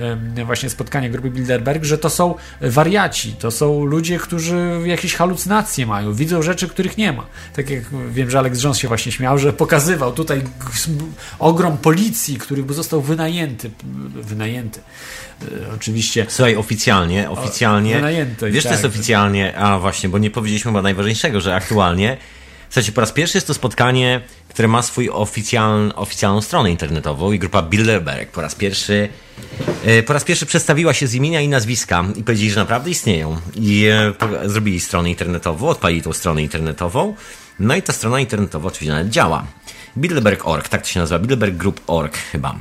właśnie 0.46 0.70
spotkania 0.70 1.10
grupy 1.10 1.30
Bilderberg, 1.30 1.84
że 1.84 1.98
to 1.98 2.10
są 2.10 2.36
wariaci, 2.62 3.34
to 3.34 3.52
są 3.52 3.86
ludzie, 3.86 4.20
którzy 4.20 4.82
jakieś 4.86 5.16
halucynacje 5.16 5.86
mają, 5.86 6.14
widzą 6.14 6.42
rzeczy, 6.42 6.68
których 6.68 6.98
nie 6.98 7.14
ma. 7.14 7.26
Tak 7.56 7.70
jak 7.70 7.84
wiem, 8.12 8.30
że 8.30 8.40
Alex 8.40 8.64
Jones 8.64 8.78
się 8.78 8.88
właśnie 8.88 9.12
śmiał, 9.12 9.38
że 9.38 9.54
pokazywał 9.54 10.14
tutaj 10.14 10.42
ogrom 11.40 11.78
policji, 11.78 12.38
który 12.38 12.74
został 12.74 13.02
wynajęty. 13.02 13.72
Wynajęty. 14.14 14.80
Y, 15.44 15.74
oczywiście. 15.76 16.26
Słuchaj, 16.30 16.56
oficjalnie, 16.56 17.30
oficjalnie. 17.30 17.96
Wynajęty, 17.96 18.52
wiesz, 18.52 18.64
tak. 18.64 18.70
to 18.70 18.74
jest 18.74 18.86
oficjalnie 18.86 19.58
a 19.58 19.80
właśnie, 19.80 20.10
bo 20.10 20.18
nie 20.18 20.32
powiedzieliśmy 20.32 20.72
chyba 20.72 20.82
najważniejszego, 20.82 21.42
że 21.42 21.56
aktualnie, 21.56 22.18
słuchajcie, 22.70 22.92
po 22.92 23.02
raz 23.02 23.12
pierwszy 23.12 23.38
jest 23.38 23.48
to 23.48 23.54
spotkanie, 23.54 24.22
które 24.50 24.68
ma 24.68 24.82
swój 24.82 25.10
oficjaln, 25.10 25.92
oficjalną 25.96 26.42
stronę 26.42 26.72
internetową 26.72 27.32
i 27.32 27.40
grupa 27.40 27.62
Bilderberg 27.62 28.32
po 28.32 28.42
raz 28.42 28.56
pierwszy 28.56 29.10
e, 29.86 30.04
po 30.04 30.14
raz 30.14 30.24
pierwszy 30.24 30.46
przedstawiła 30.46 30.94
się 30.94 31.08
z 31.08 31.14
imienia 31.14 31.42
i 31.42 31.48
nazwiska 31.48 32.06
i 32.16 32.24
powiedzieli, 32.24 32.52
że 32.52 32.60
naprawdę 32.60 32.90
istnieją. 32.90 33.38
I 33.56 33.86
e, 33.86 34.50
zrobili 34.50 34.80
stronę 34.80 35.10
internetową, 35.10 35.70
odpalili 35.70 36.02
tą 36.02 36.14
stronę 36.14 36.42
internetową. 36.42 37.16
No 37.60 37.76
i 37.76 37.82
ta 37.82 37.94
strona 37.94 38.20
internetowa 38.20 38.68
oczywiście 38.68 38.92
nawet 38.92 39.10
działa. 39.10 39.46
Bilderberg.org, 39.98 40.70
tak 40.70 40.82
to 40.82 40.88
się 40.88 41.00
nazywa, 41.00 41.20
Bilderberg.org 41.20 42.18
chyba. 42.18 42.56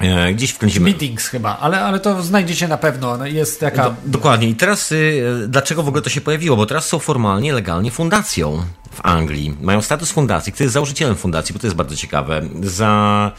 E, 0.00 0.34
gdzieś 0.34 0.50
wkręcimy. 0.50 0.90
Meetings 0.90 1.28
chyba, 1.28 1.58
ale, 1.58 1.80
ale 1.80 2.00
to 2.00 2.22
znajdziecie 2.22 2.68
na 2.68 2.78
pewno. 2.78 3.26
Jest 3.26 3.60
taka. 3.60 3.84
Do, 3.84 3.94
dokładnie. 4.04 4.48
I 4.48 4.54
teraz 4.54 4.92
y, 4.92 5.24
dlaczego 5.48 5.82
w 5.82 5.88
ogóle 5.88 6.02
to 6.02 6.10
się 6.10 6.20
pojawiło? 6.20 6.56
Bo 6.56 6.66
teraz 6.66 6.86
są 6.86 6.98
formalnie, 6.98 7.52
legalnie 7.52 7.90
fundacją 7.90 8.64
w 8.92 9.00
Anglii. 9.06 9.56
Mają 9.60 9.82
status 9.82 10.12
fundacji. 10.12 10.52
Kto 10.52 10.64
jest 10.64 10.74
założycielem 10.74 11.16
fundacji? 11.16 11.52
Bo 11.52 11.58
to 11.58 11.66
jest 11.66 11.76
bardzo 11.76 11.96
ciekawe. 11.96 12.42
Za. 12.62 13.32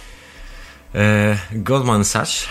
E, 0.95 1.38
Goldman 1.51 2.06
Sachs. 2.06 2.45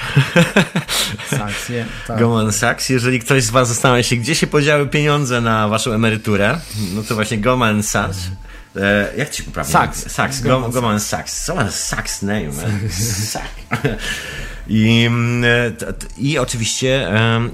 Sachs 1.31 1.69
yeah, 1.69 1.89
tak. 2.07 2.19
Goldman 2.19 2.53
Sachs. 2.53 2.89
Jeżeli 2.89 3.21
ktoś 3.21 3.43
z 3.43 3.51
Was 3.51 3.69
zastanawia 3.69 4.03
się, 4.03 4.17
gdzie 4.17 4.35
się 4.35 4.47
podziały 4.47 4.87
pieniądze 4.87 5.41
na 5.41 5.69
Waszą 5.69 5.93
emeryturę, 5.93 6.61
no 6.95 7.03
to 7.03 7.15
właśnie 7.15 7.39
Goldman 7.39 7.83
Sachs. 7.83 8.19
E, 8.77 9.13
jak 9.17 9.31
ci 9.31 9.43
poprawnie? 9.43 9.73
Sachs. 9.73 10.13
Sachs. 10.13 10.41
Goldman, 10.41 10.71
Goldman 10.71 11.01
Sachs. 11.01 11.45
Someone 11.45 11.73
Sachs 11.73 12.23
name. 12.23 12.53
Sachs. 13.33 13.55
I, 14.69 15.05
mm, 15.07 15.45
I 16.19 16.39
oczywiście 16.39 17.09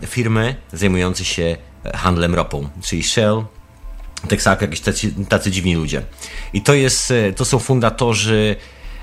firmy 0.07 0.55
zajmujące 0.73 1.25
się 1.25 1.57
handlem 1.95 2.35
ropą, 2.35 2.69
czyli 2.83 3.03
Shell, 3.03 3.45
Texaco, 4.29 4.65
jakieś 4.65 4.81
tacy, 4.81 5.13
tacy 5.29 5.51
dziwni 5.51 5.75
ludzie. 5.75 6.03
I 6.53 6.63
to 6.63 6.75
jest, 6.75 7.11
e, 7.11 7.33
to 7.33 7.45
są 7.45 7.59
fundatorzy 7.59 8.57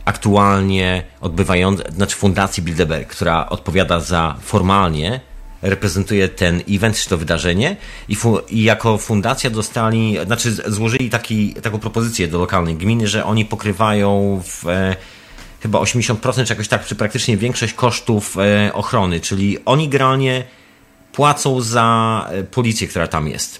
aktualnie 0.05 1.03
odbywający, 1.21 1.83
znaczy 1.95 2.15
Fundacji 2.15 2.63
Bilderberg, 2.63 3.09
która 3.09 3.49
odpowiada 3.49 3.99
za 3.99 4.35
formalnie 4.41 5.21
reprezentuje 5.69 6.29
ten 6.29 6.61
event, 6.69 6.97
czy 6.97 7.09
to 7.09 7.17
wydarzenie 7.17 7.75
i, 8.09 8.15
fu- 8.15 8.39
i, 8.49 8.63
jako 8.63 8.97
fundacja 8.97 9.49
dostali, 9.49 10.17
znaczy 10.25 10.51
złożyli 10.51 11.09
taki, 11.09 11.53
taką 11.53 11.79
propozycję 11.79 12.27
do 12.27 12.39
lokalnej 12.39 12.75
gminy, 12.75 13.07
że 13.07 13.25
oni 13.25 13.45
pokrywają 13.45 14.41
w 14.45 14.67
e, 14.67 14.95
chyba 15.61 15.79
80% 15.79 16.45
czy 16.45 16.53
jakoś 16.53 16.67
tak, 16.67 16.85
czy 16.85 16.95
praktycznie 16.95 17.37
większość 17.37 17.73
kosztów 17.73 18.37
e, 18.37 18.73
ochrony, 18.73 19.19
czyli 19.19 19.57
oni 19.65 19.89
generalnie 19.89 20.43
płacą 21.11 21.61
za 21.61 22.29
e, 22.31 22.43
policję, 22.43 22.87
która 22.87 23.07
tam 23.07 23.27
jest, 23.27 23.59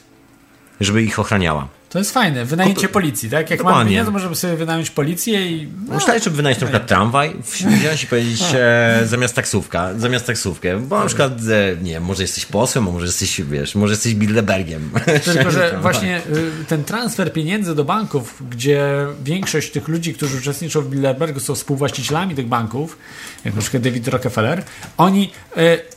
żeby 0.81 1.03
ich 1.03 1.19
ochraniała. 1.19 1.76
To 1.89 1.99
jest 1.99 2.13
fajne, 2.13 2.45
wynajęcie 2.45 2.89
policji, 2.89 3.29
tak? 3.29 3.49
Jak 3.49 3.59
Dokładnie. 3.59 3.77
mamy 3.77 3.89
pieniądze, 3.89 4.11
możemy 4.11 4.35
sobie 4.35 4.55
wynająć 4.55 4.89
policję 4.89 5.51
i... 5.51 5.67
No, 5.87 5.93
Można 5.93 6.19
żeby 6.19 6.35
wynająć 6.35 6.61
na 6.61 6.67
przykład 6.67 6.87
tramwaj, 6.87 7.35
wziąć 7.79 8.03
i 8.03 8.07
powiedzieć 8.07 8.43
e, 8.53 9.01
zamiast 9.05 9.35
taksówka, 9.35 9.93
zamiast 9.97 10.25
taksówkę, 10.25 10.79
bo 10.79 10.99
na 10.99 11.05
przykład, 11.05 11.31
e, 11.31 11.83
nie 11.83 11.99
może 11.99 12.21
jesteś 12.21 12.45
posłem, 12.45 12.87
a 12.87 12.91
może 12.91 13.05
jesteś, 13.05 13.41
wiesz, 13.41 13.75
może 13.75 13.93
jesteś 13.93 14.15
Bilderbergiem. 14.15 14.89
Tylko, 15.33 15.51
że 15.51 15.77
właśnie 15.81 16.17
y, 16.17 16.65
ten 16.67 16.83
transfer 16.83 17.33
pieniędzy 17.33 17.75
do 17.75 17.83
banków, 17.83 18.43
gdzie 18.49 19.05
większość 19.23 19.71
tych 19.71 19.87
ludzi, 19.87 20.13
którzy 20.13 20.37
uczestniczą 20.37 20.81
w 20.81 20.89
Bilderbergu 20.89 21.39
są 21.39 21.55
współwłaścicielami 21.55 22.35
tych 22.35 22.47
banków, 22.47 22.97
jak 23.45 23.55
na 23.55 23.61
przykład 23.61 23.83
David 23.83 24.07
Rockefeller, 24.07 24.63
oni... 24.97 25.31
Y, 25.57 25.96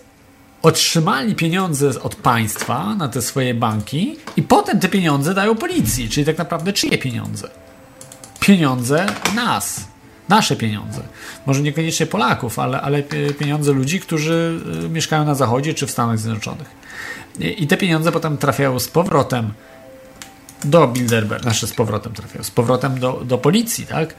otrzymali 0.62 1.34
pieniądze 1.34 2.02
od 2.02 2.14
państwa 2.14 2.94
na 2.94 3.08
te 3.08 3.22
swoje 3.22 3.54
banki 3.54 4.16
i 4.36 4.42
potem 4.42 4.80
te 4.80 4.88
pieniądze 4.88 5.34
dają 5.34 5.56
policji, 5.56 6.08
czyli 6.08 6.26
tak 6.26 6.38
naprawdę 6.38 6.72
czyje 6.72 6.98
pieniądze? 6.98 7.50
Pieniądze 8.40 9.06
nas. 9.34 9.90
Nasze 10.28 10.56
pieniądze. 10.56 11.02
Może 11.46 11.62
niekoniecznie 11.62 12.06
Polaków, 12.06 12.58
ale, 12.58 12.80
ale 12.80 13.02
pieniądze 13.38 13.72
ludzi, 13.72 14.00
którzy 14.00 14.60
y, 14.84 14.88
mieszkają 14.88 15.24
na 15.24 15.34
Zachodzie 15.34 15.74
czy 15.74 15.86
w 15.86 15.90
Stanach 15.90 16.18
Zjednoczonych. 16.18 16.68
I 17.38 17.66
te 17.66 17.76
pieniądze 17.76 18.12
potem 18.12 18.38
trafiają 18.38 18.78
z 18.78 18.88
powrotem 18.88 19.52
do 20.64 20.88
Bilderberg, 20.88 21.44
nasze 21.44 21.66
z 21.66 21.72
powrotem 21.72 22.12
trafiają, 22.12 22.44
z 22.44 22.50
powrotem 22.50 23.00
do, 23.00 23.12
do 23.24 23.38
policji, 23.38 23.86
tak? 23.86 24.14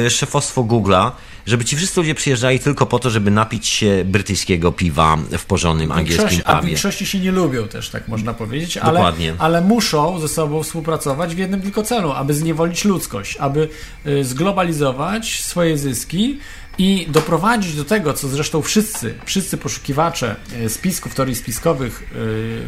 e, 0.06 0.10
szefostwo 0.10 0.64
Google'a, 0.64 1.12
żeby 1.46 1.66
ci 1.66 1.76
wszyscy 1.76 2.00
ludzie 2.00 2.16
przyjeżdżali 2.16 2.60
tylko 2.60 2.86
po 2.86 3.00
to, 3.00 3.10
żeby 3.10 3.32
napić 3.32 3.68
się 3.68 4.04
brytyjskiego 4.06 4.72
piwa 4.72 5.18
w 5.38 5.46
porządnym 5.46 5.92
angielskim 5.92 6.30
Większość, 6.30 6.44
a 6.46 6.62
większości 6.62 7.06
się 7.06 7.20
nie 7.20 7.32
lubią 7.32 7.68
też, 7.68 7.90
tak 7.90 8.08
można 8.08 8.34
powiedzieć, 8.34 8.78
ale, 8.78 8.94
Dokładnie. 8.94 9.34
ale 9.40 9.62
muszą 9.62 10.20
ze 10.20 10.28
sobą 10.28 10.64
współpracować 10.64 11.36
w 11.36 11.38
jednym 11.38 11.62
tylko 11.62 11.84
celu, 11.84 12.12
aby 12.12 12.34
zniewolić 12.34 12.86
ludzkość, 12.86 13.38
aby 13.38 13.70
y, 14.06 14.24
zglobalizować 14.24 15.44
swoje 15.44 15.78
zyski 15.78 16.40
i 16.82 17.08
doprowadzić 17.10 17.76
do 17.76 17.86
tego, 17.86 18.14
co 18.14 18.28
zresztą 18.28 18.62
wszyscy, 18.62 19.14
wszyscy 19.26 19.58
poszukiwacze 19.58 20.36
y, 20.66 20.70
spisków, 20.70 21.16
teorii 21.16 21.36
spiskowych 21.36 22.04
y, 22.16 22.62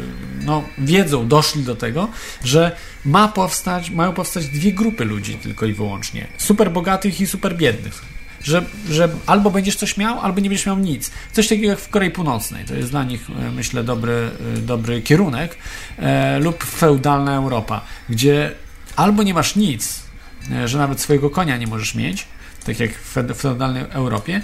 no, 0.44 0.64
wiedzą, 0.78 1.28
doszli 1.28 1.62
do 1.62 1.74
tego, 1.74 2.08
że 2.44 2.76
ma 3.04 3.28
powstać, 3.28 3.90
mają 3.90 4.12
powstać 4.12 4.46
dwie 4.46 4.72
grupy 4.72 5.04
ludzi 5.04 5.34
tylko 5.34 5.66
i 5.66 5.72
wyłącznie. 5.72 6.26
Super 6.38 6.72
bogatych 6.72 7.20
i 7.20 7.26
super 7.26 7.56
biednych 7.56 8.14
że, 8.42 8.64
że 8.90 9.08
albo 9.26 9.50
będziesz 9.50 9.76
coś 9.76 9.96
miał, 9.96 10.20
albo 10.20 10.40
nie 10.40 10.48
będziesz 10.48 10.66
miał 10.66 10.78
nic. 10.78 11.10
Coś 11.32 11.48
takiego 11.48 11.68
jak 11.68 11.78
w 11.78 11.88
Korei 11.88 12.10
Północnej. 12.10 12.64
To 12.64 12.74
jest 12.74 12.90
dla 12.90 13.04
nich, 13.04 13.30
e, 13.30 13.50
myślę, 13.50 13.84
dobry, 13.84 14.30
e, 14.56 14.60
dobry 14.60 15.02
kierunek. 15.02 15.56
E, 15.98 16.38
lub 16.38 16.64
feudalna 16.64 17.34
Europa, 17.34 17.80
gdzie 18.08 18.52
albo 18.96 19.22
nie 19.22 19.34
masz 19.34 19.56
nic, 19.56 20.02
e, 20.50 20.68
że 20.68 20.78
nawet 20.78 21.00
swojego 21.00 21.30
konia 21.30 21.56
nie 21.56 21.66
możesz 21.66 21.94
mieć, 21.94 22.26
tak 22.64 22.80
jak 22.80 22.90
w 22.90 23.14
fe- 23.14 23.34
w 23.34 23.38
feudalnej 23.38 23.84
Europie, 23.90 24.40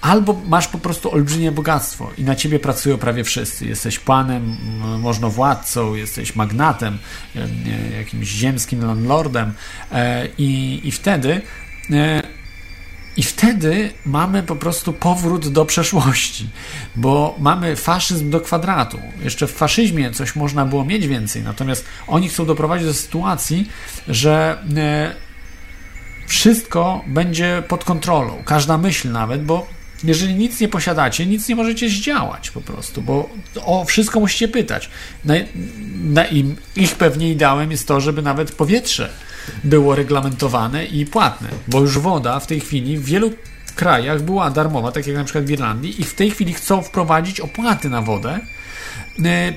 albo 0.00 0.40
masz 0.46 0.68
po 0.68 0.78
prostu 0.78 1.12
olbrzymie 1.12 1.52
bogactwo 1.52 2.10
i 2.18 2.24
na 2.24 2.34
ciebie 2.34 2.58
pracują 2.58 2.98
prawie 2.98 3.24
wszyscy. 3.24 3.66
Jesteś 3.66 3.98
panem, 3.98 4.56
m, 4.82 5.00
możnowładcą, 5.00 5.94
jesteś 5.94 6.36
magnatem, 6.36 6.98
e, 7.36 7.96
jakimś 7.98 8.28
ziemskim 8.28 8.84
landlordem 8.84 9.52
e, 9.92 10.28
i, 10.38 10.80
i 10.84 10.92
wtedy 10.92 11.40
e, 11.90 12.22
i 13.16 13.22
wtedy 13.22 13.90
mamy 14.04 14.42
po 14.42 14.56
prostu 14.56 14.92
powrót 14.92 15.48
do 15.48 15.64
przeszłości, 15.64 16.50
bo 16.96 17.36
mamy 17.38 17.76
faszyzm 17.76 18.30
do 18.30 18.40
kwadratu. 18.40 18.98
Jeszcze 19.22 19.46
w 19.46 19.52
faszyzmie 19.52 20.10
coś 20.10 20.36
można 20.36 20.64
było 20.66 20.84
mieć 20.84 21.06
więcej, 21.06 21.42
natomiast 21.42 21.84
oni 22.06 22.28
chcą 22.28 22.46
doprowadzić 22.46 22.86
do 22.86 22.94
sytuacji, 22.94 23.68
że 24.08 24.62
wszystko 26.28 27.04
będzie 27.06 27.62
pod 27.68 27.84
kontrolą, 27.84 28.42
każda 28.44 28.78
myśl 28.78 29.12
nawet, 29.12 29.44
bo 29.44 29.66
jeżeli 30.04 30.34
nic 30.34 30.60
nie 30.60 30.68
posiadacie, 30.68 31.26
nic 31.26 31.48
nie 31.48 31.56
możecie 31.56 31.88
zdziałać 31.88 32.50
po 32.50 32.60
prostu, 32.60 33.02
bo 33.02 33.28
o 33.64 33.84
wszystko 33.84 34.20
musicie 34.20 34.48
pytać. 34.48 34.90
Na, 35.24 35.34
na 36.04 36.24
im, 36.24 36.56
ich 36.76 36.94
pewnie 36.94 37.30
ideałem 37.30 37.70
jest 37.70 37.88
to, 37.88 38.00
żeby 38.00 38.22
nawet 38.22 38.52
powietrze 38.52 39.10
było 39.64 39.94
reglamentowane 39.94 40.84
i 40.84 41.06
płatne, 41.06 41.48
bo 41.68 41.80
już 41.80 41.98
woda 41.98 42.40
w 42.40 42.46
tej 42.46 42.60
chwili 42.60 42.98
w 42.98 43.04
wielu 43.04 43.30
krajach 43.76 44.22
była 44.22 44.50
darmowa, 44.50 44.92
tak 44.92 45.06
jak 45.06 45.16
na 45.16 45.24
przykład 45.24 45.44
w 45.44 45.50
Irlandii, 45.50 46.00
i 46.00 46.04
w 46.04 46.14
tej 46.14 46.30
chwili 46.30 46.54
chcą 46.54 46.82
wprowadzić 46.82 47.40
opłaty 47.40 47.90
na 47.90 48.02
wodę, 48.02 48.40
e, 49.24 49.52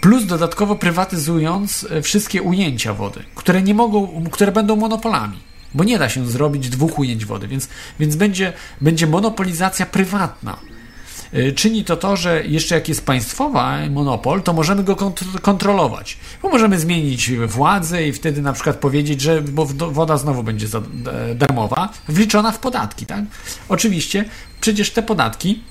plus 0.00 0.26
dodatkowo 0.26 0.76
prywatyzując 0.76 1.86
e, 1.90 2.02
wszystkie 2.02 2.42
ujęcia 2.42 2.94
wody, 2.94 3.20
które 3.34 3.62
nie 3.62 3.74
mogą, 3.74 4.24
które 4.30 4.52
będą 4.52 4.76
monopolami. 4.76 5.49
Bo 5.74 5.84
nie 5.84 5.98
da 5.98 6.08
się 6.08 6.26
zrobić 6.30 6.68
dwóch 6.68 6.98
ujęć 6.98 7.24
wody, 7.24 7.48
więc, 7.48 7.68
więc 8.00 8.16
będzie, 8.16 8.52
będzie 8.80 9.06
monopolizacja 9.06 9.86
prywatna. 9.86 10.56
Y, 11.34 11.52
Czyni 11.52 11.84
to 11.84 11.96
to, 11.96 12.16
że 12.16 12.44
jeszcze 12.46 12.74
jak 12.74 12.88
jest 12.88 13.06
państwowa 13.06 13.78
monopol, 13.90 14.42
to 14.42 14.52
możemy 14.52 14.84
go 14.84 14.94
kont- 14.96 15.40
kontrolować. 15.40 16.16
Bo 16.42 16.48
możemy 16.48 16.78
zmienić 16.80 17.32
władzę 17.32 18.06
i 18.08 18.12
wtedy 18.12 18.42
na 18.42 18.52
przykład 18.52 18.76
powiedzieć, 18.76 19.20
że 19.20 19.42
bo 19.42 19.66
woda 19.66 20.16
znowu 20.16 20.42
będzie 20.42 20.68
za, 20.68 20.78
e, 20.78 21.34
darmowa, 21.34 21.88
wliczona 22.08 22.52
w 22.52 22.58
podatki. 22.58 23.06
Tak? 23.06 23.24
Oczywiście, 23.68 24.24
przecież 24.60 24.90
te 24.90 25.02
podatki 25.02 25.62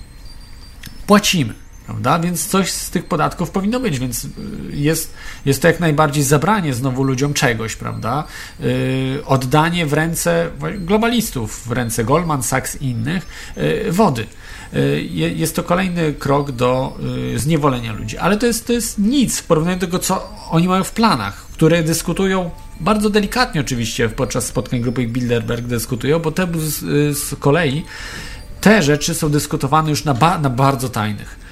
płacimy. 1.07 1.53
Prawda? 1.89 2.19
Więc 2.19 2.47
coś 2.47 2.71
z 2.71 2.89
tych 2.89 3.05
podatków 3.05 3.51
powinno 3.51 3.79
być, 3.79 3.99
więc 3.99 4.25
y, 4.25 4.29
jest, 4.71 5.13
jest 5.45 5.61
to 5.61 5.67
jak 5.67 5.79
najbardziej 5.79 6.23
zabranie 6.23 6.73
znowu 6.73 7.03
ludziom 7.03 7.33
czegoś, 7.33 7.75
prawda? 7.75 8.23
Yy, 8.59 9.25
oddanie 9.25 9.85
w 9.85 9.93
ręce 9.93 10.49
globalistów, 10.77 11.67
w 11.67 11.71
ręce 11.71 12.03
Goldman 12.03 12.43
Sachs 12.43 12.81
i 12.81 12.85
innych 12.85 13.27
yy, 13.57 13.91
wody. 13.91 14.25
Je- 15.09 15.33
jest 15.33 15.55
to 15.55 15.63
kolejny 15.63 16.13
krok 16.13 16.51
do 16.51 16.97
yy, 17.31 17.39
zniewolenia 17.39 17.93
ludzi, 17.93 18.17
ale 18.17 18.37
to 18.37 18.45
jest, 18.45 18.67
to 18.67 18.73
jest 18.73 18.97
nic 18.99 19.39
w 19.39 19.43
porównaniu 19.43 19.77
do 19.77 19.85
tego, 19.85 19.99
co 19.99 20.29
oni 20.49 20.67
mają 20.67 20.83
w 20.83 20.91
planach, 20.91 21.45
które 21.53 21.83
dyskutują 21.83 22.49
bardzo 22.79 23.09
delikatnie 23.09 23.61
oczywiście 23.61 24.09
podczas 24.09 24.45
spotkań 24.45 24.81
grupy 24.81 25.07
Bilderberg 25.07 25.65
dyskutują, 25.65 26.19
bo 26.19 26.31
te 26.31 26.47
z, 26.57 26.77
z 27.17 27.35
kolei 27.39 27.85
te 28.61 28.83
rzeczy 28.83 29.13
są 29.13 29.29
dyskutowane 29.29 29.89
już 29.89 30.03
na, 30.03 30.13
ba, 30.13 30.37
na 30.37 30.49
bardzo 30.49 30.89
tajnych 30.89 31.48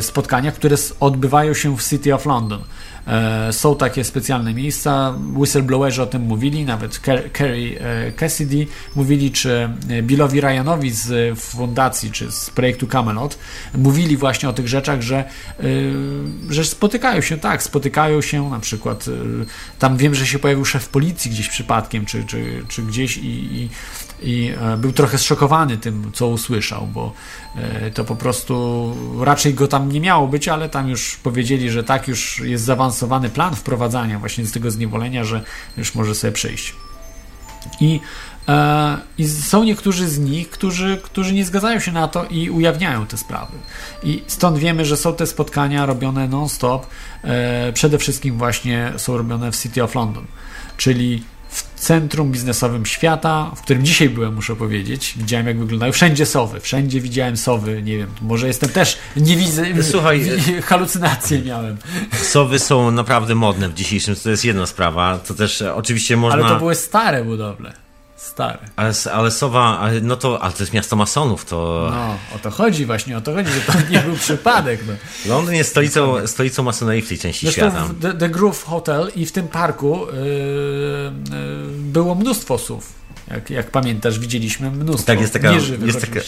spotkaniach, 0.00 0.54
które 0.54 0.74
s- 0.74 0.94
odbywają 1.00 1.54
się 1.54 1.76
w 1.76 1.88
City 1.88 2.14
of 2.14 2.26
London. 2.26 2.60
E, 3.06 3.52
są 3.52 3.76
takie 3.76 4.04
specjalne 4.04 4.54
miejsca, 4.54 5.14
whistleblowerzy 5.36 6.02
o 6.02 6.06
tym 6.06 6.22
mówili, 6.22 6.64
nawet 6.64 7.00
Ker- 7.00 7.30
Kerry 7.32 7.78
e, 7.80 8.12
Cassidy 8.12 8.66
mówili, 8.96 9.30
czy 9.32 9.68
e, 9.90 10.02
Billowi 10.02 10.40
Ryanowi 10.40 10.90
z 10.90 11.10
e, 11.32 11.36
fundacji, 11.36 12.10
czy 12.10 12.32
z 12.32 12.50
projektu 12.50 12.86
Camelot, 12.86 13.38
mówili 13.74 14.16
właśnie 14.16 14.48
o 14.48 14.52
tych 14.52 14.68
rzeczach, 14.68 15.02
że, 15.02 15.16
e, 15.18 15.24
że 16.50 16.64
spotykają 16.64 17.20
się, 17.20 17.38
tak, 17.38 17.62
spotykają 17.62 18.20
się 18.20 18.50
na 18.50 18.60
przykład, 18.60 19.08
e, 19.08 19.12
tam 19.78 19.96
wiem, 19.96 20.14
że 20.14 20.26
się 20.26 20.38
pojawił 20.38 20.64
szef 20.64 20.88
policji 20.88 21.30
gdzieś 21.30 21.48
przypadkiem, 21.48 22.06
czy, 22.06 22.24
czy, 22.24 22.62
czy 22.68 22.82
gdzieś 22.82 23.16
i, 23.16 23.28
i 23.56 23.68
i 24.22 24.52
e, 24.60 24.76
był 24.76 24.92
trochę 24.92 25.18
zszokowany 25.18 25.76
tym, 25.78 26.10
co 26.14 26.28
usłyszał, 26.28 26.86
bo 26.86 27.12
e, 27.56 27.90
to 27.90 28.04
po 28.04 28.16
prostu 28.16 28.96
raczej 29.20 29.54
go 29.54 29.68
tam 29.68 29.92
nie 29.92 30.00
miało 30.00 30.28
być, 30.28 30.48
ale 30.48 30.68
tam 30.68 30.88
już 30.88 31.16
powiedzieli, 31.16 31.70
że 31.70 31.84
tak 31.84 32.08
już 32.08 32.38
jest 32.38 32.64
zaawansowany 32.64 33.30
plan 33.30 33.54
wprowadzania 33.54 34.18
właśnie 34.18 34.46
z 34.46 34.52
tego 34.52 34.70
zniewolenia, 34.70 35.24
że 35.24 35.42
już 35.76 35.94
może 35.94 36.14
sobie 36.14 36.32
przyjść. 36.32 36.74
I 37.80 38.00
E, 38.48 38.98
I 39.18 39.28
są 39.28 39.64
niektórzy 39.64 40.08
z 40.08 40.18
nich, 40.18 40.50
którzy, 40.50 41.00
którzy 41.02 41.34
nie 41.34 41.44
zgadzają 41.44 41.80
się 41.80 41.92
na 41.92 42.08
to 42.08 42.24
i 42.24 42.50
ujawniają 42.50 43.06
te 43.06 43.16
sprawy. 43.16 43.52
I 44.02 44.22
stąd 44.26 44.58
wiemy, 44.58 44.84
że 44.84 44.96
są 44.96 45.14
te 45.14 45.26
spotkania 45.26 45.86
robione 45.86 46.28
non-stop. 46.28 46.86
E, 47.24 47.72
przede 47.72 47.98
wszystkim 47.98 48.38
właśnie 48.38 48.92
są 48.96 49.16
robione 49.16 49.52
w 49.52 49.62
City 49.62 49.82
of 49.82 49.94
London, 49.94 50.26
czyli 50.76 51.24
w 51.56 51.80
centrum 51.80 52.32
biznesowym 52.32 52.86
świata, 52.86 53.50
w 53.56 53.62
którym 53.62 53.84
dzisiaj 53.84 54.08
byłem, 54.08 54.34
muszę 54.34 54.56
powiedzieć. 54.56 55.14
Widziałem, 55.16 55.46
jak 55.46 55.58
wyglądają 55.58 55.92
wszędzie 55.92 56.26
sowy. 56.26 56.60
Wszędzie 56.60 57.00
widziałem 57.00 57.36
sowy. 57.36 57.82
Nie 57.82 57.98
wiem, 57.98 58.10
może 58.20 58.46
jestem 58.46 58.68
też, 58.68 58.98
nie 59.16 59.36
widzę, 59.36 59.82
Słuchaj, 59.82 60.28
halucynacje 60.62 61.42
miałem. 61.42 61.76
Sowy 62.22 62.58
są 62.58 62.90
naprawdę 62.90 63.34
modne 63.34 63.68
w 63.68 63.74
dzisiejszym, 63.74 64.16
to 64.22 64.30
jest 64.30 64.44
jedna 64.44 64.66
sprawa. 64.66 65.18
To 65.18 65.34
też 65.34 65.62
e, 65.62 65.74
oczywiście 65.74 66.16
można... 66.16 66.44
Ale 66.44 66.48
to 66.48 66.58
były 66.58 66.74
stare 66.74 67.24
budowle. 67.24 67.85
Stare. 68.16 68.58
Ale, 68.76 68.92
ale 69.12 69.30
Sowa, 69.30 69.90
no 70.02 70.16
to, 70.16 70.42
ale 70.42 70.52
to 70.52 70.62
jest 70.62 70.72
miasto 70.72 70.96
masonów, 70.96 71.44
to... 71.44 71.88
No, 71.90 72.18
o 72.36 72.38
to 72.38 72.50
chodzi 72.50 72.86
właśnie, 72.86 73.16
o 73.16 73.20
to 73.20 73.34
chodzi, 73.34 73.50
że 73.52 73.60
to 73.60 73.72
nie 73.90 73.98
był 73.98 74.16
przypadek. 74.16 74.80
No. 74.86 74.92
Londyn 75.34 75.54
jest 75.54 75.70
stolicą, 75.70 76.26
stolicą 76.26 76.62
masonerii 76.62 77.02
w 77.02 77.08
tej 77.08 77.18
części 77.18 77.46
Zresztą 77.46 77.70
świata. 77.70 77.84
w 77.84 78.00
The, 78.00 78.14
The 78.14 78.28
Groove 78.28 78.62
Hotel 78.64 79.10
i 79.16 79.26
w 79.26 79.32
tym 79.32 79.48
parku 79.48 80.06
yy, 80.06 80.16
yy, 81.36 81.82
było 81.92 82.14
mnóstwo 82.14 82.58
słów. 82.58 82.92
Jak, 83.30 83.50
jak 83.50 83.70
pamiętasz, 83.70 84.18
widzieliśmy 84.18 84.70
mnóstwo. 84.70 85.06
Tak, 85.06 85.20
jest 85.20 85.32
taka- 85.32 85.52
Nieżywych 85.52 85.86
jest 85.86 86.00
taka-. 86.00 86.20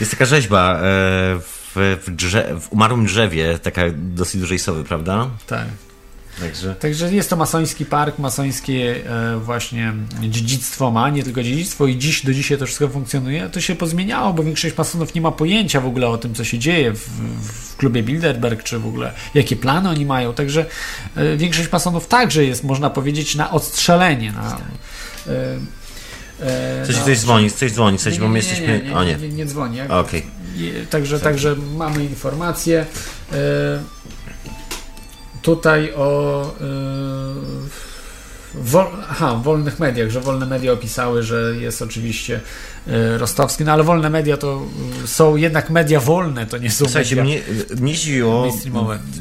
Jest 0.00 0.10
taka 0.12 0.24
rzeźba 0.24 0.74
e, 0.74 0.80
w, 0.80 1.68
w, 1.74 2.60
w 2.60 2.72
umarłym 2.72 3.06
drzewie, 3.06 3.58
taka 3.58 3.82
dosyć 3.96 4.40
dużej 4.40 4.58
sowy, 4.58 4.84
prawda? 4.84 5.30
Tak. 5.46 5.66
Także... 6.40 6.74
Także 6.74 7.14
jest 7.14 7.30
to 7.30 7.36
masoński 7.36 7.86
park, 7.86 8.18
masońskie 8.18 8.94
e, 9.06 9.38
właśnie 9.38 9.92
dziedzictwo 10.22 10.90
ma, 10.90 11.10
nie 11.10 11.22
tylko 11.22 11.42
dziedzictwo 11.42 11.86
i 11.86 11.98
dziś, 11.98 12.26
do 12.26 12.34
dzisiaj 12.34 12.58
to 12.58 12.66
wszystko 12.66 12.88
funkcjonuje. 12.88 13.48
To 13.48 13.60
się 13.60 13.74
pozmieniało, 13.74 14.32
bo 14.32 14.42
większość 14.42 14.76
masonów 14.76 15.14
nie 15.14 15.20
ma 15.20 15.32
pojęcia 15.32 15.80
w 15.80 15.86
ogóle 15.86 16.08
o 16.08 16.18
tym, 16.18 16.34
co 16.34 16.44
się 16.44 16.58
dzieje 16.58 16.92
w, 16.92 17.08
w 17.42 17.76
klubie 17.76 18.02
Bilderberg, 18.02 18.62
czy 18.62 18.78
w 18.78 18.86
ogóle 18.86 19.12
jakie 19.34 19.56
plany 19.56 19.88
oni 19.88 20.06
mają. 20.06 20.34
Także 20.34 20.66
e, 21.16 21.36
większość 21.36 21.72
masonów 21.72 22.06
także 22.06 22.44
jest, 22.44 22.64
można 22.64 22.90
powiedzieć, 22.90 23.34
na 23.34 23.50
odstrzelenie. 23.50 24.32
Na, 24.32 24.58
e, 25.26 25.58
e, 26.46 26.86
Coś, 26.86 26.96
na 26.96 27.02
coś 27.04 27.18
dzwoni, 27.18 27.50
coś 27.50 27.72
dzwoni, 27.72 27.98
coś, 27.98 28.18
bo 28.18 28.28
my 28.28 28.38
jesteśmy... 28.38 28.66
nie, 28.66 28.88
nie, 28.90 28.96
o 28.96 29.04
nie, 29.04 29.16
nie. 29.16 29.28
nie, 29.28 29.34
nie 29.34 29.46
dzwoni. 29.46 29.78
I- 30.56 30.86
Także, 30.90 31.20
także 31.20 31.56
mamy 31.76 32.04
informacje. 32.04 32.86
E, 33.32 33.36
tutaj 35.48 35.92
o 35.96 36.42
e, 36.60 36.64
wol, 38.54 38.86
aha, 39.10 39.40
wolnych 39.44 39.78
mediach, 39.78 40.10
że 40.10 40.20
wolne 40.20 40.46
media 40.46 40.72
opisały, 40.72 41.22
że 41.22 41.54
jest 41.60 41.82
oczywiście 41.82 42.40
e, 42.86 43.18
Rostowski, 43.18 43.64
no 43.64 43.72
ale 43.72 43.84
wolne 43.84 44.10
media 44.10 44.36
to 44.36 44.62
e, 45.04 45.06
są 45.06 45.36
jednak 45.36 45.70
media 45.70 46.00
wolne, 46.00 46.46
to 46.46 46.58
nie 46.58 46.70
są 46.70 46.84
Słuchajcie, 46.84 47.16
media. 47.16 47.24
mnie, 47.24 47.40
mnie 47.80 47.94
zdziwiło. 47.94 48.50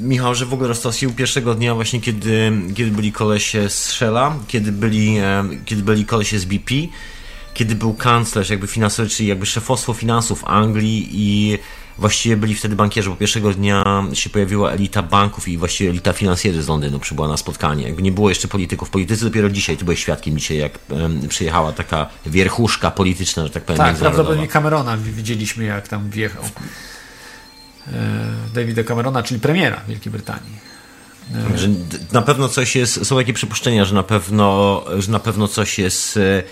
Michał, 0.02 0.36
że 0.36 0.46
w 0.46 0.54
ogóle 0.54 0.68
Rostowski 0.68 1.08
pierwszego 1.08 1.56
dnia 1.56 1.76
właśnie, 1.76 2.02
kiedy, 2.02 2.52
kiedy 2.76 2.92
byli 2.92 3.12
kolesie 3.12 3.70
z 3.70 3.86
Shella, 3.86 4.36
kiedy 4.48 4.72
byli, 4.72 5.18
e, 5.18 5.44
kiedy 5.66 5.82
byli 5.84 6.06
kolesie 6.06 6.40
z 6.40 6.46
BP, 6.46 6.74
kiedy 7.54 7.76
był 7.76 7.94
kanclerz 7.94 8.50
jakby 8.50 8.68
finansowy, 8.68 9.10
czyli 9.10 9.30
jakby 9.30 9.46
szefostwo 9.46 9.94
finansów 9.94 10.44
Anglii 10.46 11.10
i 11.12 11.60
właściwie 12.00 12.38
byli 12.38 12.56
wtedy 12.56 12.76
bankierzy, 12.76 13.10
bo 13.10 13.16
pierwszego 13.16 13.54
dnia 13.54 13.84
się 14.14 14.30
pojawiła 14.30 14.72
elita 14.72 15.04
banków 15.04 15.48
i 15.48 15.58
właściwie 15.58 15.90
elita 15.90 16.14
finansjerzy 16.14 16.64
z 16.64 16.68
Londynu 16.68 17.00
przybyła 17.00 17.28
na 17.28 17.38
spotkanie. 17.38 17.84
Jakby 17.84 18.02
nie 18.02 18.12
było 18.12 18.30
jeszcze 18.30 18.48
polityków. 18.48 18.90
Politycy 18.90 19.26
dopiero 19.26 19.50
dzisiaj, 19.50 19.78
ty 19.78 19.86
byłeś 19.86 20.00
świadkiem 20.00 20.38
dzisiaj, 20.38 20.58
jak 20.58 20.80
em, 20.90 21.28
przyjechała 21.28 21.72
taka 21.72 22.10
wierchuszka 22.26 22.92
polityczna, 22.92 23.44
że 23.44 23.50
tak 23.50 23.64
powiem, 23.64 23.78
Tak, 23.78 23.96
prawdopodobnie 23.96 24.48
Camerona 24.48 24.98
wi- 24.98 25.12
widzieliśmy, 25.12 25.64
jak 25.64 25.88
tam 25.88 26.10
wjechał. 26.10 26.44
E, 27.88 28.00
Davida 28.54 28.84
Camerona, 28.84 29.24
czyli 29.24 29.40
premiera 29.40 29.82
Wielkiej 29.88 30.12
Brytanii. 30.12 30.68
Że 31.56 31.68
d- 31.68 31.98
na 32.12 32.22
pewno 32.22 32.50
coś 32.50 32.76
jest, 32.76 33.06
są 33.06 33.16
takie 33.18 33.34
przypuszczenia, 33.34 33.86
że 33.86 33.96
na 33.96 34.04
pewno, 34.04 34.84
że 35.00 35.12
na 35.12 35.20
pewno 35.20 35.48
coś 35.48 35.80
jest, 35.80 36.18
e, 36.18 36.44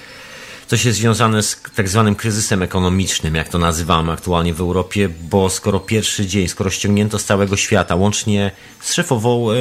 coś 0.68 0.86
jest 0.86 0.98
związane 0.98 1.44
z 1.44 1.62
tak 1.76 1.90
zwanym 1.90 2.16
kryzysem 2.16 2.62
ekonomicznym, 2.64 3.36
jak 3.36 3.50
to 3.50 3.58
nazywamy 3.60 4.12
aktualnie 4.12 4.54
w 4.54 4.60
Europie, 4.62 5.10
bo 5.10 5.50
skoro 5.50 5.80
pierwszy 5.80 6.26
dzień, 6.26 6.48
skoro 6.48 6.70
ściągnięto 6.70 7.20
z 7.20 7.26
całego 7.26 7.58
świata, 7.58 7.96
łącznie 7.96 8.52
z 8.82 8.94
szefową, 8.94 9.52
e, 9.52 9.56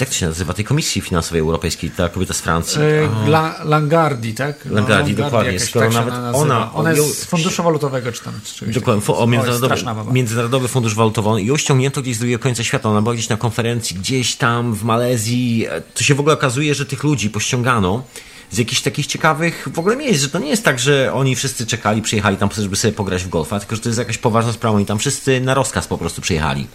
jak 0.00 0.08
to 0.08 0.14
się 0.14 0.26
nazywa, 0.26 0.54
tej 0.54 0.64
Komisji 0.64 1.00
Finansowej 1.00 1.40
Europejskiej, 1.40 1.90
ta 1.90 2.08
kobieta 2.08 2.34
z 2.34 2.40
Francji. 2.40 2.80
E, 2.82 3.08
La, 3.28 3.54
Langardi, 3.64 4.34
tak? 4.34 4.64
No, 4.64 4.74
Langardi, 4.74 5.14
dokładnie. 5.14 5.52
jakaś 5.52 5.68
Skoro 5.68 5.86
tak 5.86 5.94
nawet 5.94 6.14
ona- 6.32 6.72
Ona 6.74 6.92
ją- 6.92 6.96
jest 7.06 7.22
z 7.22 7.24
Funduszu 7.24 7.62
Walutowego, 7.62 8.12
czy 8.12 8.24
tam 8.24 8.34
czy 8.54 8.66
Dokładnie, 8.66 9.14
o 9.14 9.26
międzynarodowy, 9.26 10.12
międzynarodowy 10.12 10.68
Fundusz 10.68 10.94
Walutowy. 10.94 11.42
Ją 11.42 11.56
ściągnięto 11.56 12.02
gdzieś 12.02 12.16
z 12.16 12.18
drugiego 12.18 12.42
końca 12.42 12.64
świata. 12.64 12.88
Ona 12.88 13.02
była 13.02 13.14
gdzieś 13.14 13.28
na 13.28 13.36
konferencji, 13.36 13.96
gdzieś 13.96 14.36
tam 14.36 14.74
w 14.74 14.82
Malezji. 14.84 15.66
To 15.94 16.04
się 16.04 16.14
w 16.14 16.20
ogóle 16.20 16.34
okazuje, 16.34 16.74
że 16.74 16.86
tych 16.86 17.04
ludzi 17.04 17.30
pościągano 17.30 18.02
z 18.50 18.58
jakichś 18.58 18.80
takich 18.82 19.06
ciekawych 19.06 19.68
w 19.74 19.78
ogóle 19.78 19.96
miejsc, 19.96 20.22
że 20.22 20.28
to 20.28 20.38
nie 20.38 20.48
jest 20.48 20.64
tak, 20.64 20.78
że 20.78 21.12
oni 21.12 21.36
wszyscy 21.36 21.66
czekali, 21.66 22.02
przyjechali 22.02 22.36
tam, 22.36 22.48
żeby 22.58 22.76
sobie 22.76 22.92
pograć 22.92 23.24
w 23.24 23.28
golfa, 23.28 23.60
tylko 23.60 23.76
że 23.76 23.82
to 23.82 23.88
jest 23.88 23.98
jakaś 23.98 24.18
poważna 24.18 24.52
sprawa 24.52 24.80
i 24.80 24.86
tam 24.86 24.98
wszyscy 24.98 25.40
na 25.40 25.54
rozkaz 25.54 25.86
po 25.86 25.98
prostu 25.98 26.22
przyjechali. 26.22 26.66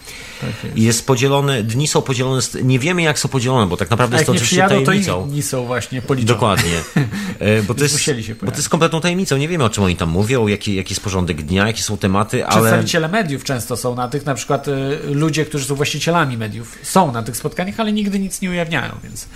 Tak 0.41 0.77
I 0.77 0.83
jest 0.83 1.07
podzielone, 1.07 1.63
dni 1.63 1.87
są 1.87 2.01
podzielone, 2.01 2.41
nie 2.63 2.79
wiemy 2.79 3.01
jak 3.01 3.19
są 3.19 3.29
podzielone, 3.29 3.67
bo 3.67 3.77
tak 3.77 3.89
naprawdę 3.89 4.15
A 4.15 4.19
jest 4.19 4.25
to 4.25 4.31
oczywiście 4.31 4.55
przyjadą, 4.55 4.79
to 4.79 4.85
tajemnicą. 4.85 5.27
inni 5.27 5.41
są 5.41 5.65
właśnie 5.65 6.01
policzone. 6.01 6.33
Dokładnie. 6.33 6.71
E, 7.39 7.63
Bo 7.63 7.73
to, 7.73 7.83
jest, 7.83 8.11
bo 8.41 8.51
to 8.51 8.57
jest 8.57 8.69
kompletną 8.69 9.01
tajemnicą. 9.01 9.37
Nie 9.37 9.47
wiemy 9.47 9.63
o 9.63 9.69
czym 9.69 9.83
oni 9.83 9.95
tam 9.95 10.09
mówią, 10.09 10.47
jaki, 10.47 10.75
jaki 10.75 10.93
jest 10.93 11.03
porządek 11.03 11.41
dnia, 11.41 11.67
jakie 11.67 11.81
są 11.81 11.97
tematy, 11.97 12.45
ale. 12.45 12.61
Przedstawiciele 12.61 13.07
mediów 13.07 13.43
często 13.43 13.77
są 13.77 13.95
na 13.95 14.07
tych, 14.07 14.25
na 14.25 14.35
przykład 14.35 14.67
y, 14.67 14.71
ludzie, 15.11 15.45
którzy 15.45 15.65
są 15.65 15.75
właścicielami 15.75 16.37
mediów, 16.37 16.77
są 16.83 17.11
na 17.11 17.23
tych 17.23 17.37
spotkaniach, 17.37 17.79
ale 17.79 17.93
nigdy 17.93 18.19
nic 18.19 18.41
nie 18.41 18.49
ujawniają, 18.49 18.91
więc 19.03 19.27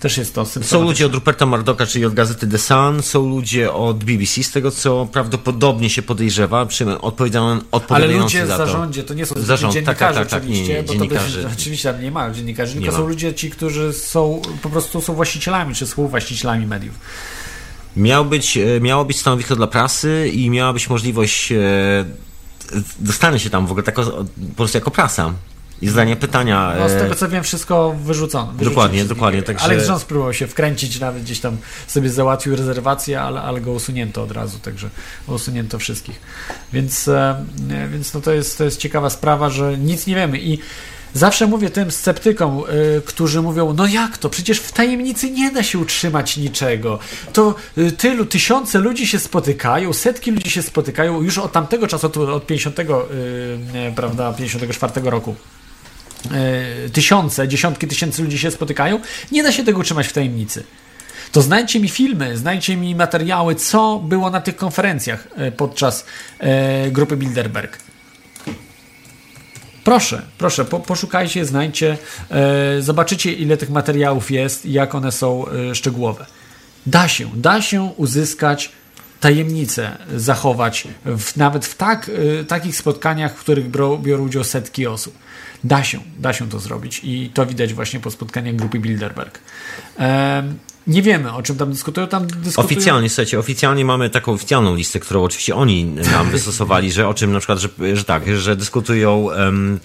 też 0.00 0.18
jest 0.18 0.34
to 0.34 0.46
Są 0.46 0.82
ludzie 0.82 1.06
od 1.06 1.14
Ruperta 1.14 1.46
Czyli 1.86 2.04
od 2.04 2.14
gazety 2.14 2.46
The 2.46 2.58
Sun, 2.58 3.02
są 3.02 3.28
ludzie 3.28 3.72
od 3.72 4.04
BBC, 4.04 4.42
z 4.42 4.50
tego 4.50 4.70
co 4.70 5.08
prawdopodobnie 5.12 5.90
się 5.90 6.02
podejrzewa, 6.02 6.66
odpowiedzialny- 7.00 7.60
Ale 7.88 8.06
ludzie 8.06 8.44
w 8.44 8.48
zarządzie 8.48 9.02
to 9.04 9.14
nie 9.14 9.26
są 9.26 9.28
Zarząd, 9.34 9.46
Zarząd, 9.46 9.74
dziennikarze 9.74 9.98
tak, 9.98 10.14
tak, 10.14 10.28
tak, 10.28 10.40
oczywiście, 10.42 10.68
nie, 10.68 10.74
nie, 10.74 10.82
bo 10.82 10.92
dziennikarze. 10.92 11.42
to 11.42 11.48
oczywiście 11.58 11.92
tam 11.92 12.02
nie 12.02 12.10
ma 12.10 12.30
dziennikarzy, 12.30 12.74
Nie 12.74 12.80
tylko 12.80 12.96
ma. 12.96 13.02
są 13.02 13.08
ludzie 13.08 13.34
ci, 13.34 13.50
którzy 13.50 13.92
są 13.92 14.42
po 14.62 14.70
prostu 14.70 15.00
są 15.00 15.14
właścicielami 15.14 15.74
czy 15.74 15.86
współwłaścicielami 15.86 16.66
mediów. 16.66 16.94
Miał 17.96 18.24
być, 18.24 18.56
e, 18.56 18.80
miało 18.80 19.04
być 19.04 19.18
stanowisko 19.20 19.56
dla 19.56 19.66
prasy 19.66 20.30
i 20.34 20.50
miała 20.50 20.72
być 20.72 20.90
możliwość 20.90 21.52
e, 21.52 21.56
dostania 22.98 23.38
się 23.38 23.50
tam 23.50 23.66
w 23.66 23.70
ogóle 23.70 23.82
tako, 23.82 24.02
po 24.04 24.56
prostu 24.56 24.76
jako 24.78 24.90
prasa 24.90 25.32
i 25.82 25.88
zadania 25.88 26.16
pytania. 26.16 26.74
No, 26.78 26.88
z 26.88 26.92
e, 26.92 27.00
tego 27.00 27.14
co 27.14 27.28
wiem, 27.28 27.44
wszystko 27.44 27.96
wyrzucono. 28.04 28.52
Dokładnie, 28.52 29.04
dokładnie, 29.04 29.42
także- 29.42 29.64
Alex 29.64 29.88
Jones 29.88 30.04
próbował 30.04 30.32
się 30.32 30.46
wkręcić, 30.46 31.00
nawet 31.00 31.22
gdzieś 31.22 31.40
tam 31.40 31.56
sobie 31.86 32.10
załatwił 32.10 32.56
rezerwację, 32.56 33.20
ale, 33.20 33.42
ale 33.42 33.60
go 33.60 33.72
usunięto 33.72 34.22
od 34.22 34.32
razu, 34.32 34.58
także 34.58 34.90
usunięto 35.26 35.78
wszystkich. 35.78 36.20
Więc, 36.72 37.08
e, 37.08 37.44
więc 37.92 38.14
no 38.14 38.20
to, 38.20 38.32
jest, 38.32 38.58
to 38.58 38.64
jest 38.64 38.78
ciekawa 38.78 39.10
sprawa, 39.10 39.50
że 39.50 39.78
nic 39.78 40.06
nie 40.06 40.14
wiemy 40.14 40.40
i 40.40 40.58
Zawsze 41.16 41.46
mówię 41.46 41.70
tym 41.70 41.90
sceptykom, 41.90 42.62
y, 42.98 43.02
którzy 43.06 43.42
mówią, 43.42 43.74
no 43.74 43.86
jak 43.86 44.18
to, 44.18 44.30
przecież 44.30 44.58
w 44.58 44.72
tajemnicy 44.72 45.30
nie 45.30 45.50
da 45.50 45.62
się 45.62 45.78
utrzymać 45.78 46.36
niczego. 46.36 46.98
To 47.32 47.54
y, 47.78 47.92
tylu, 47.92 48.26
tysiące 48.26 48.78
ludzi 48.78 49.06
się 49.06 49.18
spotykają, 49.18 49.92
setki 49.92 50.30
ludzi 50.30 50.50
się 50.50 50.62
spotykają 50.62 51.22
już 51.22 51.38
od 51.38 51.52
tamtego 51.52 51.86
czasu, 51.86 52.06
od, 52.06 52.16
od 52.16 52.46
50, 52.46 52.78
y, 52.80 52.84
prawda, 53.96 54.32
54 54.32 55.10
roku 55.10 55.34
tysiące, 56.92 57.48
dziesiątki 57.48 57.86
tysięcy 57.86 58.22
ludzi 58.22 58.38
się 58.38 58.50
spotykają, 58.50 59.00
nie 59.32 59.42
da 59.42 59.52
się 59.52 59.64
tego 59.64 59.78
utrzymać 59.78 60.06
w 60.06 60.12
tajemnicy. 60.12 60.64
To 61.32 61.42
znajdźcie 61.42 61.80
mi 61.80 61.88
filmy, 61.88 62.36
znajdźcie 62.36 62.76
mi 62.76 62.94
materiały, 62.94 63.54
co 63.54 63.98
było 63.98 64.30
na 64.30 64.40
tych 64.40 64.56
konferencjach 64.56 65.28
e, 65.36 65.52
podczas 65.52 66.06
e, 66.38 66.90
grupy 66.90 67.16
Bilderberg. 67.16 67.78
Proszę, 69.84 70.22
proszę, 70.38 70.64
po, 70.64 70.80
poszukajcie, 70.80 71.44
znajdźcie, 71.44 71.98
e, 72.30 72.82
zobaczycie 72.82 73.32
ile 73.32 73.56
tych 73.56 73.70
materiałów 73.70 74.30
jest 74.30 74.66
i 74.66 74.72
jak 74.72 74.94
one 74.94 75.12
są 75.12 75.44
e, 75.48 75.74
szczegółowe. 75.74 76.26
Da 76.86 77.08
się, 77.08 77.30
da 77.34 77.62
się 77.62 77.82
uzyskać 77.96 78.72
tajemnicę, 79.20 79.96
zachować 80.16 80.88
w, 81.04 81.36
nawet 81.36 81.66
w 81.66 81.74
tak, 81.74 82.10
e, 82.40 82.44
takich 82.44 82.76
spotkaniach, 82.76 83.36
w 83.36 83.40
których 83.40 83.70
biorą 84.00 84.24
udział 84.24 84.44
setki 84.44 84.86
osób. 84.86 85.14
Da 85.66 85.84
się, 85.84 85.98
da 86.18 86.32
się 86.32 86.48
to 86.48 86.58
zrobić 86.58 87.00
i 87.04 87.30
to 87.34 87.46
widać 87.46 87.74
właśnie 87.74 88.00
po 88.00 88.10
spotkaniach 88.10 88.56
grupy 88.56 88.78
Bilderberg. 88.78 89.38
Em, 89.96 90.58
nie 90.86 91.02
wiemy, 91.02 91.32
o 91.32 91.42
czym 91.42 91.56
tam 91.56 91.72
dyskutują. 91.72 92.06
Tam 92.06 92.26
dyskutują... 92.26 92.66
Oficjalnie, 92.66 93.08
słuchajcie, 93.08 93.38
oficjalnie 93.38 93.84
mamy 93.84 94.10
taką 94.10 94.32
oficjalną 94.32 94.74
listę, 94.74 95.00
którą 95.00 95.22
oczywiście 95.22 95.54
oni 95.54 95.84
nam 95.84 96.30
wystosowali, 96.30 96.92
że 96.92 97.08
o 97.08 97.14
czym 97.14 97.32
na 97.32 97.38
przykład, 97.38 97.58
że, 97.58 97.68
że 97.94 98.04
tak, 98.04 98.36
że 98.36 98.56
dyskutują, 98.56 99.30
em, 99.30 99.80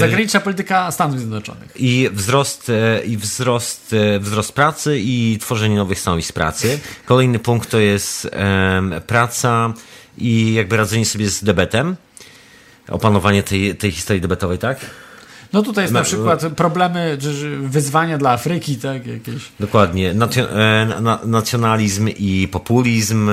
Zagraniczna 0.00 0.40
polityka 0.40 0.90
Stanów 0.90 1.18
Zjednoczonych. 1.18 1.70
I 1.76 2.08
wzrost, 2.12 2.70
e, 2.70 3.04
i 3.04 3.16
wzrost, 3.16 3.92
e, 3.92 4.18
wzrost 4.20 4.52
pracy 4.52 4.98
i 4.98 5.38
tworzenie 5.40 5.76
nowych 5.76 5.98
stanowisk 5.98 6.32
pracy. 6.32 6.78
Kolejny 7.06 7.38
punkt 7.38 7.70
to 7.70 7.78
jest 7.78 8.30
um, 8.74 8.94
praca 9.06 9.74
i 10.18 10.54
jakby 10.54 10.76
radzenie 10.76 11.06
sobie 11.06 11.28
z 11.28 11.44
debetem. 11.44 11.96
Opanowanie 12.88 13.42
tej, 13.42 13.74
tej 13.76 13.92
historii 13.92 14.22
debetowej, 14.22 14.58
tak? 14.58 14.80
No 15.52 15.62
tutaj 15.62 15.84
jest 15.84 15.94
na 15.94 16.02
przykład 16.02 16.42
problemy, 16.56 17.18
wyzwania 17.60 18.18
dla 18.18 18.30
Afryki, 18.30 18.76
tak? 18.76 19.06
Jakieś. 19.06 19.48
Dokładnie. 19.60 20.14
nacjonalizm 21.24 22.08
i 22.08 22.48
populizm 22.52 23.30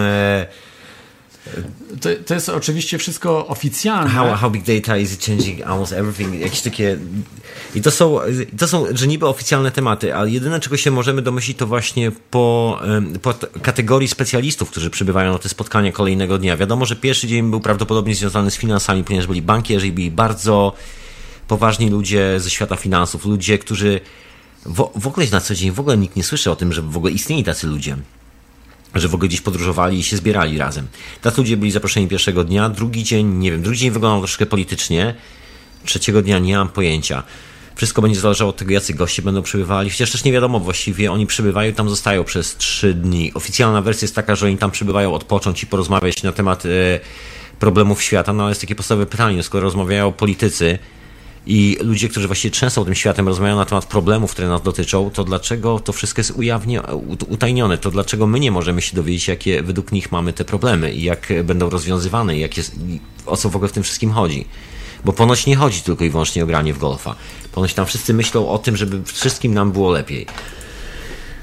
to, 2.02 2.10
to 2.26 2.34
jest 2.34 2.50
oczywiście 2.50 2.98
wszystko 2.98 3.48
oficjalne. 3.48 4.10
How, 4.10 4.36
how 4.36 4.52
big 4.52 4.64
data 4.64 4.98
is 4.98 5.20
changing 5.26 5.62
almost 5.62 5.94
everything. 5.94 6.42
Jakieś 6.42 6.62
takie... 6.62 6.98
I 7.76 7.82
to 7.82 7.92
są, 7.92 8.20
to 8.58 8.68
są, 8.68 8.86
że 8.94 9.08
niby 9.08 9.28
oficjalne 9.28 9.72
tematy, 9.72 10.16
ale 10.16 10.30
jedyne, 10.30 10.60
czego 10.60 10.78
się 10.78 10.92
możemy 10.92 11.22
domyślić, 11.22 11.58
to 11.58 11.68
właśnie 11.68 12.12
po, 12.32 12.80
po 13.22 13.34
kategorii 13.62 14.08
specjalistów, 14.08 14.70
którzy 14.70 14.90
przybywają 14.90 15.34
na 15.34 15.40
te 15.40 15.50
spotkania 15.50 15.92
kolejnego 15.92 16.38
dnia. 16.38 16.58
Wiadomo, 16.58 16.86
że 16.86 16.96
pierwszy 16.96 17.28
dzień 17.28 17.50
był 17.50 17.60
prawdopodobnie 17.60 18.16
związany 18.16 18.52
z 18.52 18.58
finansami, 18.58 19.04
ponieważ 19.04 19.28
byli 19.28 19.42
bankierzy 19.42 19.88
i 19.88 19.92
byli 19.92 20.12
bardzo 20.12 20.74
poważni 21.48 21.90
ludzie 21.90 22.40
ze 22.40 22.50
świata 22.50 22.76
finansów, 22.76 23.26
ludzie, 23.26 23.58
którzy 23.58 24.00
w, 24.66 24.90
w 24.96 25.08
ogóle 25.08 25.26
na 25.32 25.42
co 25.42 25.56
dzień 25.56 25.72
w 25.72 25.80
ogóle 25.80 25.98
nikt 25.98 26.16
nie 26.16 26.24
słyszy 26.24 26.52
o 26.52 26.56
tym, 26.56 26.74
że 26.74 26.82
w 26.82 26.98
ogóle 26.98 27.12
istnieli 27.12 27.44
tacy 27.44 27.68
ludzie 27.68 27.98
że 28.96 29.08
w 29.08 29.16
ogóle 29.16 29.28
gdzieś 29.28 29.42
podróżowali 29.42 30.00
i 30.00 30.04
się 30.04 30.18
zbierali 30.18 30.58
razem. 30.58 30.88
Tacy 31.22 31.42
ludzie 31.42 31.58
byli 31.58 31.72
zaproszeni 31.72 32.08
pierwszego 32.08 32.44
dnia, 32.44 32.70
drugi 32.70 33.04
dzień, 33.04 33.28
nie 33.28 33.52
wiem, 33.52 33.62
drugi 33.62 33.78
dzień 33.78 33.92
wyglądał 33.92 34.20
troszkę 34.20 34.46
politycznie, 34.46 35.16
trzeciego 35.86 36.22
dnia 36.22 36.40
nie 36.40 36.58
mam 36.58 36.70
pojęcia. 36.70 37.24
Wszystko 37.76 38.02
będzie 38.02 38.20
zależało 38.20 38.50
od 38.50 38.58
tego, 38.58 38.74
jacy 38.74 38.94
goście 38.94 39.22
będą 39.22 39.42
przybywali. 39.42 39.90
Chociaż 39.90 40.12
też 40.12 40.24
nie 40.24 40.32
wiadomo 40.32 40.60
właściwie, 40.60 41.12
oni 41.12 41.28
przybywają 41.28 41.74
tam 41.74 41.90
zostają 41.90 42.24
przez 42.24 42.58
trzy 42.58 42.94
dni. 42.94 43.34
Oficjalna 43.34 43.82
wersja 43.82 44.06
jest 44.06 44.16
taka, 44.16 44.36
że 44.36 44.46
oni 44.46 44.58
tam 44.58 44.72
przybywają 44.72 45.14
odpocząć 45.14 45.64
i 45.64 45.68
porozmawiać 45.68 46.24
na 46.24 46.32
temat 46.32 46.66
e, 46.66 46.70
problemów 47.60 48.04
świata, 48.04 48.34
no 48.34 48.44
ale 48.44 48.52
jest 48.52 48.62
takie 48.62 48.76
podstawowe 48.76 49.06
pytanie, 49.06 49.44
skoro 49.44 49.64
rozmawiają 49.64 50.12
politycy, 50.12 50.80
i 51.48 51.78
ludzie, 51.82 52.10
którzy 52.10 52.28
właściwie 52.28 52.52
często 52.52 52.86
tym 52.86 52.96
światem 52.96 53.28
rozmawiają 53.28 53.56
na 53.58 53.66
temat 53.66 53.86
problemów, 53.86 54.32
które 54.32 54.48
nas 54.48 54.62
dotyczą, 54.62 55.10
to 55.10 55.24
dlaczego 55.24 55.80
to 55.80 55.94
wszystko 55.94 56.20
jest 56.20 56.32
ujawnie, 56.32 56.82
utajnione? 57.30 57.78
To 57.78 57.92
dlaczego 57.92 58.28
my 58.28 58.40
nie 58.40 58.52
możemy 58.52 58.82
się 58.82 58.96
dowiedzieć, 58.96 59.28
jakie 59.28 59.64
według 59.64 59.92
nich 59.92 60.12
mamy 60.12 60.34
te 60.34 60.46
problemy 60.46 60.94
i 60.94 61.04
jak 61.04 61.34
będą 61.44 61.70
rozwiązywane 61.70 62.38
jak 62.38 62.58
jest, 62.58 62.76
o 63.26 63.38
co 63.38 63.50
w 63.50 63.56
ogóle 63.56 63.70
w 63.70 63.72
tym 63.72 63.84
wszystkim 63.84 64.12
chodzi? 64.12 64.46
Bo 65.06 65.14
ponoć 65.14 65.46
nie 65.46 65.56
chodzi 65.56 65.82
tylko 65.82 66.04
i 66.04 66.10
wyłącznie 66.10 66.44
o 66.44 66.48
granie 66.48 66.74
w 66.74 66.78
golfa. 66.78 67.16
Ponoć 67.52 67.74
tam 67.74 67.86
wszyscy 67.86 68.14
myślą 68.14 68.50
o 68.50 68.58
tym, 68.58 68.78
żeby 68.78 69.04
wszystkim 69.04 69.54
nam 69.54 69.72
było 69.72 69.92
lepiej. 69.92 70.28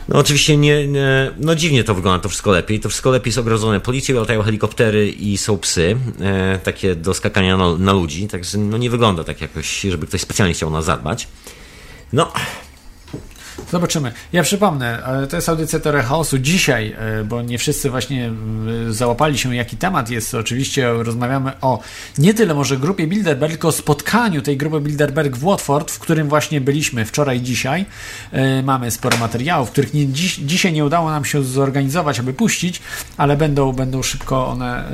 No 0.08 0.18
oczywiście 0.18 0.56
nie, 0.56 0.88
nie, 0.88 1.30
no 1.38 1.54
dziwnie 1.54 1.84
to 1.84 1.94
wygląda, 1.94 2.22
to 2.22 2.28
wszystko 2.28 2.50
lepiej. 2.50 2.80
To 2.80 2.88
wszystko 2.88 3.10
lepiej 3.10 3.28
jest 3.28 3.38
ogrodzone 3.38 3.80
policją, 3.80 4.20
latają 4.20 4.42
helikoptery 4.42 5.08
i 5.08 5.38
są 5.38 5.58
psy, 5.58 5.96
e, 6.20 6.58
takie 6.58 6.94
do 6.94 7.14
skakania 7.14 7.56
na, 7.56 7.76
na, 7.76 7.92
ludzi, 7.92 8.28
także 8.28 8.58
no 8.58 8.78
nie 8.78 8.90
wygląda 8.90 9.24
tak 9.24 9.40
jakoś, 9.40 9.80
żeby 9.80 10.06
ktoś 10.06 10.20
specjalnie 10.20 10.54
chciał 10.54 10.70
nas 10.70 10.84
zadbać. 10.84 11.28
No, 12.12 12.32
Zobaczymy. 13.70 14.12
Ja 14.32 14.42
przypomnę, 14.42 15.06
e, 15.22 15.26
to 15.26 15.36
jest 15.36 15.48
audycja 15.48 15.80
Teoria 15.80 16.02
Chaosu 16.02 16.38
dzisiaj, 16.38 16.96
e, 16.98 17.24
bo 17.24 17.42
nie 17.42 17.58
wszyscy 17.58 17.90
właśnie 17.90 18.30
e, 18.88 18.92
załapali 18.92 19.38
się, 19.38 19.56
jaki 19.56 19.76
temat 19.76 20.10
jest. 20.10 20.34
Oczywiście 20.34 20.92
rozmawiamy 20.92 21.52
o 21.60 21.80
nie 22.18 22.34
tyle 22.34 22.54
może 22.54 22.76
grupie 22.76 23.06
Bilderberg, 23.06 23.52
tylko 23.52 23.68
o 23.68 23.72
spotkaniu 23.72 24.42
tej 24.42 24.56
grupy 24.56 24.80
Bilderberg 24.80 25.36
w 25.36 25.44
Watford, 25.44 25.90
w 25.90 25.98
którym 25.98 26.28
właśnie 26.28 26.60
byliśmy 26.60 27.04
wczoraj 27.04 27.36
i 27.38 27.42
dzisiaj. 27.42 27.86
Mamy 28.62 28.90
sporo 28.90 29.16
materiałów, 29.16 29.70
których 29.70 29.94
nie, 29.94 30.08
dziś, 30.08 30.34
dzisiaj 30.34 30.72
nie 30.72 30.84
udało 30.84 31.10
nam 31.10 31.24
się 31.24 31.44
zorganizować, 31.44 32.20
aby 32.20 32.32
puścić, 32.32 32.82
ale 33.16 33.36
będą, 33.36 33.72
będą 33.72 34.02
szybko 34.02 34.46
one 34.46 34.84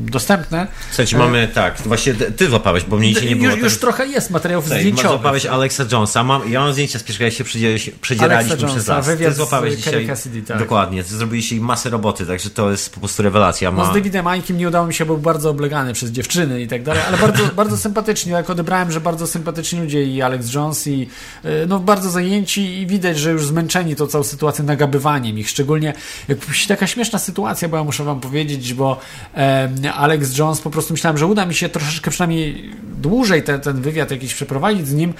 dostępne. 0.00 0.66
Słuchajcie, 0.88 1.18
mamy 1.18 1.48
tak, 1.54 1.80
właśnie 1.84 2.14
ty 2.14 2.48
złapałeś, 2.48 2.84
bo 2.84 2.96
mnie 2.96 3.08
dzisiaj 3.14 3.28
nie 3.28 3.36
było. 3.36 3.50
Już, 3.50 3.62
już 3.62 3.78
trochę 3.78 4.06
jest 4.06 4.30
materiałów 4.30 4.66
zdjęciowych. 4.66 5.10
Złapałeś 5.10 5.46
Alexa 5.46 5.84
Jonesa, 5.92 6.24
mam, 6.24 6.52
ja 6.52 6.60
mam 6.60 6.72
zdjęcia 6.72 6.98
z 6.98 7.02
pierwszego, 7.02 7.24
jak 7.24 7.34
się 7.34 7.44
przyjdzie 7.44 7.77
przedzieraliśmy 8.00 8.56
przez 8.56 8.86
las. 8.86 9.06
Ty 9.18 9.32
złapałeś 9.32 9.74
dzisiaj, 9.74 10.06
Cassidy, 10.06 10.42
tak. 10.42 10.58
Dokładnie, 10.58 11.04
ty 11.04 11.16
zrobiliście 11.16 11.56
masę 11.56 11.90
roboty, 11.90 12.26
także 12.26 12.50
to 12.50 12.70
jest 12.70 12.94
po 12.94 13.00
prostu 13.00 13.22
rewelacja. 13.22 13.70
Ma... 13.70 13.84
No 13.84 13.90
z 13.90 13.94
Davidem 13.94 14.26
Aikiem 14.26 14.58
nie 14.58 14.68
udało 14.68 14.86
mi 14.86 14.94
się, 14.94 15.06
był 15.06 15.18
bardzo 15.18 15.50
oblegany 15.50 15.92
przez 15.92 16.10
dziewczyny 16.10 16.62
i 16.62 16.68
tak 16.68 16.82
dalej, 16.82 17.02
ale 17.08 17.16
bardzo, 17.16 17.44
bardzo 17.62 17.76
sympatycznie, 17.76 18.32
jak 18.32 18.50
odebrałem, 18.50 18.92
że 18.92 19.00
bardzo 19.00 19.26
sympatyczni 19.26 19.80
ludzie 19.80 20.04
i 20.04 20.22
Alex 20.22 20.54
Jones 20.54 20.86
i 20.86 21.08
y, 21.44 21.48
no 21.68 21.78
bardzo 21.78 22.10
zajęci 22.10 22.80
i 22.80 22.86
widać, 22.86 23.18
że 23.18 23.30
już 23.30 23.46
zmęczeni 23.46 23.96
tą 23.96 24.06
całą 24.06 24.24
sytuacją 24.24 24.64
nagabywaniem 24.64 25.38
ich, 25.38 25.50
szczególnie 25.50 25.94
jak 26.28 26.38
taka 26.68 26.86
śmieszna 26.86 27.18
sytuacja 27.18 27.68
była, 27.68 27.84
muszę 27.84 28.04
wam 28.04 28.20
powiedzieć, 28.20 28.74
bo 28.74 29.00
e, 29.36 29.92
Alex 29.94 30.38
Jones 30.38 30.60
po 30.60 30.70
prostu 30.70 30.94
myślałem, 30.94 31.18
że 31.18 31.26
uda 31.26 31.46
mi 31.46 31.54
się 31.54 31.68
troszeczkę 31.68 32.10
przynajmniej 32.10 32.70
dłużej 32.82 33.42
te, 33.42 33.58
ten 33.58 33.82
wywiad 33.82 34.10
jakiś 34.10 34.34
przeprowadzić 34.34 34.88
z 34.88 34.94
nim, 34.94 35.14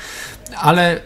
ale 0.57 0.97
y, 0.97 1.01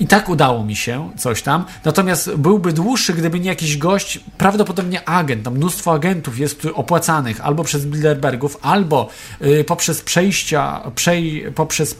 i 0.00 0.06
tak 0.06 0.28
udało 0.28 0.64
mi 0.64 0.76
się 0.76 1.10
coś 1.18 1.42
tam. 1.42 1.64
Natomiast 1.84 2.34
byłby 2.34 2.72
dłuższy, 2.72 3.14
gdyby 3.14 3.40
nie 3.40 3.48
jakiś 3.48 3.76
gość, 3.76 4.20
prawdopodobnie 4.38 5.08
agent. 5.08 5.44
Tam 5.44 5.54
mnóstwo 5.54 5.92
agentów 5.92 6.38
jest 6.38 6.66
opłacanych 6.74 7.40
albo 7.40 7.64
przez 7.64 7.86
Bilderbergów, 7.86 8.58
albo 8.62 9.08
y, 9.42 9.64
poprzez 9.64 10.02
przejścia, 10.02 10.80
przej, 10.94 11.44
poprzez, 11.54 11.96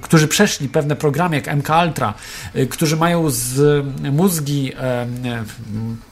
którzy 0.00 0.28
przeszli 0.28 0.68
pewne 0.68 0.96
programy 0.96 1.36
jak 1.36 1.56
MK 1.56 1.68
Ultra, 1.86 2.14
y, 2.56 2.66
którzy 2.66 2.96
mają 2.96 3.30
z 3.30 3.86
mózgi, 4.12 4.72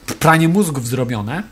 y, 0.09 0.15
pranie 0.19 0.47
mózgów 0.47 0.87
zrobione 0.87 1.43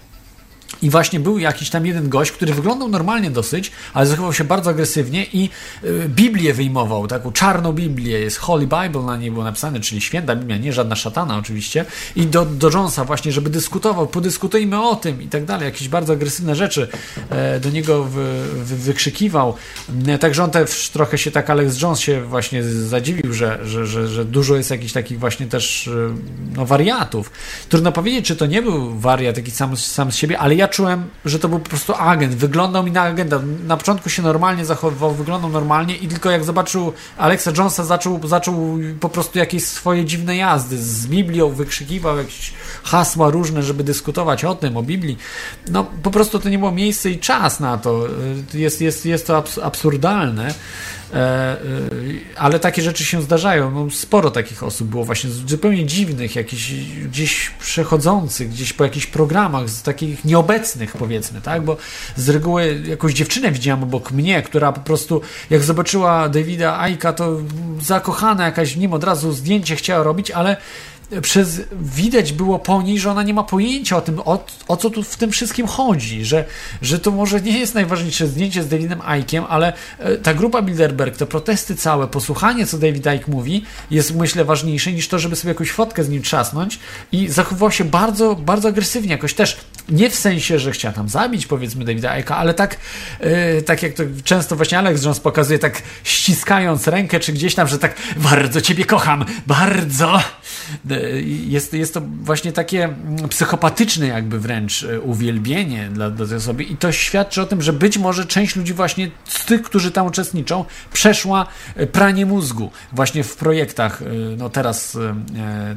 i 0.82 0.90
właśnie 0.90 1.20
był 1.20 1.40
jakiś 1.40 1.70
tam 1.70 1.86
jeden 1.86 2.10
gość, 2.10 2.32
który 2.32 2.54
wyglądał 2.54 2.90
normalnie 2.90 3.32
dosyć, 3.32 3.72
ale 3.94 4.08
zachował 4.08 4.34
się 4.34 4.44
bardzo 4.44 4.70
agresywnie 4.70 5.26
i 5.34 5.50
y, 5.84 6.10
Biblię 6.10 6.54
wyjmował, 6.54 7.08
taką 7.08 7.32
czarną 7.32 7.74
Biblię, 7.74 8.20
jest 8.20 8.38
Holy 8.38 8.68
Bible 8.68 9.02
na 9.02 9.18
niej 9.18 9.32
było 9.32 9.44
napisane, 9.44 9.80
czyli 9.80 10.02
święta 10.02 10.36
Biblia, 10.36 10.58
nie 10.58 10.74
żadna 10.74 10.95
szatana 10.95 11.38
oczywiście. 11.38 11.86
I 12.16 12.28
do, 12.28 12.45
do 12.45 12.70
Jonesa 12.70 13.06
właśnie, 13.06 13.32
żeby 13.32 13.50
dyskutował, 13.50 14.08
podyskutujmy 14.08 14.84
o 14.84 14.95
tym 14.95 15.22
i 15.22 15.28
tak 15.28 15.45
dalej, 15.45 15.66
jakieś 15.66 15.90
bardzo 15.90 16.14
agresywne 16.14 16.56
rzeczy 16.56 16.88
e, 17.30 17.60
do 17.60 17.70
niego 17.70 18.04
wy, 18.04 18.26
wy, 18.54 18.76
wykrzykiwał. 18.76 19.56
E, 20.08 20.18
także 20.18 20.44
on 20.44 20.52
też 20.52 20.90
trochę 20.90 21.18
się 21.18 21.32
tak, 21.32 21.50
Alex 21.50 21.82
Jones 21.82 22.00
się 22.00 22.22
właśnie 22.22 22.64
zadziwił, 22.64 23.34
że, 23.34 23.60
że, 23.66 23.88
że, 23.88 24.08
że 24.08 24.26
dużo 24.26 24.56
jest 24.56 24.72
jakichś 24.72 24.94
takich 24.94 25.20
właśnie 25.20 25.48
też 25.48 25.88
e, 25.88 25.91
no, 26.56 26.66
wariatów. 26.66 27.32
Trudno 27.70 27.91
powiedzieć, 27.91 28.26
czy 28.26 28.36
to 28.36 28.45
nie 28.45 28.62
był 28.62 29.00
wariat 29.00 29.36
taki 29.36 29.52
sam, 29.52 29.78
sam 29.78 30.12
z 30.12 30.16
siebie, 30.16 30.40
ale 30.40 30.56
ja 30.56 30.62
czułem, 30.68 31.10
że 31.26 31.40
to 31.40 31.49
był 31.49 31.60
po 31.60 31.69
prostu 31.69 31.94
agent. 31.98 32.35
Wyglądał 32.35 32.84
mi 32.84 32.91
na 32.91 33.02
agenta. 33.02 33.40
Na 33.68 33.77
początku 33.77 34.10
się 34.10 34.22
normalnie 34.22 34.65
zachowywał, 34.65 35.11
wyglądał 35.11 35.49
normalnie 35.49 35.95
i 35.95 36.07
tylko 36.07 36.31
jak 36.31 36.44
zobaczył 36.44 36.94
Alexa 37.18 37.52
Jonesa, 37.57 37.84
zaczął, 37.84 38.27
zaczął 38.27 38.80
po 38.99 39.10
prostu 39.10 39.40
jakieś 39.40 39.65
swoje 39.65 40.06
dziwne 40.06 40.38
jazdy. 40.38 40.77
Z 40.77 41.07
Biblią 41.07 41.49
wykrzykiwał 41.49 42.18
jakieś 42.18 42.53
hasła 42.84 43.30
różne, 43.30 43.64
żeby 43.64 43.84
dyskutować 43.84 44.45
o 44.45 44.56
tym, 44.56 44.77
o 44.77 44.84
Biblii. 44.84 45.18
No 45.69 45.84
po 46.03 46.11
prostu 46.11 46.40
to 46.40 46.49
nie 46.49 46.60
było 46.60 46.72
miejsce 46.72 47.10
i 47.10 47.19
czas 47.19 47.60
na 47.60 47.77
to. 47.77 48.07
Jest, 48.53 48.81
jest, 48.81 49.06
jest 49.06 49.27
to 49.27 49.44
absurdalne. 49.64 50.53
E, 51.14 51.18
e, 51.18 51.57
ale 52.35 52.60
takie 52.60 52.81
rzeczy 52.81 53.06
się 53.06 53.22
zdarzają. 53.22 53.72
No, 53.72 53.90
sporo 53.91 54.31
takich 54.31 54.64
osób 54.64 54.88
było 54.88 55.06
właśnie 55.06 55.30
zupełnie 55.30 55.85
dziwnych, 55.85 56.35
jakichś 56.35 56.72
gdzieś 57.06 57.49
przechodzących, 57.49 58.49
gdzieś 58.49 58.73
po 58.73 58.84
jakichś 58.84 59.06
programach, 59.06 59.69
z 59.69 59.81
takich 59.81 60.26
nieobecnych 60.26 60.91
powiedzmy, 60.91 61.41
tak? 61.41 61.61
Bo 61.61 61.77
z 62.15 62.30
reguły 62.30 62.81
jakąś 62.88 63.14
dziewczynę 63.14 63.52
widziałam 63.52 63.84
obok 63.84 64.11
mnie, 64.11 64.41
która 64.41 64.72
po 64.72 64.81
prostu 64.81 65.22
jak 65.49 65.64
zobaczyła 65.64 66.30
Davida 66.30 66.80
Aika, 66.80 67.14
to 67.14 67.38
zakochana 67.81 68.45
jakaś 68.45 68.73
w 68.73 68.77
nim 68.77 68.94
od 68.94 69.03
razu 69.03 69.31
zdjęcie 69.31 69.76
chciała 69.76 70.03
robić, 70.03 70.31
ale 70.31 70.57
przez 71.22 71.61
widać 71.81 72.34
było 72.34 72.60
po 72.60 72.81
niej, 72.81 72.99
że 72.99 73.11
ona 73.11 73.23
nie 73.23 73.34
ma 73.34 73.44
pojęcia 73.44 73.98
o 73.98 74.02
tym, 74.02 74.19
o, 74.19 74.45
o 74.68 74.77
co 74.77 74.90
tu 74.90 75.03
w 75.03 75.18
tym 75.18 75.31
wszystkim 75.31 75.68
chodzi, 75.68 76.26
że, 76.26 76.45
że 76.81 76.99
to 76.99 77.11
może 77.11 77.41
nie 77.41 77.60
jest 77.60 77.76
najważniejsze 77.76 78.27
zdjęcie 78.27 78.64
z 78.64 78.68
Davidem 78.68 79.02
Ickiem, 79.19 79.44
ale 79.49 79.73
e, 79.99 80.18
ta 80.18 80.34
grupa 80.34 80.61
Bilderberg, 80.61 81.18
te 81.18 81.26
protesty 81.26 81.76
całe, 81.76 82.07
posłuchanie, 82.07 82.65
co 82.65 82.77
David 82.77 83.06
Icke 83.06 83.31
mówi, 83.31 83.65
jest 83.91 84.15
myślę 84.15 84.45
ważniejsze 84.45 84.91
niż 84.91 85.07
to, 85.07 85.19
żeby 85.19 85.35
sobie 85.35 85.52
jakąś 85.52 85.72
fotkę 85.72 86.03
z 86.03 86.10
nim 86.10 86.22
trzasnąć 86.22 86.80
i 87.11 87.30
zachowywał 87.30 87.72
się 87.72 87.84
bardzo, 87.84 88.35
bardzo 88.35 88.69
agresywnie, 88.69 89.11
jakoś 89.11 89.34
też 89.34 89.57
nie 89.90 90.10
w 90.10 90.15
sensie, 90.15 90.60
że 90.60 90.72
chciała 90.72 90.94
tam 90.94 91.10
zabić, 91.10 91.48
powiedzmy, 91.48 91.85
Davida 91.85 92.14
Eka, 92.14 92.38
ale 92.38 92.53
tak, 92.53 92.77
yy, 93.19 93.61
tak 93.61 93.84
jak 93.84 93.94
to 93.94 94.03
często 94.23 94.56
właśnie 94.56 94.77
Alex 94.77 95.03
Jones 95.03 95.19
pokazuje, 95.19 95.60
tak 95.60 95.81
ściskając 96.03 96.88
rękę, 96.88 97.19
czy 97.19 97.34
gdzieś 97.34 97.56
tam, 97.56 97.68
że 97.68 97.80
tak 97.80 97.95
bardzo 98.15 98.61
ciebie 98.61 98.85
kocham, 98.85 99.26
bardzo. 99.48 100.19
Jest, 101.47 101.73
jest 101.73 101.93
to 101.93 102.01
właśnie 102.21 102.51
takie 102.51 102.95
psychopatyczne 103.30 104.07
jakby 104.07 104.39
wręcz 104.39 104.84
y, 104.84 105.01
uwielbienie 105.01 105.89
dla, 105.93 106.09
dla 106.09 106.27
tej 106.27 106.38
osoby 106.38 106.63
i 106.63 106.77
to 106.77 106.91
świadczy 106.91 107.41
o 107.41 107.45
tym, 107.45 107.61
że 107.61 107.73
być 107.73 107.97
może 107.97 108.25
część 108.25 108.55
ludzi 108.55 108.73
właśnie 108.73 109.11
z 109.27 109.45
tych, 109.45 109.61
którzy 109.61 109.91
tam 109.91 110.07
uczestniczą, 110.07 110.65
przeszła 110.93 111.47
y, 111.80 111.88
pranie 111.88 112.25
mózgu 112.25 112.71
właśnie 112.93 113.23
w 113.23 113.35
projektach, 113.35 114.01
y, 114.01 114.05
no 114.38 114.49
teraz 114.49 114.97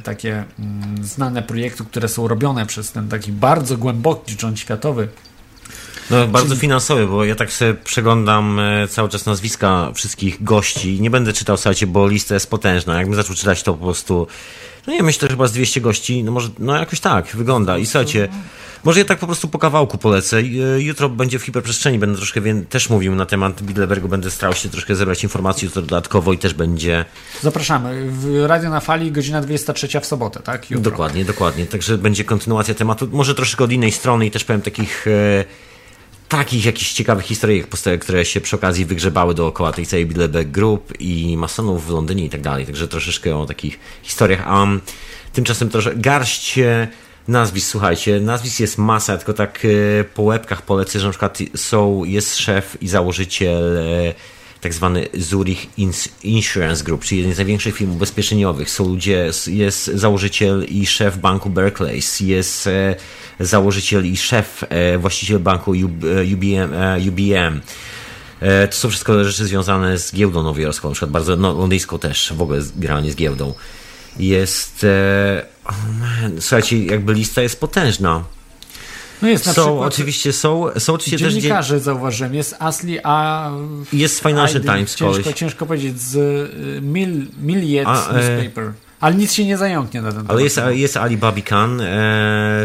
takie 0.03 0.43
mm, 0.59 1.05
znane 1.05 1.43
projekty, 1.43 1.83
które 1.85 2.07
są 2.07 2.27
robione 2.27 2.65
przez 2.65 2.91
ten 2.91 3.09
taki 3.09 3.31
bardzo 3.31 3.77
głęboki 3.77 4.35
rząd 4.39 4.59
światowy. 4.59 5.07
No, 6.11 6.27
bardzo 6.27 6.49
Czyli... 6.49 6.61
finansowy, 6.61 7.07
bo 7.07 7.25
ja 7.25 7.35
tak 7.35 7.53
sobie 7.53 7.73
przeglądam 7.73 8.59
e, 8.59 8.87
cały 8.87 9.09
czas 9.09 9.25
nazwiska 9.25 9.91
wszystkich 9.95 10.43
gości. 10.43 11.01
Nie 11.01 11.09
będę 11.09 11.33
czytał, 11.33 11.57
słuchajcie, 11.57 11.87
bo 11.87 12.07
lista 12.07 12.33
jest 12.33 12.49
potężna. 12.49 12.97
Jakbym 12.97 13.15
zaczął 13.15 13.35
czytać 13.35 13.63
to 13.63 13.73
po 13.73 13.85
prostu, 13.85 14.27
no 14.87 14.93
nie 14.93 15.03
myślę, 15.03 15.27
że 15.27 15.33
chyba 15.33 15.47
z 15.47 15.51
200 15.51 15.81
gości, 15.81 16.23
no 16.23 16.31
może, 16.31 16.49
no 16.59 16.75
jakoś 16.75 16.99
tak 16.99 17.27
wygląda. 17.35 17.77
I 17.77 17.85
słuchajcie, 17.85 18.29
może 18.83 18.99
ja 18.99 19.05
tak 19.05 19.19
po 19.19 19.25
prostu 19.25 19.47
po 19.47 19.59
kawałku 19.59 19.97
polecę. 19.97 20.37
E, 20.37 20.81
jutro 20.81 21.09
będzie 21.09 21.39
w 21.39 21.43
hiperprzestrzeni, 21.43 21.99
będę 21.99 22.17
troszkę 22.17 22.41
wie, 22.41 22.61
też 22.69 22.89
mówił 22.89 23.15
na 23.15 23.25
temat 23.25 23.61
Bilderbergu, 23.61 24.07
będę 24.07 24.31
starał 24.31 24.55
się 24.55 24.69
troszkę 24.69 24.95
zebrać 24.95 25.23
informacji 25.23 25.65
jutro 25.65 25.81
dodatkowo 25.81 26.33
i 26.33 26.37
też 26.37 26.53
będzie... 26.53 27.05
Zapraszamy. 27.41 28.11
W 28.11 28.45
Radio 28.45 28.69
na 28.69 28.79
Fali, 28.79 29.11
godzina 29.11 29.41
23 29.41 30.01
w 30.01 30.05
sobotę, 30.05 30.39
tak? 30.39 30.71
Jutro. 30.71 30.91
Dokładnie, 30.91 31.25
dokładnie. 31.25 31.65
Także 31.65 31.97
będzie 31.97 32.23
kontynuacja 32.23 32.73
tematu, 32.73 33.09
może 33.11 33.35
troszkę 33.35 33.63
od 33.63 33.71
innej 33.71 33.91
strony 33.91 34.25
i 34.25 34.31
też 34.31 34.43
powiem 34.43 34.61
takich... 34.61 35.07
E, 35.07 35.66
takich 36.29 36.65
jakichś 36.65 36.93
ciekawych 36.93 37.25
historii, 37.25 37.63
które 37.99 38.25
się 38.25 38.41
przy 38.41 38.55
okazji 38.55 38.85
wygrzebały 38.85 39.33
dookoła 39.33 39.71
tej 39.71 39.85
całej 39.85 40.05
Bilderberg 40.05 40.47
Group 40.47 40.93
i 40.99 41.37
masonów 41.37 41.87
w 41.87 41.89
Londynie 41.89 42.25
i 42.25 42.29
tak 42.29 42.41
dalej. 42.41 42.65
Także 42.65 42.87
troszeczkę 42.87 43.37
o 43.37 43.45
takich 43.45 43.79
historiach. 44.03 44.47
Um, 44.47 44.81
tymczasem 45.33 45.69
troszkę 45.69 45.95
garść 45.95 46.59
nazwisk, 47.27 47.71
słuchajcie, 47.71 48.19
nazwisk 48.19 48.59
jest 48.59 48.77
masa, 48.77 49.17
tylko 49.17 49.33
tak 49.33 49.65
e, 49.65 50.03
po 50.03 50.21
łebkach 50.21 50.61
polecę, 50.61 50.99
że 50.99 51.05
na 51.05 51.11
przykład 51.11 51.37
są, 51.55 52.03
jest 52.03 52.35
szef 52.35 52.77
i 52.81 52.87
założyciel 52.87 53.77
e, 53.77 54.13
tak 54.61 54.73
zwany 54.73 55.07
Zurich 55.13 55.67
Insurance 56.23 56.83
Group, 56.83 57.05
czyli 57.05 57.21
jeden 57.21 57.33
z 57.33 57.37
największych 57.37 57.75
firm 57.75 57.91
ubezpieczeniowych. 57.91 58.69
Są 58.69 58.87
ludzie, 58.87 59.31
jest 59.47 59.85
założyciel 59.85 60.65
i 60.69 60.85
szef 60.85 61.17
banku 61.17 61.49
Barclays, 61.49 62.19
jest 62.19 62.67
e, 62.67 62.95
założyciel 63.39 64.05
i 64.05 64.17
szef, 64.17 64.63
właściciel 64.99 65.39
banku 65.39 65.71
UBM. 66.33 66.73
UBM. 67.07 67.61
To 68.69 68.77
są 68.77 68.89
wszystko 68.89 69.23
rzeczy 69.23 69.45
związane 69.45 69.97
z 69.97 70.13
giełdą 70.13 70.43
nowojorską, 70.43 70.87
na 70.87 70.93
przykład 70.93 71.11
bardzo 71.11 71.35
no, 71.35 71.67
też, 71.99 72.33
w 72.35 72.41
ogóle 72.41 72.59
generalnie 72.75 73.11
z 73.11 73.15
giełdą. 73.15 73.53
Jest 74.19 74.85
Oh 75.67 75.91
man, 75.99 76.41
słuchajcie, 76.41 76.85
jakby 76.85 77.13
lista 77.13 77.41
jest 77.41 77.59
potężna. 77.59 78.23
No 79.21 79.27
jest 79.27 79.45
na 79.45 79.53
są, 79.53 79.61
przykład, 79.61 79.93
oczywiście 79.93 80.33
są, 80.33 80.65
są 80.77 80.93
oczywiście 80.93 81.25
też 81.25 81.33
dziennikarze, 81.33 81.79
zauważyłem, 81.79 82.35
jest 82.35 82.55
Asli, 82.59 82.99
a 83.03 83.49
jest 83.93 84.19
Financial 84.19 84.61
Times 84.61 84.95
ciężko, 84.95 85.23
koleś. 85.23 85.37
ciężko 85.37 85.65
powiedzieć, 85.65 86.01
z 86.01 86.15
y, 86.15 86.81
Mil, 86.81 87.25
Milliet 87.41 87.87
a, 87.87 88.09
e, 88.09 88.13
Newspaper. 88.13 88.63
E... 88.63 88.73
Ale 88.99 89.15
nic 89.15 89.33
się 89.33 89.45
nie 89.45 89.57
zająknie 89.57 90.01
na 90.01 90.11
ten 90.11 90.25
Ale 90.27 90.43
jest, 90.43 90.59
jest 90.69 90.97
Ali 90.97 91.17
Babikan, 91.17 91.81
e, 91.81 91.85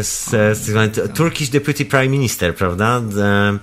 z, 0.01 0.29
z, 0.57 1.13
Turkish 1.13 1.49
Deputy 1.49 1.85
Prime 1.85 2.07
Minister, 2.07 2.55
prawda? 2.55 3.01
E, 3.17 3.57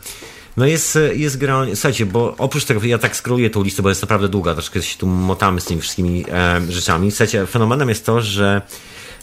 no 0.57 0.67
jest, 0.67 0.99
jest 1.15 1.39
generalnie, 1.39 1.77
słuchajcie, 1.77 2.07
bo 2.07 2.35
oprócz 2.39 2.65
tego, 2.65 2.85
ja 2.85 2.99
tak 2.99 3.17
skróluję 3.17 3.51
tą 3.51 3.63
listę, 3.63 3.83
bo 3.83 3.89
jest 3.89 4.03
naprawdę 4.03 4.29
długa, 4.29 4.53
troszkę 4.53 4.83
się 4.83 4.99
tu 4.99 5.07
motamy 5.07 5.61
z 5.61 5.65
tymi 5.65 5.81
wszystkimi 5.81 6.25
e, 6.33 6.61
rzeczami. 6.69 7.11
Słuchajcie, 7.11 7.47
fenomenem 7.47 7.89
jest 7.89 8.07
to, 8.07 8.21
że 8.21 8.63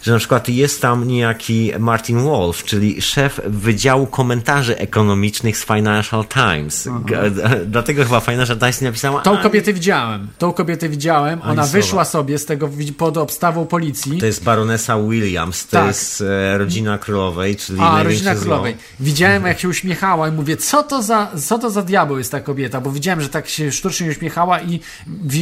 że 0.01 0.11
na 0.11 0.17
przykład 0.17 0.49
jest 0.49 0.81
tam 0.81 1.07
niejaki 1.07 1.71
Martin 1.79 2.19
Wolf, 2.19 2.63
czyli 2.63 3.01
szef 3.01 3.41
Wydziału 3.45 4.07
Komentarzy 4.07 4.77
Ekonomicznych 4.77 5.57
z 5.57 5.65
Financial 5.65 6.25
Times. 6.25 6.89
Dlatego 7.65 8.03
chyba 8.03 8.19
Financial 8.19 8.57
Times 8.57 8.81
nie 8.81 8.87
napisała... 8.87 9.21
Tą 9.21 9.37
kobietę 9.37 9.73
widziałem. 9.73 10.27
Tą 10.37 10.53
kobietę 10.53 10.89
widziałem. 10.89 11.41
Ona 11.41 11.65
wyszła 11.65 12.05
sobie 12.05 12.37
z 12.37 12.45
tego 12.45 12.69
pod 12.97 13.17
obstawą 13.17 13.65
policji. 13.65 14.17
To 14.17 14.25
jest 14.25 14.43
baronesa 14.43 14.97
Williams. 14.99 15.67
To 15.67 15.77
tak. 15.77 15.87
jest 15.87 16.21
e, 16.21 16.57
rodzina 16.57 16.97
królowej, 16.97 17.55
czyli 17.55 17.79
A, 17.81 18.03
rodzina 18.03 18.35
królowej. 18.35 18.73
Zło. 18.73 18.81
Widziałem, 18.99 19.45
jak 19.45 19.59
się 19.59 19.69
uśmiechała 19.69 20.27
i 20.27 20.31
mówię, 20.31 20.57
co 20.57 20.83
to 20.83 21.03
za, 21.03 21.31
co 21.47 21.59
to 21.59 21.69
za 21.69 21.81
diabeł 21.81 22.17
jest 22.17 22.31
ta 22.31 22.39
kobieta, 22.39 22.81
bo 22.81 22.91
widziałem, 22.91 23.21
że 23.21 23.29
tak 23.29 23.47
się 23.49 23.71
sztucznie 23.71 24.09
uśmiechała 24.09 24.61
i 24.61 24.79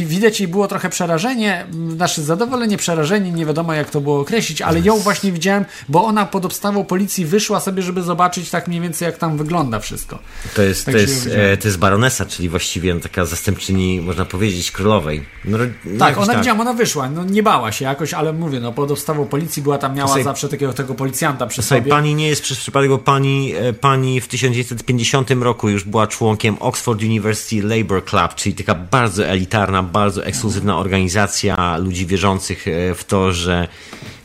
widać 0.06 0.40
jej 0.40 0.48
było 0.48 0.68
trochę 0.68 0.88
przerażenie, 0.88 1.66
nasze 1.72 2.22
zadowolenie, 2.22 2.76
przerażenie, 2.76 3.32
nie 3.32 3.46
wiadomo 3.46 3.72
jak 3.72 3.90
to 3.90 4.00
było 4.00 4.20
określić, 4.20 4.45
ale 4.62 4.80
ją 4.80 4.98
właśnie 4.98 5.32
widziałem, 5.32 5.64
bo 5.88 6.04
ona 6.04 6.26
pod 6.26 6.44
obstawą 6.44 6.84
policji 6.84 7.24
wyszła 7.24 7.60
sobie, 7.60 7.82
żeby 7.82 8.02
zobaczyć 8.02 8.50
tak 8.50 8.68
mniej 8.68 8.80
więcej, 8.80 9.06
jak 9.06 9.18
tam 9.18 9.36
wygląda 9.36 9.80
wszystko. 9.80 10.18
To 10.54 10.62
jest, 10.62 10.86
tak 10.86 10.94
to 10.94 11.00
jest, 11.00 11.28
e, 11.32 11.56
to 11.56 11.68
jest 11.68 11.78
baronesa, 11.78 12.26
czyli 12.26 12.48
właściwie 12.48 13.00
taka 13.00 13.24
zastępczyni, 13.24 14.00
można 14.00 14.24
powiedzieć, 14.24 14.70
królowej. 14.70 15.24
No, 15.44 15.58
tak, 15.98 16.18
ona 16.18 16.26
tak. 16.26 16.38
widziałam, 16.38 16.60
ona 16.60 16.72
wyszła, 16.72 17.10
no 17.10 17.24
nie 17.24 17.42
bała 17.42 17.72
się 17.72 17.84
jakoś, 17.84 18.14
ale 18.14 18.32
mówię, 18.32 18.60
no 18.60 18.72
pod 18.72 18.90
obstawą 18.90 19.26
policji 19.26 19.62
była 19.62 19.78
tam, 19.78 19.94
miała 19.94 20.08
sobie, 20.08 20.24
zawsze 20.24 20.48
takiego 20.48 20.72
tego 20.72 20.94
policjanta 20.94 21.46
przy 21.46 21.62
sobie. 21.62 21.90
Pani 21.90 22.14
nie 22.14 22.28
jest 22.28 22.42
przez 22.42 22.58
przypadek, 22.58 22.90
bo 22.90 22.98
pani, 22.98 23.54
e, 23.54 23.72
pani 23.72 24.20
w 24.20 24.28
1950 24.28 25.30
roku 25.30 25.68
już 25.68 25.84
była 25.84 26.06
członkiem 26.06 26.56
Oxford 26.60 27.02
University 27.02 27.62
Labour 27.62 28.04
Club, 28.04 28.34
czyli 28.34 28.54
taka 28.54 28.74
bardzo 28.74 29.26
elitarna, 29.26 29.82
bardzo 29.82 30.24
ekskluzywna 30.24 30.78
organizacja 30.78 31.76
ludzi 31.76 32.06
wierzących 32.06 32.68
e, 32.68 32.94
w 32.94 33.04
to, 33.04 33.32
że 33.32 33.68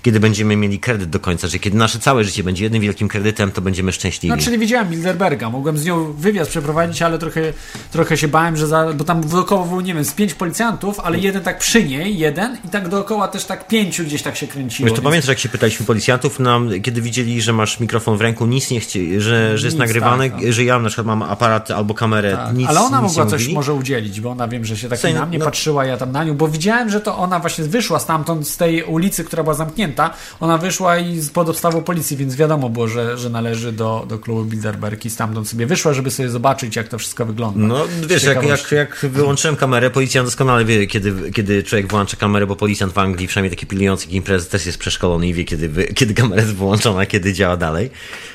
kiedy 0.01 0.19
będziemy 0.19 0.55
mieli 0.55 0.79
kredyt 0.79 1.09
do 1.09 1.19
końca, 1.19 1.47
że 1.47 1.59
kiedy 1.59 1.77
nasze 1.77 1.99
całe 1.99 2.23
życie 2.23 2.43
będzie 2.43 2.63
jednym 2.63 2.81
wielkim 2.81 3.07
kredytem, 3.07 3.51
to 3.51 3.61
będziemy 3.61 3.91
szczęśliwi. 3.91 4.35
No, 4.35 4.43
czyli 4.43 4.57
widziałem 4.57 4.89
Bilderberga, 4.89 5.49
mogłem 5.49 5.77
z 5.77 5.85
nią 5.85 6.13
wywiad 6.13 6.47
przeprowadzić, 6.47 7.01
ale 7.01 7.19
trochę, 7.19 7.53
trochę 7.91 8.17
się 8.17 8.27
bałem, 8.27 8.57
że 8.57 8.67
za, 8.67 8.93
bo 8.93 9.03
tam 9.03 9.27
dookoła 9.27 9.65
było, 9.65 9.81
nie 9.81 9.93
wiem, 9.93 10.05
z 10.05 10.13
pięć 10.13 10.33
policjantów, 10.33 10.99
ale 10.99 11.19
jeden 11.19 11.43
tak 11.43 11.59
przy 11.59 11.83
niej, 11.83 12.17
jeden 12.17 12.57
i 12.65 12.69
tak 12.69 12.89
dookoła 12.89 13.27
też 13.27 13.45
tak 13.45 13.67
pięciu 13.67 14.03
gdzieś 14.03 14.21
tak 14.21 14.37
się 14.37 14.47
kręciło. 14.47 14.85
Wiesz, 14.85 14.95
to 14.95 15.01
więc... 15.01 15.09
pamiętasz, 15.09 15.29
jak 15.29 15.39
się 15.39 15.49
pytaliśmy 15.49 15.85
policjantów, 15.85 16.39
nam, 16.39 16.69
kiedy 16.81 17.01
widzieli, 17.01 17.41
że 17.41 17.53
masz 17.53 17.79
mikrofon 17.79 18.17
w 18.17 18.21
ręku, 18.21 18.45
nic 18.45 18.71
nie 18.71 18.79
chcieli, 18.79 19.21
że, 19.21 19.57
że 19.57 19.67
jest 19.67 19.77
nagrywany, 19.77 20.29
tak, 20.29 20.41
no. 20.41 20.51
że 20.51 20.63
ja 20.63 20.79
na 20.79 20.87
przykład 20.87 21.07
mam 21.07 21.23
aparat 21.23 21.71
albo 21.71 21.93
kamerę, 21.93 22.37
tak. 22.37 22.55
nic 22.55 22.69
Ale 22.69 22.81
ona 22.81 23.01
nic 23.01 23.17
mogła 23.17 23.31
coś 23.31 23.47
może 23.47 23.73
udzielić, 23.73 24.21
bo 24.21 24.29
ona 24.29 24.47
wiem, 24.47 24.65
że 24.65 24.77
się 24.77 24.89
tak 24.89 24.99
Słuchaj, 24.99 25.13
na 25.13 25.25
mnie 25.25 25.39
no... 25.39 25.45
patrzyła, 25.45 25.85
ja 25.85 25.97
tam 25.97 26.11
na 26.11 26.23
nią, 26.23 26.37
bo 26.37 26.47
widziałem, 26.47 26.89
że 26.89 27.01
to 27.01 27.17
ona 27.17 27.39
właśnie 27.39 27.63
wyszła 27.63 27.99
stamtąd, 27.99 28.47
z 28.47 28.57
tej 28.57 28.83
ulicy, 28.83 29.23
która 29.23 29.43
była 29.43 29.55
zamknięta, 29.55 29.90
ona 30.39 30.57
wyszła 30.57 30.97
i 30.97 31.21
pod 31.33 31.49
obstawą 31.49 31.83
policji, 31.83 32.17
więc 32.17 32.35
wiadomo 32.35 32.69
było, 32.69 32.87
że, 32.87 33.17
że 33.17 33.29
należy 33.29 33.71
do, 33.71 34.05
do 34.09 34.19
klubu 34.19 34.45
Bilderberg 34.45 35.05
i 35.05 35.09
stamtąd 35.09 35.49
sobie 35.49 35.65
wyszła, 35.65 35.93
żeby 35.93 36.11
sobie 36.11 36.29
zobaczyć, 36.29 36.75
jak 36.75 36.87
to 36.87 36.97
wszystko 36.97 37.25
wygląda. 37.25 37.59
No 37.59 37.85
wiesz, 38.07 38.23
jak, 38.23 38.43
jak, 38.43 38.71
jak 38.71 39.05
wyłączyłem 39.11 39.55
kamerę, 39.55 39.89
policjant 39.89 40.27
doskonale 40.27 40.65
wie, 40.65 40.87
kiedy, 40.87 41.31
kiedy 41.31 41.63
człowiek 41.63 41.87
włącza 41.87 42.17
kamerę, 42.17 42.47
bo 42.47 42.55
policjant 42.55 42.93
w 42.93 42.97
Anglii, 42.97 43.27
przynajmniej 43.27 43.51
taki 43.57 43.65
pilnujący 43.65 44.09
imprezy, 44.09 44.49
też 44.49 44.65
jest 44.65 44.77
przeszkolony 44.77 45.27
i 45.27 45.33
wie, 45.33 45.43
kiedy, 45.43 45.93
kiedy 45.95 46.13
kamera 46.13 46.41
jest 46.41 46.55
wyłączona, 46.55 47.05
kiedy 47.05 47.33
działa 47.33 47.57
dalej. 47.57 47.89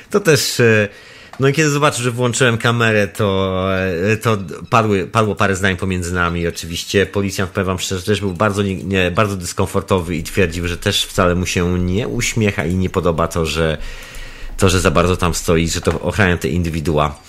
To 0.09 0.19
też... 0.19 0.59
E, 0.59 0.87
no 1.39 1.47
i 1.47 1.53
kiedy 1.53 1.69
zobaczył, 1.69 2.03
że 2.03 2.11
włączyłem 2.11 2.57
kamerę, 2.57 3.07
to, 3.07 3.61
e, 4.11 4.17
to 4.17 4.37
padły, 4.69 5.07
padło 5.07 5.35
parę 5.35 5.55
zdań 5.55 5.77
pomiędzy 5.77 6.13
nami. 6.13 6.47
Oczywiście 6.47 7.05
policjant, 7.05 7.51
powiem 7.51 7.65
wam 7.65 7.79
szczerze, 7.79 8.03
też 8.03 8.19
był 8.19 8.33
bardzo, 8.33 8.63
nie, 8.63 9.11
bardzo 9.11 9.35
dyskomfortowy 9.35 10.15
i 10.15 10.23
twierdził, 10.23 10.67
że 10.67 10.77
też 10.77 11.05
wcale 11.05 11.35
mu 11.35 11.45
się 11.45 11.79
nie 11.79 12.07
uśmiecha 12.07 12.65
i 12.65 12.75
nie 12.75 12.89
podoba 12.89 13.27
to, 13.27 13.45
że, 13.45 13.77
to, 14.57 14.69
że 14.69 14.79
za 14.79 14.91
bardzo 14.91 15.17
tam 15.17 15.33
stoi, 15.33 15.69
że 15.69 15.81
to 15.81 16.01
ochrania 16.01 16.37
te 16.37 16.47
indywidua. 16.47 17.19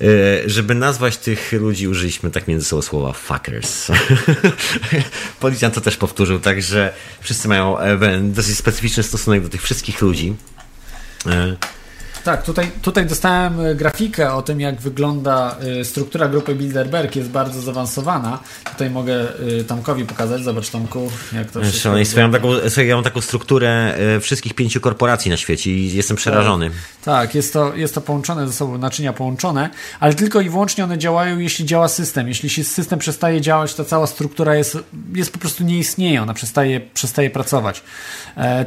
E, 0.00 0.04
żeby 0.48 0.74
nazwać 0.74 1.16
tych 1.16 1.52
ludzi, 1.52 1.88
użyliśmy 1.88 2.30
tak 2.30 2.48
między 2.48 2.66
sobą 2.66 2.82
słowa 2.82 3.12
fuckers. 3.12 3.88
Policjant 5.40 5.74
to 5.74 5.80
też 5.80 5.96
powtórzył, 5.96 6.40
także 6.40 6.92
wszyscy 7.20 7.48
mają 7.48 7.78
e, 7.78 8.20
dosyć 8.20 8.58
specyficzny 8.58 9.02
stosunek 9.02 9.42
do 9.42 9.48
tych 9.48 9.62
wszystkich 9.62 10.00
ludzi. 10.00 10.36
Tak, 12.28 12.42
tutaj, 12.42 12.70
tutaj 12.82 13.06
dostałem 13.06 13.60
e, 13.60 13.74
grafikę 13.74 14.32
o 14.32 14.42
tym, 14.42 14.60
jak 14.60 14.80
wygląda 14.80 15.56
e, 15.80 15.84
struktura 15.84 16.28
grupy 16.28 16.54
Bilderberg, 16.54 17.16
jest 17.16 17.28
bardzo 17.28 17.60
zaawansowana. 17.60 18.38
Tutaj 18.72 18.90
mogę 18.90 19.14
e, 19.60 19.64
Tomkowi 19.64 20.04
pokazać, 20.04 20.42
zobacz 20.42 20.70
Tomku, 20.70 21.10
jak 21.32 21.50
to 21.50 21.60
wszystko 21.60 21.96
ja, 22.16 22.22
mam 22.22 22.32
taką, 22.32 22.48
ja 22.86 22.94
mam 22.94 23.04
taką 23.04 23.20
strukturę 23.20 23.94
wszystkich 24.20 24.54
pięciu 24.54 24.80
korporacji 24.80 25.30
na 25.30 25.36
świecie 25.36 25.70
i 25.70 25.92
jestem 25.94 26.16
przerażony. 26.16 26.70
Tak, 26.70 26.76
tak, 27.04 27.34
jest, 27.34 27.52
to, 27.52 27.74
jest 27.74 27.94
to 27.94 28.00
połączone 28.00 28.46
ze 28.46 28.52
sobą, 28.52 28.78
naczynia 28.78 29.12
połączone, 29.12 29.70
ale 30.00 30.14
tylko 30.14 30.40
i 30.40 30.50
wyłącznie 30.50 30.84
one 30.84 30.98
działają, 30.98 31.38
jeśli 31.38 31.64
działa 31.64 31.88
system. 31.88 32.28
Jeśli 32.28 32.64
system 32.64 32.98
przestaje 32.98 33.40
działać, 33.40 33.74
to 33.74 33.84
cała 33.84 34.06
struktura 34.06 34.54
jest, 34.54 34.78
jest 35.14 35.32
po 35.32 35.38
prostu 35.38 35.64
nie 35.64 35.78
istnieje, 35.78 36.22
ona 36.22 36.34
przestaje, 36.34 36.80
przestaje 36.80 37.30
pracować. 37.30 37.82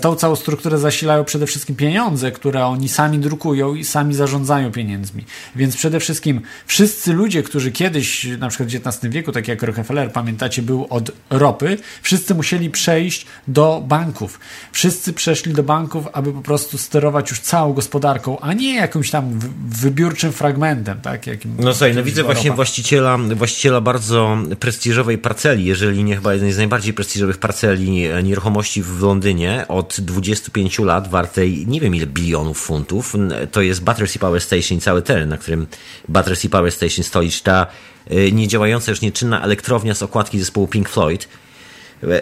Tą 0.01 0.15
całą 0.15 0.35
strukturę 0.35 0.77
zasilają 0.77 1.23
przede 1.23 1.45
wszystkim 1.45 1.75
pieniądze, 1.75 2.31
które 2.31 2.65
oni 2.65 2.89
sami 2.89 3.19
drukują 3.19 3.50
produkują 3.51 3.75
i 3.75 3.85
sami 3.85 4.13
zarządzają 4.13 4.71
pieniędzmi. 4.71 5.25
Więc 5.55 5.75
przede 5.75 5.99
wszystkim 5.99 6.41
wszyscy 6.65 7.13
ludzie, 7.13 7.43
którzy 7.43 7.71
kiedyś, 7.71 8.27
na 8.39 8.49
przykład 8.49 8.69
w 8.69 8.75
XIX 8.75 9.13
wieku, 9.13 9.31
tak 9.31 9.47
jak 9.47 9.63
Rockefeller, 9.63 10.11
pamiętacie, 10.11 10.61
był 10.61 10.87
od 10.89 11.11
ropy, 11.29 11.77
wszyscy 12.01 12.35
musieli 12.35 12.69
przejść 12.69 13.25
do 13.47 13.83
banków. 13.87 14.39
Wszyscy 14.71 15.13
przeszli 15.13 15.53
do 15.53 15.63
banków, 15.63 16.07
aby 16.13 16.33
po 16.33 16.41
prostu 16.41 16.77
sterować 16.77 17.29
już 17.29 17.39
całą 17.39 17.73
gospodarką, 17.73 18.39
a 18.39 18.53
nie 18.53 18.75
jakimś 18.75 19.09
tam 19.09 19.39
wybiórczym 19.67 20.31
fragmentem, 20.31 21.01
tak? 21.01 21.27
Jakim, 21.27 21.55
no 21.59 21.73
słuchaj, 21.73 21.95
no 21.95 22.03
widzę 22.03 22.23
właśnie 22.23 22.51
właściciela, 22.51 23.17
właściciela 23.17 23.81
bardzo 23.81 24.37
prestiżowej 24.59 25.17
parceli, 25.17 25.65
jeżeli 25.65 26.03
nie 26.03 26.15
chyba 26.15 26.33
jednej 26.33 26.53
z 26.53 26.57
najbardziej 26.57 26.93
prestiżowych 26.93 27.37
parceli 27.37 28.09
nieruchomości 28.23 28.83
w 28.83 29.01
Londynie 29.01 29.65
od 29.67 29.97
25 29.99 30.79
lat, 30.79 31.09
wartej 31.09 31.67
nie 31.67 31.81
wiem 31.81 31.95
ile 31.95 32.05
bilionów 32.07 32.59
funtów. 32.59 33.15
To 33.51 33.61
jest 33.61 33.83
Battersea 33.83 34.19
Power 34.19 34.41
Station, 34.41 34.79
cały 34.79 35.01
teren, 35.01 35.29
na 35.29 35.37
którym 35.37 35.67
Battersea 36.07 36.49
Power 36.49 36.71
Station 36.71 37.03
stoi, 37.03 37.31
ta 37.43 37.67
y, 38.11 38.31
niedziałająca 38.31 38.91
już 38.91 39.01
nieczynna 39.01 39.41
elektrownia 39.41 39.95
z 39.95 40.03
okładki 40.03 40.39
zespołu 40.39 40.67
Pink 40.67 40.89
Floyd. 40.89 41.27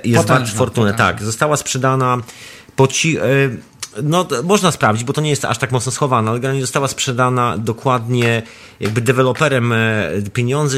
Jest 0.03 0.27
wart 0.27 0.49
fortunę, 0.49 0.93
tak. 0.93 1.23
Została 1.23 1.57
sprzedana 1.57 2.17
po 2.75 2.87
ci, 2.87 3.17
y, 3.17 3.21
no, 4.03 4.27
można 4.43 4.71
sprawdzić, 4.71 5.03
bo 5.03 5.13
to 5.13 5.21
nie 5.21 5.29
jest 5.29 5.45
aż 5.45 5.57
tak 5.57 5.71
mocno 5.71 5.91
schowane, 5.91 6.29
ale 6.29 6.39
generalnie 6.39 6.61
została 6.61 6.87
sprzedana 6.87 7.57
dokładnie, 7.57 8.41
jakby 8.79 9.01
deweloperem 9.01 9.73
e, 9.73 9.77
pieniądze 10.33 10.77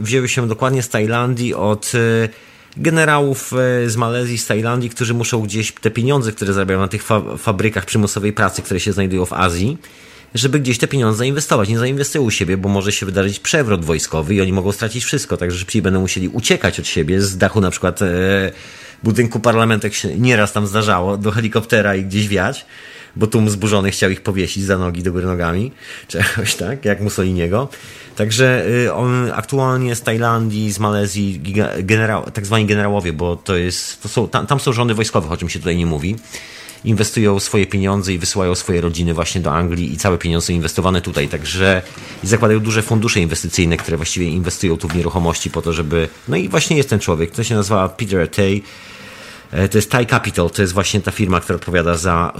wzięły 0.00 0.28
się 0.28 0.48
dokładnie 0.48 0.82
z 0.82 0.88
Tajlandii 0.88 1.54
od 1.54 1.92
e, 1.94 2.28
generałów 2.76 3.52
e, 3.52 3.90
z 3.90 3.96
Malezji, 3.96 4.38
z 4.38 4.46
Tajlandii, 4.46 4.90
którzy 4.90 5.14
muszą 5.14 5.42
gdzieś 5.42 5.72
te 5.72 5.90
pieniądze, 5.90 6.32
które 6.32 6.52
zarabiają 6.52 6.80
na 6.80 6.88
tych 6.88 7.02
fa 7.02 7.22
fabrykach 7.38 7.84
przymusowej 7.84 8.32
pracy, 8.32 8.62
które 8.62 8.80
się 8.80 8.92
znajdują 8.92 9.26
w 9.26 9.32
Azji, 9.32 9.78
żeby 10.34 10.60
gdzieś 10.60 10.78
te 10.78 10.88
pieniądze 10.88 11.18
zainwestować. 11.18 11.68
Nie 11.68 11.78
zainwestują 11.78 12.24
u 12.24 12.30
siebie, 12.30 12.56
bo 12.56 12.68
może 12.68 12.92
się 12.92 13.06
wydarzyć 13.06 13.40
przewrot 13.40 13.84
wojskowy 13.84 14.34
i 14.34 14.40
oni 14.40 14.52
mogą 14.52 14.72
stracić 14.72 15.04
wszystko, 15.04 15.36
także 15.36 15.58
szybciej 15.58 15.82
będą 15.82 16.00
musieli 16.00 16.28
uciekać 16.28 16.80
od 16.80 16.86
siebie 16.86 17.20
z 17.20 17.38
dachu 17.38 17.60
na 17.60 17.70
przykład 17.70 18.02
e, 18.02 18.06
budynku 19.02 19.40
parlamentu, 19.40 19.86
jak 19.86 19.94
się 19.94 20.18
nieraz 20.18 20.52
tam 20.52 20.66
zdarzało, 20.66 21.16
do 21.16 21.30
helikoptera 21.30 21.96
i 21.96 22.04
gdzieś 22.04 22.28
wiać, 22.28 22.66
bo 23.16 23.26
tłum 23.26 23.50
zburzony 23.50 23.90
chciał 23.90 24.10
ich 24.10 24.20
powiesić 24.20 24.64
za 24.64 24.78
nogi 24.78 25.02
do 25.02 25.12
góry 25.12 25.26
nogami, 25.26 25.72
czy 26.08 26.18
jakoś 26.28 26.54
tak, 26.54 26.84
jak 26.84 27.00
Mussoliniego. 27.00 27.68
Także 28.16 28.66
y, 28.84 28.94
on 28.94 29.32
aktualnie 29.34 29.96
z 29.96 30.02
Tajlandii, 30.02 30.72
z 30.72 30.78
Malezji, 30.78 31.40
generał, 31.78 32.30
tak 32.30 32.46
zwani 32.46 32.66
generałowie, 32.66 33.12
bo 33.12 33.36
to 33.36 33.56
jest, 33.56 34.02
to 34.02 34.08
są, 34.08 34.28
tam, 34.28 34.46
tam 34.46 34.60
są 34.60 34.72
rządy 34.72 34.94
wojskowe, 34.94 35.28
o 35.28 35.36
czym 35.36 35.48
się 35.48 35.58
tutaj 35.58 35.76
nie 35.76 35.86
mówi 35.86 36.16
inwestują 36.84 37.40
swoje 37.40 37.66
pieniądze 37.66 38.12
i 38.12 38.18
wysyłają 38.18 38.54
swoje 38.54 38.80
rodziny 38.80 39.14
właśnie 39.14 39.40
do 39.40 39.52
Anglii 39.52 39.92
i 39.92 39.96
całe 39.96 40.18
pieniądze 40.18 40.46
są 40.46 40.52
inwestowane 40.52 41.00
tutaj. 41.00 41.28
Także 41.28 41.82
zakładają 42.22 42.60
duże 42.60 42.82
fundusze 42.82 43.20
inwestycyjne, 43.20 43.76
które 43.76 43.96
właściwie 43.96 44.28
inwestują 44.28 44.76
tu 44.76 44.88
w 44.88 44.96
nieruchomości 44.96 45.50
po 45.50 45.62
to, 45.62 45.72
żeby. 45.72 46.08
No 46.28 46.36
i 46.36 46.48
właśnie 46.48 46.76
jest 46.76 46.90
ten 46.90 47.00
człowiek, 47.00 47.30
to 47.30 47.44
się 47.44 47.54
nazywa 47.54 47.88
Peter 47.88 48.20
Atay 48.20 48.54
E, 48.56 48.62
to 49.50 49.78
jest 49.78 49.90
Thai 49.90 50.06
Capital, 50.06 50.50
to 50.50 50.62
jest 50.62 50.74
właśnie 50.74 51.00
ta 51.00 51.10
firma, 51.10 51.40
która 51.40 51.56
odpowiada 51.56 51.96
za 51.96 52.32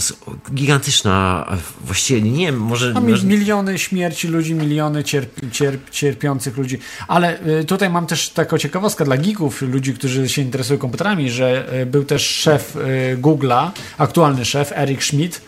gigantyczna, 0.55 1.47
właściwie 1.85 2.23
nie 2.23 2.47
wiem, 2.47 2.61
może... 2.61 2.93
No, 2.93 3.01
miliony 3.01 3.78
śmierci 3.78 4.28
ludzi, 4.28 4.55
miliony 4.55 5.05
cierp, 5.05 5.51
cierp, 5.51 5.91
cierpiących 5.91 6.57
ludzi, 6.57 6.78
ale 7.09 7.41
e, 7.41 7.65
tutaj 7.65 7.91
mam 7.91 8.07
też 8.07 8.31
taką 8.31 8.59
ciekawostkę 8.59 9.05
dla 9.05 9.16
geeków, 9.16 9.62
ludzi, 9.62 9.95
którzy 9.95 10.28
się 10.28 10.43
interesują 10.43 10.78
komputerami, 10.78 11.31
że 11.31 11.73
e, 11.73 11.87
był 11.87 12.05
też 12.05 12.27
szef 12.27 12.77
Google'a, 13.16 13.70
aktualny 13.99 14.45
szef, 14.45 14.73
Eric 14.74 15.05
Schmidt, 15.05 15.41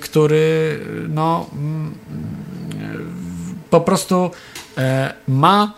który 0.00 0.80
no 1.08 1.50
mm, 1.52 1.94
po 3.70 3.80
prostu 3.80 4.30
ma 5.28 5.74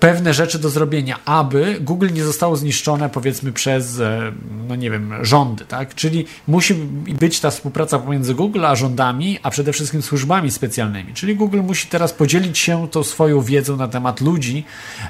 pewne 0.00 0.34
rzeczy 0.34 0.58
do 0.58 0.70
zrobienia, 0.70 1.18
aby 1.24 1.76
Google 1.80 2.08
nie 2.12 2.24
zostało 2.24 2.56
zniszczone 2.56 3.08
powiedzmy 3.08 3.52
przez, 3.52 4.00
e, 4.00 4.32
no 4.68 4.76
nie 4.76 4.90
wiem, 4.90 5.14
rządy, 5.22 5.64
tak? 5.64 5.94
Czyli 5.94 6.24
musi 6.48 6.74
być 7.20 7.40
ta 7.40 7.50
współpraca 7.50 7.98
pomiędzy 7.98 8.34
Google 8.34 8.66
a 8.66 8.76
rządami, 8.76 9.38
a 9.42 9.50
przede 9.50 9.72
wszystkim 9.72 10.02
służbami 10.02 10.50
specjalnymi. 10.50 11.14
Czyli 11.14 11.36
Google 11.36 11.60
musi 11.60 11.88
teraz 11.88 12.12
podzielić 12.12 12.58
się 12.58 12.88
tą 12.88 13.02
swoją 13.02 13.40
wiedzą 13.40 13.76
na 13.76 13.88
temat 13.88 14.20
ludzi, 14.20 14.64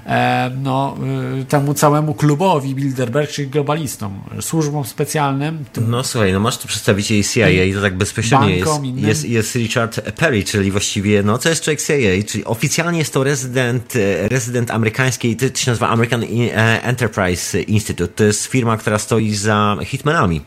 e, 0.07 0.51
no, 0.63 0.97
e, 1.41 1.45
temu 1.45 1.75
całemu 1.75 2.15
klubowi 2.15 2.75
Bilderberg, 2.75 3.31
czyli 3.31 3.49
globalistom, 3.49 4.21
służbom 4.41 4.85
specjalnym. 4.85 5.65
No 5.81 6.05
słuchaj, 6.05 6.33
no 6.33 6.41
masz 6.41 6.59
tu 6.59 6.69
przedstawicieli 6.69 7.25
CIA 7.25 7.49
i 7.49 7.75
to 7.75 7.81
tak 7.81 7.97
bezpośrednio 7.97 8.49
jest, 8.49 8.85
jest, 8.97 9.25
jest 9.25 9.55
Richard 9.55 10.01
Perry, 10.01 10.45
czyli 10.45 10.71
właściwie, 10.71 11.23
no 11.23 11.39
co 11.39 11.49
jest 11.49 11.63
człowiek 11.63 11.83
CIA, 11.83 12.27
czyli 12.27 12.45
oficjalnie 12.45 12.99
jest 12.99 13.13
to 13.13 13.25
rezydent, 13.25 13.95
rezydent 14.23 14.71
amerykańskiej, 14.79 15.37
to 15.37 15.59
się 15.59 15.71
nazywa 15.71 15.89
American 15.89 16.23
e, 16.23 16.83
Enterprise 16.83 17.63
Institute. 17.63 18.15
To 18.15 18.25
jest 18.25 18.47
firma, 18.47 18.77
która 18.77 18.99
stoi 18.99 19.35
za 19.35 19.77
hitmanami. 19.85 20.41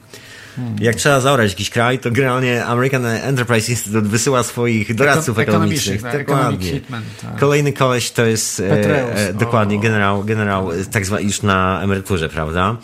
Hmm. 0.56 0.76
Jak 0.80 0.96
trzeba 0.96 1.20
zaorać 1.20 1.52
jakiś 1.52 1.70
kraj, 1.70 2.00
to 2.00 2.12
generalnie 2.12 2.66
American 2.66 3.06
Enterprise 3.06 3.72
Institute 3.72 4.08
wysyła 4.08 4.44
swoich 4.44 4.96
doradców 4.96 5.40
Eko 5.40 5.52
ekonomicznych. 5.52 6.02
Tak, 6.02 6.28
dokładnie. 6.28 6.72
Hitman, 6.72 7.04
tak. 7.22 7.40
Kolejny 7.40 7.74
koleś 7.74 8.12
to 8.12 8.26
jest 8.26 8.60
e, 8.60 9.28
e, 9.30 9.34
dokładnie 9.34 9.80
generał, 9.80 10.24
generał 10.24 10.70
tak 10.92 11.06
zwany 11.06 11.24
już 11.24 11.42
na 11.42 11.82
emeryturze, 11.84 12.30
prawda? 12.30 12.78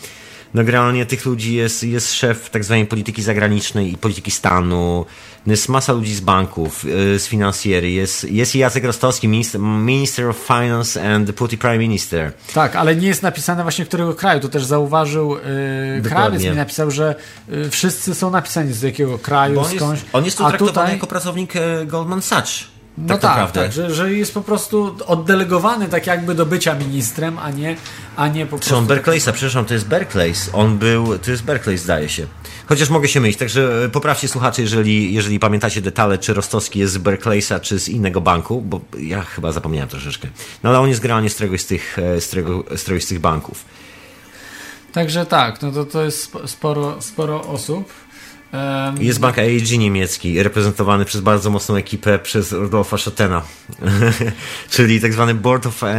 No 0.53 0.63
generalnie 0.63 1.05
tych 1.05 1.25
ludzi 1.25 1.55
jest, 1.55 1.83
jest 1.83 2.13
szef 2.13 2.49
tak 2.49 2.63
zwanej 2.63 2.85
polityki 2.85 3.23
zagranicznej 3.23 3.93
i 3.93 3.97
polityki 3.97 4.31
stanu, 4.31 5.05
jest 5.47 5.69
masa 5.69 5.93
ludzi 5.93 6.15
z 6.15 6.19
banków, 6.19 6.85
y, 6.85 7.19
z 7.19 7.27
finansjery, 7.27 7.91
jest, 7.91 8.23
jest 8.23 8.55
Jacek 8.55 8.83
Rostowski, 8.83 9.27
minister, 9.27 9.61
minister 9.61 10.25
of 10.25 10.37
Finance 10.37 11.15
and 11.15 11.27
deputy 11.27 11.57
prime 11.57 11.77
minister. 11.77 12.31
Tak, 12.53 12.75
ale 12.75 12.95
nie 12.95 13.07
jest 13.07 13.23
napisane 13.23 13.63
właśnie 13.63 13.85
którego 13.85 14.13
kraju, 14.13 14.39
to 14.39 14.49
też 14.49 14.65
zauważył 14.65 15.35
yy, 15.95 16.01
Krawiec 16.09 16.43
mi 16.43 16.51
napisał, 16.51 16.91
że 16.91 17.15
yy, 17.47 17.69
wszyscy 17.69 18.15
są 18.15 18.31
napisani 18.31 18.73
z 18.73 18.81
jakiego 18.81 19.19
kraju, 19.19 19.59
on 19.59 19.65
skądś. 19.65 20.01
Jest, 20.01 20.15
on 20.15 20.25
jest 20.25 20.37
tu 20.37 20.43
traktowany 20.43 20.73
tutaj... 20.73 20.93
jako 20.93 21.07
pracownik 21.07 21.55
y, 21.55 21.85
Goldman 21.85 22.21
Sachs. 22.21 22.76
No 22.97 23.17
tak, 23.17 23.21
tak, 23.21 23.51
tak 23.51 23.71
że, 23.71 23.93
że, 23.93 24.13
jest 24.13 24.33
po 24.33 24.41
prostu 24.41 24.95
oddelegowany 25.07 25.87
tak 25.87 26.07
jakby 26.07 26.35
do 26.35 26.45
bycia 26.45 26.75
ministrem, 26.75 27.39
a 27.39 27.51
nie, 27.51 27.75
a 28.15 28.27
nie 28.27 28.45
po 28.45 28.49
prostu... 28.49 28.69
Czy 28.69 28.75
on 28.75 28.87
Berkeleysa, 28.87 29.31
przepraszam, 29.31 29.65
to 29.65 29.73
jest 29.73 29.87
Berkeley's. 29.87 30.49
On 30.53 30.77
był, 30.77 31.17
to 31.17 31.31
jest 31.31 31.43
Berkeley 31.43 31.77
zdaje 31.77 32.09
się. 32.09 32.27
Chociaż 32.65 32.89
mogę 32.89 33.07
się 33.07 33.19
mylić, 33.19 33.37
także 33.37 33.85
e, 33.85 33.89
poprawcie 33.89 34.27
słuchacze, 34.27 34.61
jeżeli, 34.61 35.13
jeżeli 35.13 35.39
pamiętacie 35.39 35.81
detale, 35.81 36.17
czy 36.17 36.33
Rostowski 36.33 36.79
jest 36.79 36.93
z 36.93 36.97
Berkeleysa, 36.97 37.59
czy 37.59 37.79
z 37.79 37.89
innego 37.89 38.21
banku, 38.21 38.61
bo 38.61 38.81
ja 38.99 39.21
chyba 39.21 39.51
zapomniałem 39.51 39.89
troszeczkę. 39.89 40.27
No 40.63 40.69
ale 40.69 40.79
on 40.79 40.89
jest 40.89 41.01
generalnie 41.01 41.29
z 41.29 41.33
któregoś 41.33 41.61
z 41.61 41.65
tych, 41.65 41.99
e, 41.99 42.21
z 42.21 42.27
któregoś, 42.27 42.65
z 42.79 42.81
któregoś 42.81 43.03
z 43.03 43.07
tych 43.07 43.19
banków. 43.19 43.65
Także 44.93 45.25
tak, 45.25 45.61
no 45.61 45.71
to, 45.71 45.85
to 45.85 46.03
jest 46.03 46.31
sporo, 46.45 47.01
sporo 47.01 47.41
osób. 47.41 47.93
Jest 48.99 49.19
bank 49.19 49.39
AEG 49.39 49.71
niemiecki, 49.79 50.43
reprezentowany 50.43 51.05
przez 51.05 51.21
bardzo 51.21 51.49
mocną 51.49 51.75
ekipę 51.75 52.19
przez 52.19 52.51
Rudolfa 52.51 52.97
Schottena, 52.97 53.41
czyli 54.69 55.01
tak 55.01 55.13
zwany 55.13 55.33
Board 55.33 55.65
of 55.65 55.83
um, 55.83 55.91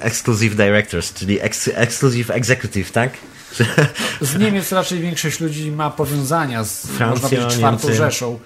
Exclusive 0.00 0.56
Directors, 0.56 1.14
czyli 1.14 1.40
ex 1.40 1.70
Exclusive 1.74 2.30
Executive, 2.30 2.92
tak? 2.92 3.12
z 4.20 4.38
Niemiec 4.38 4.72
raczej 4.72 5.00
większość 5.00 5.40
ludzi 5.40 5.70
ma 5.70 5.90
powiązania 5.90 6.64
z 6.64 6.86
Francja, 6.86 7.48
czwartą 7.48 7.88
Niemcy. 7.88 7.94
Rzeszą. 7.94 8.38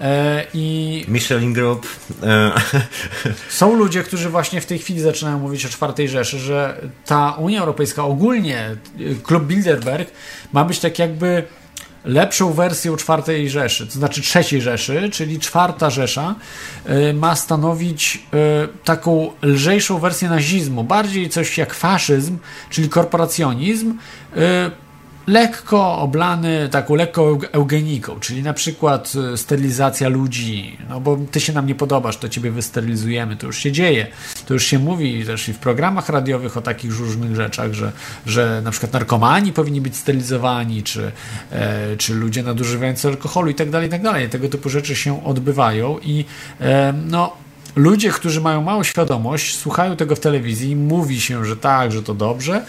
E, 0.00 0.44
I 0.54 1.04
Michelin 1.08 1.52
Group. 1.52 1.86
E, 2.22 2.52
są 3.48 3.76
ludzie, 3.76 4.02
którzy 4.02 4.30
właśnie 4.30 4.60
w 4.60 4.66
tej 4.66 4.78
chwili 4.78 5.00
zaczynają 5.00 5.38
mówić 5.38 5.66
o 5.66 5.68
czwartej 5.68 6.08
Rzeszy, 6.08 6.38
że 6.38 6.80
ta 7.06 7.30
Unia 7.30 7.60
Europejska, 7.60 8.04
ogólnie 8.04 8.76
klub 9.22 9.44
Bilderberg 9.44 10.10
ma 10.52 10.64
być 10.64 10.78
tak 10.78 10.98
jakby 10.98 11.42
lepszą 12.04 12.52
wersją 12.52 12.96
czwartej 12.96 13.50
Rzeszy, 13.50 13.86
to 13.86 13.92
znaczy 13.92 14.22
trzeciej 14.22 14.60
Rzeszy, 14.60 15.10
czyli 15.12 15.38
czwarta 15.38 15.90
Rzesza 15.90 16.34
y, 16.88 17.14
ma 17.14 17.36
stanowić 17.36 18.22
y, 18.64 18.84
taką 18.84 19.30
lżejszą 19.42 19.98
wersję 19.98 20.28
nazizmu, 20.28 20.84
bardziej 20.84 21.30
coś 21.30 21.58
jak 21.58 21.74
faszyzm, 21.74 22.38
czyli 22.70 22.88
korporacjonizm, 22.88 23.90
y, 23.90 24.38
lekko 25.28 25.98
oblany 25.98 26.68
taką 26.68 26.94
lekką 26.94 27.38
eugeniką, 27.52 28.20
czyli 28.20 28.42
na 28.42 28.54
przykład 28.54 29.12
e, 29.32 29.36
sterylizacja 29.36 30.08
ludzi, 30.08 30.78
no 30.88 31.00
bo 31.00 31.18
ty 31.30 31.40
się 31.40 31.52
nam 31.52 31.66
nie 31.66 31.74
podobasz, 31.74 32.16
to 32.16 32.28
ciebie 32.28 32.50
wysterylizujemy, 32.50 33.36
to 33.36 33.46
już 33.46 33.58
się 33.58 33.72
dzieje, 33.72 34.06
to 34.46 34.54
już 34.54 34.64
się 34.64 34.78
mówi 34.78 35.24
też 35.24 35.48
i 35.48 35.52
w 35.52 35.58
programach 35.58 36.08
radiowych 36.08 36.56
o 36.56 36.60
takich 36.60 36.98
różnych 36.98 37.36
rzeczach, 37.36 37.72
że, 37.72 37.92
że 38.26 38.60
na 38.64 38.70
przykład 38.70 38.92
narkomani 38.92 39.52
powinni 39.52 39.80
być 39.80 39.96
sterylizowani, 39.96 40.82
czy, 40.82 41.12
e, 41.52 41.96
czy 41.96 42.14
ludzie 42.14 42.42
nadużywający 42.42 43.08
alkoholu 43.08 43.50
i 43.50 43.54
tak 43.54 43.70
dalej, 43.70 43.88
i 43.88 43.90
tak 43.90 44.02
dalej. 44.02 44.28
Tego 44.28 44.48
typu 44.48 44.68
rzeczy 44.68 44.96
się 44.96 45.24
odbywają 45.24 45.98
i 45.98 46.24
e, 46.60 46.94
no 47.06 47.36
ludzie, 47.76 48.10
którzy 48.10 48.40
mają 48.40 48.62
małą 48.62 48.82
świadomość, 48.82 49.56
słuchają 49.56 49.96
tego 49.96 50.16
w 50.16 50.20
telewizji, 50.20 50.76
mówi 50.76 51.20
się, 51.20 51.44
że 51.44 51.56
tak, 51.56 51.92
że 51.92 52.02
to 52.02 52.14
dobrze, 52.14 52.64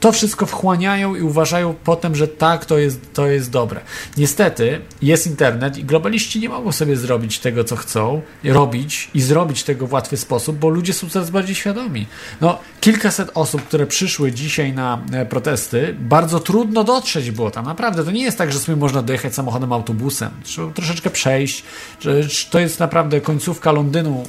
to 0.00 0.12
wszystko 0.12 0.46
wchłaniają 0.46 1.14
i 1.14 1.22
uważają 1.22 1.74
potem, 1.84 2.14
że 2.14 2.28
tak, 2.28 2.64
to 2.64 2.78
jest, 2.78 3.12
to 3.14 3.26
jest 3.26 3.50
dobre. 3.50 3.80
Niestety 4.16 4.80
jest 5.02 5.26
internet 5.26 5.78
i 5.78 5.84
globaliści 5.84 6.40
nie 6.40 6.48
mogą 6.48 6.72
sobie 6.72 6.96
zrobić 6.96 7.38
tego, 7.38 7.64
co 7.64 7.76
chcą, 7.76 8.22
robić 8.44 9.10
i 9.14 9.20
zrobić 9.20 9.62
tego 9.62 9.86
w 9.86 9.92
łatwy 9.92 10.16
sposób, 10.16 10.56
bo 10.56 10.68
ludzie 10.68 10.92
są 10.92 11.08
coraz 11.08 11.30
bardziej 11.30 11.54
świadomi. 11.54 12.06
No, 12.40 12.58
kilkaset 12.80 13.30
osób, 13.34 13.62
które 13.62 13.86
przyszły 13.86 14.32
dzisiaj 14.32 14.72
na 14.72 15.02
e, 15.12 15.26
protesty, 15.26 15.96
bardzo 15.98 16.40
trudno 16.40 16.84
dotrzeć 16.84 17.30
było 17.30 17.50
tam. 17.50 17.64
Naprawdę, 17.64 18.04
to 18.04 18.10
nie 18.10 18.22
jest 18.22 18.38
tak, 18.38 18.52
że 18.52 18.58
sobie 18.58 18.76
można 18.76 19.02
dojechać 19.02 19.34
samochodem, 19.34 19.72
autobusem. 19.72 20.30
Trzeba 20.42 20.72
troszeczkę 20.72 21.10
przejść. 21.10 21.64
To 22.50 22.58
jest 22.58 22.80
naprawdę 22.80 23.20
końcówka 23.20 23.72
Londynu 23.72 24.24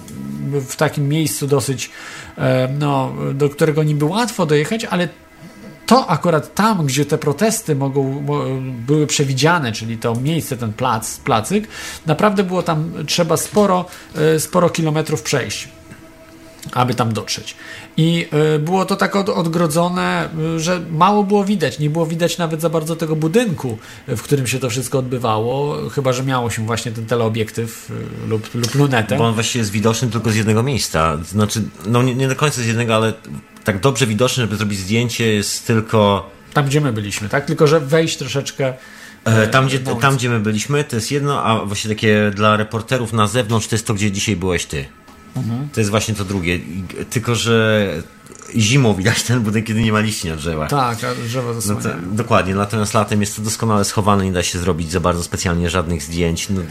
w 0.51 0.75
takim 0.75 1.09
miejscu 1.09 1.47
dosyć, 1.47 1.89
e, 2.37 2.69
no, 2.79 3.13
do 3.33 3.49
którego 3.49 3.83
niby 3.83 4.05
łatwo 4.05 4.45
dojechać, 4.45 4.85
ale 4.85 5.09
to 5.91 6.07
akurat 6.07 6.55
tam, 6.55 6.85
gdzie 6.85 7.05
te 7.05 7.17
protesty 7.17 7.75
mogą, 7.75 8.25
były 8.87 9.07
przewidziane, 9.07 9.71
czyli 9.71 9.97
to 9.97 10.15
miejsce, 10.15 10.57
ten 10.57 10.73
plac, 10.73 11.17
placyk, 11.17 11.67
naprawdę 12.05 12.43
było 12.43 12.63
tam 12.63 12.91
trzeba 13.07 13.37
sporo, 13.37 13.85
e, 14.15 14.39
sporo 14.39 14.69
kilometrów 14.69 15.21
przejść 15.21 15.69
aby 16.71 16.93
tam 16.93 17.13
dotrzeć. 17.13 17.55
I 17.97 18.27
y, 18.55 18.59
było 18.59 18.85
to 18.85 18.95
tak 18.95 19.15
odgrodzone, 19.15 20.29
y, 20.55 20.59
że 20.59 20.81
mało 20.91 21.23
było 21.23 21.43
widać. 21.43 21.79
Nie 21.79 21.89
było 21.89 22.05
widać 22.05 22.37
nawet 22.37 22.61
za 22.61 22.69
bardzo 22.69 22.95
tego 22.95 23.15
budynku, 23.15 23.77
w 24.07 24.21
którym 24.21 24.47
się 24.47 24.59
to 24.59 24.69
wszystko 24.69 24.99
odbywało, 24.99 25.77
chyba 25.89 26.13
że 26.13 26.23
miało 26.23 26.49
się 26.49 26.65
właśnie 26.65 26.91
ten 26.91 27.05
teleobiektyw 27.05 27.91
y, 27.91 28.27
lub, 28.27 28.55
lub 28.55 28.75
lunetę. 28.75 29.17
Bo 29.17 29.27
on 29.27 29.33
właściwie 29.33 29.59
jest 29.59 29.71
widoczny 29.71 30.07
tylko 30.07 30.31
z 30.31 30.35
jednego 30.35 30.63
miejsca. 30.63 31.17
Znaczy, 31.23 31.61
no 31.85 32.03
nie, 32.03 32.15
nie 32.15 32.27
do 32.27 32.35
końca 32.35 32.61
z 32.61 32.65
jednego, 32.65 32.95
ale 32.95 33.13
tak 33.63 33.79
dobrze 33.79 34.07
widoczny, 34.07 34.43
żeby 34.43 34.55
zrobić 34.55 34.79
zdjęcie, 34.79 35.33
jest 35.33 35.67
tylko. 35.67 36.29
Tam, 36.53 36.65
gdzie 36.65 36.81
my 36.81 36.93
byliśmy, 36.93 37.29
tak? 37.29 37.45
Tylko, 37.45 37.67
że 37.67 37.79
wejść 37.79 38.17
troszeczkę. 38.17 38.73
E, 39.25 39.47
tam 39.47 39.67
gdzie, 39.67 39.79
tam, 39.79 40.15
gdzie 40.15 40.29
my 40.29 40.39
byliśmy, 40.39 40.83
to 40.83 40.95
jest 40.95 41.11
jedno, 41.11 41.43
a 41.43 41.65
właśnie 41.65 41.89
takie 41.89 42.31
dla 42.35 42.57
reporterów 42.57 43.13
na 43.13 43.27
zewnątrz, 43.27 43.67
to 43.67 43.75
jest 43.75 43.87
to, 43.87 43.93
gdzie 43.93 44.11
dzisiaj 44.11 44.35
byłeś 44.35 44.65
ty. 44.65 44.85
Mhm. 45.35 45.69
To 45.73 45.79
jest 45.79 45.89
właśnie 45.89 46.15
to 46.15 46.25
drugie. 46.25 46.59
Tylko, 47.09 47.35
że 47.35 47.87
zimą 48.55 48.93
widać 48.93 49.23
ten 49.23 49.39
budynek, 49.39 49.65
kiedy 49.65 49.81
nie 49.81 49.91
ma 49.91 49.99
liści 49.99 50.27
na 50.27 50.35
drzewach. 50.35 50.69
Tak, 50.69 51.03
a 51.03 51.15
drzewa 51.15 51.53
zasłania. 51.53 51.81
No 51.83 51.89
to, 51.89 52.15
dokładnie, 52.15 52.55
natomiast 52.55 52.93
latem 52.93 53.21
jest 53.21 53.35
to 53.35 53.41
doskonale 53.41 53.85
schowane, 53.85 54.25
nie 54.25 54.31
da 54.31 54.43
się 54.43 54.59
zrobić 54.59 54.91
za 54.91 54.99
bardzo 54.99 55.23
specjalnie 55.23 55.69
żadnych 55.69 56.03
zdjęć. 56.03 56.49
No, 56.49 56.61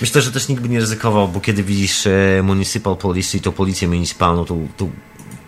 myślę, 0.00 0.22
że 0.22 0.32
też 0.32 0.48
nikt 0.48 0.62
by 0.62 0.68
nie 0.68 0.80
ryzykował, 0.80 1.28
bo 1.28 1.40
kiedy 1.40 1.62
widzisz 1.62 2.06
e, 2.06 2.42
Municipal 2.42 2.96
Police 2.96 3.38
i 3.38 3.40
to 3.40 3.52
policję 3.52 3.88
municipalną, 3.88 4.44
to, 4.44 4.56
to 4.76 4.88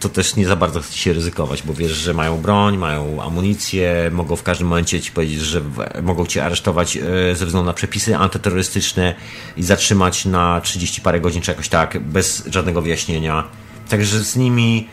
to 0.02 0.08
też 0.08 0.36
nie 0.36 0.46
za 0.46 0.56
bardzo 0.56 0.80
chce 0.80 0.96
się 0.96 1.12
ryzykować, 1.12 1.62
bo 1.62 1.74
wiesz, 1.74 1.92
że 1.92 2.14
mają 2.14 2.38
broń, 2.38 2.76
mają 2.76 3.22
amunicję, 3.22 4.10
mogą 4.12 4.36
w 4.36 4.42
każdym 4.42 4.66
momencie 4.66 5.00
ci 5.00 5.12
powiedzieć, 5.12 5.40
że 5.40 5.60
mogą 6.02 6.26
cię 6.26 6.44
aresztować 6.44 6.96
e, 6.96 7.00
ze 7.36 7.46
względu 7.46 7.66
na 7.66 7.72
przepisy 7.72 8.16
antyterrorystyczne 8.16 9.14
i 9.56 9.62
zatrzymać 9.62 10.24
na 10.24 10.60
30 10.60 11.00
parę 11.00 11.20
godzin 11.20 11.42
czy 11.42 11.50
jakoś 11.50 11.68
tak, 11.68 11.98
bez 11.98 12.46
żadnego 12.46 12.82
wyjaśnienia. 12.82 13.44
Także 13.88 14.24
z 14.24 14.36
nimi 14.36 14.88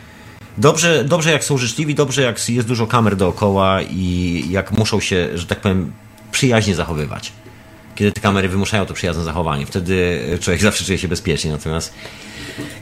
dobrze, 0.58 1.04
dobrze 1.04 1.32
jak 1.32 1.44
są 1.44 1.58
życzliwi, 1.58 1.94
dobrze 1.94 2.22
jak 2.22 2.48
jest 2.48 2.68
dużo 2.68 2.86
kamer 2.86 3.16
dookoła 3.16 3.82
i 3.82 4.44
jak 4.50 4.72
muszą 4.72 5.00
się, 5.00 5.28
że 5.34 5.46
tak 5.46 5.60
powiem, 5.60 5.92
przyjaźnie 6.32 6.74
zachowywać. 6.74 7.32
Kiedy 8.00 8.12
te 8.12 8.20
kamery 8.20 8.48
wymuszają 8.48 8.86
to 8.86 8.94
przyjazne 8.94 9.24
zachowanie, 9.24 9.66
wtedy 9.66 10.20
człowiek 10.40 10.62
zawsze 10.70 10.84
czuje 10.84 10.98
się 10.98 11.08
bezpiecznie. 11.08 11.52
Natomiast 11.52 11.94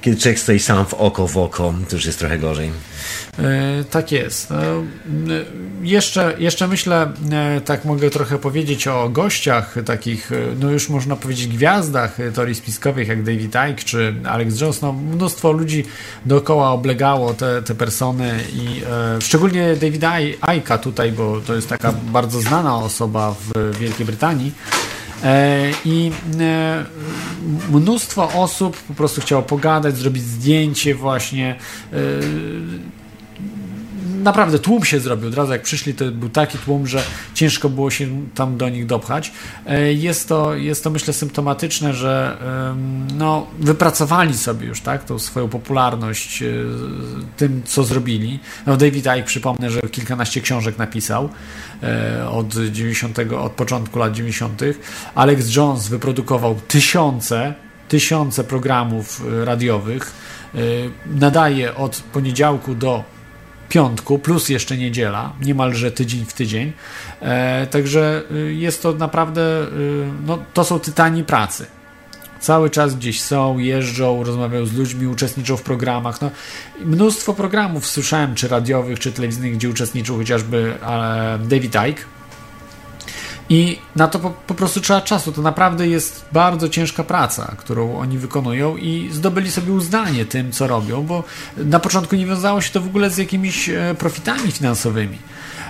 kiedy 0.01 0.17
człowiek 0.17 0.39
stoi 0.39 0.59
sam 0.59 0.87
w 0.87 0.95
oko 0.95 1.29
w 1.29 1.37
oko, 1.37 1.75
to 1.89 1.97
już 1.97 2.07
jest 2.07 2.19
trochę 2.19 2.39
gorzej. 2.39 2.71
E, 3.39 3.85
tak 3.91 4.13
jest. 4.13 4.51
E, 4.51 4.85
jeszcze, 5.83 6.35
jeszcze 6.39 6.69
myślę, 6.69 7.13
e, 7.33 7.61
tak 7.61 7.85
mogę 7.85 8.11
trochę 8.11 8.39
powiedzieć 8.39 8.89
o 8.89 9.09
gościach 9.09 9.75
takich, 9.87 10.31
no 10.61 10.71
już 10.71 10.89
można 10.89 11.17
powiedzieć 11.17 11.47
gwiazdach 11.47 12.19
teorii 12.35 12.55
spiskowych, 12.55 13.09
jak 13.09 13.23
David 13.23 13.55
Icke 13.71 13.85
czy 13.85 14.15
Alex 14.25 14.61
Jones. 14.61 14.83
No, 14.83 14.93
mnóstwo 14.93 15.53
ludzi 15.53 15.85
dookoła 16.27 16.71
oblegało 16.71 17.35
te, 17.35 17.63
te 17.63 17.75
persony 17.75 18.41
i 18.53 18.83
szczególnie 19.21 19.77
Davida 19.77 20.13
Icke'a 20.43 20.79
tutaj, 20.79 21.13
bo 21.13 21.41
to 21.41 21.55
jest 21.55 21.69
taka 21.69 21.93
bardzo 21.93 22.41
znana 22.41 22.77
osoba 22.77 23.35
w 23.41 23.79
Wielkiej 23.79 24.07
Brytanii. 24.07 24.53
E, 25.25 25.71
I 25.85 26.11
e, 26.41 26.85
mnóstwo 27.71 28.31
osób 28.35 28.77
po 28.77 28.95
prostu 28.95 29.21
chciało 29.21 29.43
pogadać, 29.43 29.97
zrobić 29.97 30.23
zdjęcie 30.23 30.95
właśnie 30.95 31.57
e, 31.93 31.97
naprawdę 34.23 34.59
tłum 34.59 34.85
się 34.85 35.01
zrobił. 35.01 35.29
Od 35.29 35.35
razu 35.35 35.53
jak 35.53 35.63
przyszli, 35.63 35.95
to 35.95 36.05
był 36.13 36.29
taki 36.29 36.59
tłum, 36.59 36.87
że 36.87 37.03
ciężko 37.35 37.69
było 37.69 37.91
się 37.91 38.07
tam 38.35 38.57
do 38.57 38.69
nich 38.69 38.87
dopchać. 38.87 39.33
E, 39.67 39.93
jest 39.93 40.29
to, 40.29 40.55
jest 40.55 40.85
to 40.85 40.91
myślę 40.91 41.13
symptomatyczne, 41.13 41.95
że 41.95 42.39
no, 43.15 43.47
wypracowali 43.59 44.35
sobie 44.35 44.67
już 44.67 44.81
tak, 44.81 45.05
tą 45.05 45.19
swoją 45.19 45.49
popularność 45.49 46.43
e, 46.43 46.47
tym, 47.37 47.63
co 47.65 47.85
zrobili. 47.85 48.41
No, 48.67 48.77
David 48.77 49.07
Icke, 49.07 49.27
przypomnę, 49.27 49.71
że 49.71 49.81
kilkanaście 49.81 50.41
książek 50.41 50.79
napisał 50.79 51.29
e, 51.83 52.29
od 52.31 52.55
90, 52.55 53.19
od 53.41 53.53
początku 53.53 53.99
lat 53.99 54.13
90. 54.13 54.63
Alex 55.15 55.57
Jones 55.57 55.89
wyprodukował 55.89 56.55
tysiące 56.69 57.55
tysiące 57.89 58.45
programów 58.45 59.23
radiowych. 59.45 60.13
Nadaje 61.07 61.75
od 61.75 61.97
poniedziałku 61.97 62.75
do 62.75 63.05
piątku, 63.69 64.19
plus 64.19 64.49
jeszcze 64.49 64.77
niedziela, 64.77 65.33
niemalże 65.41 65.91
tydzień 65.91 66.25
w 66.25 66.33
tydzień. 66.33 66.73
E, 67.21 67.67
także 67.67 68.23
y, 68.33 68.55
jest 68.55 68.83
to 68.83 68.93
naprawdę, 68.93 69.43
y, 69.63 69.67
no, 70.27 70.39
to 70.55 70.65
są 70.65 70.81
tytani 70.81 71.25
pracy. 71.25 71.67
Cały 72.41 72.71
czas 72.71 72.95
gdzieś 72.95 73.21
są, 73.21 73.59
jeżdżą, 73.59 74.25
rozmawiają 74.25 74.67
z 74.67 74.73
ludźmi, 74.73 75.07
uczestniczą 75.07 75.57
w 75.57 75.63
programach. 75.63 76.21
No, 76.21 76.31
mnóstwo 76.85 77.35
programów 77.35 77.87
słyszałem, 77.87 78.35
czy 78.35 78.49
radiowych, 78.49 78.99
czy 78.99 79.13
telewizyjnych, 79.13 79.55
gdzie 79.55 79.71
uczestniczył 79.71 80.17
chociażby 80.17 80.75
e, 80.83 81.39
David 81.39 81.75
Icke 81.75 82.18
i 83.49 83.79
na 83.97 84.09
to 84.09 84.19
po, 84.19 84.31
po, 84.31 84.55
prostu 84.55 84.81
trzeba 84.81 85.01
czasu. 85.01 85.33
To 85.33 85.43
naprawdę 85.43 85.89
jest 85.89 86.25
bardzo 86.33 86.69
ciężka 86.69 87.05
praca, 87.05 87.55
którą 87.59 87.99
oni 87.99 88.19
wykonują 88.19 88.77
i 88.77 89.09
zdobyli 89.13 89.51
sobie 89.51 89.73
uznanie 89.73 90.27
tym, 90.27 90.53
co 90.53 90.67
robią, 90.67 91.03
bo 91.03 91.25
na 91.57 91.81
początku 91.81 92.17
nie 92.17 92.27
wiązało 92.27 92.61
się 92.61 92.71
to 92.71 92.81
w 92.81 92.87
ogóle 92.87 93.11
z 93.11 93.19
jakimiś 93.19 93.69
e, 93.69 93.95
profitami 93.99 94.53
finansowymi. 94.53 95.19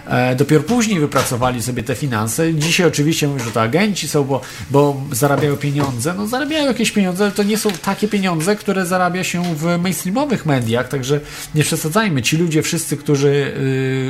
E, 0.08 0.34
dopiero 0.34 0.62
później 0.62 1.00
wypracowali 1.00 1.62
sobie 1.62 1.82
te 1.82 1.94
finanse. 1.94 2.54
Dzisiaj 2.54 2.86
oczywiście 2.86 3.28
mówią, 3.28 3.44
że 3.44 3.50
to 3.50 3.62
agenci 3.62 4.08
są, 4.08 4.24
bo, 4.24 4.40
bo 4.70 5.00
zarabiają 5.12 5.56
pieniądze. 5.56 6.14
No 6.14 6.26
zarabiają 6.26 6.66
jakieś 6.66 6.90
pieniądze, 6.90 7.24
ale 7.24 7.32
to 7.32 7.42
nie 7.42 7.58
są 7.58 7.70
takie 7.70 8.08
pieniądze, 8.08 8.56
które 8.56 8.86
zarabia 8.86 9.24
się 9.24 9.42
w 9.54 9.78
mainstreamowych 9.78 10.46
mediach, 10.46 10.88
także 10.88 11.20
nie 11.54 11.62
przesadzajmy. 11.62 12.22
Ci 12.22 12.36
ludzie 12.36 12.62
wszyscy, 12.62 12.96
którzy 12.96 13.52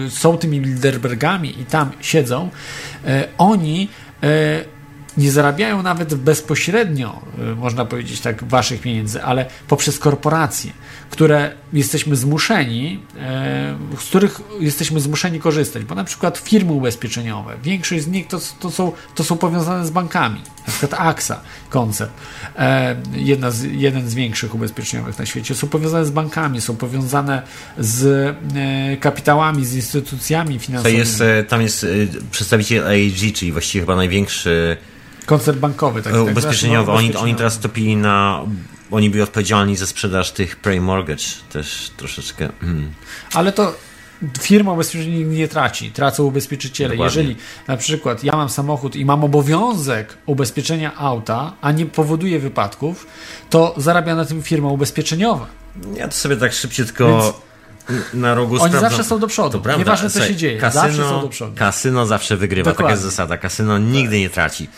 y, 0.07 0.11
są 0.11 0.39
tymi 0.39 0.61
Bilderbergami 0.61 1.61
i 1.61 1.65
tam 1.65 1.91
siedzą, 2.01 2.51
y, 3.05 3.09
oni 3.39 3.89
y, 4.25 4.78
nie 5.19 5.31
zarabiają 5.31 5.83
nawet 5.83 6.15
bezpośrednio, 6.15 7.23
y, 7.53 7.57
można 7.57 7.85
powiedzieć 7.85 8.21
tak, 8.21 8.45
waszych 8.45 8.81
pieniędzy, 8.81 9.23
ale 9.23 9.47
poprzez 9.69 9.99
korporacje, 9.99 10.73
które 11.11 11.53
jesteśmy 11.73 12.17
zmuszeni, 12.17 13.01
y, 13.97 14.01
z 14.01 14.05
których 14.05 14.41
jesteśmy 14.61 15.01
zmuszeni 15.01 15.41
korzystać, 15.41 15.85
bo 15.85 15.95
na 15.95 16.05
przykład 16.05 16.39
firmy 16.39 16.73
ubezpieczeniowe, 16.73 17.57
większość 17.63 18.05
z 18.05 18.07
nich 18.07 18.27
to, 18.27 18.41
to, 18.61 18.71
są, 18.71 18.93
to 19.15 19.25
są 19.25 19.37
powiązane 19.37 19.87
z 19.87 19.91
bankami, 19.91 20.41
na 20.67 20.73
przykład 20.73 21.01
AXA, 21.01 21.41
koncert, 21.71 22.11
e, 22.57 22.97
jedna 23.13 23.51
z, 23.51 23.63
jeden 23.63 24.11
z 24.11 24.15
większych 24.15 24.55
ubezpieczeniowych 24.55 25.19
na 25.19 25.27
świecie, 25.27 25.55
są 25.55 25.69
powiązane 25.69 26.07
z 26.07 26.11
bankami, 26.11 26.61
są 26.61 26.77
powiązane 26.77 27.43
z 27.79 28.37
kapitałami, 29.01 29.65
z 29.65 29.75
instytucjami 29.75 30.59
finansowymi. 30.59 30.99
Jest, 30.99 31.21
e, 31.21 31.45
tam 31.45 31.63
jest 31.63 31.87
przedstawiciel 32.31 32.87
AIG, 32.87 33.35
czyli 33.35 33.53
właściwie 33.53 33.83
chyba 33.83 33.97
największy 33.97 34.77
Koncert 35.29 35.59
bankowy, 35.59 36.03
tak? 36.03 36.15
Ubezpieczeniowy. 36.15 36.87
Tak, 36.87 36.99
oni, 36.99 37.17
oni 37.17 37.35
teraz 37.35 37.59
topili 37.59 37.97
na. 37.97 38.45
Oni 38.91 39.11
byli 39.11 39.23
odpowiedzialni 39.23 39.77
za 39.77 39.87
sprzedaż 39.87 40.33
tych 40.33 40.57
Prey 40.57 40.81
Mortgage. 40.81 41.25
Też 41.53 41.91
troszeczkę. 41.97 42.49
Hmm. 42.61 42.91
Ale 43.35 43.53
to 43.53 43.75
firma 44.41 44.73
ubezpieczenia 44.73 45.27
nie 45.27 45.49
traci, 45.49 45.91
tracą 45.91 46.25
ubezpieczyciele. 46.25 46.91
Dokładnie. 46.91 47.23
Jeżeli 47.23 47.37
na 47.67 47.77
przykład 47.77 48.25
ja 48.25 48.33
mam 48.33 48.49
samochód 48.49 48.97
i 48.97 49.05
mam 49.05 49.25
obowiązek 49.25 50.19
ubezpieczenia 50.27 50.97
auta, 50.97 51.53
a 51.61 51.73
nie 51.73 51.87
powoduje 51.87 52.39
wypadków, 52.39 53.07
to 53.51 53.75
zarabia 53.77 54.15
na 54.15 54.25
tym 54.25 54.43
firma 54.43 54.69
ubezpieczeniowa. 54.69 55.47
Ja 55.95 56.09
to 56.09 56.15
sobie 56.15 56.37
tak 56.37 56.53
szybciutko. 56.53 57.05
Więc 57.05 58.05
na 58.15 58.35
rogu 58.35 58.55
Oni 58.55 58.61
sprawdzam. 58.61 58.91
zawsze 58.91 59.05
są 59.05 59.19
do 59.19 59.27
przodu. 59.27 59.59
To 59.59 59.79
Nieważne 59.79 60.11
co 60.11 60.27
się 60.27 60.37
dzieje. 60.37 60.61
Kasyno, 60.61 60.83
zawsze 60.83 61.03
są 61.03 61.21
do 61.21 61.29
przodu. 61.29 61.53
Kasyno 61.57 62.07
zawsze 62.07 62.37
wygrywa. 62.37 62.71
Dokładnie. 62.71 62.85
Taka 62.85 62.91
jest 62.91 63.03
zasada. 63.03 63.37
Kasyno 63.37 63.79
nigdy 63.79 64.21
nie 64.21 64.31
traci. 64.31 64.69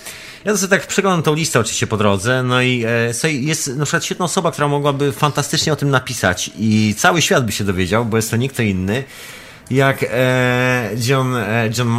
Ja 0.45 0.57
sobie 0.57 0.79
tak 0.79 0.87
przeglądam 0.87 1.23
tą 1.23 1.35
listę 1.35 1.61
oczywiście 1.61 1.87
po 1.87 1.97
drodze, 1.97 2.43
no 2.43 2.63
i 2.63 2.85
e, 3.25 3.33
jest 3.33 3.67
na 3.67 3.85
przykład 3.85 4.05
świetna 4.05 4.25
osoba, 4.25 4.53
która 4.53 4.69
mogłaby 4.69 5.13
fantastycznie 5.13 5.73
o 5.73 5.77
tym 5.77 5.91
napisać 5.91 6.51
i 6.59 6.95
cały 6.99 7.23
świat 7.23 7.47
by 7.47 7.53
się 7.53 7.65
dowiedział, 7.65 8.05
bo 8.05 8.17
jest 8.17 8.31
to 8.31 8.37
nikt 8.37 8.61
inny. 8.61 9.05
jak 9.71 10.05
e, 10.11 10.91
John, 11.07 11.37
e, 11.37 11.71
John 11.79 11.99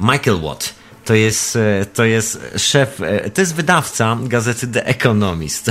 Michael 0.00 0.40
Watt. 0.40 0.81
To 1.04 1.14
jest, 1.14 1.56
e, 1.56 1.86
to 1.86 2.04
jest 2.04 2.40
szef, 2.56 3.00
e, 3.00 3.30
to 3.30 3.40
jest 3.40 3.54
wydawca 3.54 4.18
gazety 4.22 4.66
The 4.66 4.86
Economist. 4.86 5.70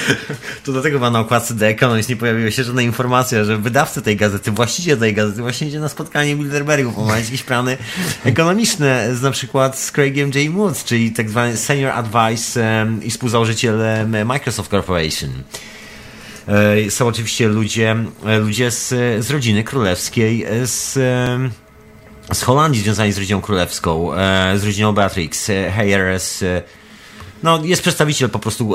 to 0.64 0.72
dlatego 0.72 0.98
ma 0.98 1.10
na 1.10 1.20
okładce 1.20 1.54
The 1.54 1.66
Economist 1.66 2.08
nie 2.08 2.16
pojawiła 2.16 2.50
się 2.50 2.64
żadna 2.64 2.82
informacja, 2.82 3.44
że 3.44 3.58
wydawca 3.58 4.00
tej 4.00 4.16
gazety, 4.16 4.50
właściciel 4.50 4.98
tej 4.98 5.14
gazety 5.14 5.42
właśnie 5.42 5.68
idzie 5.68 5.80
na 5.80 5.88
spotkanie 5.88 6.36
Bilderbergów, 6.36 6.98
omawiać 6.98 7.24
jakieś 7.24 7.42
plany 7.42 7.76
ekonomiczne, 8.24 9.16
z, 9.16 9.22
na 9.22 9.30
przykład 9.30 9.78
z 9.78 9.92
Craigiem 9.92 10.30
J. 10.34 10.54
Woods, 10.54 10.84
czyli 10.84 11.12
tak 11.12 11.30
zwany 11.30 11.56
Senior 11.56 11.92
Advice 11.92 12.86
i 13.02 13.10
współzałożyciel 13.10 13.78
Microsoft 14.24 14.70
Corporation. 14.70 15.30
E, 16.48 16.90
są 16.90 17.06
oczywiście 17.06 17.48
ludzie, 17.48 17.96
ludzie 18.40 18.70
z, 18.70 18.88
z 19.24 19.30
rodziny 19.30 19.64
królewskiej, 19.64 20.46
z 20.64 20.98
z 22.32 22.42
Holandii 22.42 22.82
związani 22.82 23.12
z 23.12 23.18
rodziną 23.18 23.40
królewską, 23.40 24.14
e, 24.14 24.58
z 24.58 24.64
rodziną 24.64 24.92
Beatrix, 24.92 25.50
e, 25.50 25.72
Hayers. 25.72 26.42
E, 26.42 26.62
no, 27.42 27.64
jest 27.64 27.82
przedstawiciel 27.82 28.30
po 28.30 28.38
prostu. 28.38 28.74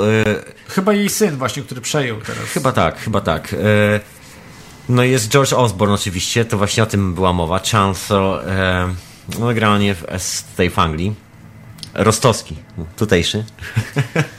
Chyba 0.67 0.93
jej 0.93 1.09
syn, 1.09 1.37
właśnie, 1.37 1.63
który 1.63 1.81
przejął 1.81 2.21
teraz. 2.21 2.43
Chyba 2.43 2.71
tak, 2.71 2.99
chyba 2.99 3.21
tak. 3.21 3.55
No, 4.89 5.03
jest 5.03 5.29
George 5.29 5.53
Osborne, 5.53 5.93
oczywiście, 5.93 6.45
to 6.45 6.57
właśnie 6.57 6.83
o 6.83 6.85
tym 6.85 7.13
była 7.13 7.33
mowa. 7.33 7.59
Chancellor, 7.59 8.43
no, 9.39 9.47
generalnie 9.47 9.95
z 10.17 10.43
tej 10.43 10.69
w 10.69 10.79
Anglii. 10.79 11.15
Rostowski, 11.93 12.55
tutejszy. 12.97 13.45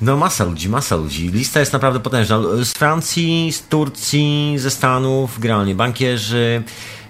No 0.00 0.16
masa 0.16 0.44
ludzi, 0.44 0.68
masa 0.68 0.96
ludzi. 0.96 1.28
Lista 1.28 1.60
jest 1.60 1.72
naprawdę 1.72 2.00
potężna. 2.00 2.38
Z 2.64 2.72
Francji, 2.72 3.52
z 3.52 3.62
Turcji, 3.62 4.54
ze 4.56 4.70
Stanów, 4.70 5.40
generalnie 5.40 5.74
bankierzy, 5.74 6.62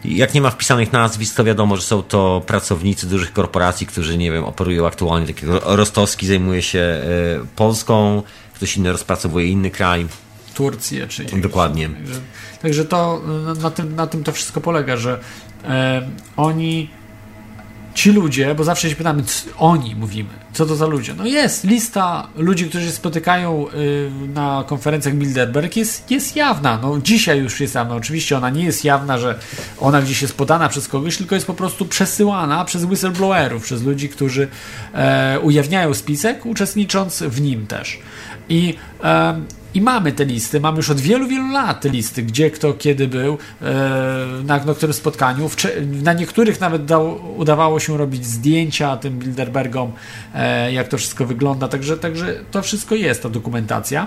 jak 0.04 0.34
nie 0.34 0.40
ma 0.40 0.50
wpisanych 0.50 0.92
nazwisk, 0.92 1.36
to 1.36 1.44
wiadomo, 1.44 1.76
że 1.76 1.82
są 1.82 2.02
to 2.02 2.42
pracownicy 2.46 3.06
dużych 3.06 3.32
korporacji, 3.32 3.86
którzy, 3.86 4.18
nie 4.18 4.30
wiem, 4.30 4.44
operują 4.44 4.86
aktualnie. 4.86 5.26
Takiego 5.26 5.60
Rostowski 5.76 6.26
zajmuje 6.26 6.62
się 6.62 6.78
e, 6.78 7.02
Polską, 7.56 8.22
ktoś 8.54 8.76
inny 8.76 8.92
rozpracowuje 8.92 9.46
inny 9.46 9.70
kraj. 9.70 10.06
Turcję, 10.54 11.08
czy 11.08 11.24
Dokładnie. 11.24 11.88
Także, 11.88 12.20
także 12.62 12.84
to 12.84 13.22
na 13.62 13.70
tym, 13.70 13.94
na 13.94 14.06
tym 14.06 14.24
to 14.24 14.32
wszystko 14.32 14.60
polega, 14.60 14.96
że 14.96 15.20
e, 15.64 16.08
oni 16.36 16.90
ci 17.98 18.12
ludzie, 18.12 18.54
bo 18.54 18.64
zawsze 18.64 18.90
się 18.90 18.96
pytamy, 18.96 19.22
oni 19.58 19.96
mówimy, 19.96 20.28
co 20.52 20.66
to 20.66 20.76
za 20.76 20.86
ludzie? 20.86 21.14
No 21.14 21.26
jest 21.26 21.64
lista 21.64 22.28
ludzi, 22.36 22.68
którzy 22.68 22.86
się 22.86 22.92
spotykają 22.92 23.66
y, 23.68 24.10
na 24.34 24.64
konferencjach 24.66 25.14
Bilderberg, 25.14 25.76
jest, 25.76 26.10
jest 26.10 26.36
jawna. 26.36 26.78
No 26.82 26.98
dzisiaj 27.02 27.38
już 27.38 27.60
jest 27.60 27.74
jawna. 27.74 27.94
Oczywiście 27.94 28.36
ona 28.36 28.50
nie 28.50 28.64
jest 28.64 28.84
jawna, 28.84 29.18
że 29.18 29.38
ona 29.78 30.02
gdzieś 30.02 30.22
jest 30.22 30.36
podana 30.36 30.68
przez 30.68 30.88
kogoś, 30.88 31.16
tylko 31.16 31.34
jest 31.34 31.46
po 31.46 31.54
prostu 31.54 31.86
przesyłana 31.86 32.64
przez 32.64 32.84
whistleblowerów, 32.84 33.62
przez 33.62 33.82
ludzi, 33.82 34.08
którzy 34.08 34.48
e, 34.94 35.40
ujawniają 35.40 35.94
spisek, 35.94 36.46
uczestnicząc 36.46 37.22
w 37.22 37.40
nim 37.40 37.66
też. 37.66 37.98
I 38.48 38.74
e, 39.04 39.40
i 39.78 39.80
mamy 39.80 40.12
te 40.12 40.24
listy, 40.24 40.60
mamy 40.60 40.76
już 40.76 40.90
od 40.90 41.00
wielu, 41.00 41.28
wielu 41.28 41.52
lat 41.52 41.80
te 41.80 41.88
listy, 41.88 42.22
gdzie 42.22 42.50
kto 42.50 42.72
kiedy 42.72 43.08
był, 43.08 43.38
e, 43.62 43.64
na, 44.44 44.64
na 44.64 44.74
którym 44.74 44.92
spotkaniu. 44.92 45.50
Na 46.02 46.12
niektórych 46.12 46.60
nawet 46.60 46.84
dało, 46.84 47.14
udawało 47.36 47.80
się 47.80 47.96
robić 47.96 48.26
zdjęcia 48.26 48.96
tym 48.96 49.18
Bilderbergom, 49.18 49.92
e, 50.34 50.72
jak 50.72 50.88
to 50.88 50.98
wszystko 50.98 51.26
wygląda. 51.26 51.68
Także, 51.68 51.96
także 51.96 52.34
to 52.50 52.62
wszystko 52.62 52.94
jest, 52.94 53.22
ta 53.22 53.28
dokumentacja. 53.28 54.06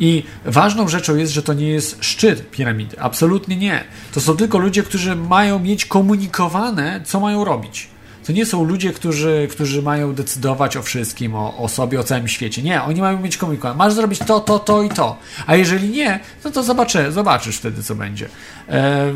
I 0.00 0.22
ważną 0.44 0.88
rzeczą 0.88 1.16
jest, 1.16 1.32
że 1.32 1.42
to 1.42 1.52
nie 1.52 1.68
jest 1.68 2.04
szczyt 2.04 2.50
piramidy. 2.50 3.00
Absolutnie 3.00 3.56
nie. 3.56 3.84
To 4.12 4.20
są 4.20 4.36
tylko 4.36 4.58
ludzie, 4.58 4.82
którzy 4.82 5.16
mają 5.16 5.58
mieć 5.58 5.84
komunikowane, 5.84 7.00
co 7.04 7.20
mają 7.20 7.44
robić. 7.44 7.93
To 8.24 8.32
nie 8.32 8.46
są 8.46 8.64
ludzie, 8.64 8.92
którzy, 8.92 9.48
którzy 9.50 9.82
mają 9.82 10.14
decydować 10.14 10.76
o 10.76 10.82
wszystkim, 10.82 11.34
o, 11.34 11.56
o 11.56 11.68
sobie, 11.68 12.00
o 12.00 12.04
całym 12.04 12.28
świecie. 12.28 12.62
Nie, 12.62 12.82
oni 12.82 13.00
mają 13.00 13.20
mieć 13.20 13.36
komunikowane. 13.36 13.78
Masz 13.78 13.92
zrobić 13.92 14.18
to, 14.18 14.40
to, 14.40 14.58
to 14.58 14.82
i 14.82 14.88
to. 14.88 15.16
A 15.46 15.56
jeżeli 15.56 15.88
nie, 15.88 16.20
no 16.44 16.50
to 16.50 16.62
zobaczy, 16.62 17.12
zobaczysz 17.12 17.56
wtedy, 17.56 17.82
co 17.82 17.94
będzie. 17.94 18.28
E, 18.68 19.12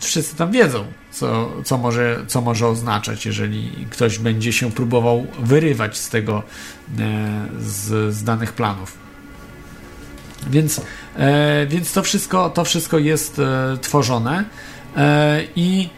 wszyscy 0.00 0.36
tam 0.36 0.50
wiedzą, 0.50 0.84
co, 1.10 1.52
co, 1.64 1.78
może, 1.78 2.24
co 2.26 2.40
może 2.40 2.68
oznaczać, 2.68 3.26
jeżeli 3.26 3.86
ktoś 3.90 4.18
będzie 4.18 4.52
się 4.52 4.72
próbował 4.72 5.26
wyrywać 5.38 5.98
z 5.98 6.08
tego, 6.08 6.42
e, 6.98 7.46
z, 7.60 8.14
z 8.14 8.24
danych 8.24 8.52
planów. 8.52 8.98
Więc, 10.50 10.80
e, 11.16 11.66
więc 11.66 11.92
to, 11.92 12.02
wszystko, 12.02 12.50
to 12.50 12.64
wszystko 12.64 12.98
jest 12.98 13.38
e, 13.38 13.78
tworzone 13.82 14.44
e, 14.96 15.42
i 15.56 15.88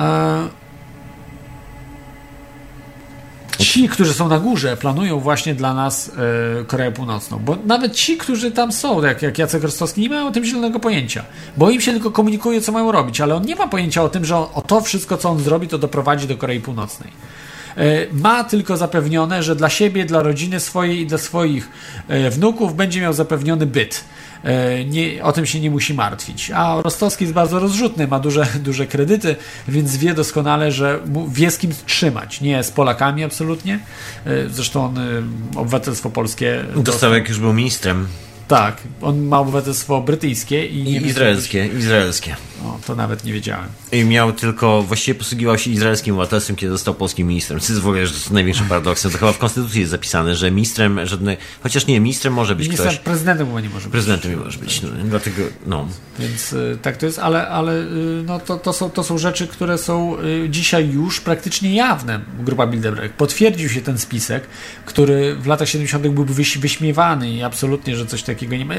e, 0.00 0.61
ci, 3.58 3.88
którzy 3.88 4.14
są 4.14 4.28
na 4.28 4.38
górze, 4.38 4.76
planują 4.76 5.20
właśnie 5.20 5.54
dla 5.54 5.74
nas 5.74 6.10
e, 6.60 6.64
Koreę 6.64 6.92
Północną. 6.92 7.38
Bo 7.38 7.56
nawet 7.66 7.94
ci, 7.94 8.16
którzy 8.16 8.50
tam 8.50 8.72
są, 8.72 9.02
jak, 9.02 9.22
jak 9.22 9.38
Jacek 9.38 9.62
Rostowski, 9.62 10.00
nie 10.00 10.08
mają 10.08 10.26
o 10.26 10.30
tym 10.30 10.44
zielonego 10.44 10.80
pojęcia. 10.80 11.24
Bo 11.56 11.70
im 11.70 11.80
się 11.80 11.92
tylko 11.92 12.10
komunikuje, 12.10 12.60
co 12.60 12.72
mają 12.72 12.92
robić, 12.92 13.20
ale 13.20 13.34
on 13.34 13.42
nie 13.42 13.56
ma 13.56 13.68
pojęcia 13.68 14.02
o 14.02 14.08
tym, 14.08 14.24
że 14.24 14.36
o 14.36 14.64
to 14.66 14.80
wszystko, 14.80 15.16
co 15.16 15.30
on 15.30 15.38
zrobi, 15.38 15.68
to 15.68 15.78
doprowadzi 15.78 16.26
do 16.26 16.36
Korei 16.36 16.60
Północnej. 16.60 17.12
E, 17.76 18.06
ma 18.12 18.44
tylko 18.44 18.76
zapewnione, 18.76 19.42
że 19.42 19.56
dla 19.56 19.68
siebie, 19.68 20.04
dla 20.04 20.22
rodziny 20.22 20.60
swojej 20.60 21.00
i 21.00 21.06
dla 21.06 21.18
swoich 21.18 21.68
e, 22.08 22.30
wnuków 22.30 22.76
będzie 22.76 23.00
miał 23.00 23.12
zapewniony 23.12 23.66
byt. 23.66 24.04
E, 24.44 24.84
nie, 24.84 25.24
o 25.24 25.32
tym 25.32 25.46
się 25.46 25.60
nie 25.60 25.70
musi 25.70 25.94
martwić. 25.94 26.50
A 26.50 26.82
Rostowski 26.82 27.24
jest 27.24 27.34
bardzo 27.34 27.60
rozrzutny, 27.60 28.08
ma 28.08 28.20
duże, 28.20 28.46
duże 28.68 28.86
kredyty, 28.86 29.36
więc 29.68 29.96
wie 29.96 30.14
doskonale, 30.14 30.72
że 30.72 31.00
wie 31.28 31.50
z 31.50 31.58
kim 31.58 31.70
trzymać. 31.86 32.40
Nie 32.40 32.64
z 32.64 32.70
Polakami 32.70 33.24
absolutnie. 33.24 33.80
Zresztą 34.50 34.84
on 34.84 34.98
obywatelstwo 35.56 36.10
polskie 36.10 36.64
dostał 36.76 37.14
jak 37.14 37.28
już 37.28 37.38
był 37.38 37.52
ministrem. 37.52 38.08
Tak, 38.48 38.76
on 39.02 39.20
ma 39.20 39.38
obywatelstwo 39.38 40.00
brytyjskie 40.00 40.66
i, 40.66 40.92
I 40.92 41.06
izraelskie. 41.06 41.66
Izraelskie. 41.66 42.36
O, 42.64 42.78
to 42.86 42.94
nawet 42.94 43.24
nie 43.24 43.32
wiedziałem. 43.32 43.68
I 43.92 44.04
miał 44.04 44.32
tylko, 44.32 44.82
właściwie 44.82 45.18
posługiwał 45.18 45.58
się 45.58 45.70
izraelskim 45.70 46.14
obywatelstwem, 46.14 46.56
kiedy 46.56 46.72
został 46.72 46.94
polskim 46.94 47.28
ministrem. 47.28 47.60
Co 47.60 47.72
jest 47.72 47.82
w 47.82 47.86
ogóle 47.86 48.04
największym 48.30 48.66
paradoksem. 48.66 49.10
To 49.10 49.18
chyba 49.18 49.32
w 49.32 49.38
Konstytucji 49.38 49.80
jest 49.80 49.90
zapisane, 49.90 50.36
że 50.36 50.50
ministrem 50.50 51.06
żadny, 51.06 51.36
chociaż 51.62 51.86
nie, 51.86 52.00
ministrem 52.00 52.34
może 52.34 52.54
być 52.54 52.66
Minister, 52.66 52.86
ktoś. 52.86 52.98
Prezydentem 52.98 53.46
chyba 53.46 53.60
nie 53.60 53.68
może 53.68 53.84
być. 53.84 53.92
Prezydentem 53.92 54.30
nie 54.30 54.36
może 54.36 54.58
być, 54.58 54.82
no, 54.82 54.88
dlatego, 55.04 55.42
no. 55.66 55.88
Więc 56.18 56.52
y, 56.52 56.78
tak 56.82 56.96
to 56.96 57.06
jest, 57.06 57.18
ale, 57.18 57.48
ale 57.48 57.82
y, 57.82 58.22
no, 58.26 58.40
to, 58.40 58.56
to, 58.58 58.72
są, 58.72 58.90
to 58.90 59.04
są 59.04 59.18
rzeczy, 59.18 59.46
które 59.46 59.78
są 59.78 60.16
y, 60.20 60.50
dzisiaj 60.50 60.90
już 60.90 61.20
praktycznie 61.20 61.74
jawne. 61.74 62.20
Grupa 62.40 62.66
Bilderberg. 62.66 63.12
Potwierdził 63.12 63.68
się 63.68 63.80
ten 63.80 63.98
spisek, 63.98 64.46
który 64.86 65.36
w 65.36 65.46
latach 65.46 65.68
70. 65.68 66.08
byłby 66.08 66.34
wyśmiewany 66.34 67.30
i 67.30 67.42
absolutnie, 67.42 67.96
że 67.96 68.06
coś 68.06 68.22
takiego 68.22 68.56
nie 68.56 68.64
ma. 68.64 68.74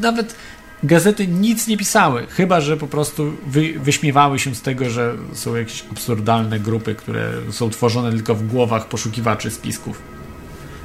Nawet 0.00 0.34
gazety 0.82 1.26
nic 1.26 1.66
nie 1.66 1.76
pisały, 1.76 2.26
chyba 2.26 2.60
że 2.60 2.76
po 2.76 2.86
prostu 2.86 3.32
wy, 3.46 3.72
wyśmiewały 3.78 4.38
się 4.38 4.54
z 4.54 4.62
tego, 4.62 4.90
że 4.90 5.14
są 5.32 5.56
jakieś 5.56 5.84
absurdalne 5.92 6.60
grupy, 6.60 6.94
które 6.94 7.32
są 7.50 7.70
tworzone 7.70 8.10
tylko 8.12 8.34
w 8.34 8.46
głowach 8.46 8.88
poszukiwaczy 8.88 9.50
spisków. 9.50 10.02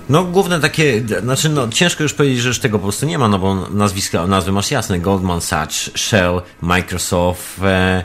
No, 0.09 0.23
główne 0.23 0.59
takie, 0.59 1.03
znaczy, 1.23 1.49
no, 1.49 1.67
ciężko 1.67 2.03
już 2.03 2.13
powiedzieć, 2.13 2.39
że 2.39 2.47
już 2.47 2.59
tego 2.59 2.79
po 2.79 2.83
prostu 2.83 3.05
nie 3.05 3.17
ma, 3.17 3.27
no 3.27 3.39
bo 3.39 3.69
nazwiska, 3.69 4.27
nazwy 4.27 4.51
masz 4.51 4.71
jasne: 4.71 4.99
Goldman 4.99 5.41
Sachs, 5.41 5.91
Shell, 5.95 6.41
Microsoft. 6.61 7.59
E, 7.63 8.03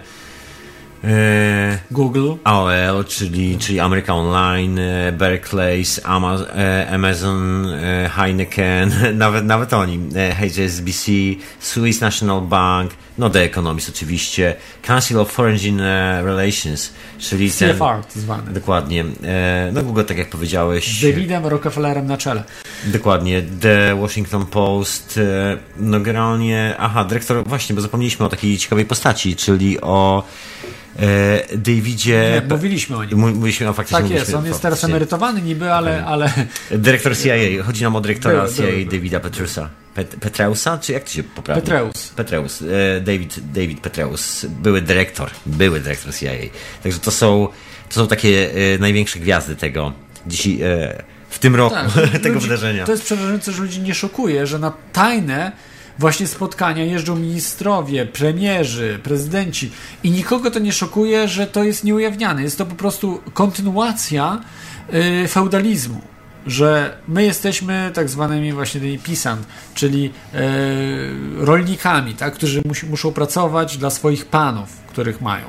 Google. 1.90 2.32
AOL, 2.44 3.04
czyli, 3.04 3.58
czyli 3.58 3.80
America 3.80 4.14
Online, 4.14 4.78
e, 4.78 5.12
Berkeley, 5.12 5.84
e, 6.04 6.90
Amazon, 6.90 7.66
Heineken, 8.10 8.92
nawet, 9.14 9.44
nawet 9.44 9.72
oni, 9.72 9.98
HSBC, 10.40 11.12
Swiss 11.60 12.00
National 12.00 12.40
Bank, 12.40 12.90
no 13.18 13.30
The 13.30 13.42
Economist 13.42 13.88
oczywiście, 13.88 14.54
Council 14.86 15.18
of 15.18 15.30
Foreign 15.30 15.80
Relations, 16.24 16.92
czyli 17.18 17.50
CFR 17.50 18.02
ten, 18.12 18.22
zwany. 18.22 18.52
Dokładnie. 18.52 19.04
No 19.72 19.82
Google, 19.82 20.04
tak 20.04 20.18
jak 20.18 20.30
powiedziałeś. 20.30 20.98
Z 20.98 21.02
Davidem 21.02 21.46
Rockefellerem 21.46 22.06
na 22.06 22.16
czele. 22.16 22.44
Dokładnie. 22.84 23.42
The 23.60 23.96
Washington 24.00 24.46
Post, 24.46 25.20
no 25.76 26.00
generalnie, 26.00 26.74
aha, 26.78 27.04
dyrektor, 27.04 27.44
właśnie, 27.44 27.74
bo 27.74 27.80
zapomnieliśmy 27.80 28.26
o 28.26 28.28
takiej 28.28 28.58
ciekawej 28.58 28.84
postaci, 28.84 29.36
czyli 29.36 29.80
o 29.80 30.24
e, 30.61 30.61
Davidzie... 31.56 32.42
Nie, 32.42 32.54
mówiliśmy 32.56 32.96
o 32.96 33.04
nim. 33.04 33.18
Mówiliśmy 33.18 33.68
o 33.68 33.72
faktycznie. 33.72 34.02
Tak 34.02 34.10
jest, 34.10 34.34
on 34.34 34.46
jest 34.46 34.62
teraz 34.62 34.84
emerytowany 34.84 35.42
niby, 35.42 35.72
ale... 35.72 36.04
ale... 36.04 36.32
Dyrektor 36.70 37.18
CIA, 37.18 37.62
chodzi 37.64 37.82
nam 37.82 37.96
o 37.96 38.00
dyrektora 38.00 38.48
CIA 38.48 38.62
był, 38.62 38.84
Davida 38.84 39.20
Petrusa. 39.20 39.68
Pet, 39.94 40.16
Petreusa, 40.20 40.78
czy 40.78 40.92
jak 40.92 41.04
to 41.04 41.10
się 41.10 41.22
poprawia? 41.22 41.60
Petreus. 41.60 42.08
Petreus. 42.08 42.62
E, 42.62 43.00
David, 43.00 43.52
David 43.52 43.80
Petreus, 43.80 44.44
były 44.44 44.82
dyrektor, 44.82 45.30
były 45.46 45.80
dyrektor 45.80 46.14
CIA. 46.14 46.30
Także 46.82 46.98
to 46.98 47.10
są, 47.10 47.48
to 47.88 47.94
są 47.94 48.08
takie 48.08 48.50
e, 48.74 48.78
największe 48.78 49.18
gwiazdy 49.18 49.56
tego 49.56 49.92
dzisiaj, 50.26 50.62
e, 50.62 51.02
w 51.30 51.38
tym 51.38 51.56
roku, 51.56 51.76
tak, 51.94 52.08
tego 52.22 52.34
ludzi, 52.34 52.46
wydarzenia. 52.46 52.84
To 52.84 52.92
jest 52.92 53.04
przerażające, 53.04 53.52
że 53.52 53.62
ludzi 53.62 53.80
nie 53.80 53.94
szokuje, 53.94 54.46
że 54.46 54.58
na 54.58 54.72
tajne 54.92 55.52
właśnie 55.98 56.26
spotkania 56.26 56.84
jeżdżą 56.84 57.16
ministrowie, 57.16 58.06
premierzy, 58.06 59.00
prezydenci 59.02 59.70
i 60.02 60.10
nikogo 60.10 60.50
to 60.50 60.58
nie 60.58 60.72
szokuje, 60.72 61.28
że 61.28 61.46
to 61.46 61.64
jest 61.64 61.84
nieujawniane. 61.84 62.42
Jest 62.42 62.58
to 62.58 62.66
po 62.66 62.74
prostu 62.74 63.20
kontynuacja 63.34 64.40
yy, 64.92 65.28
feudalizmu 65.28 66.12
że 66.46 66.96
my 67.08 67.24
jesteśmy 67.24 67.90
tak 67.94 68.08
zwanymi 68.08 68.52
właśnie 68.52 68.80
tymi 68.80 68.98
pisant, 68.98 69.46
czyli 69.74 70.10
e, 70.34 70.40
rolnikami, 71.36 72.14
tak, 72.14 72.34
którzy 72.34 72.62
musi, 72.64 72.86
muszą 72.86 73.12
pracować 73.12 73.76
dla 73.78 73.90
swoich 73.90 74.26
panów, 74.26 74.68
których 74.88 75.20
mają. 75.20 75.44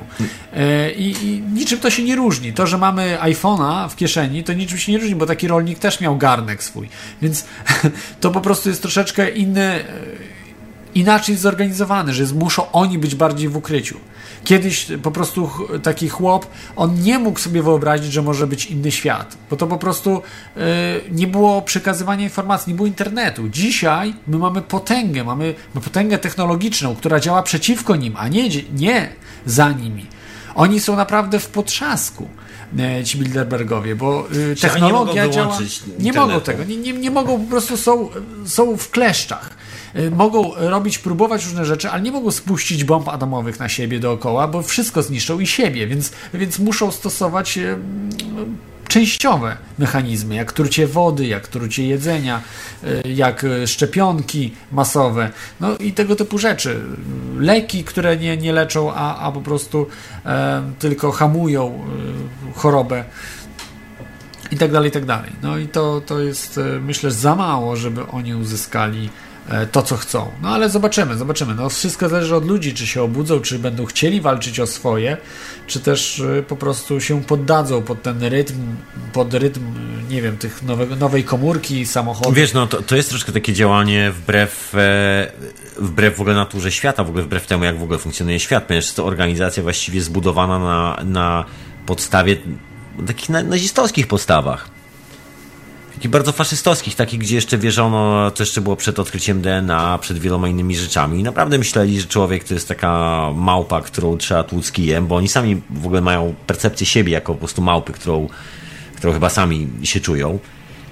E, 0.52 0.90
i, 0.90 1.42
niczym 1.52 1.78
to 1.78 1.90
się 1.90 2.02
nie 2.02 2.16
różni. 2.16 2.52
To, 2.52 2.66
że 2.66 2.78
mamy 2.78 3.18
iPhone'a 3.20 3.88
w 3.88 3.96
kieszeni, 3.96 4.44
to 4.44 4.52
niczym 4.52 4.78
się 4.78 4.92
nie 4.92 4.98
różni, 4.98 5.14
bo 5.14 5.26
taki 5.26 5.48
rolnik 5.48 5.78
też 5.78 6.00
miał 6.00 6.16
garnek 6.16 6.62
swój. 6.62 6.88
Więc 7.22 7.44
to 8.20 8.30
po 8.30 8.40
prostu 8.40 8.68
jest 8.68 8.82
troszeczkę 8.82 9.30
inny, 9.30 9.84
inaczej 10.94 11.36
zorganizowany, 11.36 12.14
że 12.14 12.24
muszą 12.34 12.72
oni 12.72 12.98
być 12.98 13.14
bardziej 13.14 13.48
w 13.48 13.56
ukryciu. 13.56 13.96
Kiedyś 14.44 14.86
po 15.02 15.10
prostu 15.10 15.50
taki 15.82 16.08
chłop, 16.08 16.46
on 16.76 17.02
nie 17.02 17.18
mógł 17.18 17.38
sobie 17.38 17.62
wyobrazić, 17.62 18.12
że 18.12 18.22
może 18.22 18.46
być 18.46 18.66
inny 18.66 18.92
świat, 18.92 19.36
bo 19.50 19.56
to 19.56 19.66
po 19.66 19.78
prostu 19.78 20.22
yy, 20.56 20.62
nie 21.10 21.26
było 21.26 21.62
przekazywania 21.62 22.24
informacji, 22.24 22.72
nie 22.72 22.76
było 22.76 22.86
internetu. 22.86 23.48
Dzisiaj 23.48 24.14
my 24.26 24.38
mamy 24.38 24.62
potęgę, 24.62 25.24
mamy, 25.24 25.54
potęgę 25.74 26.18
technologiczną, 26.18 26.96
która 26.96 27.20
działa 27.20 27.42
przeciwko 27.42 27.96
nim, 27.96 28.14
a 28.16 28.28
nie, 28.28 28.48
nie 28.72 29.08
za 29.46 29.72
nimi. 29.72 30.06
Oni 30.54 30.80
są 30.80 30.96
naprawdę 30.96 31.38
w 31.38 31.48
potrzasku 31.48 32.28
e, 32.78 33.04
ci 33.04 33.18
Bilderbergowie, 33.18 33.96
bo 33.96 34.26
y, 34.52 34.56
technologia 34.60 35.26
nie 35.26 35.32
działa. 35.32 35.58
Nie 35.98 36.12
mogą 36.12 36.40
tego, 36.40 36.64
nie, 36.64 36.76
nie, 36.76 36.92
nie 36.92 37.10
mogą, 37.10 37.44
po 37.44 37.50
prostu 37.50 37.76
są, 37.76 38.08
są 38.46 38.76
w 38.76 38.90
kleszczach. 38.90 39.50
Y, 39.96 40.10
mogą 40.10 40.52
robić, 40.56 40.98
próbować 40.98 41.44
różne 41.44 41.64
rzeczy, 41.64 41.90
ale 41.90 42.02
nie 42.02 42.12
mogą 42.12 42.30
spuścić 42.30 42.84
bomb 42.84 43.08
atomowych 43.08 43.60
na 43.60 43.68
siebie 43.68 44.00
dookoła, 44.00 44.48
bo 44.48 44.62
wszystko 44.62 45.02
zniszczą 45.02 45.40
i 45.40 45.46
siebie, 45.46 45.86
więc, 45.86 46.12
więc 46.34 46.58
muszą 46.58 46.90
stosować 46.90 47.58
y, 47.58 47.76
częściowe 48.88 49.56
mechanizmy, 49.78 50.34
jak 50.34 50.52
trucie 50.52 50.86
wody, 50.86 51.26
jak 51.26 51.48
trucie 51.48 51.86
jedzenia, 51.86 52.42
y, 52.84 53.08
jak 53.08 53.46
szczepionki 53.66 54.52
masowe, 54.72 55.30
no 55.60 55.76
i 55.76 55.92
tego 55.92 56.16
typu 56.16 56.38
rzeczy. 56.38 56.80
Leki, 57.38 57.84
które 57.84 58.16
nie, 58.16 58.36
nie 58.36 58.52
leczą, 58.52 58.94
a, 58.94 59.18
a 59.18 59.32
po 59.32 59.40
prostu 59.40 59.86
e, 60.26 60.62
tylko 60.78 61.12
hamują 61.12 61.66
e, 61.66 62.52
chorobę 62.58 63.04
i 64.50 64.56
tak 64.56 64.72
dalej, 64.72 64.88
i 64.88 64.92
tak 64.92 65.04
dalej. 65.04 65.30
No 65.42 65.58
i 65.58 65.68
to, 65.68 66.00
to 66.00 66.20
jest, 66.20 66.60
myślę, 66.80 67.10
za 67.10 67.34
mało, 67.34 67.76
żeby 67.76 68.06
oni 68.06 68.34
uzyskali 68.34 69.10
to, 69.72 69.82
co 69.82 69.96
chcą. 69.96 70.30
No 70.42 70.48
ale 70.48 70.68
zobaczymy, 70.70 71.16
zobaczymy. 71.16 71.54
No, 71.54 71.68
wszystko 71.68 72.08
zależy 72.08 72.36
od 72.36 72.46
ludzi, 72.46 72.74
czy 72.74 72.86
się 72.86 73.02
obudzą, 73.02 73.40
czy 73.40 73.58
będą 73.58 73.86
chcieli 73.86 74.20
walczyć 74.20 74.60
o 74.60 74.66
swoje, 74.66 75.16
czy 75.66 75.80
też 75.80 76.20
e, 76.20 76.42
po 76.42 76.56
prostu 76.56 77.00
się 77.00 77.22
poddadzą 77.22 77.82
pod 77.82 78.02
ten 78.02 78.22
rytm, 78.22 78.54
pod 79.12 79.34
rytm, 79.34 79.60
nie 80.10 80.22
wiem, 80.22 80.38
tych 80.38 80.62
nowego, 80.62 80.96
nowej 80.96 81.24
komórki, 81.24 81.86
samochodu. 81.86 82.32
Wiesz, 82.32 82.52
no 82.52 82.66
to, 82.66 82.82
to 82.82 82.96
jest 82.96 83.08
troszkę 83.08 83.32
takie 83.32 83.52
działanie 83.52 84.10
wbrew, 84.10 84.74
e, 84.74 85.32
wbrew 85.78 86.16
w 86.16 86.20
ogóle 86.20 86.36
naturze 86.36 86.72
świata, 86.72 87.04
w 87.04 87.08
ogóle 87.08 87.24
wbrew 87.24 87.46
temu, 87.46 87.64
jak 87.64 87.78
w 87.78 87.82
ogóle 87.82 87.98
funkcjonuje 87.98 88.40
świat, 88.40 88.64
ponieważ 88.64 88.92
to 88.92 89.04
organizacja 89.04 89.62
właściwie 89.62 90.00
zbudowana 90.00 90.58
na, 90.58 91.04
na 91.04 91.44
podstawie 91.86 92.36
takich 93.06 93.28
nazistowskich 93.28 94.06
podstawach 94.06 94.74
takich 96.04 96.12
bardzo 96.12 96.32
faszystowskich, 96.32 96.94
takich, 96.94 97.20
gdzie 97.20 97.34
jeszcze 97.34 97.58
wierzono, 97.58 98.30
to 98.30 98.42
jeszcze 98.42 98.60
było 98.60 98.76
przed 98.76 98.98
odkryciem 98.98 99.42
DNA, 99.42 99.98
przed 99.98 100.18
wieloma 100.18 100.48
innymi 100.48 100.76
rzeczami. 100.76 101.20
I 101.20 101.22
naprawdę 101.22 101.58
myśleli, 101.58 102.00
że 102.00 102.06
człowiek 102.06 102.44
to 102.44 102.54
jest 102.54 102.68
taka 102.68 103.30
małpa, 103.34 103.80
którą 103.80 104.18
trzeba 104.18 104.44
tłuc 104.44 104.72
kijem, 104.72 105.06
bo 105.06 105.16
oni 105.16 105.28
sami 105.28 105.62
w 105.70 105.86
ogóle 105.86 106.00
mają 106.00 106.34
percepcję 106.46 106.86
siebie 106.86 107.12
jako 107.12 107.32
po 107.32 107.38
prostu 107.38 107.62
małpy, 107.62 107.92
którą, 107.92 108.28
którą 108.96 109.12
chyba 109.12 109.28
sami 109.28 109.68
się 109.82 110.00
czują. 110.00 110.38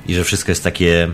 I 0.07 0.15
że 0.15 0.25
wszystko 0.25 0.51
jest 0.53 0.65
takie 0.65 1.09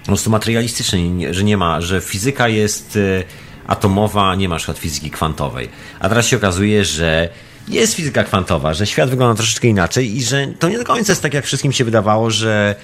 po 0.00 0.06
prostu 0.06 0.30
materialistyczne, 0.30 0.98
że 1.30 1.44
nie 1.44 1.56
ma, 1.56 1.80
że 1.80 2.00
fizyka 2.00 2.48
jest 2.48 2.96
e, 2.96 3.24
atomowa, 3.66 4.34
nie 4.34 4.48
ma 4.48 4.54
na 4.54 4.58
przykład 4.58 4.78
fizyki 4.78 5.10
kwantowej. 5.10 5.68
A 6.00 6.08
teraz 6.08 6.26
się 6.26 6.36
okazuje, 6.36 6.84
że 6.84 7.28
jest 7.68 7.94
fizyka 7.94 8.24
kwantowa, 8.24 8.74
że 8.74 8.86
świat 8.86 9.10
wygląda 9.10 9.34
troszeczkę 9.34 9.68
inaczej 9.68 10.16
i 10.16 10.24
że 10.24 10.46
to 10.58 10.68
nie 10.68 10.78
do 10.78 10.84
końca 10.84 11.12
jest 11.12 11.22
tak, 11.22 11.34
jak 11.34 11.44
wszystkim 11.44 11.72
się 11.72 11.84
wydawało, 11.84 12.30
że, 12.30 12.74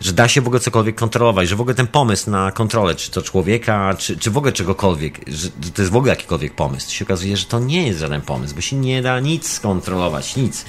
że 0.00 0.12
da 0.12 0.28
się 0.28 0.40
w 0.40 0.46
ogóle 0.46 0.60
cokolwiek 0.60 0.96
kontrolować, 0.96 1.48
że 1.48 1.56
w 1.56 1.60
ogóle 1.60 1.74
ten 1.74 1.86
pomysł 1.86 2.30
na 2.30 2.52
kontrolę, 2.52 2.94
czy 2.94 3.10
to 3.10 3.22
człowieka, 3.22 3.94
czy, 3.98 4.16
czy 4.16 4.30
w 4.30 4.36
ogóle 4.36 4.52
czegokolwiek, 4.52 5.20
że 5.26 5.50
to 5.50 5.82
jest 5.82 5.92
w 5.92 5.96
ogóle 5.96 6.10
jakikolwiek 6.12 6.54
pomysł. 6.54 6.86
To 6.86 6.92
się 6.92 7.04
okazuje, 7.04 7.36
że 7.36 7.44
to 7.44 7.60
nie 7.60 7.86
jest 7.86 7.98
żaden 7.98 8.20
pomysł, 8.20 8.54
bo 8.54 8.60
się 8.60 8.76
nie 8.76 9.02
da 9.02 9.20
nic 9.20 9.52
skontrolować, 9.52 10.36
nic. 10.36 10.64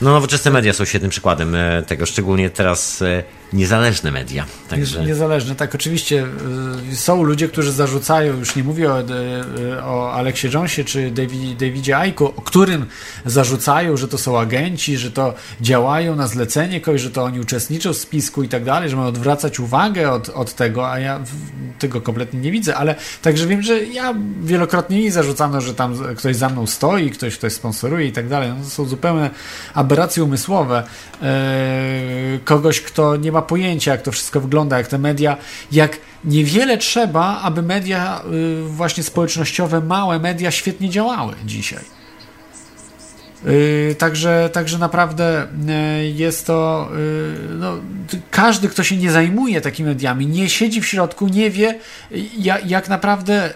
No, 0.00 0.10
nowoczesne 0.10 0.50
media 0.50 0.72
są 0.72 0.84
świetnym 0.84 1.10
przykładem 1.10 1.54
e, 1.54 1.82
tego, 1.82 2.06
szczególnie 2.06 2.50
teraz 2.50 3.02
e, 3.02 3.24
niezależne 3.52 4.10
media. 4.10 4.46
Także... 4.68 5.04
Niezależne, 5.04 5.54
tak, 5.54 5.74
oczywiście. 5.74 6.26
Y, 6.92 6.96
są 6.96 7.22
ludzie, 7.22 7.48
którzy 7.48 7.72
zarzucają, 7.72 8.38
już 8.38 8.56
nie 8.56 8.64
mówię 8.64 8.92
o, 8.92 9.00
y, 9.00 9.04
o 9.82 10.12
Aleksie 10.12 10.48
Jonesie 10.54 10.84
czy 10.84 11.10
David, 11.10 11.58
Davidzie 11.58 11.98
Aiku, 11.98 12.26
o 12.36 12.42
którym 12.42 12.86
zarzucają, 13.24 13.96
że 13.96 14.08
to 14.08 14.18
są 14.18 14.38
agenci, 14.38 14.96
że 14.96 15.10
to 15.10 15.34
działają 15.60 16.16
na 16.16 16.26
zlecenie 16.26 16.80
kogoś, 16.80 17.00
że 17.00 17.10
to 17.10 17.24
oni 17.24 17.40
uczestniczą 17.40 17.92
w 17.92 17.96
spisku 17.96 18.42
i 18.42 18.48
tak 18.48 18.64
dalej, 18.64 18.90
że 18.90 18.96
mają 18.96 19.08
odwracać 19.08 19.60
uwagę 19.60 20.12
od, 20.12 20.28
od 20.28 20.54
tego, 20.54 20.90
a 20.90 20.98
ja 20.98 21.20
tego 21.78 22.00
kompletnie 22.00 22.40
nie 22.40 22.50
widzę, 22.50 22.76
ale 22.76 22.94
także 23.22 23.46
wiem, 23.46 23.62
że 23.62 23.84
ja 23.84 24.14
wielokrotnie 24.42 24.98
mi 24.98 25.10
zarzucano, 25.10 25.60
że 25.60 25.74
tam 25.74 26.14
ktoś 26.16 26.36
za 26.36 26.48
mną 26.48 26.66
stoi, 26.66 27.10
ktoś 27.10 27.38
ktoś 27.38 27.52
sponsoruje 27.52 28.06
i 28.06 28.12
tak 28.12 28.28
dalej. 28.28 28.48
No, 28.48 28.64
to 28.64 28.70
są 28.70 28.84
zupełne 28.84 29.30
aberracje 29.74 30.24
umysłowe 30.24 30.84
e, 31.22 32.38
kogoś, 32.44 32.80
kto 32.80 33.16
nie 33.16 33.32
ma 33.32 33.37
ma 33.38 33.42
pojęcia, 33.42 33.92
jak 33.92 34.02
to 34.02 34.12
wszystko 34.12 34.40
wygląda, 34.40 34.78
jak 34.78 34.88
te 34.88 34.98
media, 34.98 35.36
jak 35.72 35.98
niewiele 36.24 36.78
trzeba, 36.78 37.40
aby 37.40 37.62
media 37.62 38.22
y, 38.32 38.68
właśnie 38.68 39.02
społecznościowe, 39.02 39.80
małe 39.80 40.18
media 40.18 40.50
świetnie 40.50 40.90
działały 40.90 41.34
dzisiaj. 41.44 41.84
Y, 43.46 43.94
także, 43.98 44.50
także 44.52 44.78
naprawdę 44.78 45.46
y, 46.02 46.06
jest 46.06 46.46
to. 46.46 46.88
No, 47.58 47.72
każdy, 48.30 48.68
kto 48.68 48.82
się 48.82 48.96
nie 48.96 49.10
zajmuje 49.10 49.60
takimi 49.60 49.88
mediami, 49.88 50.26
nie 50.26 50.48
siedzi 50.48 50.80
w 50.80 50.86
środku, 50.86 51.28
nie 51.28 51.50
wie, 51.50 51.78
jak, 52.38 52.70
jak 52.70 52.88
naprawdę 52.88 53.54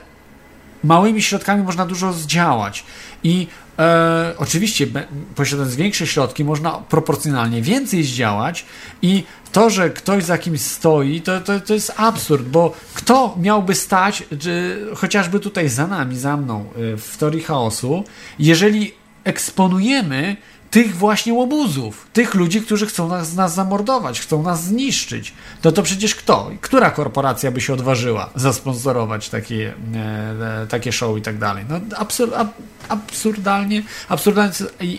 małymi 0.85 1.23
środkami 1.23 1.63
można 1.63 1.87
dużo 1.87 2.13
zdziałać. 2.13 2.85
I 3.25 3.47
e, 3.83 4.35
oczywiście, 4.39 4.87
posiadając 5.35 5.75
większe 5.75 6.07
środki, 6.07 6.45
można 6.45 6.71
proporcjonalnie 6.71 7.63
więcej 7.63 8.05
zdziałać 8.05 8.65
i 9.03 9.25
to, 9.53 9.71
że 9.71 9.91
ktoś 9.91 10.25
za 10.25 10.39
kimś 10.39 10.61
stoi, 10.61 11.21
to, 11.21 11.41
to, 11.41 11.61
to 11.61 11.75
jest 11.75 11.93
absurd, 11.97 12.49
bo 12.49 12.75
kto 12.95 13.37
miałby 13.41 13.75
stać, 13.75 14.25
czy, 14.39 14.87
chociażby 14.95 15.41
tutaj 15.41 15.69
za 15.69 15.87
nami, 15.87 16.19
za 16.19 16.37
mną, 16.37 16.65
y, 16.77 16.97
w 16.97 17.17
teorii 17.17 17.43
chaosu, 17.43 18.05
jeżeli 18.39 18.93
eksponujemy 19.25 20.37
tych 20.73 20.97
właśnie 20.97 21.35
łobuzów, 21.35 22.07
tych 22.13 22.35
ludzi, 22.35 22.63
którzy 22.63 22.87
chcą 22.87 23.09
nas, 23.09 23.35
nas 23.35 23.55
zamordować, 23.55 24.21
chcą 24.21 24.43
nas 24.43 24.65
zniszczyć. 24.65 25.33
No 25.65 25.73
to 25.73 25.83
przecież 25.83 26.15
kto? 26.15 26.51
Która 26.61 26.91
korporacja 26.91 27.51
by 27.51 27.61
się 27.61 27.73
odważyła 27.73 28.31
zasponsorować 28.35 29.29
takie, 29.29 29.75
e, 29.95 30.67
takie 30.69 30.93
show 30.93 31.19
i 31.19 31.23
tak 31.23 31.39
dalej? 31.39 31.65
No 31.69 31.81
absur, 31.97 32.35
ab, 32.35 32.49
absurdalnie, 32.89 33.83
absurdalnie 34.09 34.53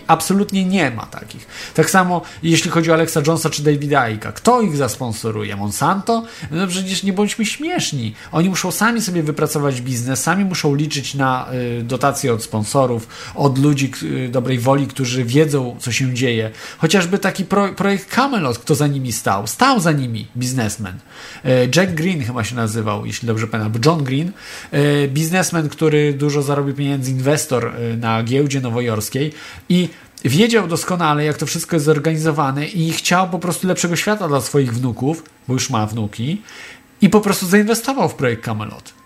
absolutnie 0.06 0.64
nie 0.64 0.90
ma 0.90 1.06
takich. 1.06 1.46
Tak 1.74 1.90
samo 1.90 2.22
jeśli 2.42 2.70
chodzi 2.70 2.90
o 2.90 2.94
Alexa 2.94 3.20
Jonesa 3.26 3.50
czy 3.50 3.62
Davida 3.62 4.08
Icka. 4.08 4.32
Kto 4.32 4.60
ich 4.60 4.76
zasponsoruje? 4.76 5.56
Monsanto? 5.56 6.24
No 6.50 6.66
przecież 6.66 7.02
nie 7.02 7.12
bądźmy 7.12 7.46
śmieszni. 7.46 8.14
Oni 8.32 8.48
muszą 8.48 8.70
sami 8.70 9.02
sobie 9.02 9.22
wypracować 9.22 9.80
biznes, 9.80 10.22
sami 10.22 10.44
muszą 10.44 10.74
liczyć 10.74 11.14
na 11.14 11.46
y, 11.80 11.82
dotacje 11.82 12.34
od 12.34 12.42
sponsorów, 12.42 13.08
od 13.34 13.58
ludzi 13.58 13.92
y, 14.02 14.28
dobrej 14.28 14.58
woli, 14.58 14.86
którzy 14.86 15.24
wiedzą, 15.24 15.63
co 15.80 15.92
się 15.92 16.14
dzieje. 16.14 16.50
Chociażby 16.78 17.18
taki 17.18 17.44
pro, 17.44 17.68
projekt 17.68 18.14
Camelot, 18.14 18.58
kto 18.58 18.74
za 18.74 18.86
nimi 18.86 19.12
stał. 19.12 19.46
Stał 19.46 19.80
za 19.80 19.92
nimi 19.92 20.26
biznesmen. 20.36 20.98
E, 21.44 21.64
Jack 21.76 21.92
Green 21.92 22.24
chyba 22.24 22.44
się 22.44 22.56
nazywał, 22.56 23.06
jeśli 23.06 23.28
dobrze 23.28 23.46
pamiętam. 23.46 23.82
John 23.84 24.04
Green. 24.04 24.32
E, 24.70 25.08
biznesmen, 25.08 25.68
który 25.68 26.12
dużo 26.12 26.42
zarobił 26.42 26.74
pieniędzy, 26.74 27.10
inwestor 27.10 27.66
e, 27.66 27.96
na 27.96 28.22
giełdzie 28.22 28.60
nowojorskiej 28.60 29.32
i 29.68 29.88
wiedział 30.24 30.68
doskonale, 30.68 31.24
jak 31.24 31.38
to 31.38 31.46
wszystko 31.46 31.76
jest 31.76 31.86
zorganizowane 31.86 32.66
i 32.66 32.92
chciał 32.92 33.30
po 33.30 33.38
prostu 33.38 33.68
lepszego 33.68 33.96
świata 33.96 34.28
dla 34.28 34.40
swoich 34.40 34.74
wnuków, 34.74 35.24
bo 35.48 35.54
już 35.54 35.70
ma 35.70 35.86
wnuki, 35.86 36.42
i 37.00 37.10
po 37.10 37.20
prostu 37.20 37.46
zainwestował 37.46 38.08
w 38.08 38.14
projekt 38.14 38.44
Camelot. 38.44 39.03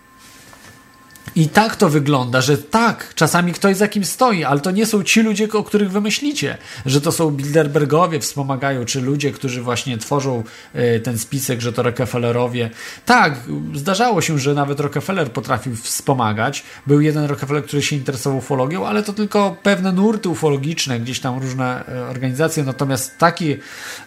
I 1.35 1.49
tak 1.49 1.75
to 1.75 1.89
wygląda, 1.89 2.41
że 2.41 2.57
tak, 2.57 3.13
czasami 3.15 3.53
ktoś 3.53 3.75
za 3.75 3.87
kim 3.87 4.05
stoi, 4.05 4.43
ale 4.43 4.59
to 4.59 4.71
nie 4.71 4.85
są 4.85 5.03
ci 5.03 5.21
ludzie, 5.21 5.47
o 5.53 5.63
których 5.63 5.91
wymyślicie, 5.91 6.57
że 6.85 7.01
to 7.01 7.11
są 7.11 7.31
Bilderbergowie 7.31 8.19
wspomagają, 8.19 8.85
czy 8.85 9.01
ludzie, 9.01 9.31
którzy 9.31 9.61
właśnie 9.61 9.97
tworzą 9.97 10.43
y, 10.75 10.99
ten 10.99 11.17
spisek, 11.17 11.61
że 11.61 11.73
to 11.73 11.83
Rockefellerowie. 11.83 12.69
Tak, 13.05 13.39
zdarzało 13.73 14.21
się, 14.21 14.39
że 14.39 14.53
nawet 14.53 14.79
Rockefeller 14.79 15.31
potrafił 15.31 15.75
wspomagać. 15.75 16.63
Był 16.87 17.01
jeden 17.01 17.25
Rockefeller, 17.25 17.63
który 17.63 17.81
się 17.81 17.95
interesował 17.95 18.39
ufologią, 18.39 18.87
ale 18.87 19.03
to 19.03 19.13
tylko 19.13 19.55
pewne 19.63 19.91
nurty 19.91 20.29
ufologiczne, 20.29 20.99
gdzieś 20.99 21.19
tam 21.19 21.39
różne 21.39 21.87
e, 21.87 22.05
organizacje, 22.05 22.63
natomiast 22.63 23.17
takie, 23.17 23.57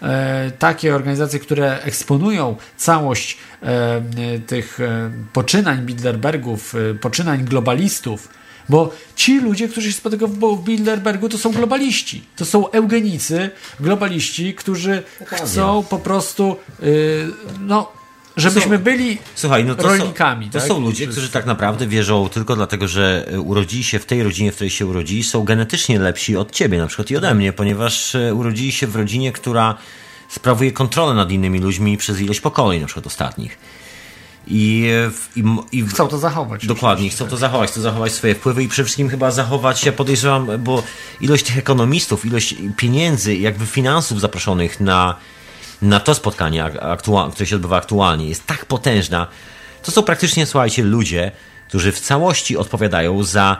e, 0.02 0.50
takie 0.58 0.94
organizacje, 0.94 1.38
które 1.40 1.82
eksponują 1.82 2.56
całość 2.76 3.38
e, 3.62 4.02
tych 4.46 4.78
poczynań 5.32 5.78
Bilderbergów, 5.86 6.74
poczynań 7.12 7.44
globalistów, 7.44 8.28
bo 8.68 8.90
ci 9.16 9.40
ludzie, 9.40 9.68
którzy 9.68 9.92
się 9.92 9.98
spotykają 9.98 10.56
w 10.56 10.64
Bilderbergu, 10.64 11.28
to 11.28 11.38
są 11.38 11.52
globaliści. 11.52 12.24
To 12.36 12.44
są 12.44 12.70
eugenicy, 12.70 13.50
globaliści, 13.80 14.54
którzy 14.54 15.02
chcą 15.24 15.84
po 15.90 15.98
prostu, 15.98 16.56
no, 17.60 17.92
żebyśmy 18.36 18.78
byli 18.78 19.18
Słuchaj, 19.34 19.64
no 19.64 19.74
to 19.74 19.82
rolnikami. 19.82 20.46
Są, 20.46 20.52
to 20.52 20.58
tak? 20.58 20.68
są 20.68 20.80
ludzie, 20.80 21.06
którzy 21.06 21.28
tak 21.28 21.46
naprawdę 21.46 21.86
wierzą 21.86 22.28
tylko 22.28 22.56
dlatego, 22.56 22.88
że 22.88 23.26
urodzili 23.44 23.84
się 23.84 23.98
w 23.98 24.06
tej 24.06 24.22
rodzinie, 24.22 24.52
w 24.52 24.54
której 24.54 24.70
się 24.70 24.86
urodzili, 24.86 25.24
są 25.24 25.44
genetycznie 25.44 25.98
lepsi 25.98 26.36
od 26.36 26.50
ciebie 26.50 26.78
na 26.78 26.86
przykład 26.86 27.10
i 27.10 27.16
ode 27.16 27.34
mnie, 27.34 27.52
ponieważ 27.52 28.14
e, 28.14 28.34
urodzili 28.34 28.72
się 28.72 28.86
w 28.86 28.96
rodzinie, 28.96 29.32
która 29.32 29.74
sprawuje 30.28 30.72
kontrolę 30.72 31.14
nad 31.14 31.30
innymi 31.30 31.58
ludźmi 31.58 31.96
przez 31.96 32.20
ilość 32.20 32.40
pokoleń, 32.40 32.80
na 32.80 32.86
przykład 32.86 33.06
ostatnich. 33.06 33.58
I, 34.46 34.90
i, 35.36 35.44
i 35.72 35.82
chcą 35.82 36.08
to 36.08 36.18
zachować. 36.18 36.66
Dokładnie, 36.66 37.10
chcą 37.10 37.26
to 37.26 37.36
zachować, 37.36 37.70
chcą 37.70 37.80
zachować 37.80 38.12
swoje 38.12 38.34
wpływy 38.34 38.62
i 38.62 38.68
przede 38.68 38.84
wszystkim 38.84 39.08
chyba 39.08 39.30
zachować, 39.30 39.84
ja 39.84 39.92
podejrzewam, 39.92 40.48
bo 40.58 40.82
ilość 41.20 41.44
tych 41.44 41.58
ekonomistów, 41.58 42.26
ilość 42.26 42.54
pieniędzy, 42.76 43.36
jakby 43.36 43.66
finansów 43.66 44.20
zaproszonych 44.20 44.80
na 44.80 45.16
na 45.82 46.00
to 46.00 46.14
spotkanie, 46.14 46.70
które 47.32 47.46
się 47.46 47.56
odbywa 47.56 47.76
aktualnie, 47.76 48.28
jest 48.28 48.46
tak 48.46 48.66
potężna, 48.66 49.26
to 49.82 49.90
są 49.90 50.02
praktycznie, 50.02 50.46
słuchajcie, 50.46 50.82
ludzie, 50.82 51.32
którzy 51.68 51.92
w 51.92 52.00
całości 52.00 52.56
odpowiadają 52.56 53.22
za 53.22 53.56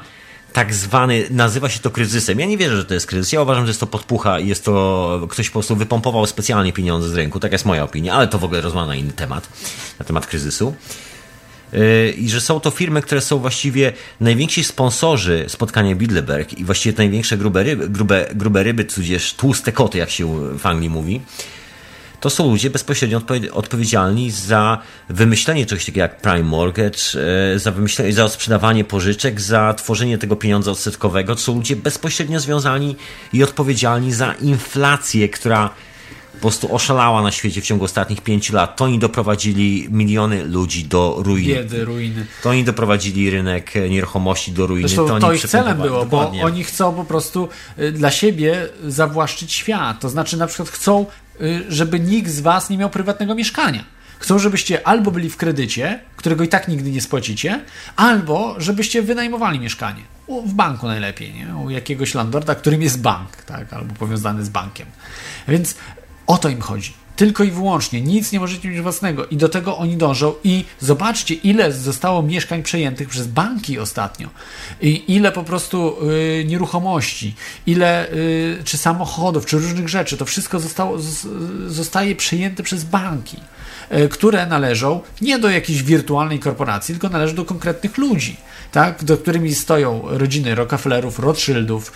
tak 0.53 0.74
zwany, 0.74 1.27
nazywa 1.31 1.69
się 1.69 1.81
to 1.81 1.91
kryzysem. 1.91 2.41
Ja 2.41 2.47
nie 2.47 2.59
wierzę, 2.59 2.77
że 2.77 2.85
to 2.85 2.95
jest 2.95 3.07
kryzys. 3.07 3.33
Ja 3.33 3.43
uważam, 3.43 3.65
że 3.65 3.70
jest 3.70 3.81
to 3.81 3.87
podpucha 3.87 4.39
i 4.39 4.49
jest 4.49 4.65
to, 4.65 5.27
ktoś 5.31 5.49
po 5.49 5.53
prostu 5.53 5.77
wypompował 5.77 6.27
specjalnie 6.27 6.73
pieniądze 6.73 7.09
z 7.09 7.15
rynku. 7.15 7.41
Tak 7.41 7.53
jest 7.53 7.65
moja 7.65 7.85
opinia, 7.85 8.15
ale 8.15 8.29
to 8.29 8.39
w 8.39 8.45
ogóle 8.45 8.61
rozmowa 8.61 8.87
na 8.87 8.97
inny 8.97 9.12
temat, 9.12 9.49
na 9.99 10.05
temat 10.05 10.27
kryzysu. 10.27 10.74
Yy, 11.73 12.11
I 12.11 12.31
że 12.31 12.41
są 12.41 12.61
to 12.61 12.70
firmy, 12.70 13.03
które 13.03 13.20
są 13.20 13.39
właściwie 13.39 13.93
najwięksi 14.20 14.65
sponsorzy 14.65 15.45
spotkania 15.49 15.95
Bilderberg 15.95 16.53
i 16.53 16.65
właściwie 16.65 16.99
największe 16.99 17.37
grube 17.37 17.62
ryby, 17.62 17.89
grube, 17.89 18.29
grube 18.35 18.62
ryby, 18.62 18.85
tudzież 18.85 19.35
tłuste 19.35 19.73
koty, 19.73 19.99
jak 19.99 20.11
się 20.11 20.59
w 20.59 20.66
Anglii 20.66 20.91
mówi 20.91 21.20
to 22.23 22.31
są 22.31 22.51
ludzie 22.51 22.70
bezpośrednio 22.70 23.20
odpowiedzialni 23.53 24.31
za 24.31 24.78
wymyślenie 25.09 25.66
czegoś 25.66 25.85
takiego 25.85 26.01
jak 26.01 26.20
prime 26.20 26.43
mortgage, 26.43 26.99
e, 27.55 27.59
za, 27.59 27.70
wymyślenie, 27.70 28.12
za 28.12 28.28
sprzedawanie 28.28 28.85
pożyczek, 28.85 29.40
za 29.40 29.74
tworzenie 29.74 30.19
tego 30.19 30.36
pieniądza 30.36 30.70
odsetkowego. 30.70 31.35
To 31.35 31.40
są 31.40 31.55
ludzie 31.55 31.77
bezpośrednio 31.77 32.40
związani 32.40 32.97
i 33.32 33.43
odpowiedzialni 33.43 34.12
za 34.12 34.32
inflację, 34.32 35.28
która 35.28 35.70
po 36.32 36.39
prostu 36.39 36.74
oszalała 36.74 37.23
na 37.23 37.31
świecie 37.31 37.61
w 37.61 37.65
ciągu 37.65 37.85
ostatnich 37.85 38.20
pięciu 38.20 38.55
lat. 38.55 38.77
To 38.77 38.85
oni 38.85 38.99
doprowadzili 38.99 39.89
miliony 39.90 40.44
ludzi 40.44 40.85
do 40.85 41.16
ruiny. 41.19 41.55
Biedy, 41.55 41.85
ruiny. 41.85 42.27
To 42.43 42.51
oni 42.51 42.65
doprowadzili 42.65 43.31
rynek 43.31 43.73
nieruchomości 43.90 44.53
do 44.53 44.66
ruiny. 44.66 44.89
Zresztą 44.89 45.07
to, 45.07 45.19
to 45.19 45.32
ich 45.32 45.49
celem 45.49 45.78
było, 45.78 46.05
Dokładnie. 46.05 46.40
bo 46.40 46.47
oni 46.47 46.65
chcą 46.65 46.94
po 46.94 47.05
prostu 47.05 47.49
y, 47.78 47.93
dla 47.93 48.11
siebie 48.11 48.69
zawłaszczyć 48.86 49.53
świat. 49.53 50.01
To 50.01 50.09
znaczy 50.09 50.36
na 50.36 50.47
przykład 50.47 50.69
chcą 50.69 51.07
żeby 51.69 52.01
nikt 52.01 52.31
z 52.31 52.41
Was 52.41 52.71
nie 52.71 52.79
miał 52.79 52.91
prywatnego 52.91 53.35
mieszkania. 53.35 53.85
Chcą, 54.19 54.39
żebyście 54.39 54.87
albo 54.87 55.11
byli 55.11 55.31
w 55.31 55.37
kredycie, 55.37 56.01
którego 56.17 56.45
i 56.45 56.49
tak 56.49 56.69
nigdy 56.69 56.91
nie 56.91 57.01
spłacicie, 57.01 57.61
albo 57.97 58.55
żebyście 58.59 59.03
wynajmowali 59.03 59.61
mieszkanie. 59.61 60.03
W 60.47 60.53
banku 60.53 60.87
najlepiej, 60.87 61.35
nie? 61.35 61.57
u 61.57 61.71
jakiegoś 61.71 62.15
landlorda, 62.15 62.55
którym 62.55 62.83
jest 62.83 63.01
bank, 63.01 63.37
tak? 63.37 63.73
albo 63.73 63.95
powiązany 63.95 64.45
z 64.45 64.49
bankiem. 64.49 64.87
Więc 65.49 65.75
o 66.27 66.39
to 66.39 66.49
im 66.49 66.61
chodzi. 66.61 67.02
Tylko 67.23 67.44
i 67.44 67.51
wyłącznie, 67.51 68.01
nic 68.01 68.32
nie 68.32 68.40
możecie 68.40 68.69
mieć 68.69 68.81
własnego. 68.81 69.27
I 69.27 69.36
do 69.36 69.49
tego 69.49 69.78
oni 69.78 69.97
dążą. 69.97 70.35
I 70.44 70.65
zobaczcie 70.81 71.35
ile 71.35 71.73
zostało 71.73 72.23
mieszkań 72.23 72.62
przejętych 72.62 73.09
przez 73.09 73.27
banki 73.27 73.78
ostatnio. 73.78 74.28
I 74.81 75.05
ile 75.09 75.32
po 75.32 75.44
prostu 75.44 75.97
y, 76.11 76.44
nieruchomości, 76.44 77.35
ile 77.66 78.12
y, 78.12 78.62
czy 78.65 78.78
samochodów, 78.78 79.47
czy 79.47 79.59
różnych 79.59 79.89
rzeczy, 79.89 80.16
to 80.16 80.24
wszystko 80.24 80.61
zostało, 80.61 80.99
z, 80.99 81.27
zostaje 81.66 82.16
przejęte 82.16 82.62
przez 82.62 82.85
banki, 82.85 83.36
y, 83.93 84.09
które 84.09 84.47
należą 84.47 85.01
nie 85.20 85.39
do 85.39 85.51
jakiejś 85.51 85.82
wirtualnej 85.82 86.39
korporacji, 86.39 86.94
tylko 86.94 87.09
należą 87.09 87.35
do 87.35 87.44
konkretnych 87.44 87.99
ludzi, 87.99 88.36
tak, 88.73 89.05
do 89.05 89.16
którymi 89.19 89.55
stoją 89.55 90.03
rodziny 90.05 90.55
Rockefellerów, 90.55 91.19
Rothschildów, 91.19 91.93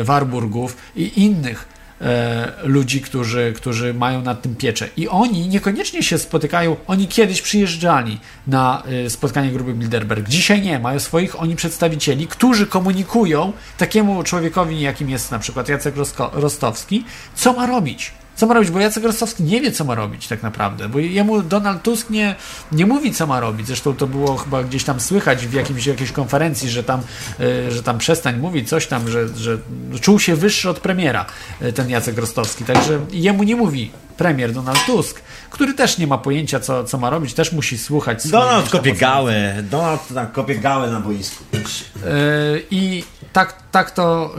y, 0.00 0.04
Warburgów 0.04 0.76
i 0.96 1.24
innych 1.24 1.79
E, 2.00 2.52
ludzi, 2.62 3.00
którzy, 3.00 3.52
którzy 3.56 3.94
mają 3.94 4.22
nad 4.22 4.42
tym 4.42 4.56
pieczę. 4.56 4.88
I 4.96 5.08
oni 5.08 5.48
niekoniecznie 5.48 6.02
się 6.02 6.18
spotykają, 6.18 6.76
oni 6.86 7.08
kiedyś 7.08 7.42
przyjeżdżali 7.42 8.20
na 8.46 8.82
e, 9.06 9.10
spotkanie 9.10 9.50
grupy 9.50 9.74
Bilderberg. 9.74 10.28
Dzisiaj 10.28 10.62
nie, 10.62 10.78
mają 10.78 11.00
swoich 11.00 11.40
oni 11.40 11.56
przedstawicieli, 11.56 12.26
którzy 12.26 12.66
komunikują 12.66 13.52
takiemu 13.78 14.22
człowiekowi, 14.22 14.80
jakim 14.80 15.10
jest 15.10 15.30
na 15.30 15.38
przykład 15.38 15.68
Jacek 15.68 15.94
Rostowski, 16.32 17.04
co 17.34 17.52
ma 17.52 17.66
robić 17.66 18.12
co 18.36 18.46
ma 18.46 18.54
robić, 18.54 18.70
bo 18.70 18.80
Jacek 18.80 19.04
Rostowski 19.04 19.42
nie 19.42 19.60
wie, 19.60 19.72
co 19.72 19.84
ma 19.84 19.94
robić 19.94 20.28
tak 20.28 20.42
naprawdę, 20.42 20.88
bo 20.88 20.98
jemu 20.98 21.42
Donald 21.42 21.82
Tusk 21.82 22.10
nie, 22.10 22.34
nie 22.72 22.86
mówi, 22.86 23.14
co 23.14 23.26
ma 23.26 23.40
robić. 23.40 23.66
Zresztą 23.66 23.94
to 23.94 24.06
było 24.06 24.36
chyba 24.36 24.62
gdzieś 24.62 24.84
tam 24.84 25.00
słychać 25.00 25.46
w 25.46 25.52
jakimś, 25.52 25.86
jakiejś 25.86 26.12
konferencji, 26.12 26.70
że 26.70 26.84
tam, 26.84 27.00
y, 27.40 27.72
że 27.72 27.82
tam 27.82 27.98
przestań 27.98 28.36
mówić 28.36 28.68
coś 28.68 28.86
tam, 28.86 29.08
że, 29.08 29.28
że 29.28 29.58
czuł 30.00 30.18
się 30.18 30.36
wyższy 30.36 30.70
od 30.70 30.80
premiera 30.80 31.26
y, 31.62 31.72
ten 31.72 31.90
Jacek 31.90 32.18
Rostowski. 32.18 32.64
Także 32.64 33.00
jemu 33.12 33.42
nie 33.42 33.56
mówi 33.56 33.90
premier 34.16 34.52
Donald 34.52 34.84
Tusk, 34.86 35.22
który 35.50 35.74
też 35.74 35.98
nie 35.98 36.06
ma 36.06 36.18
pojęcia, 36.18 36.60
co, 36.60 36.84
co 36.84 36.98
ma 36.98 37.10
robić, 37.10 37.34
też 37.34 37.52
musi 37.52 37.78
słuchać. 37.78 38.28
Donald 38.28 38.68
kopie 38.68 38.94
gałę, 38.94 39.54
Donald 39.62 40.00
kopie 40.32 40.60
na 40.62 41.00
boisku. 41.00 41.44
Yy, 41.52 42.62
I 42.70 43.04
tak, 43.32 43.69
tak, 43.70 43.90
to, 43.90 44.34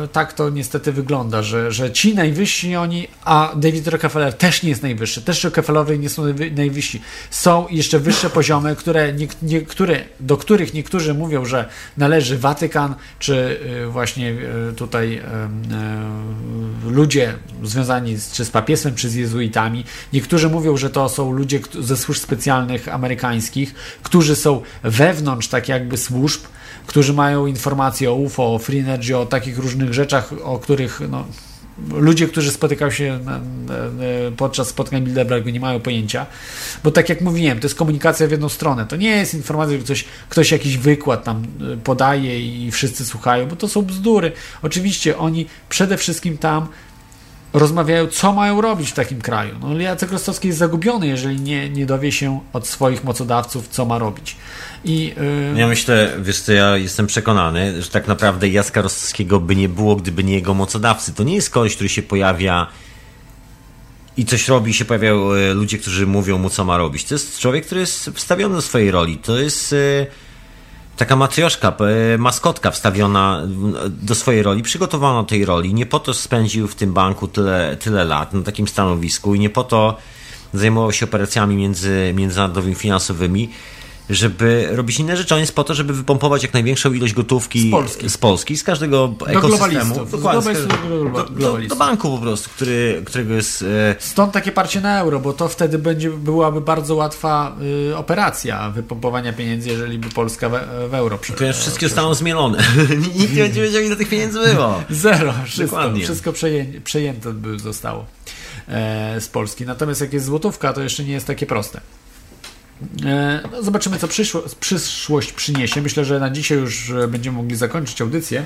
yy, 0.00 0.08
tak 0.08 0.32
to 0.32 0.50
niestety 0.50 0.92
wygląda, 0.92 1.42
że, 1.42 1.72
że 1.72 1.92
ci 1.92 2.14
najwyżsi 2.14 2.76
oni, 2.76 3.08
a 3.24 3.52
David 3.56 3.88
Rockefeller 3.88 4.34
też 4.34 4.62
nie 4.62 4.68
jest 4.68 4.82
najwyższy, 4.82 5.22
też 5.22 5.44
Rockefellerowie 5.44 5.98
nie 5.98 6.08
są 6.08 6.22
najwyżsi. 6.56 7.02
Są 7.30 7.66
jeszcze 7.70 7.98
wyższe 7.98 8.30
poziomy, 8.30 8.76
które 8.76 9.12
nie, 9.12 9.28
niektóre, 9.42 10.04
do 10.20 10.36
których 10.36 10.74
niektórzy 10.74 11.14
mówią, 11.14 11.44
że 11.44 11.68
należy 11.96 12.38
Watykan, 12.38 12.94
czy 13.18 13.60
yy, 13.66 13.86
właśnie 13.86 14.30
yy, 14.30 14.72
tutaj 14.76 15.22
ludzie 16.86 17.34
związani 17.62 18.16
z, 18.16 18.32
czy 18.32 18.44
z 18.44 18.52
czy 18.94 19.08
z 19.08 19.14
jezuitami. 19.14 19.84
Niektórzy 20.12 20.48
mówią, 20.48 20.76
że 20.76 20.90
to 20.90 21.08
są 21.08 21.32
ludzie 21.32 21.60
ze 21.80 21.96
służb 21.96 22.20
specjalnych 22.20 22.88
amerykańskich, 22.88 23.74
którzy 24.02 24.36
są 24.36 24.62
wewnątrz 24.82 25.48
tak 25.48 25.68
jakby 25.68 25.96
służb, 25.96 26.40
którzy 26.86 27.12
mają 27.12 27.46
informacje 27.46 28.10
o 28.10 28.14
UFO, 28.14 28.54
o 28.54 28.58
Free 28.58 28.73
Energy, 28.78 29.16
o 29.16 29.26
takich 29.26 29.58
różnych 29.58 29.94
rzeczach, 29.94 30.30
o 30.42 30.58
których 30.58 31.00
no, 31.10 31.24
ludzie, 31.92 32.28
którzy 32.28 32.50
spotykają 32.50 32.90
się 32.90 33.20
na, 33.24 33.38
na, 33.38 33.74
podczas 34.36 34.68
spotkań 34.68 35.02
Bilderbergu 35.02 35.50
nie 35.50 35.60
mają 35.60 35.80
pojęcia, 35.80 36.26
bo 36.84 36.90
tak 36.90 37.08
jak 37.08 37.20
mówiłem, 37.20 37.60
to 37.60 37.64
jest 37.64 37.74
komunikacja 37.74 38.26
w 38.26 38.30
jedną 38.30 38.48
stronę, 38.48 38.86
to 38.86 38.96
nie 38.96 39.08
jest 39.08 39.34
informacja, 39.34 39.76
że 39.76 39.84
ktoś, 39.84 40.04
ktoś 40.28 40.52
jakiś 40.52 40.76
wykład 40.76 41.24
tam 41.24 41.42
y, 41.72 41.76
podaje 41.76 42.40
i 42.66 42.70
wszyscy 42.70 43.04
słuchają, 43.04 43.46
bo 43.46 43.56
to 43.56 43.68
są 43.68 43.82
bzdury. 43.82 44.32
Oczywiście 44.62 45.18
oni 45.18 45.46
przede 45.68 45.96
wszystkim 45.96 46.38
tam 46.38 46.68
rozmawiają, 47.54 48.06
co 48.06 48.32
mają 48.32 48.60
robić 48.60 48.90
w 48.90 48.94
takim 48.94 49.20
kraju. 49.20 49.54
No, 49.60 49.80
Jacek 49.80 50.12
Rostowski 50.12 50.48
jest 50.48 50.58
zagubiony, 50.58 51.06
jeżeli 51.06 51.40
nie, 51.40 51.70
nie 51.70 51.86
dowie 51.86 52.12
się 52.12 52.40
od 52.52 52.66
swoich 52.66 53.04
mocodawców, 53.04 53.68
co 53.68 53.84
ma 53.84 53.98
robić. 53.98 54.36
I, 54.84 55.14
yy... 55.52 55.60
Ja 55.60 55.66
myślę, 55.66 56.12
wiesz 56.18 56.40
co, 56.40 56.52
ja 56.52 56.76
jestem 56.76 57.06
przekonany, 57.06 57.82
że 57.82 57.90
tak 57.90 58.08
naprawdę 58.08 58.48
Jacka 58.48 58.82
Rostowskiego 58.82 59.40
by 59.40 59.56
nie 59.56 59.68
było, 59.68 59.96
gdyby 59.96 60.24
nie 60.24 60.34
jego 60.34 60.54
mocodawcy. 60.54 61.14
To 61.14 61.22
nie 61.22 61.34
jest 61.34 61.50
koleś, 61.50 61.74
który 61.74 61.88
się 61.88 62.02
pojawia 62.02 62.66
i 64.16 64.24
coś 64.24 64.48
robi, 64.48 64.74
się 64.74 64.84
pojawiają 64.84 65.32
e, 65.32 65.54
ludzie, 65.54 65.78
którzy 65.78 66.06
mówią 66.06 66.38
mu, 66.38 66.50
co 66.50 66.64
ma 66.64 66.76
robić. 66.76 67.04
To 67.04 67.14
jest 67.14 67.38
człowiek, 67.38 67.66
który 67.66 67.80
jest 67.80 68.10
wstawiony 68.14 68.54
do 68.54 68.62
swojej 68.62 68.90
roli. 68.90 69.18
To 69.18 69.38
jest 69.38 69.72
e, 69.72 70.06
taka 70.96 71.16
matrioszka, 71.16 71.76
maskotka 72.18 72.70
wstawiona 72.70 73.42
do 73.88 74.14
swojej 74.14 74.42
roli, 74.42 74.62
przygotowana 74.62 75.22
do 75.22 75.28
tej 75.28 75.44
roli. 75.44 75.74
Nie 75.74 75.86
po 75.86 76.00
to 76.00 76.14
spędził 76.14 76.68
w 76.68 76.74
tym 76.74 76.92
banku 76.92 77.28
tyle, 77.28 77.76
tyle 77.76 78.04
lat 78.04 78.32
na 78.32 78.42
takim 78.42 78.68
stanowisku 78.68 79.34
i 79.34 79.40
nie 79.40 79.50
po 79.50 79.64
to 79.64 79.96
zajmował 80.54 80.92
się 80.92 81.06
operacjami 81.06 81.56
między, 81.56 82.12
międzynarodowymi 82.14 82.74
finansowymi, 82.74 83.50
żeby 84.10 84.68
robić 84.72 85.00
inne 85.00 85.16
rzeczy. 85.16 85.34
On 85.34 85.40
jest 85.40 85.54
po 85.54 85.64
to, 85.64 85.74
żeby 85.74 85.92
wypompować 85.92 86.42
jak 86.42 86.52
największą 86.52 86.92
ilość 86.92 87.14
gotówki 87.14 87.68
Z 87.68 87.70
Polski. 87.70 88.10
z, 88.10 88.18
Polski, 88.18 88.56
z 88.56 88.64
każdego 88.64 89.08
Do 89.08 89.26
ekosystemu. 89.26 90.06
Dokładnie, 90.06 90.54
do 90.54 91.24
do, 91.30 91.58
do, 91.68 91.76
banku 91.76 92.16
po 92.16 92.22
prostu, 92.22 92.50
który, 92.50 93.02
którego 93.04 93.34
jest... 93.34 93.62
E, 93.62 93.94
Stąd 93.98 94.32
takie 94.32 94.52
parcie 94.52 94.80
na 94.80 95.00
euro, 95.00 95.20
bo 95.20 95.32
to 95.32 95.48
wtedy 95.48 95.78
będzie, 95.78 96.10
byłaby 96.10 96.60
bardzo 96.60 96.94
łatwa 96.94 97.56
y, 97.90 97.96
operacja 97.96 98.70
wypompowania 98.70 99.32
pieniędzy, 99.32 99.68
jeżeli 99.68 99.98
by 99.98 100.08
Polska 100.08 100.48
we, 100.48 100.88
w 100.88 100.94
euro 100.94 101.18
prze, 101.18 101.32
ponieważ 101.32 101.58
wszystkie 101.58 101.86
zostaną 101.88 102.14
zmielone. 102.14 102.58
Nikt 103.18 103.34
nie 103.36 103.42
będzie 103.42 103.62
wiedział, 103.62 103.82
ile 103.82 103.96
tych 103.96 104.08
pieniędzy 104.08 104.38
było. 104.54 104.82
Zero, 104.90 105.34
wszystko, 105.44 105.76
Dokładnie. 105.76 106.04
wszystko 106.04 106.32
przeję, 106.32 106.66
przejęte 106.84 107.32
by 107.32 107.58
zostało 107.58 108.06
e, 108.68 109.20
z 109.20 109.28
Polski. 109.28 109.66
Natomiast 109.66 110.00
jak 110.00 110.12
jest 110.12 110.26
złotówka, 110.26 110.72
to 110.72 110.80
jeszcze 110.82 111.04
nie 111.04 111.12
jest 111.12 111.26
takie 111.26 111.46
proste. 111.46 111.80
E, 113.06 113.40
no 113.52 113.62
zobaczymy, 113.62 113.98
co 113.98 114.08
przyszło, 114.08 114.42
przyszłość 114.60 115.32
przyniesie. 115.32 115.82
Myślę, 115.82 116.04
że 116.04 116.20
na 116.20 116.30
dzisiaj 116.30 116.58
już 116.58 116.90
e, 116.90 117.08
będziemy 117.08 117.36
mogli 117.36 117.56
zakończyć 117.56 118.00
audycję. 118.00 118.44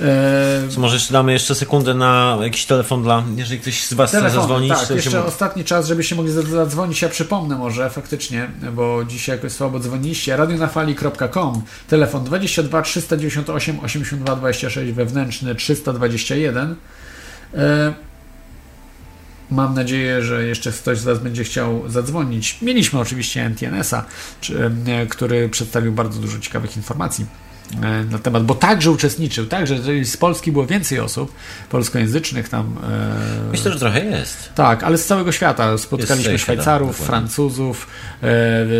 E, 0.00 0.62
To 0.74 0.80
może 0.80 0.94
jeszcze 0.96 1.12
damy 1.12 1.32
jeszcze 1.32 1.54
sekundę 1.54 1.94
na 1.94 2.38
jakiś 2.42 2.66
telefon 2.66 3.02
dla, 3.02 3.24
jeżeli 3.36 3.60
ktoś 3.60 3.84
z 3.84 3.94
Was 3.94 4.10
chce 4.10 4.18
Telefony, 4.18 4.40
zadzwonić. 4.42 4.72
tak, 4.72 4.90
jeszcze 4.90 5.24
ostatni 5.24 5.64
czas, 5.64 5.86
żebyście 5.86 6.14
mogli 6.14 6.32
za- 6.32 6.42
zadzwonić. 6.42 7.02
Ja 7.02 7.08
przypomnę 7.08 7.56
może 7.56 7.90
faktycznie, 7.90 8.50
bo 8.72 9.04
dzisiaj 9.04 9.36
jakoś 9.36 9.52
słabo 9.52 9.78
dzwoniliście. 9.78 10.36
radionafali.com, 10.36 11.62
telefon 11.88 12.24
22 12.24 12.82
398 12.82 13.80
82 13.80 14.36
26, 14.36 14.92
wewnętrzny 14.92 15.54
321. 15.54 16.76
E, 17.54 17.94
Mam 19.52 19.74
nadzieję, 19.74 20.22
że 20.22 20.44
jeszcze 20.46 20.72
ktoś 20.72 20.98
z 20.98 21.04
Was 21.04 21.18
będzie 21.18 21.44
chciał 21.44 21.88
zadzwonić. 21.88 22.58
Mieliśmy 22.62 23.00
oczywiście 23.00 23.44
NTNS-a, 23.44 24.04
który 25.08 25.48
przedstawił 25.48 25.92
bardzo 25.92 26.20
dużo 26.20 26.38
ciekawych 26.38 26.76
informacji 26.76 27.26
e, 27.82 28.04
na 28.04 28.18
temat, 28.18 28.44
bo 28.44 28.54
także 28.54 28.90
uczestniczył, 28.90 29.46
także 29.46 30.04
z 30.04 30.16
Polski 30.16 30.52
było 30.52 30.66
więcej 30.66 31.00
osób 31.00 31.32
polskojęzycznych 31.70 32.48
tam. 32.48 32.76
e, 33.48 33.50
Myślę, 33.50 33.72
że 33.72 33.78
trochę 33.78 34.04
jest. 34.04 34.52
tak, 34.54 34.82
ale 34.84 34.98
z 34.98 35.06
całego 35.06 35.32
świata. 35.32 35.78
Spotkaliśmy 35.78 36.38
Szwajcarów. 36.38 36.96
Francuzów, 36.96 37.86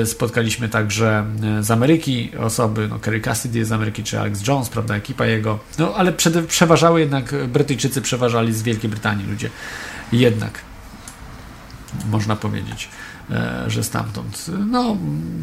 e, 0.03 0.07
spotkaliśmy 0.07 0.69
także 0.69 1.25
z 1.61 1.71
Ameryki 1.71 2.31
osoby, 2.39 2.89
no 2.89 2.99
Kerry 2.99 3.21
Cassidy 3.21 3.59
jest 3.59 3.69
z 3.69 3.73
Ameryki, 3.73 4.05
czy 4.05 4.21
Alex 4.21 4.47
Jones, 4.47 4.69
prawda, 4.69 4.97
ekipa 4.97 5.27
jego. 5.27 5.59
No 5.79 5.95
ale 5.95 6.13
przede, 6.13 6.43
przeważały 6.43 7.01
jednak, 7.01 7.35
Brytyjczycy 7.49 8.03
przeważali 8.03 8.53
z 8.53 8.63
Wielkiej 8.63 8.91
Brytanii 8.91 9.27
ludzie. 9.27 9.51
Jednak, 10.13 10.59
można 12.11 12.37
powiedzieć, 12.37 12.89
e, 13.31 13.65
że 13.67 13.85
stamtąd. 13.85 14.47
No, 14.71 14.97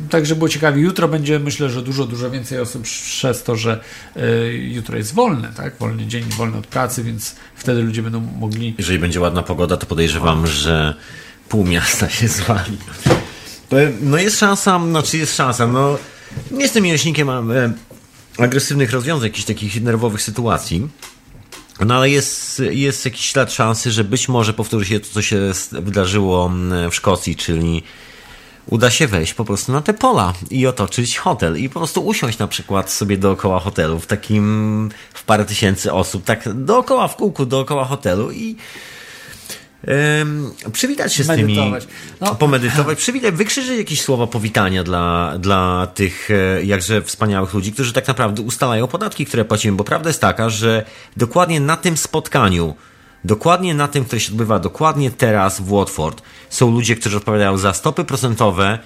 także 0.10 0.36
było 0.36 0.50
ciekawie. 0.50 0.82
Jutro 0.82 1.08
będzie, 1.08 1.40
myślę, 1.40 1.70
że 1.70 1.82
dużo, 1.82 2.06
dużo 2.06 2.32
więcej 2.32 2.60
osób 2.60 2.84
przez 2.84 3.44
to, 3.44 3.56
że 3.56 3.84
e, 4.16 4.48
jutro 4.54 4.98
jest 4.98 5.14
wolne, 5.14 5.54
tak? 5.58 5.78
Wolny 5.80 6.08
dzień, 6.08 6.24
wolny 6.24 6.58
od 6.58 6.68
pracy, 6.68 7.04
więc 7.04 7.36
wtedy 7.56 7.82
ludzie 7.82 8.04
będą 8.04 8.20
mogli 8.20 8.76
Jeżeli 8.78 9.00
będzie 9.00 9.20
ładna 9.20 9.44
pogoda, 9.44 9.78
to 9.78 9.86
podejrzewam, 9.86 10.48
że 10.48 10.96
pół 11.50 11.66
miasta 11.66 12.10
się 12.10 12.28
zwali. 12.28 12.78
No 14.02 14.18
jest 14.18 14.40
szansa, 14.40 14.80
znaczy 14.90 15.18
jest 15.18 15.36
szansa, 15.36 15.68
no 15.68 15.98
nie 16.52 16.62
jestem 16.62 16.84
miłośnikiem 16.84 17.30
e, 17.30 17.74
agresywnych 18.38 18.91
rozwiązań, 18.91 19.28
jakichś 19.28 19.46
takich 19.46 19.84
nerwowych 19.84 20.22
sytuacji, 20.22 20.88
no 21.86 21.96
ale 21.96 22.10
jest, 22.10 22.62
jest 22.70 23.06
jakiś 23.06 23.26
ślad 23.26 23.54
szansy, 23.54 23.92
że 23.92 24.04
być 24.04 24.30
może 24.30 24.54
powtórzy 24.54 24.86
się 24.86 25.00
to, 25.00 25.08
co 25.14 25.22
się 25.22 25.52
wydarzyło 25.72 26.46
mm, 26.46 26.92
w 26.92 26.96
Szkocji, 26.96 27.36
czyli 27.36 27.84
uda 28.70 28.90
się 28.90 29.08
wejść 29.08 29.34
po 29.34 29.46
prostu 29.46 29.72
na 29.72 29.82
te 29.82 29.94
pola 29.94 30.34
i 30.52 30.68
otoczyć 30.68 31.18
hotel 31.18 31.58
i 31.58 31.70
po 31.70 31.80
prostu 31.80 32.06
usiąść 32.06 32.38
na 32.38 32.48
przykład 32.48 32.92
sobie 32.92 33.18
dookoła 33.18 33.60
hotelu 33.60 34.00
w 34.00 34.08
takim, 34.08 34.90
w 35.14 35.24
parę 35.24 35.46
tysięcy 35.46 35.94
osób, 35.94 36.24
tak 36.24 36.54
dookoła 36.54 37.08
w 37.08 37.16
kółku, 37.16 37.46
dookoła 37.46 37.86
hotelu 37.86 38.32
i 38.32 38.56
przywitać 40.72 41.14
się 41.14 41.24
z 41.24 41.28
Medytować. 41.28 41.86
tymi, 41.86 41.96
No. 42.22 42.36
pomedytować, 42.36 42.98
przywitać, 42.98 43.36
wykrzyczeć 43.36 43.78
jakieś 43.78 44.02
słowa 44.02 44.28
powitania 44.28 44.84
dla, 44.84 45.34
dla 45.40 45.88
tych 45.94 46.30
e, 46.32 46.66
jakże 46.66 47.02
wspaniałych 47.02 47.54
ludzi, 47.54 47.72
którzy 47.72 47.94
tak 47.94 48.08
naprawdę 48.08 48.42
ustalają 48.42 48.88
podatki, 48.88 49.26
które 49.26 49.46
płacimy, 49.46 49.78
bo 49.78 49.84
prawda 49.84 50.10
jest 50.10 50.22
taka, 50.22 50.50
że 50.50 50.86
dokładnie 51.18 51.60
na 51.60 51.78
tym 51.78 51.98
spotkaniu 51.98 52.76
Dokładnie 53.24 53.74
na 53.74 53.88
tym, 53.88 54.06
które 54.06 54.20
się 54.20 54.32
odbywa 54.32 54.60
dokładnie 54.60 55.12
teraz 55.12 55.62
w 55.62 55.70
Watford, 55.74 56.22
są 56.50 56.72
ludzie, 56.72 56.96
którzy 56.96 57.18
odpowiadają 57.18 57.58
za 57.58 57.74
stopy 57.74 58.04
procentowe 58.04 58.80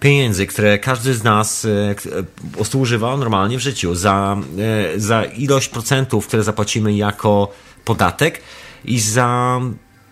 pieniędzy, 0.00 0.46
które 0.46 0.78
każdy 0.78 1.14
z 1.14 1.24
nas 1.24 1.64
e, 1.64 1.94
e, 2.74 2.78
używa 2.78 3.16
normalnie 3.16 3.58
w 3.58 3.60
życiu, 3.60 3.94
za, 3.94 4.36
e, 4.94 5.00
za 5.00 5.24
ilość 5.24 5.68
procentów, 5.68 6.26
które 6.26 6.42
zapłacimy 6.42 6.92
jako 6.92 7.52
podatek 7.84 8.42
i 8.84 9.00
za 9.00 9.60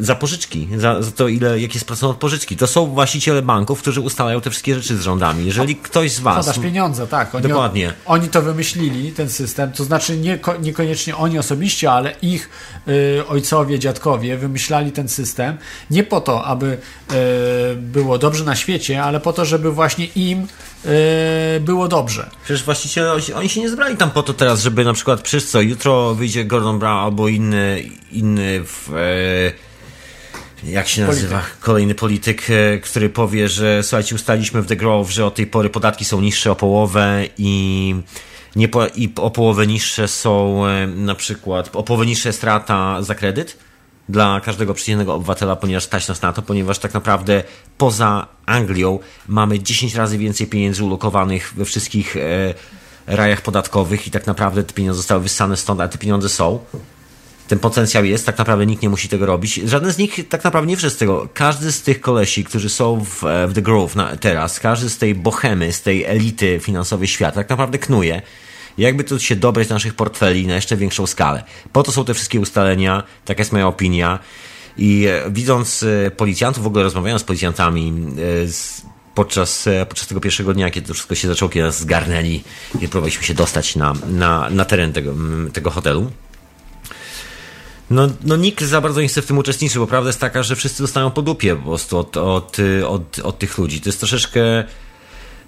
za 0.00 0.14
pożyczki, 0.14 0.68
za, 0.76 1.02
za 1.02 1.10
to, 1.10 1.28
ile, 1.28 1.60
jaki 1.60 1.74
jest 1.74 1.86
procent 1.86 2.10
od 2.10 2.16
pożyczki. 2.16 2.56
To 2.56 2.66
są 2.66 2.86
właściciele 2.86 3.42
banków, 3.42 3.80
którzy 3.80 4.00
ustalają 4.00 4.40
te 4.40 4.50
wszystkie 4.50 4.74
rzeczy 4.74 4.96
z 4.96 5.00
rządami. 5.00 5.46
Jeżeli 5.46 5.76
ktoś 5.76 6.12
z 6.12 6.20
Was. 6.20 6.46
Podasz 6.46 6.62
pieniądze, 6.62 7.06
tak. 7.06 7.34
Oni, 7.34 7.48
Dokładnie. 7.48 7.92
Oni 8.06 8.28
to 8.28 8.42
wymyślili, 8.42 9.12
ten 9.12 9.30
system, 9.30 9.72
to 9.72 9.84
znaczy 9.84 10.16
nie, 10.16 10.38
niekoniecznie 10.62 11.16
oni 11.16 11.38
osobiście, 11.38 11.92
ale 11.92 12.14
ich 12.22 12.50
y, 12.88 13.26
ojcowie, 13.28 13.78
dziadkowie 13.78 14.36
wymyślali 14.36 14.92
ten 14.92 15.08
system 15.08 15.56
nie 15.90 16.02
po 16.04 16.20
to, 16.20 16.44
aby 16.44 16.66
y, 17.12 17.76
było 17.76 18.18
dobrze 18.18 18.44
na 18.44 18.56
świecie, 18.56 19.02
ale 19.02 19.20
po 19.20 19.32
to, 19.32 19.44
żeby 19.44 19.72
właśnie 19.72 20.04
im 20.06 20.46
y, 20.86 21.60
było 21.60 21.88
dobrze. 21.88 22.30
Przecież 22.44 22.64
właściciele, 22.64 23.12
oni- 23.12 23.32
oni 23.34 23.48
się 23.48 23.60
nie 23.60 23.70
zebrali 23.70 23.96
tam 23.96 24.10
po 24.10 24.22
to 24.22 24.34
teraz, 24.34 24.62
żeby 24.62 24.84
na 24.84 24.92
przykład 24.92 25.20
przecież 25.20 25.44
co, 25.50 25.60
jutro 25.60 26.14
wyjdzie 26.14 26.44
Gordon 26.44 26.78
Brown 26.78 26.98
albo 27.04 27.28
inny, 27.28 27.82
inny 28.12 28.60
w, 28.64 28.90
e, 28.94 29.67
jak 30.64 30.88
się 30.88 31.06
nazywa, 31.06 31.42
kolejny 31.60 31.94
polityk, 31.94 32.50
e, 32.50 32.78
który 32.78 33.10
powie, 33.10 33.48
że 33.48 33.82
słuchajcie, 33.82 34.14
ustaliśmy 34.14 34.62
w 34.62 34.66
The 34.66 34.76
Grove, 34.76 35.10
że 35.10 35.26
od 35.26 35.34
tej 35.34 35.46
pory 35.46 35.70
podatki 35.70 36.04
są 36.04 36.20
niższe 36.20 36.50
o 36.52 36.56
połowę 36.56 37.24
i 37.38 37.94
nie 38.56 38.68
po, 38.68 38.86
i 38.86 39.12
o 39.16 39.30
połowę 39.30 39.66
niższe 39.66 40.08
są 40.08 40.66
e, 40.66 40.86
na 40.86 41.14
przykład, 41.14 41.76
o 41.76 41.82
połowę 41.82 42.06
niższa 42.06 42.28
jest 42.28 42.44
rata 42.44 43.02
za 43.02 43.14
kredyt 43.14 43.56
dla 44.08 44.40
każdego 44.40 44.74
przeciętnego 44.74 45.14
obywatela, 45.14 45.56
ponieważ 45.56 45.84
stać 45.84 46.08
nas 46.08 46.22
na 46.22 46.32
to, 46.32 46.42
ponieważ 46.42 46.78
tak 46.78 46.94
naprawdę 46.94 47.42
poza 47.78 48.26
Anglią 48.46 48.98
mamy 49.28 49.60
10 49.60 49.94
razy 49.94 50.18
więcej 50.18 50.46
pieniędzy 50.46 50.84
ulokowanych 50.84 51.52
we 51.56 51.64
wszystkich 51.64 52.16
e, 52.16 52.54
rajach 53.06 53.40
podatkowych 53.42 54.06
i 54.06 54.10
tak 54.10 54.26
naprawdę 54.26 54.64
te 54.64 54.74
pieniądze 54.74 54.96
zostały 54.96 55.20
wyssane 55.22 55.56
stąd, 55.56 55.80
a 55.80 55.88
te 55.88 55.98
pieniądze 55.98 56.28
są. 56.28 56.58
Ten 57.48 57.58
potencjał 57.58 58.04
jest, 58.04 58.26
tak 58.26 58.38
naprawdę 58.38 58.66
nikt 58.66 58.82
nie 58.82 58.88
musi 58.88 59.08
tego 59.08 59.26
robić. 59.26 59.54
Żaden 59.54 59.92
z 59.92 59.98
nich, 59.98 60.28
tak 60.28 60.44
naprawdę 60.44 60.70
nie 60.70 60.76
wszyscy 60.76 60.98
tego. 60.98 61.28
Każdy 61.34 61.72
z 61.72 61.82
tych 61.82 62.00
kolesi, 62.00 62.44
którzy 62.44 62.68
są 62.68 63.04
w, 63.04 63.24
e, 63.24 63.48
w 63.48 63.54
The 63.54 63.62
Grove 63.62 63.96
na, 63.96 64.16
teraz, 64.16 64.60
każdy 64.60 64.90
z 64.90 64.98
tej 64.98 65.14
bohemy, 65.14 65.72
z 65.72 65.82
tej 65.82 66.04
elity 66.04 66.60
finansowej 66.62 67.08
świata, 67.08 67.34
tak 67.34 67.48
naprawdę 67.48 67.78
knuje. 67.78 68.22
Jakby 68.78 69.04
to 69.04 69.18
się 69.18 69.36
dobrać 69.36 69.68
do 69.68 69.74
naszych 69.74 69.94
portfeli 69.94 70.46
na 70.46 70.54
jeszcze 70.54 70.76
większą 70.76 71.06
skalę. 71.06 71.44
Po 71.72 71.82
to 71.82 71.92
są 71.92 72.04
te 72.04 72.14
wszystkie 72.14 72.40
ustalenia, 72.40 73.02
taka 73.24 73.40
jest 73.40 73.52
moja 73.52 73.66
opinia. 73.66 74.18
I 74.78 75.06
e, 75.06 75.30
widząc 75.30 75.82
e, 75.82 76.10
policjantów, 76.10 76.64
w 76.64 76.66
ogóle 76.66 76.84
rozmawiając 76.84 77.22
z 77.22 77.24
policjantami 77.24 77.92
podczas, 79.14 79.68
podczas 79.88 80.08
tego 80.08 80.20
pierwszego 80.20 80.54
dnia, 80.54 80.70
kiedy 80.70 80.88
to 80.88 80.94
wszystko 80.94 81.14
się 81.14 81.28
zaczęło, 81.28 81.48
kiedy 81.48 81.66
nas 81.66 81.80
zgarnęli 81.80 82.44
i 82.80 82.88
próbowaliśmy 82.88 83.24
się 83.24 83.34
dostać 83.34 83.76
na, 83.76 83.92
na, 84.08 84.50
na 84.50 84.64
teren 84.64 84.92
tego, 84.92 85.10
mm, 85.10 85.50
tego 85.50 85.70
hotelu. 85.70 86.10
No, 87.90 88.08
no 88.24 88.36
nikt 88.36 88.64
za 88.64 88.80
bardzo 88.80 89.00
nie 89.00 89.08
chce 89.08 89.22
w 89.22 89.26
tym 89.26 89.38
uczestniczyć, 89.38 89.78
bo 89.78 89.86
prawda 89.86 90.08
jest 90.08 90.20
taka, 90.20 90.42
że 90.42 90.56
wszyscy 90.56 90.82
dostają 90.82 91.10
po 91.10 91.22
dupie 91.22 91.56
po 91.56 91.62
prostu 91.62 91.98
od, 91.98 92.16
od, 92.16 92.56
od, 92.88 93.18
od 93.18 93.38
tych 93.38 93.58
ludzi. 93.58 93.80
To 93.80 93.88
jest 93.88 93.98
troszeczkę... 93.98 94.64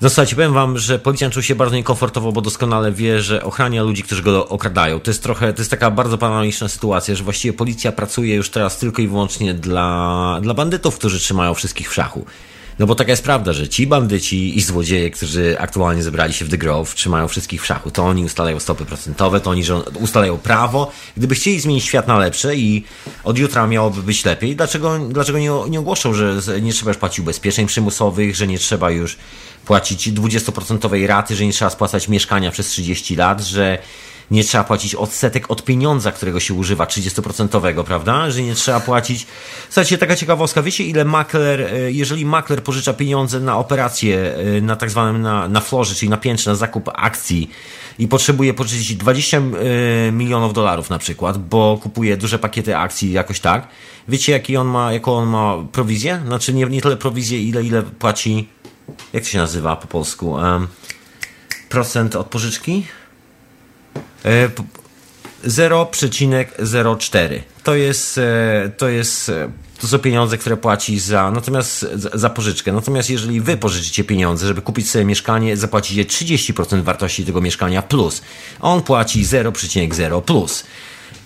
No 0.00 0.10
słuchajcie, 0.10 0.36
powiem 0.36 0.52
wam, 0.52 0.78
że 0.78 0.98
policjant 0.98 1.34
czuł 1.34 1.42
się 1.42 1.54
bardzo 1.54 1.76
niekomfortowo, 1.76 2.32
bo 2.32 2.40
doskonale 2.40 2.92
wie, 2.92 3.22
że 3.22 3.44
ochrania 3.44 3.82
ludzi, 3.82 4.02
którzy 4.02 4.22
go 4.22 4.48
okradają. 4.48 5.00
To 5.00 5.10
jest 5.10 5.22
trochę, 5.22 5.52
to 5.52 5.60
jest 5.60 5.70
taka 5.70 5.90
bardzo 5.90 6.18
paranoiczna 6.18 6.68
sytuacja, 6.68 7.14
że 7.14 7.24
właściwie 7.24 7.52
policja 7.52 7.92
pracuje 7.92 8.34
już 8.34 8.50
teraz 8.50 8.78
tylko 8.78 9.02
i 9.02 9.08
wyłącznie 9.08 9.54
dla, 9.54 10.38
dla 10.42 10.54
bandytów, 10.54 10.98
którzy 10.98 11.18
trzymają 11.18 11.54
wszystkich 11.54 11.90
w 11.90 11.94
szachu. 11.94 12.24
No 12.80 12.86
bo 12.86 12.94
taka 12.94 13.10
jest 13.10 13.24
prawda, 13.24 13.52
że 13.52 13.68
ci 13.68 13.86
bandyci 13.86 14.58
i 14.58 14.62
złodzieje, 14.62 15.10
którzy 15.10 15.56
aktualnie 15.58 16.02
zebrali 16.02 16.32
się 16.32 16.44
w 16.44 16.48
The 16.48 16.58
Grove, 16.58 16.94
trzymają 16.94 17.28
wszystkich 17.28 17.62
w 17.62 17.66
szachu. 17.66 17.90
To 17.90 18.04
oni 18.04 18.24
ustalają 18.24 18.60
stopy 18.60 18.84
procentowe, 18.84 19.40
to 19.40 19.50
oni 19.50 19.62
ustalają 20.00 20.38
prawo. 20.38 20.92
Gdyby 21.16 21.34
chcieli 21.34 21.60
zmienić 21.60 21.84
świat 21.84 22.08
na 22.08 22.18
lepsze 22.18 22.56
i 22.56 22.84
od 23.24 23.38
jutra 23.38 23.66
miałoby 23.66 24.02
być 24.02 24.24
lepiej, 24.24 24.56
dlaczego, 24.56 24.98
dlaczego 24.98 25.38
nie, 25.38 25.50
nie 25.70 25.80
ogłoszą, 25.80 26.14
że 26.14 26.40
nie 26.62 26.72
trzeba 26.72 26.90
już 26.90 26.98
płacić 26.98 27.20
ubezpieczeń 27.20 27.66
przymusowych, 27.66 28.36
że 28.36 28.46
nie 28.46 28.58
trzeba 28.58 28.90
już 28.90 29.16
płacić 29.64 30.12
20% 30.12 31.06
raty, 31.06 31.36
że 31.36 31.46
nie 31.46 31.52
trzeba 31.52 31.70
spłacać 31.70 32.08
mieszkania 32.08 32.50
przez 32.50 32.66
30 32.66 33.16
lat, 33.16 33.40
że 33.40 33.78
nie 34.30 34.44
trzeba 34.44 34.64
płacić 34.64 34.94
odsetek 34.94 35.50
od 35.50 35.64
pieniądza, 35.64 36.12
którego 36.12 36.40
się 36.40 36.54
używa, 36.54 36.84
30%, 36.84 37.84
prawda? 37.84 38.30
Że 38.30 38.42
nie 38.42 38.54
trzeba 38.54 38.80
płacić. 38.80 39.26
Słuchajcie, 39.68 39.98
taka 39.98 40.16
ciekawostka, 40.16 40.62
wiecie 40.62 40.84
ile 40.84 41.04
makler, 41.04 41.60
e, 41.60 41.92
jeżeli 41.92 42.26
makler 42.26 42.62
pożycza 42.62 42.92
pieniądze 42.92 43.40
na 43.40 43.58
operacje, 43.58 44.34
e, 44.34 44.60
na 44.60 44.76
tak 44.76 44.90
zwanym 44.90 45.22
na, 45.22 45.48
na 45.48 45.60
florze, 45.60 45.94
czyli 45.94 46.10
na 46.10 46.16
piętrze, 46.16 46.50
na 46.50 46.56
zakup 46.56 46.90
akcji 46.94 47.50
i 47.98 48.08
potrzebuje 48.08 48.54
pożyczyć 48.54 48.96
20 48.96 49.36
e, 49.36 49.42
milionów 50.12 50.52
dolarów 50.52 50.90
na 50.90 50.98
przykład, 50.98 51.38
bo 51.38 51.78
kupuje 51.82 52.16
duże 52.16 52.38
pakiety 52.38 52.76
akcji 52.76 53.12
jakoś 53.12 53.40
tak. 53.40 53.68
Wiecie, 54.08 54.32
jaki 54.32 54.56
on 54.56 54.66
ma, 54.66 54.92
jaką 54.92 55.16
on 55.16 55.28
ma 55.28 55.56
prowizję? 55.72 56.22
Znaczy 56.26 56.54
nie, 56.54 56.66
nie 56.66 56.80
tyle 56.80 56.96
prowizję, 56.96 57.42
ile, 57.42 57.62
ile 57.62 57.82
płaci, 57.82 58.48
jak 59.12 59.22
to 59.22 59.28
się 59.28 59.38
nazywa 59.38 59.76
po 59.76 59.86
polsku? 59.86 60.30
Um, 60.30 60.68
procent 61.68 62.16
od 62.16 62.26
pożyczki? 62.26 62.86
0,04. 65.44 67.40
To 67.64 67.74
jest, 67.74 68.18
e, 68.18 68.70
to 68.76 68.88
jest, 68.88 69.28
e, 69.28 69.50
to 69.80 69.86
są 69.86 69.98
pieniądze, 69.98 70.38
które 70.38 70.56
płaci 70.56 70.98
za, 70.98 71.30
natomiast 71.30 71.86
za 72.14 72.30
pożyczkę. 72.30 72.72
Natomiast 72.72 73.10
jeżeli 73.10 73.40
wy 73.40 73.56
pożyczycie 73.56 74.04
pieniądze, 74.04 74.46
żeby 74.46 74.62
kupić 74.62 74.90
sobie 74.90 75.04
mieszkanie, 75.04 75.56
zapłacicie 75.56 76.04
30% 76.04 76.82
wartości 76.82 77.24
tego 77.24 77.40
mieszkania 77.40 77.82
plus. 77.82 78.22
On 78.60 78.82
płaci 78.82 79.24
0,0 79.24 80.22
plus 80.22 80.64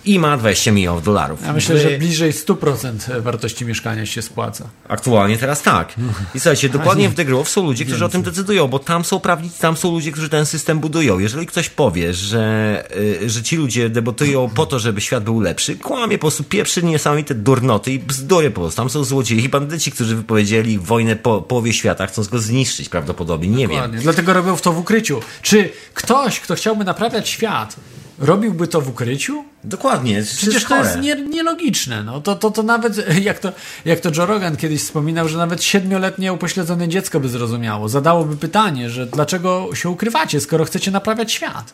i 0.05 0.19
ma 0.19 0.37
20 0.37 0.71
milionów 0.71 1.03
dolarów. 1.03 1.41
Ja 1.45 1.53
myślę, 1.53 1.79
że 1.79 1.97
bliżej 1.97 2.33
100% 2.33 3.21
wartości 3.21 3.65
mieszkania 3.65 4.05
się 4.05 4.21
spłaca. 4.21 4.69
Aktualnie 4.87 5.37
teraz 5.37 5.61
tak. 5.61 5.95
I 6.35 6.39
słuchajcie, 6.39 6.69
dokładnie 6.69 7.09
w 7.09 7.15
The 7.15 7.25
Grove 7.25 7.49
są 7.49 7.65
ludzie, 7.65 7.85
którzy 7.85 8.05
o 8.05 8.09
tym 8.09 8.23
decydują, 8.23 8.67
bo 8.67 8.79
tam 8.79 9.05
są 9.05 9.19
prawnicy, 9.19 9.61
tam 9.61 9.77
są 9.77 9.91
ludzie, 9.91 10.11
którzy 10.11 10.29
ten 10.29 10.45
system 10.45 10.79
budują. 10.79 11.19
Jeżeli 11.19 11.45
ktoś 11.45 11.69
powie, 11.69 12.13
że, 12.13 12.83
y, 13.23 13.29
że 13.29 13.43
ci 13.43 13.55
ludzie 13.55 13.89
debatują 13.89 14.49
po 14.49 14.65
to, 14.65 14.79
żeby 14.79 15.01
świat 15.01 15.23
był 15.23 15.39
lepszy, 15.39 15.75
kłamie 15.75 16.17
po 16.17 16.21
prostu, 16.21 16.43
pieprzy 16.43 16.83
niesamowite 16.83 17.35
durnoty 17.35 17.91
i 17.91 17.99
bzdury 17.99 18.51
po 18.51 18.61
prostu. 18.61 18.77
Tam 18.77 18.89
są 18.89 19.03
złodzieje 19.03 19.41
i 19.41 19.49
bandyci, 19.49 19.91
którzy 19.91 20.15
wypowiedzieli 20.15 20.79
wojnę 20.79 21.15
po 21.15 21.41
połowie 21.41 21.73
świata, 21.73 22.07
chcąc 22.07 22.27
go 22.27 22.39
zniszczyć 22.39 22.89
prawdopodobnie. 22.89 23.49
Nie 23.49 23.67
dokładnie. 23.67 23.93
wiem. 23.93 24.03
Dlatego 24.03 24.33
robią 24.33 24.57
to 24.57 24.71
w 24.71 24.79
ukryciu. 24.79 25.19
Czy 25.41 25.69
ktoś, 25.93 26.39
kto 26.39 26.55
chciałby 26.55 26.83
naprawiać 26.83 27.29
świat, 27.29 27.75
robiłby 28.19 28.67
to 28.67 28.81
w 28.81 28.89
ukryciu? 28.89 29.43
Dokładnie. 29.63 30.23
Przecież 30.23 30.63
to 30.63 30.77
jest 30.77 30.99
nie, 30.99 31.15
nielogiczne. 31.15 32.03
No. 32.03 32.21
To, 32.21 32.35
to, 32.35 32.51
to 32.51 32.63
nawet, 32.63 33.11
jak 33.23 33.39
to, 33.39 33.51
jak 33.85 33.99
to 33.99 34.09
Joe 34.17 34.25
Rogan 34.25 34.57
kiedyś 34.57 34.81
wspominał, 34.81 35.27
że 35.27 35.37
nawet 35.37 35.63
siedmioletnie 35.63 36.33
upośledzone 36.33 36.87
dziecko 36.87 37.19
by 37.19 37.29
zrozumiało. 37.29 37.89
Zadałoby 37.89 38.37
pytanie, 38.37 38.89
że 38.89 39.05
dlaczego 39.05 39.69
się 39.73 39.89
ukrywacie, 39.89 40.41
skoro 40.41 40.65
chcecie 40.65 40.91
naprawiać 40.91 41.31
świat. 41.31 41.73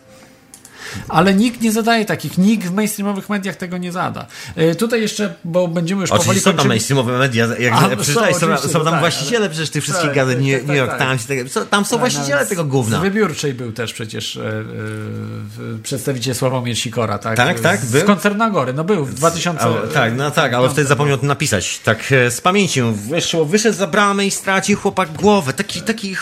Ale 1.10 1.34
nikt 1.34 1.62
nie 1.62 1.72
zadaje 1.72 2.06
takich, 2.06 2.38
nikt 2.38 2.68
w 2.68 2.74
mainstreamowych 2.74 3.30
mediach 3.30 3.56
tego 3.56 3.78
nie 3.78 3.92
zada. 3.92 4.26
E, 4.56 4.76
tutaj 4.76 5.02
jeszcze, 5.02 5.34
bo 5.44 5.68
będziemy 5.68 6.02
już 6.02 6.12
Oczywiście 6.12 6.42
powoli 6.42 6.58
są 6.58 6.62
tam 6.62 6.68
mainstreamowe 6.68 7.18
media, 7.18 7.48
jak 7.60 7.74
A, 7.74 7.96
przeczytaj, 7.96 8.34
są, 8.34 8.58
są, 8.58 8.72
tam 8.72 8.84
tak, 8.84 9.00
właściciele 9.00 9.50
przecież 9.50 9.70
tych 9.70 9.84
wszystkich 9.84 10.08
tak, 10.08 10.16
gazet, 10.16 10.36
tak, 10.38 10.48
New, 10.48 10.68
New 10.68 10.78
York 10.78 10.92
tak, 10.92 11.00
Times, 11.00 11.54
tak, 11.54 11.70
tam 11.70 11.86
są 11.86 11.98
właściciele 11.98 12.46
tego 12.46 12.64
gówna. 12.64 13.00
Z 13.00 13.02
wybiórczej 13.02 13.54
był 13.54 13.72
też 13.72 13.94
przecież 13.94 14.38
e, 14.38 14.42
e, 14.42 14.64
przedstawiciel 15.84 16.36
Sławomir 16.36 16.78
Sikora, 16.78 17.18
tak? 17.18 17.38
Tak, 17.38 17.60
tak. 17.60 17.80
Z, 17.80 18.04
z 18.04 18.04
koncernu 18.04 18.44
Agory, 18.44 18.74
no 18.74 18.84
był 18.84 19.06
w 19.06 19.14
2000... 19.14 19.64
A, 19.64 19.88
tak, 19.94 20.18
no 20.18 20.32
tak, 20.32 20.54
ale 20.54 20.70
wtedy 20.70 20.88
zapomniał 20.88 21.18
to 21.18 21.26
napisać. 21.26 21.80
Tak 21.80 22.14
z 22.30 22.42
pamięci 22.42 22.82
wyszło, 23.10 23.46
wyszedł 23.46 23.78
za 23.78 23.88
bramę 23.88 24.26
i 24.26 24.32
stracił 24.32 24.78
chłopak 24.78 25.12
głowę. 25.12 25.54
Taki, 25.54 25.82
taki 25.82 26.16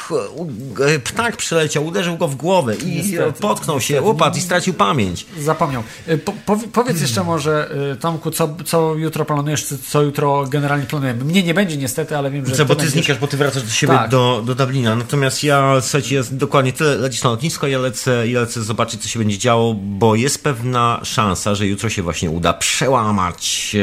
ptak 1.03 1.37
przyleciał, 1.37 1.85
uderzył 1.85 2.17
go 2.17 2.27
w 2.27 2.35
głowę 2.35 2.75
i 2.75 2.95
Niestety. 2.95 3.41
potknął 3.41 3.81
się, 3.81 4.01
upadł 4.01 4.37
i 4.37 4.41
stracił 4.41 4.58
stracił 4.59 4.73
pamięć. 4.73 5.25
Zapomniał. 5.39 5.83
Y, 6.07 6.17
po, 6.17 6.57
powiedz 6.73 7.01
jeszcze 7.01 7.23
może, 7.23 7.71
y, 7.93 7.95
Tomku, 7.95 8.31
co, 8.31 8.55
co 8.65 8.95
jutro 8.95 9.25
planujesz, 9.25 9.65
co 9.65 10.01
jutro 10.01 10.45
generalnie 10.47 10.85
planujemy. 10.85 11.25
Mnie 11.25 11.43
nie 11.43 11.53
będzie 11.53 11.77
niestety, 11.77 12.17
ale 12.17 12.31
wiem, 12.31 12.45
że. 12.45 12.55
Co, 12.55 12.65
bo 12.65 12.75
ty 12.75 12.89
znikasz, 12.89 13.17
bo 13.17 13.27
ty 13.27 13.37
wracasz 13.37 13.63
do 13.63 13.69
siebie 13.69 13.93
tak. 13.93 14.09
do, 14.09 14.43
do 14.45 14.55
Dublina. 14.55 14.95
Natomiast 14.95 15.43
ja, 15.43 15.81
słuchajcie, 15.81 16.15
jest 16.15 16.35
dokładnie 16.35 16.73
tyle 16.73 16.95
lecisz 16.95 17.23
na 17.23 17.29
lotnisko, 17.29 17.67
ja 17.67 17.79
lecę, 17.79 18.27
ja 18.27 18.39
lecę 18.39 18.63
zobaczyć, 18.63 19.01
co 19.01 19.07
się 19.07 19.19
będzie 19.19 19.37
działo, 19.37 19.73
bo 19.73 20.15
jest 20.15 20.43
pewna 20.43 20.99
szansa, 21.03 21.55
że 21.55 21.67
jutro 21.67 21.89
się 21.89 22.01
właśnie 22.01 22.29
uda 22.29 22.53
przełamać 22.53 23.75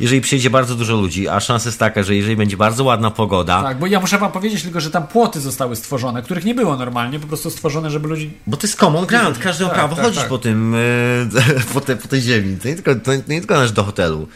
jeżeli 0.00 0.20
przyjedzie 0.20 0.50
bardzo 0.50 0.74
dużo 0.74 0.96
ludzi, 0.96 1.28
a 1.28 1.40
szansa 1.40 1.68
jest 1.68 1.78
taka, 1.78 2.02
że 2.02 2.14
jeżeli 2.14 2.36
będzie 2.36 2.56
bardzo 2.56 2.84
ładna 2.84 3.10
pogoda. 3.10 3.62
Tak, 3.62 3.78
bo 3.78 3.86
ja 3.86 4.00
muszę 4.00 4.18
wam 4.18 4.32
powiedzieć 4.32 4.62
tylko, 4.62 4.80
że 4.80 4.90
tam 4.90 5.06
płoty 5.06 5.40
zostały 5.40 5.76
stworzone, 5.76 6.22
których 6.22 6.44
nie 6.44 6.54
było 6.54 6.76
normalnie, 6.76 7.20
po 7.20 7.26
prostu 7.26 7.50
stworzone, 7.50 7.90
żeby 7.90 8.08
ludzi. 8.08 8.30
Bo 8.46 8.56
to 8.56 8.66
jest 8.66 8.76
common 8.76 9.06
ground, 9.06 9.38
każdy 9.38 9.64
ma 9.64 9.70
tak, 9.70 9.78
prawo 9.78 9.96
tak, 9.96 10.04
chodzić 10.04 10.20
tak. 10.20 10.28
po 10.28 10.38
tym, 10.38 10.74
e, 10.74 10.78
po, 11.74 11.80
te, 11.80 11.96
po 11.96 12.08
tej 12.08 12.20
ziemi. 12.20 12.56
To 12.62 12.68
nie 12.68 12.74
tylko, 12.74 12.94
to 12.94 13.14
nie 13.14 13.38
tylko 13.40 13.54
nasz 13.54 13.72
do 13.72 13.84
hotelu. 13.84 14.28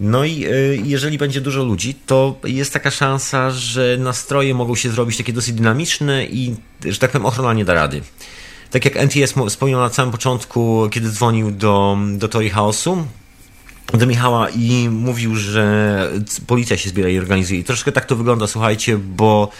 No 0.00 0.24
i 0.24 0.44
e, 0.44 0.48
jeżeli 0.84 1.18
będzie 1.18 1.40
dużo 1.40 1.64
ludzi, 1.64 1.94
to 2.06 2.36
jest 2.44 2.72
taka 2.72 2.90
szansa, 2.90 3.50
że 3.50 3.96
nastroje 4.00 4.54
mogą 4.54 4.74
się 4.74 4.90
zrobić 4.90 5.16
takie 5.16 5.32
dosyć 5.32 5.54
dynamiczne 5.54 6.24
i, 6.24 6.54
że 6.84 6.98
tak 6.98 7.10
powiem, 7.10 7.26
ochrona 7.26 7.54
nie 7.54 7.64
da 7.64 7.74
rady. 7.74 8.02
Tak 8.70 8.84
jak 8.84 8.96
NTS 8.96 9.34
wspomniał 9.48 9.80
na 9.80 9.88
samym 9.88 10.12
początku, 10.12 10.88
kiedy 10.90 11.10
dzwonił 11.10 11.50
do, 11.50 11.98
do 12.16 12.28
Tori 12.28 12.50
Chaosu, 12.50 13.06
do 13.92 14.06
Michała 14.06 14.48
i 14.50 14.88
mówił, 14.88 15.36
że 15.36 16.08
policja 16.46 16.76
się 16.76 16.88
zbiera 16.88 17.08
i 17.08 17.18
organizuje. 17.18 17.60
I 17.60 17.64
troszkę 17.64 17.92
tak 17.92 18.04
to 18.04 18.16
wygląda, 18.16 18.46
słuchajcie, 18.46 18.98
bo 18.98 19.50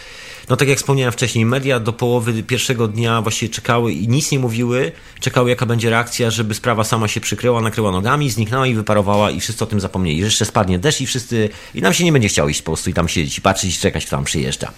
no 0.48 0.56
tak 0.56 0.68
jak 0.68 0.78
wspomniałem 0.78 1.12
wcześniej, 1.12 1.46
media 1.46 1.80
do 1.80 1.92
połowy 1.92 2.42
pierwszego 2.42 2.88
dnia 2.88 3.22
właściwie 3.22 3.54
czekały 3.54 3.92
i 3.92 4.08
nic 4.08 4.30
nie 4.30 4.38
mówiły, 4.38 4.92
czekały 5.20 5.50
jaka 5.50 5.66
będzie 5.66 5.90
reakcja, 5.90 6.30
żeby 6.30 6.54
sprawa 6.54 6.84
sama 6.84 7.08
się 7.08 7.20
przykryła, 7.20 7.60
nakryła 7.60 7.90
nogami, 7.90 8.30
zniknęła 8.30 8.66
i 8.66 8.74
wyparowała 8.74 9.30
i 9.30 9.40
wszyscy 9.40 9.64
o 9.64 9.66
tym 9.66 9.80
zapomnieli. 9.80 10.20
Że 10.20 10.24
jeszcze 10.24 10.44
spadnie 10.44 10.78
deszcz 10.78 11.00
i 11.00 11.06
wszyscy, 11.06 11.48
i 11.74 11.82
nam 11.82 11.94
się 11.94 12.04
nie 12.04 12.12
będzie 12.12 12.28
chciało 12.28 12.48
iść 12.48 12.62
po 12.62 12.72
prostu 12.72 12.90
i 12.90 12.94
tam 12.94 13.08
siedzieć 13.08 13.38
i 13.38 13.40
patrzeć 13.40 13.76
i 13.76 13.80
czekać, 13.80 14.06
kto 14.06 14.16
tam 14.16 14.24
przyjeżdża. 14.24 14.72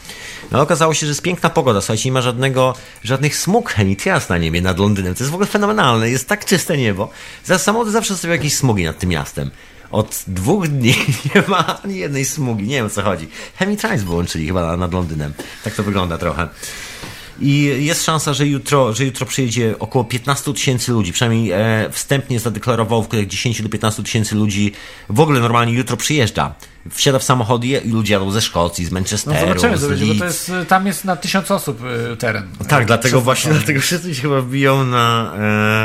No 0.50 0.60
okazało 0.60 0.94
się, 0.94 1.06
że 1.06 1.10
jest 1.10 1.22
piękna 1.22 1.50
pogoda, 1.50 1.80
słuchajcie, 1.80 2.08
nie 2.08 2.12
ma 2.12 2.22
żadnego, 2.22 2.74
żadnych 3.02 3.36
smug 3.36 3.74
ani 3.78 3.96
trias 3.96 4.28
na 4.28 4.38
niebie 4.38 4.62
nad 4.62 4.78
Londynem. 4.78 5.14
To 5.14 5.22
jest 5.22 5.30
w 5.30 5.34
ogóle 5.34 5.46
fenomenalne, 5.46 6.10
jest 6.10 6.28
tak 6.28 6.44
czyste 6.44 6.76
niebo. 6.76 7.10
Za 7.44 7.58
samochody 7.58 7.90
zawsze 7.90 8.16
sobie 8.16 8.32
jakieś 8.32 8.54
smugi 8.54 8.84
nad 8.84 8.98
tym 8.98 9.10
miastem. 9.10 9.50
Od 9.90 10.24
dwóch 10.26 10.68
dni 10.68 10.94
nie 11.34 11.42
ma 11.48 11.82
ani 11.82 11.96
jednej 11.96 12.24
smugi. 12.24 12.64
Nie 12.64 12.76
wiem 12.76 12.86
o 12.86 12.90
co 12.90 13.02
chodzi. 13.02 13.28
Chemitrans 13.56 14.02
wyłączyli 14.02 14.46
chyba 14.46 14.76
nad 14.76 14.92
Londynem. 14.92 15.32
Tak 15.64 15.74
to 15.74 15.82
wygląda 15.82 16.18
trochę. 16.18 16.48
I 17.40 17.76
jest 17.78 18.04
szansa, 18.04 18.34
że 18.34 18.46
jutro, 18.46 18.92
że 18.92 19.04
jutro 19.04 19.26
przyjedzie 19.26 19.74
około 19.78 20.04
15 20.04 20.52
tysięcy 20.52 20.92
ludzi. 20.92 21.12
Przynajmniej 21.12 21.52
e, 21.52 21.90
wstępnie 21.90 22.40
zadeklarował 22.40 23.02
w 23.02 23.26
10 23.26 23.62
do 23.62 23.68
15 23.68 24.02
tysięcy 24.02 24.34
ludzi. 24.34 24.72
W 25.08 25.20
ogóle 25.20 25.40
normalnie 25.40 25.72
jutro 25.72 25.96
przyjeżdża 25.96 26.54
wsiada 26.90 27.18
w 27.18 27.22
samochody 27.22 27.66
i 27.66 27.90
ludzie 27.90 28.14
jadą 28.14 28.30
ze 28.30 28.40
Szkocji, 28.40 28.84
z 28.84 28.90
Manchesteru. 28.90 29.36
No 29.36 29.40
zobaczymy, 29.40 29.78
z 29.78 29.86
będzie, 29.86 30.06
bo 30.06 30.14
to 30.14 30.24
jest, 30.24 30.52
tam 30.68 30.86
jest 30.86 31.04
na 31.04 31.16
tysiąc 31.16 31.50
osób 31.50 31.80
y, 32.12 32.16
teren. 32.16 32.48
Tak, 32.68 32.86
dlatego 32.86 33.20
właśnie, 33.20 33.52
dlatego 33.52 33.80
wszyscy 33.80 34.14
się 34.14 34.22
chyba 34.22 34.40
wbiją 34.40 34.84
na... 34.84 35.34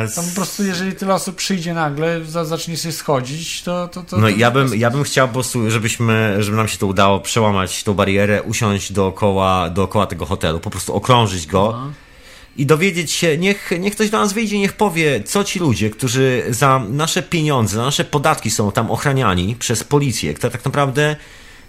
E, 0.03 0.07
tam 0.15 0.25
po 0.25 0.35
prostu, 0.35 0.63
jeżeli 0.63 0.91
tyle 0.91 1.13
osób 1.13 1.35
przyjdzie 1.35 1.73
nagle, 1.73 2.25
zacznie 2.25 2.77
się 2.77 2.91
schodzić, 2.91 3.63
to... 3.63 3.87
to, 3.87 4.03
to 4.03 4.17
no 4.17 4.21
to 4.21 4.29
ja, 4.29 4.51
bym, 4.51 4.75
ja 4.75 4.89
bym 4.89 5.03
chciał 5.03 5.27
po 5.27 5.33
prostu, 5.33 5.71
żebyśmy, 5.71 6.35
żeby 6.43 6.57
nam 6.57 6.67
się 6.67 6.77
to 6.77 6.87
udało 6.87 7.19
przełamać 7.19 7.83
tą 7.83 7.93
barierę, 7.93 8.43
usiąść 8.43 8.91
dookoła, 8.91 9.69
dookoła 9.69 10.07
tego 10.07 10.25
hotelu, 10.25 10.59
po 10.59 10.69
prostu 10.69 10.95
okrążyć 10.95 11.47
go. 11.47 11.73
Aha 11.75 11.89
i 12.59 12.65
dowiedzieć 12.65 13.11
się, 13.11 13.37
niech, 13.37 13.71
niech 13.79 13.95
ktoś 13.95 14.09
do 14.09 14.19
nas 14.19 14.33
wyjdzie, 14.33 14.59
niech 14.59 14.73
powie, 14.73 15.23
co 15.23 15.43
ci 15.43 15.59
ludzie, 15.59 15.89
którzy 15.89 16.43
za 16.49 16.81
nasze 16.89 17.23
pieniądze, 17.23 17.75
za 17.75 17.83
nasze 17.83 18.03
podatki 18.03 18.51
są 18.51 18.71
tam 18.71 18.91
ochraniani 18.91 19.55
przez 19.55 19.83
policję, 19.83 20.33
która 20.33 20.49
tak 20.49 20.65
naprawdę 20.65 21.15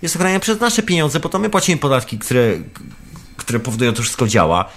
jest 0.02 0.16
ochraniana 0.16 0.40
przez 0.40 0.60
nasze 0.60 0.82
pieniądze, 0.82 1.20
bo 1.20 1.28
to 1.28 1.38
my 1.38 1.50
płacimy 1.50 1.78
podatki, 1.78 2.18
które, 2.18 2.58
które 3.36 3.60
powodują, 3.60 3.90
że 3.90 3.96
to 3.96 4.02
wszystko 4.02 4.28
działa. 4.28 4.70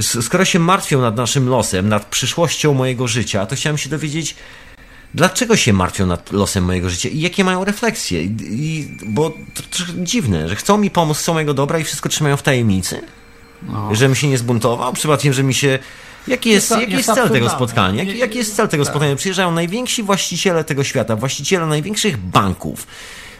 Skoro 0.00 0.44
się 0.44 0.58
martwią 0.58 1.00
nad 1.00 1.16
naszym 1.16 1.48
losem, 1.48 1.88
nad 1.88 2.06
przyszłością 2.06 2.74
mojego 2.74 3.08
życia, 3.08 3.46
to 3.46 3.56
chciałem 3.56 3.78
się 3.78 3.90
dowiedzieć, 3.90 4.36
dlaczego 5.14 5.56
się 5.56 5.72
martwią 5.72 6.06
nad 6.06 6.32
losem 6.32 6.64
mojego 6.64 6.90
życia 6.90 7.08
i 7.08 7.20
jakie 7.20 7.44
mają 7.44 7.64
refleksje. 7.64 8.22
I, 8.22 8.96
bo 9.06 9.30
to 9.30 9.62
trochę 9.70 9.92
dziwne, 9.96 10.48
że 10.48 10.56
chcą 10.56 10.78
mi 10.78 10.90
pomóc, 10.90 11.18
chcą 11.18 11.34
mojego 11.34 11.54
dobra 11.54 11.78
i 11.78 11.84
wszystko 11.84 12.08
trzymają 12.08 12.36
w 12.36 12.42
tajemnicy. 12.42 13.00
No. 13.66 13.94
Żebym 13.94 14.14
się 14.14 14.28
nie 14.28 14.38
zbuntował, 14.38 14.92
przypadkiem, 14.92 15.32
że 15.32 15.42
mi 15.42 15.54
się... 15.54 15.78
Jaki 16.28 16.50
jest, 16.50 16.70
jest, 16.70 16.80
jaki 16.80 16.92
jest, 16.92 17.08
jest 17.08 17.20
cel 17.20 17.30
tego 17.30 17.50
spotkania? 17.50 18.02
Jaki, 18.02 18.18
jaki 18.18 18.38
jest 18.38 18.56
cel 18.56 18.68
tego 18.68 18.84
tak. 18.84 18.92
spotkania? 18.92 19.16
Przyjeżdżają 19.16 19.52
najwięksi 19.52 20.02
właściciele 20.02 20.64
tego 20.64 20.84
świata, 20.84 21.16
właściciele 21.16 21.66
największych 21.66 22.16
banków, 22.16 22.86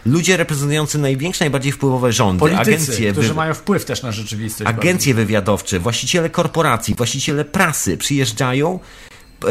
ludzie 0.07 0.37
reprezentujący 0.37 0.99
największe, 0.99 1.45
najbardziej 1.45 1.73
wpływowe 1.73 2.13
rządy, 2.13 2.41
Politycy, 2.41 2.73
agencje, 2.73 3.13
którzy 3.13 3.29
wy... 3.29 3.35
mają 3.35 3.55
wpływ 3.55 3.85
też 3.85 4.03
na 4.03 4.13
rzeczywistość. 4.13 4.71
Agencje 4.71 5.15
wywiadowcze, 5.15 5.79
właściciele 5.79 6.31
korporacji, 6.31 6.95
właściciele 6.95 7.45
prasy 7.45 7.97
przyjeżdżają 7.97 8.79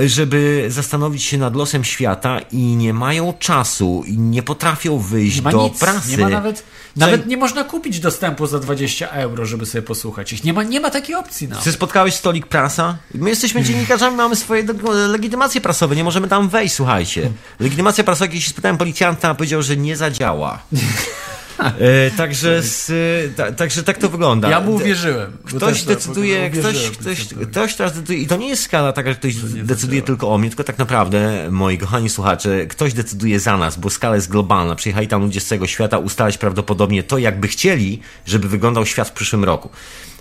żeby 0.06 0.66
zastanowić 0.70 1.24
się 1.24 1.38
nad 1.38 1.56
losem 1.56 1.84
świata 1.84 2.40
i 2.52 2.58
nie 2.58 2.94
mają 2.94 3.34
czasu 3.40 4.04
i 4.08 4.18
nie 4.18 4.44
potrafią 4.44 4.98
wyjść 4.98 5.44
Nie 5.44 5.52
do 5.52 5.64
nic, 5.64 5.80
prasy. 5.80 6.12
nie 6.12 6.18
ma 6.18 6.30
nawet, 6.30 6.64
nawet 6.96 7.28
nie 7.28 7.38
można 7.38 7.64
kupić 7.64 8.00
dostępu 8.00 8.48
za 8.48 8.60
20 8.60 9.08
euro, 9.10 9.46
żeby 9.46 9.66
sobie 9.66 9.82
posłuchać 9.82 10.34
ich. 10.34 10.44
Nie 10.44 10.54
ma, 10.54 10.64
nie 10.64 10.80
ma 10.80 10.90
takiej 10.90 11.16
opcji 11.16 11.48
no. 11.48 11.58
Czy 11.64 11.72
spotkałeś 11.72 12.16
stolik 12.16 12.48
prasa? 12.48 12.98
My 13.14 13.30
jesteśmy 13.30 13.64
dziennikarzami, 13.64 14.18
mamy 14.18 14.36
swoje 14.36 14.64
legitymacje 15.08 15.62
prasowe, 15.62 15.96
nie 15.96 16.04
możemy 16.04 16.28
tam 16.28 16.50
wejść, 16.50 16.76
słuchajcie. 16.76 17.32
Legitymacja 17.60 18.04
prasowa, 18.04 18.28
kiedyś 18.28 18.48
spytałem 18.48 18.78
policjanta, 18.78 19.36
powiedział, 19.36 19.62
że 19.62 19.78
nie 19.78 19.96
zadziała. 19.98 20.60
E, 21.62 22.12
także, 22.12 22.64
z, 22.64 22.92
ta, 23.36 23.52
także 23.52 23.84
tak 23.84 23.98
to 23.98 24.10
wygląda. 24.10 24.50
Ja 24.50 24.60
mu 24.60 24.72
uwierzyłem. 24.72 25.38
Ktoś 25.46 25.84
decyduje, 25.84 26.50
ktoś, 26.50 26.90
ktoś, 26.90 27.28
ktoś 27.52 27.76
teraz 27.76 27.94
decyduje, 27.94 28.20
i 28.20 28.28
to 28.28 28.38
nie 28.38 28.48
jest 28.48 28.64
skala 28.64 28.94
taka, 28.94 29.10
że 29.10 29.16
ktoś 29.16 29.36
decyduje 29.64 30.02
tylko 30.02 30.34
o 30.34 30.38
mnie, 30.38 30.50
tylko 30.50 30.64
tak 30.64 30.78
naprawdę, 30.78 31.48
moi 31.52 31.78
kochani 31.78 32.10
słuchacze, 32.10 32.66
ktoś 32.66 32.94
decyduje 32.94 33.40
za 33.40 33.58
nas, 33.58 33.78
bo 33.78 33.90
skala 33.90 34.16
jest 34.16 34.30
globalna. 34.30 34.76
Przyjechali 34.76 35.08
tam 35.08 35.22
ludzie 35.22 35.40
z 35.40 35.46
całego 35.46 35.68
świata 35.68 35.98
ustalać 35.98 36.38
prawdopodobnie 36.38 37.04
to, 37.04 37.18
jakby 37.18 37.48
chcieli, 37.48 38.00
żeby 38.26 38.48
wyglądał 38.48 38.86
świat 38.86 39.10
w 39.10 39.12
przyszłym 39.12 39.44
roku. 39.44 39.70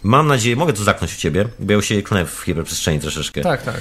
Mam 0.03 0.27
nadzieję, 0.27 0.57
mogę 0.57 0.73
to 0.73 0.85
zaknąć 0.85 1.15
u 1.15 1.17
ciebie, 1.17 1.45
bo 1.59 1.73
ja 1.73 1.77
już 1.77 1.87
się 1.87 2.03
klnę 2.03 2.27
w 2.27 2.41
hiperprzestrzeni 2.45 3.01
troszeczkę. 3.01 3.41
Tak, 3.41 3.63
tak. 3.63 3.81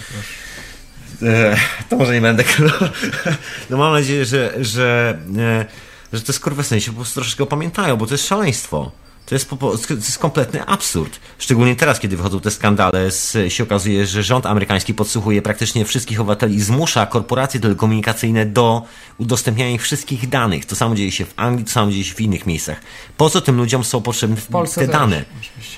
E, 1.24 1.56
to 1.90 1.98
może 1.98 2.14
nie 2.14 2.22
będę. 2.22 2.44
No 3.70 3.78
mam 3.78 3.94
nadzieję, 3.94 4.26
że, 4.26 4.54
że, 4.62 5.18
e, 5.38 5.66
że 6.14 6.22
te 6.22 6.34
skurwysyny 6.34 6.82
się 6.82 6.92
po 6.92 6.96
prostu 6.96 7.20
troszeczkę 7.20 7.44
opamiętają, 7.44 7.98
bo 7.98 8.08
to 8.08 8.14
jest 8.14 8.28
szaleństwo. 8.28 8.92
To 9.30 9.36
jest, 9.36 9.50
po, 9.50 9.58
to 9.58 9.94
jest 9.94 10.20
kompletny 10.20 10.66
absurd. 10.66 11.20
Szczególnie 11.38 11.76
teraz, 11.76 12.00
kiedy 12.00 12.18
wychodzą 12.18 12.40
te 12.40 12.52
skandale, 12.52 13.12
z, 13.12 13.54
się 13.54 13.64
okazuje, 13.64 14.08
że 14.08 14.24
rząd 14.24 14.46
amerykański 14.46 14.94
podsłuchuje 14.94 15.42
praktycznie 15.42 15.86
wszystkich 15.86 16.20
obywateli 16.20 16.56
i 16.56 16.62
zmusza 16.62 17.06
korporacje 17.06 17.60
telekomunikacyjne 17.60 18.46
do 18.46 18.82
udostępniania 19.18 19.72
ich 19.72 19.82
wszystkich 19.82 20.30
danych. 20.30 20.66
To 20.66 20.76
samo 20.76 20.96
dzieje 20.96 21.12
się 21.12 21.26
w 21.26 21.34
Anglii, 21.36 21.66
to 21.66 21.72
samo 21.72 21.92
dzieje 21.92 22.04
się 22.04 22.16
w 22.16 22.22
innych 22.22 22.46
miejscach. 22.46 22.82
Po 23.18 23.30
co 23.30 23.42
tym 23.42 23.58
ludziom 23.58 23.84
są 23.84 24.02
potrzebne 24.02 24.38
te 24.76 24.88
dane? 24.88 25.26
Oczywiście. 25.40 25.78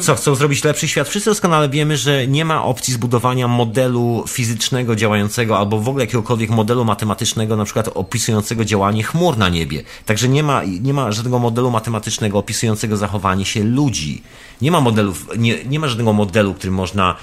Co, 0.00 0.14
chcą 0.14 0.34
zrobić 0.34 0.64
lepszy 0.64 0.88
świat? 0.88 1.08
Wszyscy 1.08 1.30
doskonale 1.30 1.68
wiemy, 1.68 1.96
że 1.96 2.26
nie 2.26 2.44
ma 2.44 2.64
opcji 2.64 2.94
zbudowania 2.94 3.48
modelu 3.48 4.24
fizycznego 4.28 4.96
działającego 4.96 5.58
albo 5.58 5.78
w 5.78 5.88
ogóle 5.88 6.04
jakiegokolwiek 6.04 6.50
modelu 6.50 6.84
matematycznego, 6.84 7.56
na 7.56 7.64
przykład 7.64 7.88
opisującego 7.94 8.64
działanie 8.64 9.02
chmur 9.02 9.38
na 9.38 9.48
niebie. 9.48 9.82
Także 10.06 10.28
nie 10.28 10.42
ma, 10.42 10.62
nie 10.64 10.94
ma 10.94 11.12
żadnego 11.12 11.38
modelu 11.38 11.70
matematycznego 11.70 12.38
opisującego 12.38 12.96
zachowanie 12.96 13.44
się 13.44 13.64
ludzi. 13.64 14.22
Nie 14.62 14.70
ma 14.70 14.80
modelów, 14.80 15.26
nie, 15.38 15.64
nie 15.64 15.80
ma 15.80 15.88
żadnego 15.88 16.12
modelu, 16.12 16.54
który 16.54 16.70
można 16.70 17.16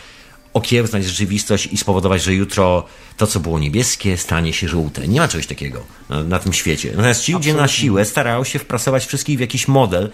okiełznać 0.53 1.05
rzeczywistość 1.05 1.65
i 1.65 1.77
spowodować, 1.77 2.23
że 2.23 2.33
jutro 2.33 2.83
to, 3.17 3.27
co 3.27 3.39
było 3.39 3.59
niebieskie, 3.59 4.17
stanie 4.17 4.53
się 4.53 4.67
żółte. 4.67 5.07
Nie 5.07 5.19
ma 5.19 5.27
czegoś 5.27 5.47
takiego 5.47 5.83
na, 6.09 6.23
na 6.23 6.39
tym 6.39 6.53
świecie. 6.53 6.89
Natomiast 6.89 7.23
ci 7.23 7.33
ludzie 7.33 7.53
na 7.53 7.67
siłę 7.67 8.05
starają 8.05 8.43
się 8.43 8.59
wprasować 8.59 9.05
wszystkich 9.05 9.37
w 9.37 9.41
jakiś 9.41 9.67
model, 9.67 10.09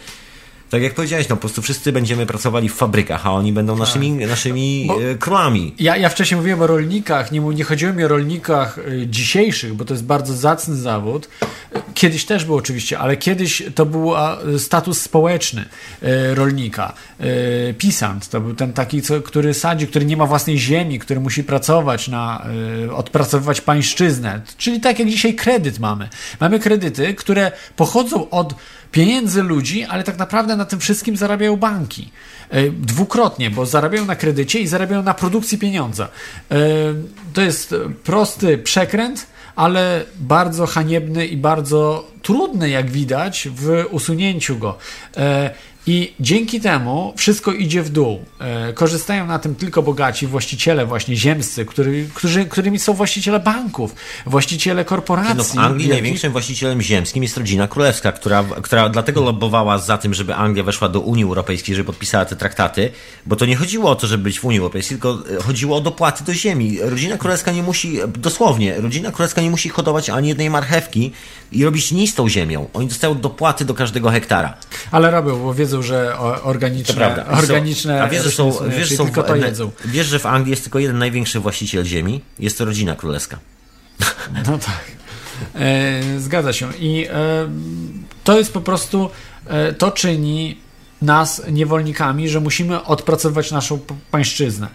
tak 0.74 0.82
jak 0.82 0.94
powiedziałeś, 0.94 1.30
no 1.30 1.36
po 1.36 1.40
prostu 1.40 1.62
wszyscy 1.62 1.92
będziemy 1.92 2.26
pracowali 2.26 2.70
w 2.70 2.74
fabrykach, 2.74 3.28
a 3.28 3.32
oni 3.32 3.54
będą 3.54 3.78
naszymi, 3.78 4.12
naszymi 4.12 4.86
Bo- 4.88 5.04
e, 5.04 5.16
królami. 5.16 5.76
Ja, 5.80 5.98
ja 5.98 6.10
wcześniej 6.10 6.38
mówiłem 6.38 6.62
o 6.62 6.68
rolnikach, 6.68 7.32
nie, 7.32 7.40
nie 7.40 7.64
chodziło 7.64 7.94
mi 7.94 8.04
o 8.04 8.08
rolnikach 8.08 8.78
y, 8.78 9.08
dzisiejszych, 9.08 9.74
bo 9.74 9.86
to 9.86 9.94
jest 9.94 10.06
bardzo 10.06 10.34
zacny 10.34 10.76
zawód. 10.76 11.30
Kiedyś 11.94 12.26
też 12.26 12.46
był 12.46 12.56
oczywiście, 12.56 13.00
ale 13.00 13.18
kiedyś 13.18 13.64
to 13.76 13.86
był 13.86 14.12
status 14.58 15.02
społeczny 15.02 15.66
y, 16.04 16.36
rolnika. 16.36 16.94
Pisant 17.78 18.30
to 18.30 18.42
był 18.42 18.54
ten 18.54 18.74
taki, 18.74 19.02
co, 19.02 19.22
który 19.22 19.54
sadzi, 19.54 19.88
który 19.88 20.06
nie 20.06 20.18
ma 20.18 20.26
własnej 20.26 20.60
ziemi, 20.60 21.00
który 21.00 21.20
musi 21.20 21.44
pracować 21.44 22.08
na, 22.08 22.46
odpracowywać 22.96 23.62
pańszczyznę. 23.62 24.42
Czyli 24.58 24.80
tak 24.80 25.00
jak 25.00 25.10
dzisiaj 25.10 25.34
kredyt 25.36 25.80
mamy. 25.80 26.10
Mamy 26.40 26.60
kredyty, 26.60 27.14
które 27.14 27.52
pochodzą 27.76 28.30
od 28.30 28.56
pieniędzy 28.94 29.44
ludzi, 29.44 29.84
ale 29.84 30.04
tak 30.04 30.18
naprawdę 30.18 30.56
na 30.56 30.66
tym 30.66 30.80
wszystkim 30.80 31.18
zarabiają 31.18 31.56
banki. 31.58 32.12
E, 32.50 32.70
Dwukrotnie, 32.70 33.50
bo 33.52 33.66
zarabiają 33.66 34.06
na 34.06 34.16
kredycie 34.16 34.60
i 34.60 34.68
zarabiają 34.68 35.04
na 35.04 35.14
produkcji 35.14 35.58
pieniądza. 35.58 36.08
E, 36.52 36.58
To 37.34 37.42
jest 37.42 37.76
prosty 38.04 38.58
przekręt, 38.58 39.28
ale 39.56 40.06
bardzo 40.20 40.66
haniebny 40.66 41.28
i 41.28 41.38
bardzo 41.38 42.08
trudny, 42.22 42.70
jak 42.70 42.92
widać, 42.92 43.48
w 43.56 43.86
usunięciu 43.92 44.58
go. 44.58 44.78
I 45.88 46.14
dzięki 46.20 46.62
temu 46.62 47.14
wszystko 47.18 47.52
idzie 47.52 47.84
w 47.84 47.90
dół. 47.90 48.26
E, 48.40 48.74
Korzystają 48.74 49.26
na 49.26 49.40
tym 49.40 49.56
tylko 49.56 49.84
bogaci, 49.84 50.28
właściciele 50.28 50.86
właśnie 50.86 51.16
ziemscy, 51.16 51.66
który, 51.66 52.10
którzy, 52.14 52.46
którymi 52.46 52.80
są 52.80 52.94
właściciele 52.94 53.40
banków, 53.40 53.96
właściciele 54.26 54.86
korporacji. 54.86 55.36
No 55.36 55.44
w 55.44 55.58
Anglii 55.58 55.90
największym 55.90 56.32
właścicielem 56.32 56.82
ziemskim 56.82 57.24
jest 57.24 57.38
rodzina 57.38 57.68
królewska, 57.68 58.12
która, 58.12 58.44
która 58.44 58.90
dlatego 58.90 59.22
lobbowała 59.22 59.78
za 59.78 59.98
tym, 59.98 60.14
żeby 60.14 60.36
Anglia 60.36 60.64
weszła 60.64 60.90
do 60.90 61.00
Unii 61.00 61.24
Europejskiej, 61.24 61.76
żeby 61.76 61.86
podpisała 61.86 62.26
te 62.26 62.36
traktaty, 62.36 62.92
bo 63.26 63.36
to 63.36 63.46
nie 63.46 63.56
chodziło 63.56 63.90
o 63.90 63.96
to, 63.96 64.08
żeby 64.08 64.24
być 64.24 64.40
w 64.40 64.46
Unii 64.46 64.60
Europejskiej, 64.60 64.98
tylko 64.98 65.24
e, 65.40 65.44
chodziło 65.44 65.78
o 65.78 65.82
dopłaty 65.82 66.24
do 66.24 66.34
ziemi. 66.34 66.78
Rodzina 66.82 67.18
królewska 67.18 67.52
nie 67.52 67.64
musi, 67.64 68.00
dosłownie, 68.18 68.82
rodzina 68.82 69.12
królewska 69.12 69.42
nie 69.42 69.50
musi 69.50 69.70
hodować 69.70 70.10
ani 70.10 70.28
jednej 70.28 70.50
marchewki 70.50 71.12
i 71.52 71.66
robić 71.66 71.92
nic 71.92 72.12
z 72.12 72.16
tą 72.16 72.30
ziemią. 72.30 72.70
Oni 72.74 72.88
dostają 72.88 73.16
dopłaty 73.16 73.66
do 73.66 73.74
każdego 73.74 74.10
hektara. 74.10 74.58
Ale 74.92 75.12
robią, 75.12 75.40
bo 75.40 75.54
wiedzą, 75.54 75.73
że 75.82 76.20
organiczne, 76.44 77.26
organiczne 77.28 78.04
A 78.04 78.08
wiesz, 78.08 78.24
że 78.24 78.32
są, 78.32 78.54
wiesz, 78.78 78.96
są 78.96 79.06
tylko 79.06 79.24
to 79.24 79.36
jedzą. 79.36 79.72
Wiesz, 79.86 80.08
że 80.08 80.20
w 80.20 80.26
Anglii 80.26 80.52
jest 80.52 80.64
tylko 80.64 80.80
jeden 80.80 80.98
największy 80.98 81.40
właściciel 81.40 81.86
ziemi? 81.86 82.22
Jest 82.40 82.58
to 82.58 82.66
rodzina 82.66 82.96
królewska. 82.96 83.40
No 84.48 84.58
tak. 84.58 84.84
E, 85.56 86.20
zgadza 86.20 86.54
się. 86.54 86.70
I 86.80 87.08
e, 87.10 87.50
to 88.24 88.38
jest 88.38 88.54
po 88.54 88.62
prostu, 88.62 89.10
e, 89.48 89.74
to 89.74 89.92
czyni 89.92 90.58
nas 91.02 91.42
niewolnikami, 91.52 92.30
że 92.30 92.40
musimy 92.40 92.84
odpracowywać 92.84 93.52
naszą 93.52 93.80
pańszczyznę. 94.12 94.68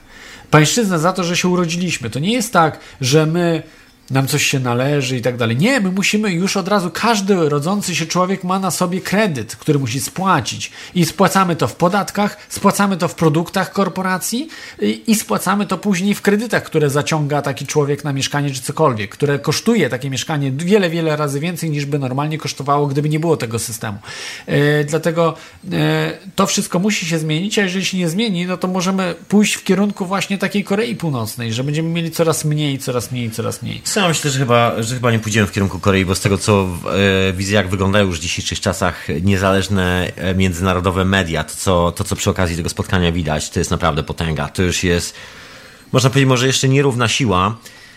Pańszczyznę 0.50 0.98
za 0.98 1.12
to, 1.12 1.24
że 1.24 1.36
się 1.36 1.48
urodziliśmy. 1.48 2.10
To 2.10 2.18
nie 2.18 2.32
jest 2.32 2.52
tak, 2.52 2.78
że 3.00 3.26
my 3.26 3.62
nam 4.10 4.26
coś 4.26 4.46
się 4.46 4.60
należy 4.60 5.16
i 5.16 5.22
tak 5.22 5.36
dalej. 5.36 5.56
Nie, 5.56 5.80
my 5.80 5.90
musimy 5.90 6.32
już 6.32 6.56
od 6.56 6.68
razu, 6.68 6.90
każdy 6.90 7.48
rodzący 7.48 7.94
się 7.94 8.06
człowiek 8.06 8.44
ma 8.44 8.58
na 8.58 8.70
sobie 8.70 9.00
kredyt, 9.00 9.56
który 9.56 9.78
musi 9.78 10.00
spłacić. 10.00 10.70
I 10.94 11.04
spłacamy 11.04 11.56
to 11.56 11.68
w 11.68 11.76
podatkach, 11.76 12.36
spłacamy 12.48 12.96
to 12.96 13.08
w 13.08 13.14
produktach 13.14 13.72
korporacji 13.72 14.48
i, 14.80 15.02
i 15.06 15.14
spłacamy 15.14 15.66
to 15.66 15.78
później 15.78 16.14
w 16.14 16.22
kredytach, 16.22 16.62
które 16.62 16.90
zaciąga 16.90 17.42
taki 17.42 17.66
człowiek 17.66 18.04
na 18.04 18.12
mieszkanie 18.12 18.50
czy 18.50 18.62
cokolwiek, 18.62 19.10
które 19.10 19.38
kosztuje 19.38 19.88
takie 19.88 20.10
mieszkanie 20.10 20.52
wiele, 20.52 20.90
wiele 20.90 21.16
razy 21.16 21.40
więcej 21.40 21.70
niż 21.70 21.86
by 21.86 21.98
normalnie 21.98 22.38
kosztowało, 22.38 22.86
gdyby 22.86 23.08
nie 23.08 23.20
było 23.20 23.36
tego 23.36 23.58
systemu. 23.58 23.98
E, 24.46 24.84
dlatego 24.84 25.34
e, 25.72 26.12
to 26.34 26.46
wszystko 26.46 26.78
musi 26.78 27.06
się 27.06 27.18
zmienić, 27.18 27.58
a 27.58 27.62
jeżeli 27.62 27.84
się 27.84 27.98
nie 27.98 28.08
zmieni, 28.08 28.46
no 28.46 28.56
to 28.56 28.68
możemy 28.68 29.14
pójść 29.28 29.54
w 29.54 29.64
kierunku 29.64 30.06
właśnie 30.06 30.38
takiej 30.38 30.64
Korei 30.64 30.96
Północnej, 30.96 31.52
że 31.52 31.64
będziemy 31.64 31.88
mieli 31.88 32.10
coraz 32.10 32.44
mniej, 32.44 32.78
coraz 32.78 33.12
mniej, 33.12 33.30
coraz 33.30 33.62
mniej. 33.62 33.82
Ja 33.98 34.08
myślę, 34.08 34.30
że 34.30 34.38
chyba, 34.38 34.82
że 34.82 34.94
chyba 34.94 35.12
nie 35.12 35.18
pójdziemy 35.18 35.46
w 35.46 35.52
kierunku 35.52 35.78
Korei, 35.78 36.04
bo 36.04 36.14
z 36.14 36.20
tego 36.20 36.38
co 36.38 36.68
e, 37.28 37.32
widzę, 37.32 37.54
jak 37.54 37.68
wyglądają 37.68 38.06
już 38.06 38.18
w 38.18 38.22
dzisiejszych 38.22 38.60
czasach 38.60 39.06
niezależne 39.22 40.12
e, 40.16 40.34
międzynarodowe 40.34 41.04
media, 41.04 41.44
to 41.44 41.54
co, 41.56 41.92
to 41.92 42.04
co 42.04 42.16
przy 42.16 42.30
okazji 42.30 42.56
tego 42.56 42.68
spotkania 42.68 43.12
widać, 43.12 43.50
to 43.50 43.58
jest 43.58 43.70
naprawdę 43.70 44.02
potęga. 44.02 44.48
To 44.48 44.62
już 44.62 44.84
jest, 44.84 45.14
można 45.92 46.10
powiedzieć, 46.10 46.28
może 46.28 46.46
jeszcze 46.46 46.68
nierówna 46.68 47.08
siła. 47.08 47.56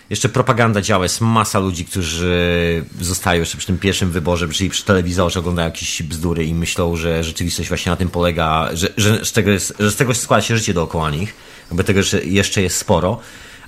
Jeszcze 0.09 0.29
propaganda 0.29 0.81
działa, 0.81 1.05
jest 1.05 1.21
masa 1.21 1.59
ludzi, 1.59 1.85
którzy 1.85 2.85
zostają 3.01 3.39
jeszcze 3.39 3.57
przy 3.57 3.67
tym 3.67 3.77
pierwszym 3.77 4.11
wyborze, 4.11 4.47
czyli 4.49 4.69
przy 4.69 4.85
telewizorze, 4.85 5.39
oglądają 5.39 5.67
jakieś 5.67 6.03
bzdury 6.03 6.45
i 6.45 6.53
myślą, 6.53 6.95
że 6.95 7.23
rzeczywistość 7.23 7.69
właśnie 7.69 7.89
na 7.89 7.95
tym 7.95 8.09
polega, 8.09 8.69
że, 8.73 8.89
że, 8.97 9.25
z, 9.25 9.31
tego 9.31 9.51
jest, 9.51 9.73
że 9.79 9.91
z 9.91 9.95
tego 9.95 10.13
składa 10.13 10.41
się 10.41 10.57
życie 10.57 10.73
dookoła 10.73 11.09
nich, 11.09 11.33
jakby 11.69 11.83
tego 11.83 11.99
jeszcze- 12.23 12.61
jest 12.61 12.77
sporo, 12.77 13.19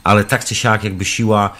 ale 0.03 0.23
tak 0.23 0.45
czy 0.45 0.55
siak 0.55 0.83
jakby 0.83 1.05
siła, 1.05 1.53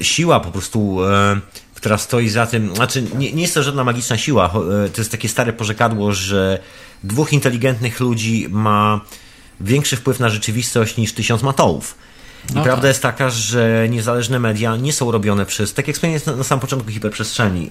siła 0.00 0.40
po 0.40 0.50
prostu, 0.50 1.04
e, 1.04 1.40
która 1.74 1.98
stoi 1.98 2.28
za 2.28 2.46
tym, 2.46 2.74
znaczy 2.74 3.02
nie, 3.18 3.32
nie 3.32 3.42
jest 3.42 3.54
to 3.54 3.62
żadna 3.62 3.84
magiczna 3.84 4.18
siła, 4.18 4.46
e, 4.46 4.88
to 4.88 5.00
jest 5.00 5.10
takie 5.10 5.28
stare 5.28 5.52
porzekadło, 5.52 6.12
że 6.12 6.58
dwóch 7.04 7.32
inteligentnych 7.32 8.00
ludzi 8.00 8.46
ma 8.50 9.00
większy 9.60 9.96
wpływ 9.96 10.20
na 10.20 10.28
rzeczywistość 10.28 10.96
niż 10.96 11.12
tysiąc 11.12 11.42
matołów. 11.42 11.94
I 12.50 12.54
No 12.54 12.62
prawda 12.62 12.82
tak. 12.82 12.88
jest 12.88 13.02
taka, 13.02 13.30
że 13.30 13.86
niezależne 13.88 14.38
media 14.38 14.76
nie 14.76 14.92
są 14.92 15.10
robione 15.10 15.46
przez, 15.46 15.74
tak 15.74 15.86
jak 15.86 15.96
wspomniałem 15.96 16.22
na, 16.26 16.36
na 16.36 16.44
samym 16.44 16.60
początku 16.60 16.90
hiperprzestrzeni. 16.90 17.68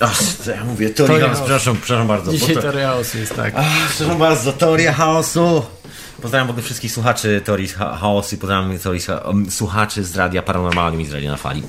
Ach, 0.00 0.22
co 0.44 0.50
ja 0.50 0.64
mówię, 0.64 0.90
teoria, 0.90 1.06
Teoria 1.14 1.26
chaosu, 1.26 1.40
przepraszam, 1.44 1.76
przepraszam 1.76 2.06
bardzo. 2.08 2.32
Dzisiaj 2.32 2.54
to- 2.54 2.62
teoria 2.62 2.86
chaosu 2.88 3.18
jest 3.18 3.34
tak. 3.36 3.54
Ach, 3.56 3.88
Przepraszam 3.90 4.18
bardzo, 4.18 4.52
teoria 4.52 4.92
chaosu. 4.92 5.62
Pozdrawiam 6.22 6.46
w 6.46 6.50
ogóle 6.50 6.64
wszystkich 6.64 6.92
słuchaczy 6.92 7.40
teorii 7.44 7.68
cha- 7.68 7.96
chaosu 7.96 8.34
i 8.34 8.38
pozdrawiam 8.38 8.78
teorii, 8.78 9.00
cha- 9.02 9.18
um, 9.18 9.50
słuchaczy 9.50 10.04
z 10.04 10.16
Radia 10.16 10.42
Paranormalnym 10.42 11.00
i 11.00 11.06
z 11.06 11.12
Radia 11.12 11.30
na 11.30 11.36
Fali. 11.36 11.62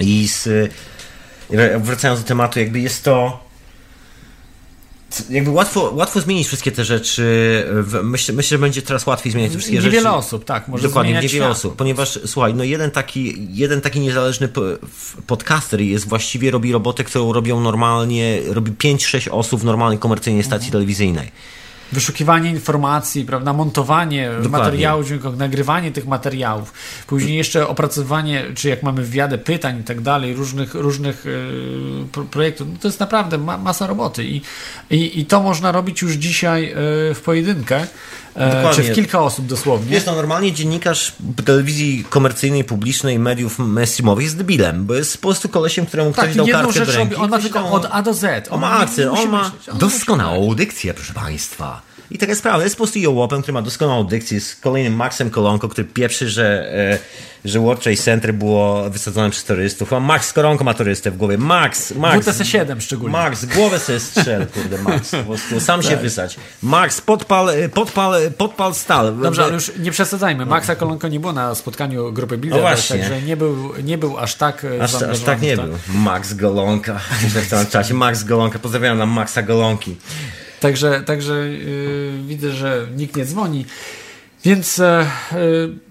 I 0.00 0.28
z, 0.28 0.48
wracając 1.78 2.20
do 2.22 2.26
tematu, 2.28 2.58
jakby 2.58 2.80
jest 2.80 3.04
to 3.04 3.45
jakby 5.30 5.50
łatwo, 5.50 5.92
łatwo 5.94 6.20
zmienić 6.20 6.46
wszystkie 6.46 6.72
te 6.72 6.84
rzeczy. 6.84 7.64
Myślę, 8.02 8.34
myślę, 8.34 8.48
że 8.54 8.58
będzie 8.58 8.82
teraz 8.82 9.06
łatwiej 9.06 9.32
zmieniać 9.32 9.52
te 9.52 9.58
wszystkie 9.58 9.76
Niewiele 9.78 10.02
rzeczy. 10.02 10.08
osób, 10.14 10.44
tak, 10.44 10.68
może 10.68 10.82
Dokładnie, 10.88 11.12
niewiele 11.12 11.28
świat. 11.28 11.50
osób. 11.50 11.76
Ponieważ, 11.76 12.18
słuchaj, 12.26 12.54
no 12.54 12.64
jeden 12.64 12.90
taki, 12.90 13.48
jeden 13.50 13.80
taki 13.80 14.00
niezależny 14.00 14.48
podcaster 15.26 15.80
jest 15.80 16.08
właściwie 16.08 16.50
robi 16.50 16.72
robotę, 16.72 17.04
którą 17.04 17.32
robią 17.32 17.60
normalnie, 17.60 18.40
robi 18.48 18.72
5-6 18.72 19.28
osób 19.30 19.60
w 19.60 19.64
normalnej 19.64 19.98
komercyjnej 19.98 20.44
stacji 20.44 20.72
telewizyjnej. 20.72 21.30
Wyszukiwanie 21.92 22.50
informacji, 22.50 23.24
prawda, 23.24 23.52
montowanie 23.52 24.30
materiałów 24.50 25.06
dźwiękowych, 25.06 25.38
nagrywanie 25.38 25.92
tych 25.92 26.06
materiałów, 26.06 26.72
później 27.06 27.36
jeszcze 27.36 27.68
opracowanie, 27.68 28.44
czy 28.54 28.68
jak 28.68 28.82
mamy 28.82 29.02
wywiadę 29.02 29.38
pytań 29.38 29.80
i 29.80 29.84
tak 29.84 30.00
dalej, 30.00 30.34
różnych, 30.34 30.74
różnych 30.74 31.24
pro- 32.12 32.24
projektów. 32.24 32.68
No 32.72 32.78
to 32.80 32.88
jest 32.88 33.00
naprawdę 33.00 33.38
ma, 33.38 33.58
masa 33.58 33.86
roboty 33.86 34.24
i, 34.24 34.42
i, 34.90 35.20
i 35.20 35.26
to 35.26 35.42
można 35.42 35.72
robić 35.72 36.02
już 36.02 36.12
dzisiaj 36.12 36.64
e, 36.70 36.74
w 37.14 37.20
pojedynkę, 37.24 37.86
Dokładnie. 38.38 38.84
czy 38.84 38.92
w 38.92 38.94
kilka 38.94 39.20
osób 39.22 39.46
dosłownie. 39.46 39.90
Wiesz, 39.90 40.06
no 40.06 40.14
normalnie 40.14 40.52
dziennikarz 40.52 41.12
telewizji 41.44 42.04
komercyjnej, 42.10 42.64
publicznej, 42.64 43.18
mediów 43.18 43.58
mainstreamowych 43.58 44.24
jest 44.24 44.36
debilem, 44.36 44.86
bo 44.86 44.94
jest 44.94 45.18
po 45.18 45.28
prostu 45.28 45.48
kolesiem, 45.48 45.86
któremu 45.86 46.12
ktoś 46.12 46.24
tak, 46.24 46.34
dał 46.36 46.46
jedną 46.46 46.62
kartkę 46.62 46.78
rzecz 46.84 46.94
do 46.94 46.98
ręki. 46.98 47.14
on 47.14 47.20
ma 47.30 47.36
ktoś 47.38 47.42
tylko 47.42 47.58
dał- 47.68 47.74
od 47.74 47.88
A 47.90 48.02
do 48.02 48.14
Z. 48.14 48.48
On 48.50 48.60
ma 48.60 48.74
nie- 48.74 48.80
akcję, 48.82 49.10
on 49.10 49.28
ma 49.30 49.42
myśleć. 49.42 49.68
On 49.68 49.78
doskonałą 49.78 50.54
dykcję, 50.54 50.94
proszę 50.94 51.14
Państwa. 51.14 51.82
I 52.10 52.18
taka 52.18 52.34
sprawa, 52.34 52.62
jest 52.64 52.76
po 52.76 52.82
prostu 52.84 52.98
jołopem, 52.98 53.42
który 53.42 53.52
ma 53.52 53.62
doskonałą 53.62 54.04
dykcję, 54.04 54.40
z 54.40 54.56
kolejnym 54.56 54.96
Maxem 54.96 55.30
Kolonko, 55.30 55.68
który 55.68 55.84
pieprzy, 55.88 56.28
że, 56.28 56.72
e, 56.74 56.98
że 57.44 57.60
World 57.60 57.82
Trade 57.82 57.96
Center 57.98 58.34
było 58.34 58.90
wysadzone 58.90 59.30
przez 59.30 59.44
terrorystów. 59.44 59.92
A 59.92 60.00
Max 60.00 60.32
Kolonko 60.32 60.64
ma 60.64 60.74
terrorystę 60.74 61.10
w 61.10 61.16
głowie. 61.16 61.38
Max, 61.38 61.94
Max. 61.94 62.26
WTC-7 62.26 62.80
szczególnie. 62.80 63.12
Max, 63.12 63.44
głowę 63.44 63.78
sobie 63.78 64.00
strzel, 64.00 64.46
kurde, 64.46 64.78
Max. 64.78 65.10
Po 65.10 65.22
prostu 65.22 65.60
sam 65.60 65.80
Tak. 65.82 65.90
się 65.90 65.96
wysać. 65.96 66.36
Max, 66.62 67.00
podpal, 67.00 67.50
e, 67.50 67.68
podpal, 67.68 68.14
e, 68.14 68.30
podpal 68.30 68.74
stal. 68.74 69.16
Dobrze, 69.22 69.44
ale 69.44 69.52
już 69.54 69.72
nie 69.78 69.90
przesadzajmy. 69.90 70.46
Maxa 70.46 70.76
Kolonko 70.76 71.08
nie 71.08 71.20
było 71.20 71.32
na 71.32 71.54
spotkaniu 71.54 72.12
grupy 72.12 72.38
Bilder, 72.38 72.60
No 72.62 72.68
właśnie. 72.68 72.98
także 72.98 73.22
nie 73.22 73.36
był, 73.36 73.72
nie 73.82 73.98
był 73.98 74.18
aż 74.18 74.34
tak 74.34 74.64
e, 74.64 74.82
Aż, 74.82 74.94
aż 74.94 75.20
tak 75.20 75.42
nie 75.42 75.56
był. 75.56 75.78
Max 75.88 76.34
Golonka. 76.34 77.00
W 77.46 77.50
tym 77.50 77.66
czasie 77.66 77.94
Max 77.94 78.24
Golonka. 78.24 78.58
Pozdrawiam 78.58 78.98
nam 78.98 79.10
Maxa 79.10 79.42
Golonki. 79.42 79.96
Także, 80.60 81.02
także 81.06 81.48
yy, 81.48 82.12
widzę, 82.26 82.50
że 82.50 82.86
nikt 82.96 83.16
nie 83.16 83.24
dzwoni. 83.24 83.64
Więc 84.44 84.78
e, 84.78 85.06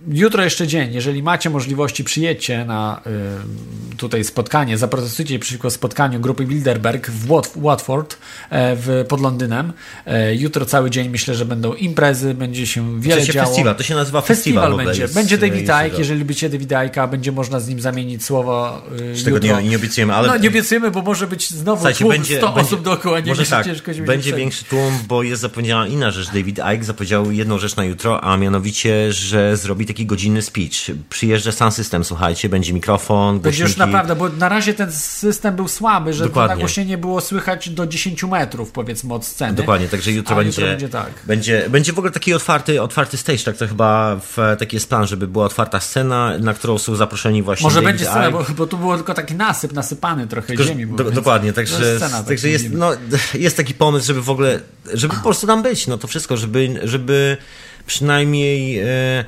jutro 0.07 0.43
jeszcze 0.43 0.67
dzień. 0.67 0.93
Jeżeli 0.93 1.23
macie 1.23 1.49
możliwości, 1.49 2.03
przyjedźcie 2.03 2.65
na 2.65 3.01
e, 3.05 3.95
tutaj 3.97 4.23
spotkanie, 4.23 4.77
zaprotestujcie 4.77 5.39
przeciwko 5.39 5.71
spotkaniu 5.71 6.19
grupy 6.19 6.45
Bilderberg 6.45 7.09
w 7.09 7.27
Wat 7.27 7.51
Watford 7.55 8.17
e, 8.49 8.75
w, 8.75 9.05
pod 9.09 9.21
Londynem. 9.21 9.73
E, 10.05 10.35
jutro 10.35 10.65
cały 10.65 10.89
dzień 10.89 11.09
myślę, 11.09 11.35
że 11.35 11.45
będą 11.45 11.73
imprezy, 11.73 12.33
będzie 12.33 12.67
się 12.67 13.01
wiele 13.01 13.15
W 13.15 13.19
sensie 13.19 13.33
działo. 13.33 13.47
festiwal, 13.47 13.75
to 13.75 13.83
się 13.83 13.95
nazywa 13.95 14.21
festiwal. 14.21 14.63
Festiwal 14.63 14.85
będzie. 14.85 15.01
jest, 15.01 15.13
będzie 15.13 15.35
e, 15.35 15.37
David 15.37 15.61
Icke, 15.63 15.97
jeżeli 15.97 16.19
lubicie 16.19 16.49
Davida 16.49 16.85
Icke'a, 16.87 17.09
będzie 17.09 17.31
można 17.31 17.59
z 17.59 17.67
nim 17.67 17.79
zamienić 17.79 18.25
słowo 18.25 18.81
y, 18.99 19.15
Z 19.15 19.23
tego 19.23 19.39
nie, 19.39 19.63
nie 19.63 19.75
obiecujemy, 19.75 20.13
ale... 20.13 20.27
No 20.27 20.37
nie 20.37 20.49
obiecujemy, 20.49 20.91
bo 20.91 21.01
może 21.01 21.27
być 21.27 21.49
znowu 21.49 21.77
Słuchajcie, 21.77 21.99
tłum, 21.99 22.11
będzie, 22.11 22.37
100 22.37 22.47
będzie, 22.47 22.61
osób 22.61 22.81
dookoła, 22.81 23.19
nie 23.19 23.25
może 23.25 23.45
tak, 23.45 23.65
ciężko 23.65 23.91
będzie 24.05 24.33
większy 24.33 24.65
tłum, 24.65 24.93
bo 25.07 25.23
jest 25.23 25.41
zapowiedziana 25.41 25.87
inna 25.87 26.11
rzecz. 26.11 26.27
David 26.27 26.59
Icke 26.75 26.83
zapowiedział 26.83 27.31
jedną 27.31 27.59
rzecz 27.59 27.75
na 27.75 27.85
jutro, 27.85 28.23
a 28.23 28.37
mianowicie, 28.37 29.13
że 29.13 29.57
zrobi 29.57 29.85
taki 29.85 29.94
godzinny 30.03 30.41
speech. 30.41 30.91
Przyjeżdża 31.09 31.51
sam 31.51 31.71
system, 31.71 32.03
słuchajcie, 32.03 32.49
będzie 32.49 32.73
mikrofon, 32.73 33.39
Będzie 33.39 33.63
już 33.63 33.77
naprawdę, 33.77 34.15
bo 34.15 34.29
na 34.29 34.49
razie 34.49 34.73
ten 34.73 34.91
system 34.91 35.55
był 35.55 35.67
słaby, 35.67 36.13
że 36.13 36.23
to 36.23 36.29
Dokładnie. 36.29 36.55
nagłośnienie 36.55 36.97
było 36.97 37.21
słychać 37.21 37.69
do 37.69 37.87
10 37.87 38.23
metrów, 38.23 38.71
powiedzmy, 38.71 39.13
od 39.13 39.25
sceny. 39.25 39.53
Dokładnie, 39.53 39.87
także 39.87 40.11
jutro 40.11 40.35
będzie, 40.35 40.61
jutro 40.61 40.71
będzie 40.71 40.89
tak. 40.89 41.11
będzie, 41.25 41.69
będzie 41.69 41.93
w 41.93 41.97
ogóle 41.97 42.11
taki 42.11 42.33
otwarty, 42.33 42.81
otwarty 42.81 43.17
stage, 43.17 43.39
tak 43.39 43.57
to 43.57 43.67
chyba 43.67 44.15
w, 44.15 44.37
taki 44.59 44.75
jest 44.75 44.89
plan, 44.89 45.07
żeby 45.07 45.27
była 45.27 45.45
otwarta 45.45 45.79
scena, 45.79 46.37
na 46.37 46.53
którą 46.53 46.77
są 46.77 46.95
zaproszeni 46.95 47.43
właśnie 47.43 47.63
Może 47.63 47.75
David 47.81 47.89
będzie 47.89 48.05
scena, 48.05 48.31
bo, 48.31 48.45
bo 48.57 48.67
tu 48.67 48.77
było 48.77 48.95
tylko 48.95 49.13
taki 49.13 49.35
nasyp, 49.35 49.73
nasypany 49.73 50.27
trochę 50.27 50.47
Tylko, 50.47 50.63
ziemi. 50.63 50.87
Do, 50.87 51.11
dokładnie, 51.11 51.47
jest 51.47 51.55
także, 51.55 51.97
scena, 51.97 52.17
tak 52.17 52.27
także 52.27 52.49
jest, 52.49 52.65
no, 52.71 52.91
jest 53.33 53.57
taki 53.57 53.73
pomysł, 53.73 54.07
żeby 54.07 54.21
w 54.21 54.29
ogóle, 54.29 54.59
żeby 54.93 55.15
po 55.15 55.21
prostu 55.21 55.47
tam 55.47 55.63
być, 55.63 55.87
no 55.87 55.97
to 55.97 56.07
wszystko, 56.07 56.37
żeby, 56.37 56.79
żeby 56.83 57.37
przynajmniej 57.85 58.79
e, 58.79 59.25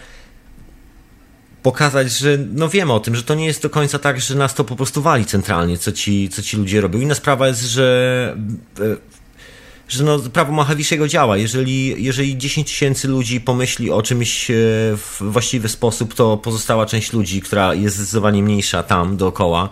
pokazać, 1.72 2.12
że 2.12 2.38
no 2.54 2.70
wiemy 2.70 2.94
o 2.94 3.00
tym, 3.00 3.16
że 3.16 3.24
to 3.24 3.36
nie 3.36 3.46
jest 3.46 3.62
do 3.62 3.70
końca 3.70 4.00
tak, 4.00 4.22
że 4.22 4.36
nas 4.36 4.54
to 4.54 4.64
po 4.64 4.76
prostu 4.76 5.02
wali 5.02 5.26
centralnie, 5.26 5.78
co 5.78 5.92
ci, 5.92 6.30
co 6.30 6.42
ci 6.42 6.58
ludzie 6.58 6.82
robią. 6.82 7.00
Inna 7.00 7.16
sprawa 7.16 7.48
jest, 7.48 7.62
że 7.62 8.38
e, 8.80 8.98
że 9.88 10.04
no, 10.04 10.20
prawo 10.20 10.54
Machawiszy'ego 10.54 11.08
działa. 11.08 11.38
Jeżeli, 11.38 12.04
jeżeli 12.04 12.38
10 12.38 12.68
tysięcy 12.68 13.08
ludzi 13.08 13.42
pomyśli 13.42 13.92
o 13.92 14.02
czymś 14.02 14.52
e, 14.52 14.54
w 14.98 15.18
właściwy 15.22 15.70
sposób, 15.70 16.14
to 16.14 16.38
pozostała 16.38 16.86
część 16.86 17.14
ludzi, 17.14 17.42
która 17.42 17.74
jest 17.74 17.96
zdecydowanie 17.96 18.44
mniejsza 18.44 18.84
tam 18.84 19.18
dookoła, 19.18 19.70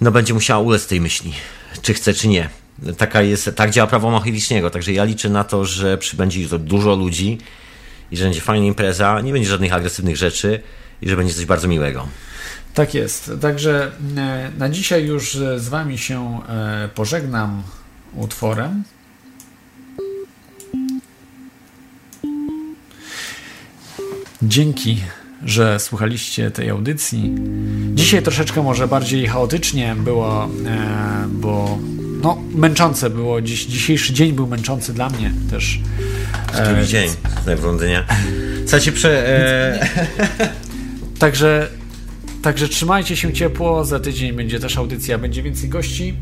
no 0.00 0.10
będzie 0.10 0.34
musiała 0.34 0.62
ulec 0.62 0.86
tej 0.86 1.00
myśli, 1.00 1.32
czy 1.82 1.94
chce, 1.94 2.14
czy 2.14 2.28
nie. 2.28 2.48
Taka 2.98 3.22
jest, 3.22 3.50
tak 3.56 3.70
działa 3.70 3.86
prawo 3.86 4.10
Machawicznego, 4.10 4.70
także 4.70 4.92
ja 4.92 5.04
liczę 5.04 5.28
na 5.28 5.44
to, 5.44 5.64
że 5.64 5.98
przybędzie 5.98 6.58
dużo 6.58 6.94
ludzi 6.94 7.38
i 8.10 8.16
że 8.16 8.24
będzie 8.24 8.40
fajna 8.40 8.66
impreza, 8.66 9.20
nie 9.20 9.32
będzie 9.32 9.48
żadnych 9.48 9.72
agresywnych 9.72 10.16
rzeczy 10.16 10.60
i 11.02 11.08
że 11.08 11.16
będzie 11.16 11.34
coś 11.34 11.44
bardzo 11.44 11.68
miłego. 11.68 12.08
Tak 12.74 12.94
jest. 12.94 13.30
Także 13.40 13.92
e, 14.16 14.50
na 14.58 14.68
dzisiaj 14.68 15.04
już 15.04 15.32
z 15.56 15.68
Wami 15.68 15.98
się 15.98 16.40
e, 16.48 16.88
pożegnam 16.94 17.62
utworem. 18.14 18.82
Dzięki, 24.42 25.02
że 25.44 25.80
słuchaliście 25.80 26.50
tej 26.50 26.70
audycji. 26.70 27.34
Dzisiaj 27.94 28.22
troszeczkę 28.22 28.62
może 28.62 28.88
bardziej 28.88 29.26
chaotycznie 29.26 29.96
było, 29.98 30.44
e, 30.44 30.48
bo 31.28 31.78
no, 32.22 32.38
męczące 32.54 33.10
było. 33.10 33.40
Dziś, 33.40 33.66
dzisiejszy 33.66 34.12
dzień 34.12 34.32
był 34.32 34.46
męczący 34.46 34.94
dla 34.94 35.10
mnie 35.10 35.32
też. 35.50 35.80
Drugi 36.64 36.86
dzień 36.86 37.10
tutaj 37.38 37.56
w 37.56 37.64
Londynie. 37.64 38.04
Słuchajcie, 38.62 38.92
prze, 38.92 39.28
e, 39.28 39.88
Także, 41.18 41.68
także 42.42 42.68
trzymajcie 42.68 43.16
się 43.16 43.32
ciepło. 43.32 43.84
Za 43.84 44.00
tydzień 44.00 44.32
będzie 44.32 44.60
też 44.60 44.76
audycja, 44.76 45.18
będzie 45.18 45.42
więcej 45.42 45.68
gości. 45.68 46.14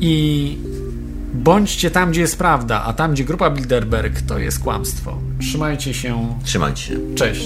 I 0.00 0.56
bądźcie 1.34 1.90
tam, 1.90 2.10
gdzie 2.10 2.20
jest 2.20 2.38
prawda, 2.38 2.82
a 2.82 2.92
tam, 2.92 3.12
gdzie 3.12 3.24
grupa 3.24 3.50
Bilderberg, 3.50 4.20
to 4.20 4.38
jest 4.38 4.58
kłamstwo. 4.58 5.18
Trzymajcie 5.40 5.94
się. 5.94 6.38
trzymajcie 6.44 6.82
się. 6.82 6.96
Cześć. 7.14 7.44